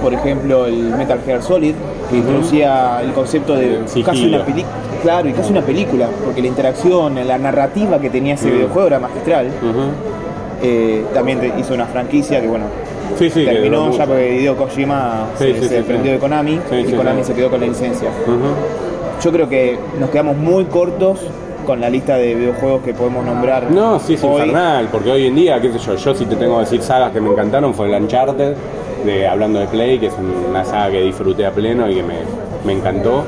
por 0.02 0.12
ejemplo 0.14 0.66
el 0.66 0.94
Metal 0.96 1.18
Gear 1.24 1.42
Solid, 1.42 1.74
que 2.10 2.16
introducía 2.16 3.00
el 3.02 3.12
concepto 3.12 3.54
de 3.54 3.76
El 3.94 4.04
casi 4.04 4.26
una 4.28 4.44
película, 4.44 4.74
claro, 5.02 5.28
y 5.28 5.32
casi 5.32 5.50
una 5.52 5.62
película, 5.62 6.08
porque 6.24 6.40
la 6.42 6.48
interacción, 6.48 7.14
la 7.26 7.38
narrativa 7.38 7.98
que 7.98 8.10
tenía 8.10 8.34
ese 8.34 8.50
videojuego 8.50 8.86
era 8.88 8.98
magistral. 8.98 9.50
Eh, 10.62 11.04
también 11.12 11.52
hizo 11.58 11.74
una 11.74 11.84
franquicia 11.86 12.40
que 12.40 12.46
bueno, 12.46 12.64
Sí, 13.18 13.30
sí, 13.30 13.44
que 13.44 13.52
terminó 13.52 13.92
ya 13.92 14.06
porque 14.06 14.36
Hideo 14.40 14.56
Kojima 14.56 15.26
Sí, 15.38 15.52
se, 15.54 15.68
se 15.68 15.82
sí. 15.82 15.92
de 15.92 16.18
Konami 16.18 16.60
y 16.72 16.92
Konami 16.92 17.24
se 17.24 17.34
quedó 17.34 17.50
con 17.50 17.60
la 17.60 17.66
licencia. 17.66 18.08
Yo 19.22 19.32
creo 19.32 19.48
que 19.48 19.78
nos 19.98 20.10
quedamos 20.10 20.36
muy 20.36 20.64
cortos 20.64 21.20
con 21.66 21.80
la 21.80 21.90
lista 21.90 22.16
de 22.16 22.34
videojuegos 22.34 22.82
que 22.82 22.94
podemos 22.94 23.24
nombrar. 23.24 23.70
No, 23.70 23.98
sí, 23.98 24.14
es 24.14 24.22
hoy. 24.24 24.32
infernal, 24.42 24.88
porque 24.90 25.10
hoy 25.10 25.26
en 25.26 25.34
día, 25.34 25.60
qué 25.60 25.72
sé 25.72 25.78
yo, 25.78 25.94
yo 25.96 26.14
si 26.14 26.24
te 26.26 26.36
tengo 26.36 26.54
que 26.58 26.60
decir 26.64 26.82
sagas 26.82 27.12
que 27.12 27.20
me 27.20 27.30
encantaron 27.30 27.74
fue 27.74 27.86
el 27.94 28.02
Uncharted, 28.02 28.54
de, 29.06 29.26
hablando 29.26 29.58
de 29.58 29.66
Play, 29.66 29.98
que 29.98 30.06
es 30.06 30.14
una 30.48 30.64
saga 30.64 30.90
que 30.90 31.02
disfruté 31.02 31.46
a 31.46 31.50
pleno 31.52 31.88
y 31.88 31.94
que 31.96 32.02
me, 32.02 32.16
me 32.64 32.72
encantó. 32.72 33.24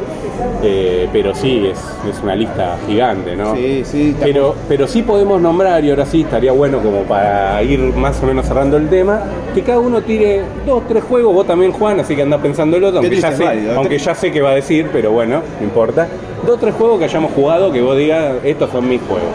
Eh, 0.62 1.09
pero 1.12 1.35
sí, 1.35 1.66
es, 1.66 1.79
es 2.09 2.22
una 2.22 2.35
lista 2.35 2.76
gigante, 2.87 3.35
¿no? 3.37 3.55
Sí, 3.55 3.83
sí, 3.85 4.16
Pero, 4.20 4.55
pero 4.68 4.87
sí 4.87 5.03
podemos 5.03 5.41
nombrar, 5.41 5.85
y 5.85 5.91
ahora 5.91 6.07
sí 6.07 6.22
estaría 6.22 6.53
bueno 6.53 6.79
como 6.79 7.03
para 7.03 7.61
ir 7.62 7.79
más 7.79 8.20
o 8.22 8.26
menos 8.26 8.47
cerrando 8.47 8.76
el 8.76 8.89
tema, 8.89 9.20
que 9.55 9.62
cada 9.62 9.81
uno 9.81 10.01
tire 10.03 10.43
dos, 10.66 10.83
tres 10.89 11.03
juegos, 11.05 11.35
vos 11.35 11.47
también 11.47 11.72
Juan, 11.72 12.01
así 12.01 12.14
que 12.14 12.22
el 12.22 12.33
otro, 12.33 13.01
aunque 13.01 13.16
ya, 13.16 13.33
sé, 13.33 13.45
válido, 13.45 13.76
aunque 13.76 13.99
ya 13.99 14.14
sé 14.14 14.31
qué 14.31 14.41
va 14.41 14.51
a 14.51 14.55
decir, 14.55 14.89
pero 14.93 15.12
bueno, 15.12 15.43
no 15.59 15.64
importa. 15.64 16.07
Dos, 16.47 16.59
tres 16.61 16.74
juegos 16.74 16.99
que 16.99 17.05
hayamos 17.05 17.33
jugado 17.33 17.72
que 17.72 17.81
vos 17.81 17.97
digas, 17.97 18.35
estos 18.45 18.70
son 18.70 18.89
mis 18.89 19.01
juegos. 19.03 19.31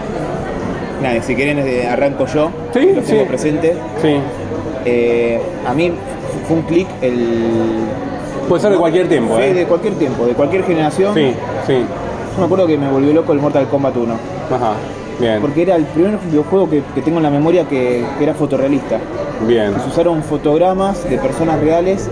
Nada, 1.02 1.22
si 1.22 1.36
quieren 1.36 1.60
eh, 1.60 1.86
arranco 1.88 2.26
yo, 2.28 2.50
Sí, 2.74 2.92
los 2.96 3.06
tengo 3.06 3.26
presente. 3.26 3.76
Sí. 4.02 4.16
Eh, 4.86 5.40
a 5.66 5.74
mí 5.74 5.92
fue 6.44 6.58
un 6.58 6.64
clic 6.64 6.88
el... 7.02 7.86
Puede 8.48 8.62
ser 8.62 8.72
de 8.72 8.78
cualquier 8.78 9.08
tiempo, 9.08 9.38
Sí, 9.38 9.44
¿eh? 9.44 9.54
de 9.54 9.66
cualquier 9.66 9.94
tiempo, 9.96 10.26
de 10.26 10.34
cualquier 10.34 10.64
generación. 10.64 11.14
Sí, 11.14 11.34
sí. 11.66 11.74
Yo 12.34 12.40
me 12.40 12.46
acuerdo 12.46 12.68
que 12.68 12.78
me 12.78 12.90
volvió 12.90 13.14
loco 13.14 13.32
el 13.32 13.40
Mortal 13.40 13.68
Kombat 13.68 13.96
1. 13.96 14.14
Ajá. 14.14 14.74
Bien. 15.20 15.40
Porque 15.40 15.62
era 15.62 15.76
el 15.76 15.86
primer 15.86 16.18
videojuego 16.18 16.70
que, 16.70 16.82
que 16.96 17.02
tengo 17.02 17.18
en 17.18 17.24
la 17.24 17.30
memoria 17.30 17.66
que, 17.68 18.04
que 18.18 18.24
era 18.24 18.34
fotorrealista. 18.34 19.00
Bien. 19.48 19.74
Se 19.82 19.90
usaron 19.90 20.24
fotogramas 20.24 21.08
de 21.10 21.18
personas 21.18 21.60
reales 21.60 22.10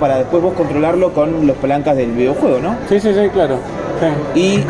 para 0.00 0.18
después 0.18 0.42
vos 0.42 0.54
controlarlo 0.54 1.12
con 1.12 1.46
los 1.46 1.56
palancas 1.58 1.96
del 1.96 2.12
videojuego, 2.12 2.58
¿no? 2.60 2.76
Sí, 2.88 2.98
sí, 2.98 3.12
sí, 3.12 3.28
claro. 3.32 3.56
Sí. 4.34 4.40
Y 4.40 4.64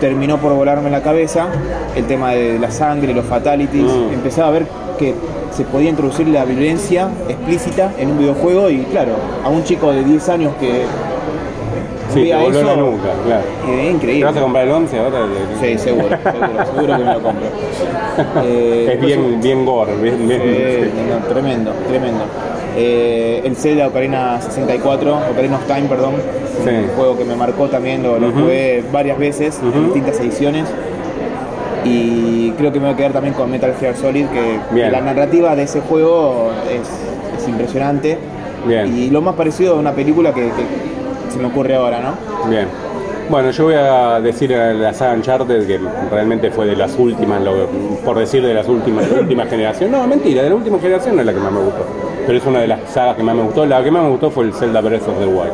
terminó 0.00 0.38
por 0.38 0.54
volarme 0.54 0.90
la 0.90 1.02
cabeza 1.02 1.48
el 1.96 2.04
tema 2.06 2.32
de 2.32 2.58
la 2.58 2.70
sangre, 2.70 3.12
los 3.12 3.24
fatalities. 3.26 3.84
Mm. 3.84 4.14
Empezaba 4.14 4.48
a 4.48 4.50
ver 4.52 4.66
que 4.98 5.14
se 5.56 5.64
podía 5.64 5.90
introducir 5.90 6.28
la 6.28 6.44
violencia 6.44 7.08
explícita 7.28 7.92
en 7.98 8.10
un 8.10 8.18
videojuego 8.18 8.68
y 8.70 8.78
claro, 8.84 9.12
a 9.44 9.48
un 9.48 9.64
chico 9.64 9.90
de 9.92 10.04
10 10.04 10.28
años 10.28 10.52
que 10.60 10.82
Sí, 12.14 12.20
te 12.22 12.28
vea 12.28 12.44
eso, 12.46 12.62
la 12.62 12.76
nuca, 12.76 13.08
claro. 13.26 13.42
eh, 13.68 13.76
¿Te 13.86 13.90
increíble. 13.90 14.24
vas 14.24 14.36
a 14.36 14.40
comprar 14.40 14.64
el 14.64 14.70
11 14.72 14.98
ahora? 14.98 15.18
Sí, 15.60 15.76
seguro, 15.76 16.08
seguro, 16.08 16.66
seguro 16.74 16.96
que 16.98 17.04
me 17.04 17.12
lo 17.14 17.22
compro. 17.22 17.46
Eh, 18.44 18.90
es 18.94 19.00
bien, 19.00 19.40
bien 19.42 19.66
gore, 19.66 19.92
bien, 20.00 20.26
bien. 20.28 20.40
Eh, 20.44 20.90
no, 21.10 21.26
tremendo, 21.34 21.72
tremendo. 21.88 22.24
Eh, 22.76 23.42
el 23.44 23.56
Zelda 23.56 23.88
Ocarina 23.88 24.40
64, 24.40 25.18
Ocarina 25.32 25.56
of 25.56 25.64
Time, 25.66 25.88
perdón, 25.88 26.14
Sí. 26.64 26.70
un 26.70 26.88
juego 26.96 27.18
que 27.18 27.24
me 27.24 27.34
marcó 27.36 27.68
también, 27.68 28.02
lo, 28.02 28.18
lo 28.18 28.30
jugué 28.32 28.82
varias 28.92 29.18
veces 29.18 29.60
en 29.62 29.84
distintas 29.84 30.18
ediciones. 30.20 30.64
Y 31.86 32.50
creo 32.52 32.72
que 32.72 32.78
me 32.80 32.86
voy 32.86 32.94
a 32.94 32.96
quedar 32.96 33.12
también 33.12 33.34
con 33.34 33.50
Metal 33.50 33.72
Gear 33.78 33.96
Solid, 33.96 34.26
que 34.26 34.58
la 34.90 35.00
narrativa 35.00 35.54
de 35.54 35.62
ese 35.64 35.80
juego 35.80 36.50
es, 36.70 37.40
es 37.40 37.48
impresionante. 37.48 38.18
Bien. 38.66 38.96
Y 38.96 39.10
lo 39.10 39.20
más 39.22 39.34
parecido 39.34 39.76
a 39.76 39.78
una 39.78 39.92
película 39.92 40.32
que, 40.34 40.42
que 40.42 41.32
se 41.32 41.38
me 41.38 41.46
ocurre 41.46 41.76
ahora, 41.76 42.00
¿no? 42.00 42.50
Bien. 42.50 42.66
Bueno, 43.28 43.50
yo 43.50 43.64
voy 43.64 43.74
a 43.74 44.20
decir 44.20 44.54
a 44.54 44.72
la 44.72 44.94
saga 44.94 45.14
Uncharted 45.14 45.66
que 45.66 45.80
realmente 46.12 46.50
fue 46.52 46.66
de 46.66 46.76
las 46.76 46.96
últimas, 46.96 47.42
lo- 47.42 47.66
por 48.04 48.16
decir 48.18 48.44
de 48.44 48.54
las 48.54 48.68
últimas, 48.68 49.08
de 49.08 49.16
la 49.16 49.22
última 49.22 49.46
generación. 49.46 49.90
No, 49.90 50.06
mentira, 50.06 50.42
de 50.44 50.48
la 50.50 50.54
última 50.54 50.78
generación 50.78 51.16
no 51.16 51.22
es 51.22 51.26
la 51.26 51.32
que 51.32 51.40
más 51.40 51.52
me 51.52 51.58
gustó. 51.60 51.84
Pero 52.24 52.38
es 52.38 52.46
una 52.46 52.60
de 52.60 52.68
las 52.68 52.80
sagas 52.90 53.16
que 53.16 53.22
más 53.24 53.34
me 53.34 53.42
gustó. 53.42 53.66
La 53.66 53.82
que 53.82 53.90
más 53.90 54.02
me 54.04 54.10
gustó 54.10 54.30
fue 54.30 54.44
el 54.44 54.52
Zelda 54.52 54.80
Breath 54.80 55.08
of 55.08 55.18
the 55.18 55.26
Wild. 55.26 55.52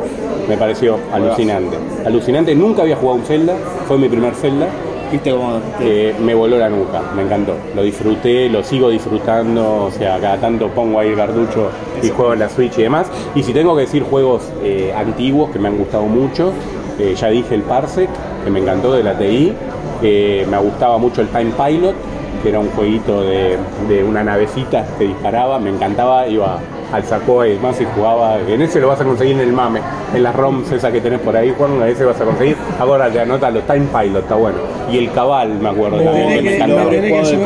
Me 0.49 0.57
pareció 0.57 0.97
alucinante. 1.11 1.77
Alucinante. 2.05 2.53
Nunca 2.55 2.83
había 2.83 2.95
jugado 2.95 3.17
un 3.19 3.25
Zelda. 3.25 3.53
Fue 3.87 3.97
mi 3.97 4.07
primer 4.07 4.33
Zelda. 4.35 4.67
Viste 5.13 5.29
cómo 5.31 5.59
te- 5.77 6.09
Eh, 6.09 6.15
me 6.19 6.33
voló 6.33 6.57
la 6.57 6.69
nuca, 6.69 7.01
me 7.15 7.21
encantó. 7.21 7.53
Lo 7.75 7.83
disfruté, 7.83 8.49
lo 8.49 8.63
sigo 8.63 8.89
disfrutando, 8.89 9.85
o 9.85 9.91
sea, 9.91 10.19
cada 10.19 10.37
tanto 10.37 10.69
pongo 10.69 10.99
ahí 10.99 11.09
el 11.09 11.15
cartucho 11.15 11.69
y 12.01 12.09
juego 12.09 12.33
en 12.33 12.39
la 12.39 12.49
Switch 12.49 12.77
y 12.79 12.81
demás. 12.83 13.07
Y 13.35 13.43
si 13.43 13.53
tengo 13.53 13.75
que 13.75 13.81
decir 13.81 14.03
juegos 14.03 14.41
eh, 14.63 14.91
antiguos 14.97 15.51
que 15.51 15.59
me 15.59 15.67
han 15.67 15.77
gustado 15.77 16.03
mucho, 16.03 16.51
eh, 16.99 17.13
ya 17.15 17.27
dije 17.29 17.53
el 17.53 17.61
Parsec, 17.61 18.09
que 18.43 18.49
me 18.49 18.59
encantó 18.59 18.91
de 18.93 19.03
la 19.03 19.15
TI. 19.17 19.53
Me 20.01 20.57
gustaba 20.57 20.97
mucho 20.97 21.21
el 21.21 21.27
Time 21.27 21.51
Pilot, 21.55 21.93
que 22.41 22.49
era 22.49 22.59
un 22.59 22.69
jueguito 22.71 23.21
de, 23.21 23.57
de 23.87 24.03
una 24.03 24.21
navecita 24.23 24.85
que 24.97 25.05
disparaba, 25.05 25.59
me 25.59 25.69
encantaba, 25.69 26.27
iba 26.27 26.57
al 26.93 27.03
Sacoa 27.03 27.47
y 27.47 27.53
demás 27.53 27.81
y 27.81 27.85
jugaba. 27.95 28.37
En 28.47 28.61
ese 28.61 28.79
lo 28.79 28.87
vas 28.87 29.01
a 29.01 29.03
conseguir 29.03 29.33
en 29.35 29.41
el 29.41 29.51
MAME, 29.51 29.81
en 30.13 30.23
las 30.23 30.35
ROMs 30.35 30.71
esas 30.71 30.91
que 30.91 31.01
tenés 31.01 31.19
por 31.19 31.35
ahí, 31.35 31.53
Juan, 31.57 31.71
una 31.71 31.85
vez 31.85 32.05
vas 32.05 32.21
a 32.21 32.23
conseguir. 32.23 32.55
Ahora 32.79 33.09
te 33.09 33.19
anota 33.19 33.49
los 33.49 33.63
Time 33.65 33.87
Pilot, 33.87 34.23
está 34.23 34.35
bueno. 34.35 34.59
Y 34.91 34.97
el 34.99 35.11
Cabal, 35.11 35.49
me 35.59 35.69
acuerdo 35.69 35.97
Lo 35.97 36.03
también, 36.03 36.29
que 36.29 36.41
me 36.41 36.55
encantaba. 36.55 36.89
El 36.89 37.03
El 37.03 37.43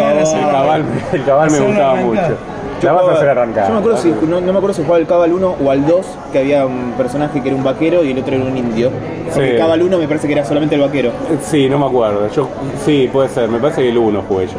cabal, 0.51 0.83
el 1.13 1.23
cabal 1.25 1.51
me 1.51 1.59
gustaba 1.59 1.91
arrancar. 1.93 2.05
mucho. 2.05 2.37
La 2.83 2.91
vas 2.93 3.07
a 3.07 3.11
hacer 3.13 3.29
arrancar. 3.29 3.67
Yo 3.67 3.73
me 3.73 3.79
acuerdo 3.79 3.97
si, 3.97 4.09
no, 4.09 4.39
no 4.39 4.51
me 4.51 4.57
acuerdo 4.59 4.73
si 4.75 4.81
jugaba 4.83 4.97
al 4.97 5.07
Cabal 5.07 5.33
1 5.33 5.55
o 5.63 5.71
al 5.71 5.87
2, 5.87 6.05
que 6.31 6.39
había 6.39 6.65
un 6.65 6.93
personaje 6.95 7.41
que 7.41 7.49
era 7.49 7.57
un 7.57 7.63
vaquero 7.63 8.03
y 8.03 8.11
el 8.11 8.19
otro 8.19 8.35
era 8.35 8.45
un 8.45 8.55
indio. 8.55 8.91
Sí. 9.31 9.39
el 9.39 9.57
Cabal 9.57 9.81
1 9.81 9.97
me 9.97 10.07
parece 10.07 10.27
que 10.27 10.33
era 10.33 10.45
solamente 10.45 10.75
el 10.75 10.81
vaquero. 10.81 11.11
Sí, 11.41 11.67
no 11.69 11.79
me 11.79 11.87
acuerdo. 11.87 12.29
Yo, 12.29 12.47
sí, 12.85 13.09
puede 13.11 13.29
ser. 13.29 13.49
Me 13.49 13.57
parece 13.59 13.81
que 13.81 13.89
el 13.89 13.97
1 13.97 14.23
jugué 14.27 14.45
yo. 14.47 14.53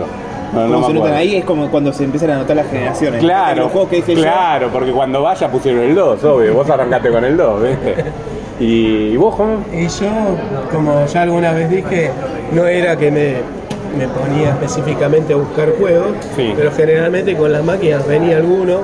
No, 0.53 0.87
se 0.87 0.93
notan 0.95 1.13
ahí 1.15 1.37
es 1.37 1.45
como 1.45 1.71
cuando 1.71 1.93
se 1.93 2.05
empiezan 2.05 2.31
a 2.31 2.37
anotar 2.37 2.57
las 2.57 2.69
generaciones. 2.71 3.21
Claro, 3.21 3.63
Los 3.65 3.73
juegos 3.73 3.91
que 3.91 3.97
dije 3.97 4.15
yo, 4.17 4.23
claro, 4.23 4.69
porque 4.73 4.91
cuando 4.93 5.23
vaya 5.23 5.51
pusieron 5.51 5.83
el 5.83 5.95
2, 5.95 6.25
obvio. 6.25 6.55
Vos 6.55 6.69
arrancaste 6.71 7.11
con 7.11 7.25
el 7.25 7.37
2, 7.37 7.63
¿viste? 7.63 7.95
¿Y, 8.61 9.17
vos, 9.17 9.35
Juan? 9.35 9.65
Y 9.73 9.87
yo, 9.87 10.09
como 10.73 11.07
ya 11.07 11.23
alguna 11.23 11.53
vez 11.53 11.71
dije, 11.71 12.11
no 12.53 12.67
era 12.67 12.97
que 12.97 13.11
me, 13.11 13.35
me 13.97 14.09
ponía 14.09 14.51
específicamente 14.51 15.33
a 15.33 15.37
buscar 15.37 15.71
juegos, 15.79 16.09
Sí. 16.35 16.53
pero 16.57 16.73
generalmente 16.73 17.37
con 17.37 17.53
las 17.53 17.63
máquinas 17.65 18.07
venía 18.09 18.37
alguno. 18.39 18.79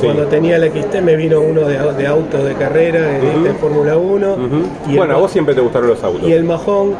Sí. 0.00 0.06
Cuando 0.06 0.26
tenía 0.26 0.58
la 0.58 0.66
XT 0.68 1.00
me 1.02 1.16
vino 1.16 1.40
uno 1.40 1.62
de, 1.62 1.76
de 1.94 2.06
autos 2.06 2.44
de 2.44 2.54
carrera, 2.54 3.00
de, 3.00 3.52
Fórmula 3.60 3.96
1. 3.96 4.32
Ujú. 4.34 4.46
y 4.86 4.90
el 4.92 4.96
Bueno, 4.96 5.14
a 5.14 5.18
vos 5.18 5.32
siempre 5.32 5.56
te 5.56 5.60
gustaron 5.60 5.88
los 5.88 6.04
autos. 6.04 6.22
y 6.28 6.32
el 6.32 6.44
majón, 6.44 6.94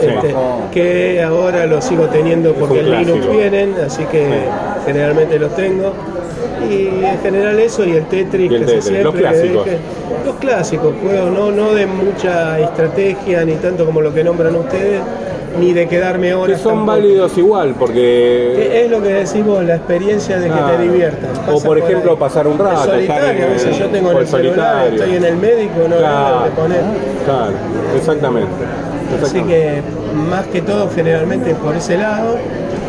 Sí. 0.00 0.06
este, 0.06 0.34
que 0.72 1.22
ahora 1.22 1.66
lo 1.66 1.80
sigo 1.80 2.04
teniendo 2.06 2.52
porque 2.54 2.80
en 2.80 2.90
Linux 2.90 3.30
vienen, 3.30 3.74
así 3.86 4.04
que 4.04 4.24
Sí. 4.26 4.32
generalmente 4.86 5.38
los 5.38 5.54
tengo. 5.54 5.92
Y 6.70 7.04
en 7.04 7.18
general 7.22 7.58
eso 7.60 7.84
y 7.84 7.92
el 7.92 8.04
Tetris, 8.06 8.50
Y 8.50 8.54
el 8.54 8.60
que 8.66 8.68
se 8.72 8.82
siempre 8.82 9.02
los 9.04 9.14
que 9.14 9.20
clásicos. 9.20 9.64
dije. 9.64 9.78
los 10.24 10.34
clásicos, 10.36 10.94
juegos 11.02 11.30
no, 11.30 11.50
no 11.52 11.72
de 11.74 11.86
mucha 11.86 12.58
estrategia 12.60 13.44
ni 13.44 13.54
tanto 13.54 13.84
como 13.86 14.00
lo 14.00 14.12
que 14.12 14.24
nombran 14.24 14.56
ustedes, 14.56 15.00
ni 15.60 15.72
de 15.72 15.86
quedarme 15.86 16.28
Que 16.28 16.34
horas. 16.34 16.60
son 16.60 16.72
tampoco. 16.72 16.92
válidos 16.98 17.38
igual, 17.38 17.74
porque... 17.78 18.52
Que 18.56 18.84
Es 18.84 18.90
lo 18.90 19.00
que 19.02 19.08
decimos, 19.10 19.64
la 19.64 19.76
experiencia 19.76 20.38
de 20.38 20.48
que 20.48 20.54
te 20.76 20.82
diviertas. 20.82 21.30
O 21.50 21.62
por 21.62 21.78
ejemplo 21.78 22.18
pasar 22.18 22.46
un 22.48 22.58
rato. 22.58 22.92
El 22.94 23.00
estar 23.02 23.16
solitario, 23.20 23.44
en 23.46 23.52
veces 23.52 23.78
yo 23.78 23.86
tengo 23.86 24.10
en 24.12 24.16
el 24.18 24.26
celular, 24.26 24.56
solitario. 24.86 25.02
estoy 25.02 25.16
en 25.16 25.24
el 25.24 25.36
médico, 25.36 25.74
no 25.88 25.96
Claro, 25.96 26.44
de 26.44 26.50
poner. 26.50 26.80
claro, 27.24 27.52
exactamente. 27.96 28.48
Así 29.22 29.40
que 29.42 29.80
más 30.28 30.46
que 30.46 30.60
todo 30.62 30.88
generalmente 30.94 31.54
por 31.54 31.74
ese 31.76 31.96
lado. 31.98 32.36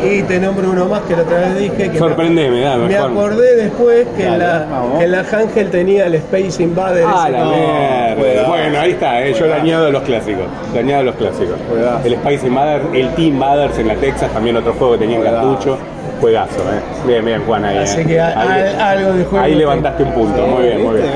Y 0.04 0.22
te 0.22 0.38
nombro 0.38 0.70
uno 0.70 0.84
más 0.84 1.00
que 1.02 1.16
la 1.16 1.22
otra 1.22 1.40
vez 1.40 1.58
dije 1.58 1.90
que 1.90 1.98
Sorprendeme, 1.98 2.60
dame, 2.60 2.86
me 2.86 2.96
Juan. 2.96 3.10
acordé 3.10 3.56
después 3.56 4.06
que, 4.16 4.26
en 4.26 4.38
la, 4.38 4.64
vamos. 4.70 4.98
que 4.98 5.04
en 5.06 5.10
la 5.10 5.18
Ángel 5.32 5.70
tenía 5.70 6.06
el 6.06 6.14
Space 6.14 6.62
Invader. 6.62 7.04
Ah, 7.04 7.24
ese 7.24 7.32
la 7.32 7.38
que- 7.38 7.44
mierda. 7.48 8.14
juegazo. 8.16 8.48
Bueno, 8.48 8.78
ahí 8.78 8.90
está, 8.92 9.26
eh, 9.26 9.34
yo 9.34 9.46
le 9.46 9.54
añado 9.54 9.90
los 9.90 10.02
clásicos. 10.04 10.44
Le 10.72 10.78
añado 10.78 11.02
los 11.02 11.16
clásicos. 11.16 11.56
El 12.04 12.14
Spice 12.14 12.46
Invaders, 12.46 12.84
el 12.94 13.08
Team 13.14 13.28
Invaders 13.28 13.78
en 13.80 13.88
la 13.88 13.94
Texas, 13.96 14.30
también 14.32 14.56
otro 14.56 14.72
juego 14.74 14.92
que 14.92 14.98
tenía 15.00 15.16
en 15.16 15.22
cartucho. 15.24 15.78
Juegazo, 16.20 16.60
eh. 16.60 16.80
Bien, 17.06 17.24
bien, 17.24 17.42
Juan 17.46 17.64
ahí. 17.64 17.78
Así 17.78 18.00
eh. 18.00 18.06
que 18.06 18.20
a- 18.20 18.40
Ahí- 18.40 18.74
a- 18.78 18.90
algo 18.90 19.12
de 19.12 19.24
juego 19.24 19.44
Ahí 19.44 19.54
levantaste 19.54 20.02
un 20.02 20.12
punto, 20.12 20.46
muy 20.46 20.62
bien, 20.64 20.82
muy 20.84 20.96
bien. 20.96 21.08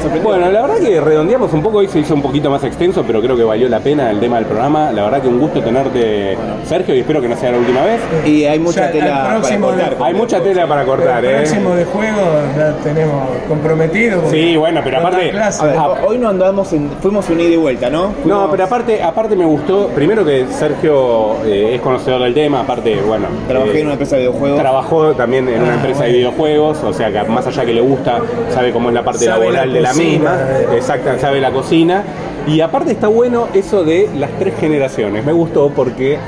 Sorprendió. 0.00 0.22
Bueno, 0.22 0.50
la 0.50 0.62
verdad 0.62 0.76
que 0.78 1.00
redondeamos 1.00 1.52
un 1.52 1.62
poco, 1.62 1.78
hoy 1.78 1.88
se 1.88 1.98
hizo 2.00 2.14
un 2.14 2.22
poquito 2.22 2.50
más 2.50 2.62
extenso, 2.64 3.04
pero 3.06 3.20
creo 3.20 3.36
que 3.36 3.44
valió 3.44 3.68
la 3.68 3.80
pena 3.80 4.10
el 4.10 4.20
tema 4.20 4.36
del 4.36 4.46
programa. 4.46 4.90
La 4.92 5.04
verdad 5.04 5.22
que 5.22 5.28
un 5.28 5.38
gusto 5.38 5.60
tenerte, 5.62 6.36
Sergio, 6.64 6.94
y 6.94 7.00
espero 7.00 7.20
que 7.20 7.28
no 7.28 7.36
sea 7.36 7.52
la 7.52 7.58
última 7.58 7.82
vez. 7.82 8.00
y 8.26 8.44
hay 8.44 8.58
mucha 8.58 8.90
tela 8.90 9.22
para 9.40 9.60
cortar. 9.60 9.96
Hay 10.02 10.14
mucha 10.14 10.40
tela 10.40 10.66
para 10.66 10.84
cortar, 10.84 11.24
el 11.24 11.30
¿eh? 11.30 11.36
próximo 11.38 11.74
de 11.74 11.84
juego 11.84 12.20
ya 12.56 12.72
tenemos 12.82 13.22
comprometido. 13.48 14.22
Sí, 14.30 14.56
bueno, 14.56 14.80
pero 14.84 14.98
aparte- 14.98 15.32
A 15.32 15.64
ver, 15.66 15.76
hoy 16.06 16.18
no 16.18 16.28
andamos 16.28 16.72
en. 16.72 16.90
Fuimos 17.00 17.28
un 17.30 17.40
ida 17.40 17.50
y 17.50 17.56
vuelta, 17.56 17.90
¿no? 17.90 18.12
No, 18.24 18.48
pero 18.50 18.64
aparte, 18.64 19.02
aparte 19.02 19.36
me 19.36 19.44
gustó, 19.44 19.88
primero 19.88 20.24
que 20.24 20.46
Sergio 20.50 21.36
eh, 21.44 21.74
es 21.74 21.80
conocedor 21.80 22.22
del 22.22 22.34
tema, 22.34 22.60
aparte, 22.60 22.96
bueno, 23.06 23.26
Trabajé 23.48 23.78
eh, 23.78 23.80
en 23.80 23.86
una 23.86 23.92
empresa 23.94 24.16
de 24.16 24.28
videojuegos. 24.32 24.60
Trabajó 24.60 25.12
también 25.14 25.48
en 25.48 25.62
una 25.62 25.74
empresa 25.74 26.04
de 26.04 26.12
videojuegos, 26.12 26.82
o 26.82 26.92
sea 26.92 27.12
que 27.12 27.22
más 27.28 27.46
allá 27.46 27.64
que 27.64 27.74
le 27.74 27.80
gusta, 27.80 28.18
sabe 28.50 28.72
cómo 28.72 28.88
es 28.88 28.94
la 28.94 29.04
parte 29.04 29.24
Sabe 29.26 29.46
laboral 29.46 29.68
la 29.68 29.74
de 29.74 29.80
la 29.80 29.94
misma, 29.94 30.36
eh. 30.40 30.66
exacta, 30.76 31.18
sabe 31.18 31.40
la 31.40 31.50
cocina. 31.50 32.02
Y 32.46 32.60
aparte 32.60 32.90
está 32.90 33.06
bueno 33.06 33.48
eso 33.54 33.84
de 33.84 34.08
las 34.16 34.30
tres 34.38 34.54
generaciones. 34.58 35.24
Me 35.24 35.32
gustó 35.32 35.70
porque 35.70 36.18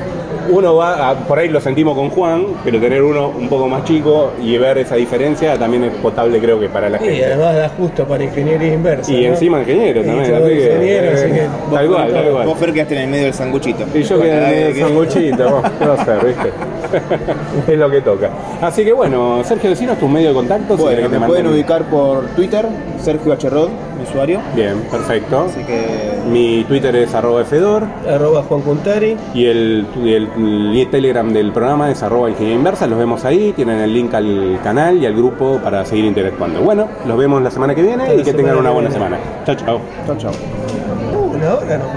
uno 0.51 0.77
va, 0.77 1.11
a- 1.11 1.15
por 1.15 1.39
ahí 1.39 1.49
lo 1.49 1.61
sentimos 1.61 1.97
con 1.97 2.11
Juan, 2.11 2.45
pero 2.65 2.79
tener 2.81 3.03
uno 3.03 3.29
un 3.29 3.49
poco 3.49 3.69
más 3.69 3.85
chico 3.85 4.33
y 4.43 4.57
ver 4.59 4.79
esa 4.79 4.97
diferencia 4.97 5.57
también 5.59 5.85
es 5.85 5.93
potable 5.95 6.39
creo 6.41 6.59
que 6.61 6.69
para 6.69 6.89
la 6.89 6.97
Y 6.99 7.07
gente. 7.07 7.25
además 7.27 7.55
da 7.57 7.69
justo 7.71 8.05
para 8.05 8.25
ingeniería 8.25 8.73
inversa. 8.75 9.11
Y 9.13 9.23
¿no? 9.23 9.29
encima 9.29 9.61
ingeniero 9.61 10.01
Y 10.01 10.05
también. 10.05 10.35
así 10.35 10.45
que, 10.45 10.55
ingeniero, 10.67 11.07
eh, 11.07 11.15
así 11.15 11.27
que- 11.33 11.75
tal 11.75 11.89
cual, 11.89 12.13
tal 12.13 12.31
cual. 12.31 12.47
Vos, 12.47 12.59
Fer, 12.59 12.73
quedaste 12.73 12.95
en 12.97 13.01
el 13.03 13.09
medio 13.09 13.25
del 13.25 13.35
sanguchito. 13.35 13.85
Y 13.95 14.03
yo 14.03 14.21
quedé 14.21 14.31
en 14.31 14.37
el 14.39 14.51
medio 14.51 14.65
del 14.67 14.75
que- 14.75 14.81
sanguchito, 14.81 15.51
vos, 15.51 15.65
¿qué 15.79 15.87
va 15.87 15.93
a 15.95 16.03
hacer, 16.03 16.25
viste? 16.27 16.53
es 17.73 17.79
lo 17.79 17.91
que 17.91 18.01
toca. 18.01 18.31
Así 18.61 18.85
que 18.85 18.93
bueno, 18.93 19.43
Sergio, 19.45 19.71
decinos 19.71 19.99
tu 19.99 20.09
medio 20.09 20.29
de 20.29 20.35
contacto. 20.35 20.77
si 20.77 20.83
Bueno, 20.83 21.03
que 21.03 21.09
te 21.09 21.19
me 21.19 21.27
pueden 21.27 21.47
ubicar 21.47 21.83
por 21.85 22.27
Twitter, 22.37 22.67
Sergio 23.03 23.33
H. 23.33 23.49
Rod, 23.51 23.69
usuario. 24.05 24.41
Bien, 24.55 24.81
perfecto. 24.91 25.47
Así 25.51 25.63
que. 25.65 26.15
Mi 26.31 26.65
Twitter 26.65 26.95
es 26.97 27.15
arroba 27.15 27.45
fedor 27.45 27.83
Arroba 28.09 28.43
Juan 28.45 28.63
Cuntari. 28.63 29.17
y 29.35 29.45
el, 29.47 29.87
y 30.03 30.15
el, 30.15 30.29
el 30.77 30.91
Telegram 30.91 31.31
del 31.33 31.53
programa 31.53 31.91
es 31.91 32.03
arroba 32.03 32.29
ingeniería 32.31 32.57
inversa. 32.59 32.87
Los 32.87 32.99
vemos 32.99 33.25
ahí, 33.25 33.53
tienen 33.53 33.81
el 33.81 33.93
link 33.93 34.15
al 34.15 34.59
canal 34.63 34.97
y 35.03 35.07
al 35.07 35.15
grupo 35.15 35.59
para 35.63 35.85
seguir 35.85 36.05
interactuando. 36.07 36.61
Bueno, 36.61 36.89
los 37.07 37.19
vemos 37.19 37.43
la 37.43 37.51
semana 37.51 37.75
que 37.75 37.83
viene 37.83 38.05
Hasta 38.05 38.15
y 38.15 38.23
que 38.23 38.33
tengan 38.33 38.57
una 38.57 38.71
buena 38.71 38.89
viene. 38.89 39.05
semana. 39.05 39.23
Chao, 39.45 39.55
chao. 39.57 39.81
Chao, 40.07 40.17
chao. 40.17 40.33
Una 41.35 41.55
hora 41.55 41.67
vemos. 41.67 41.89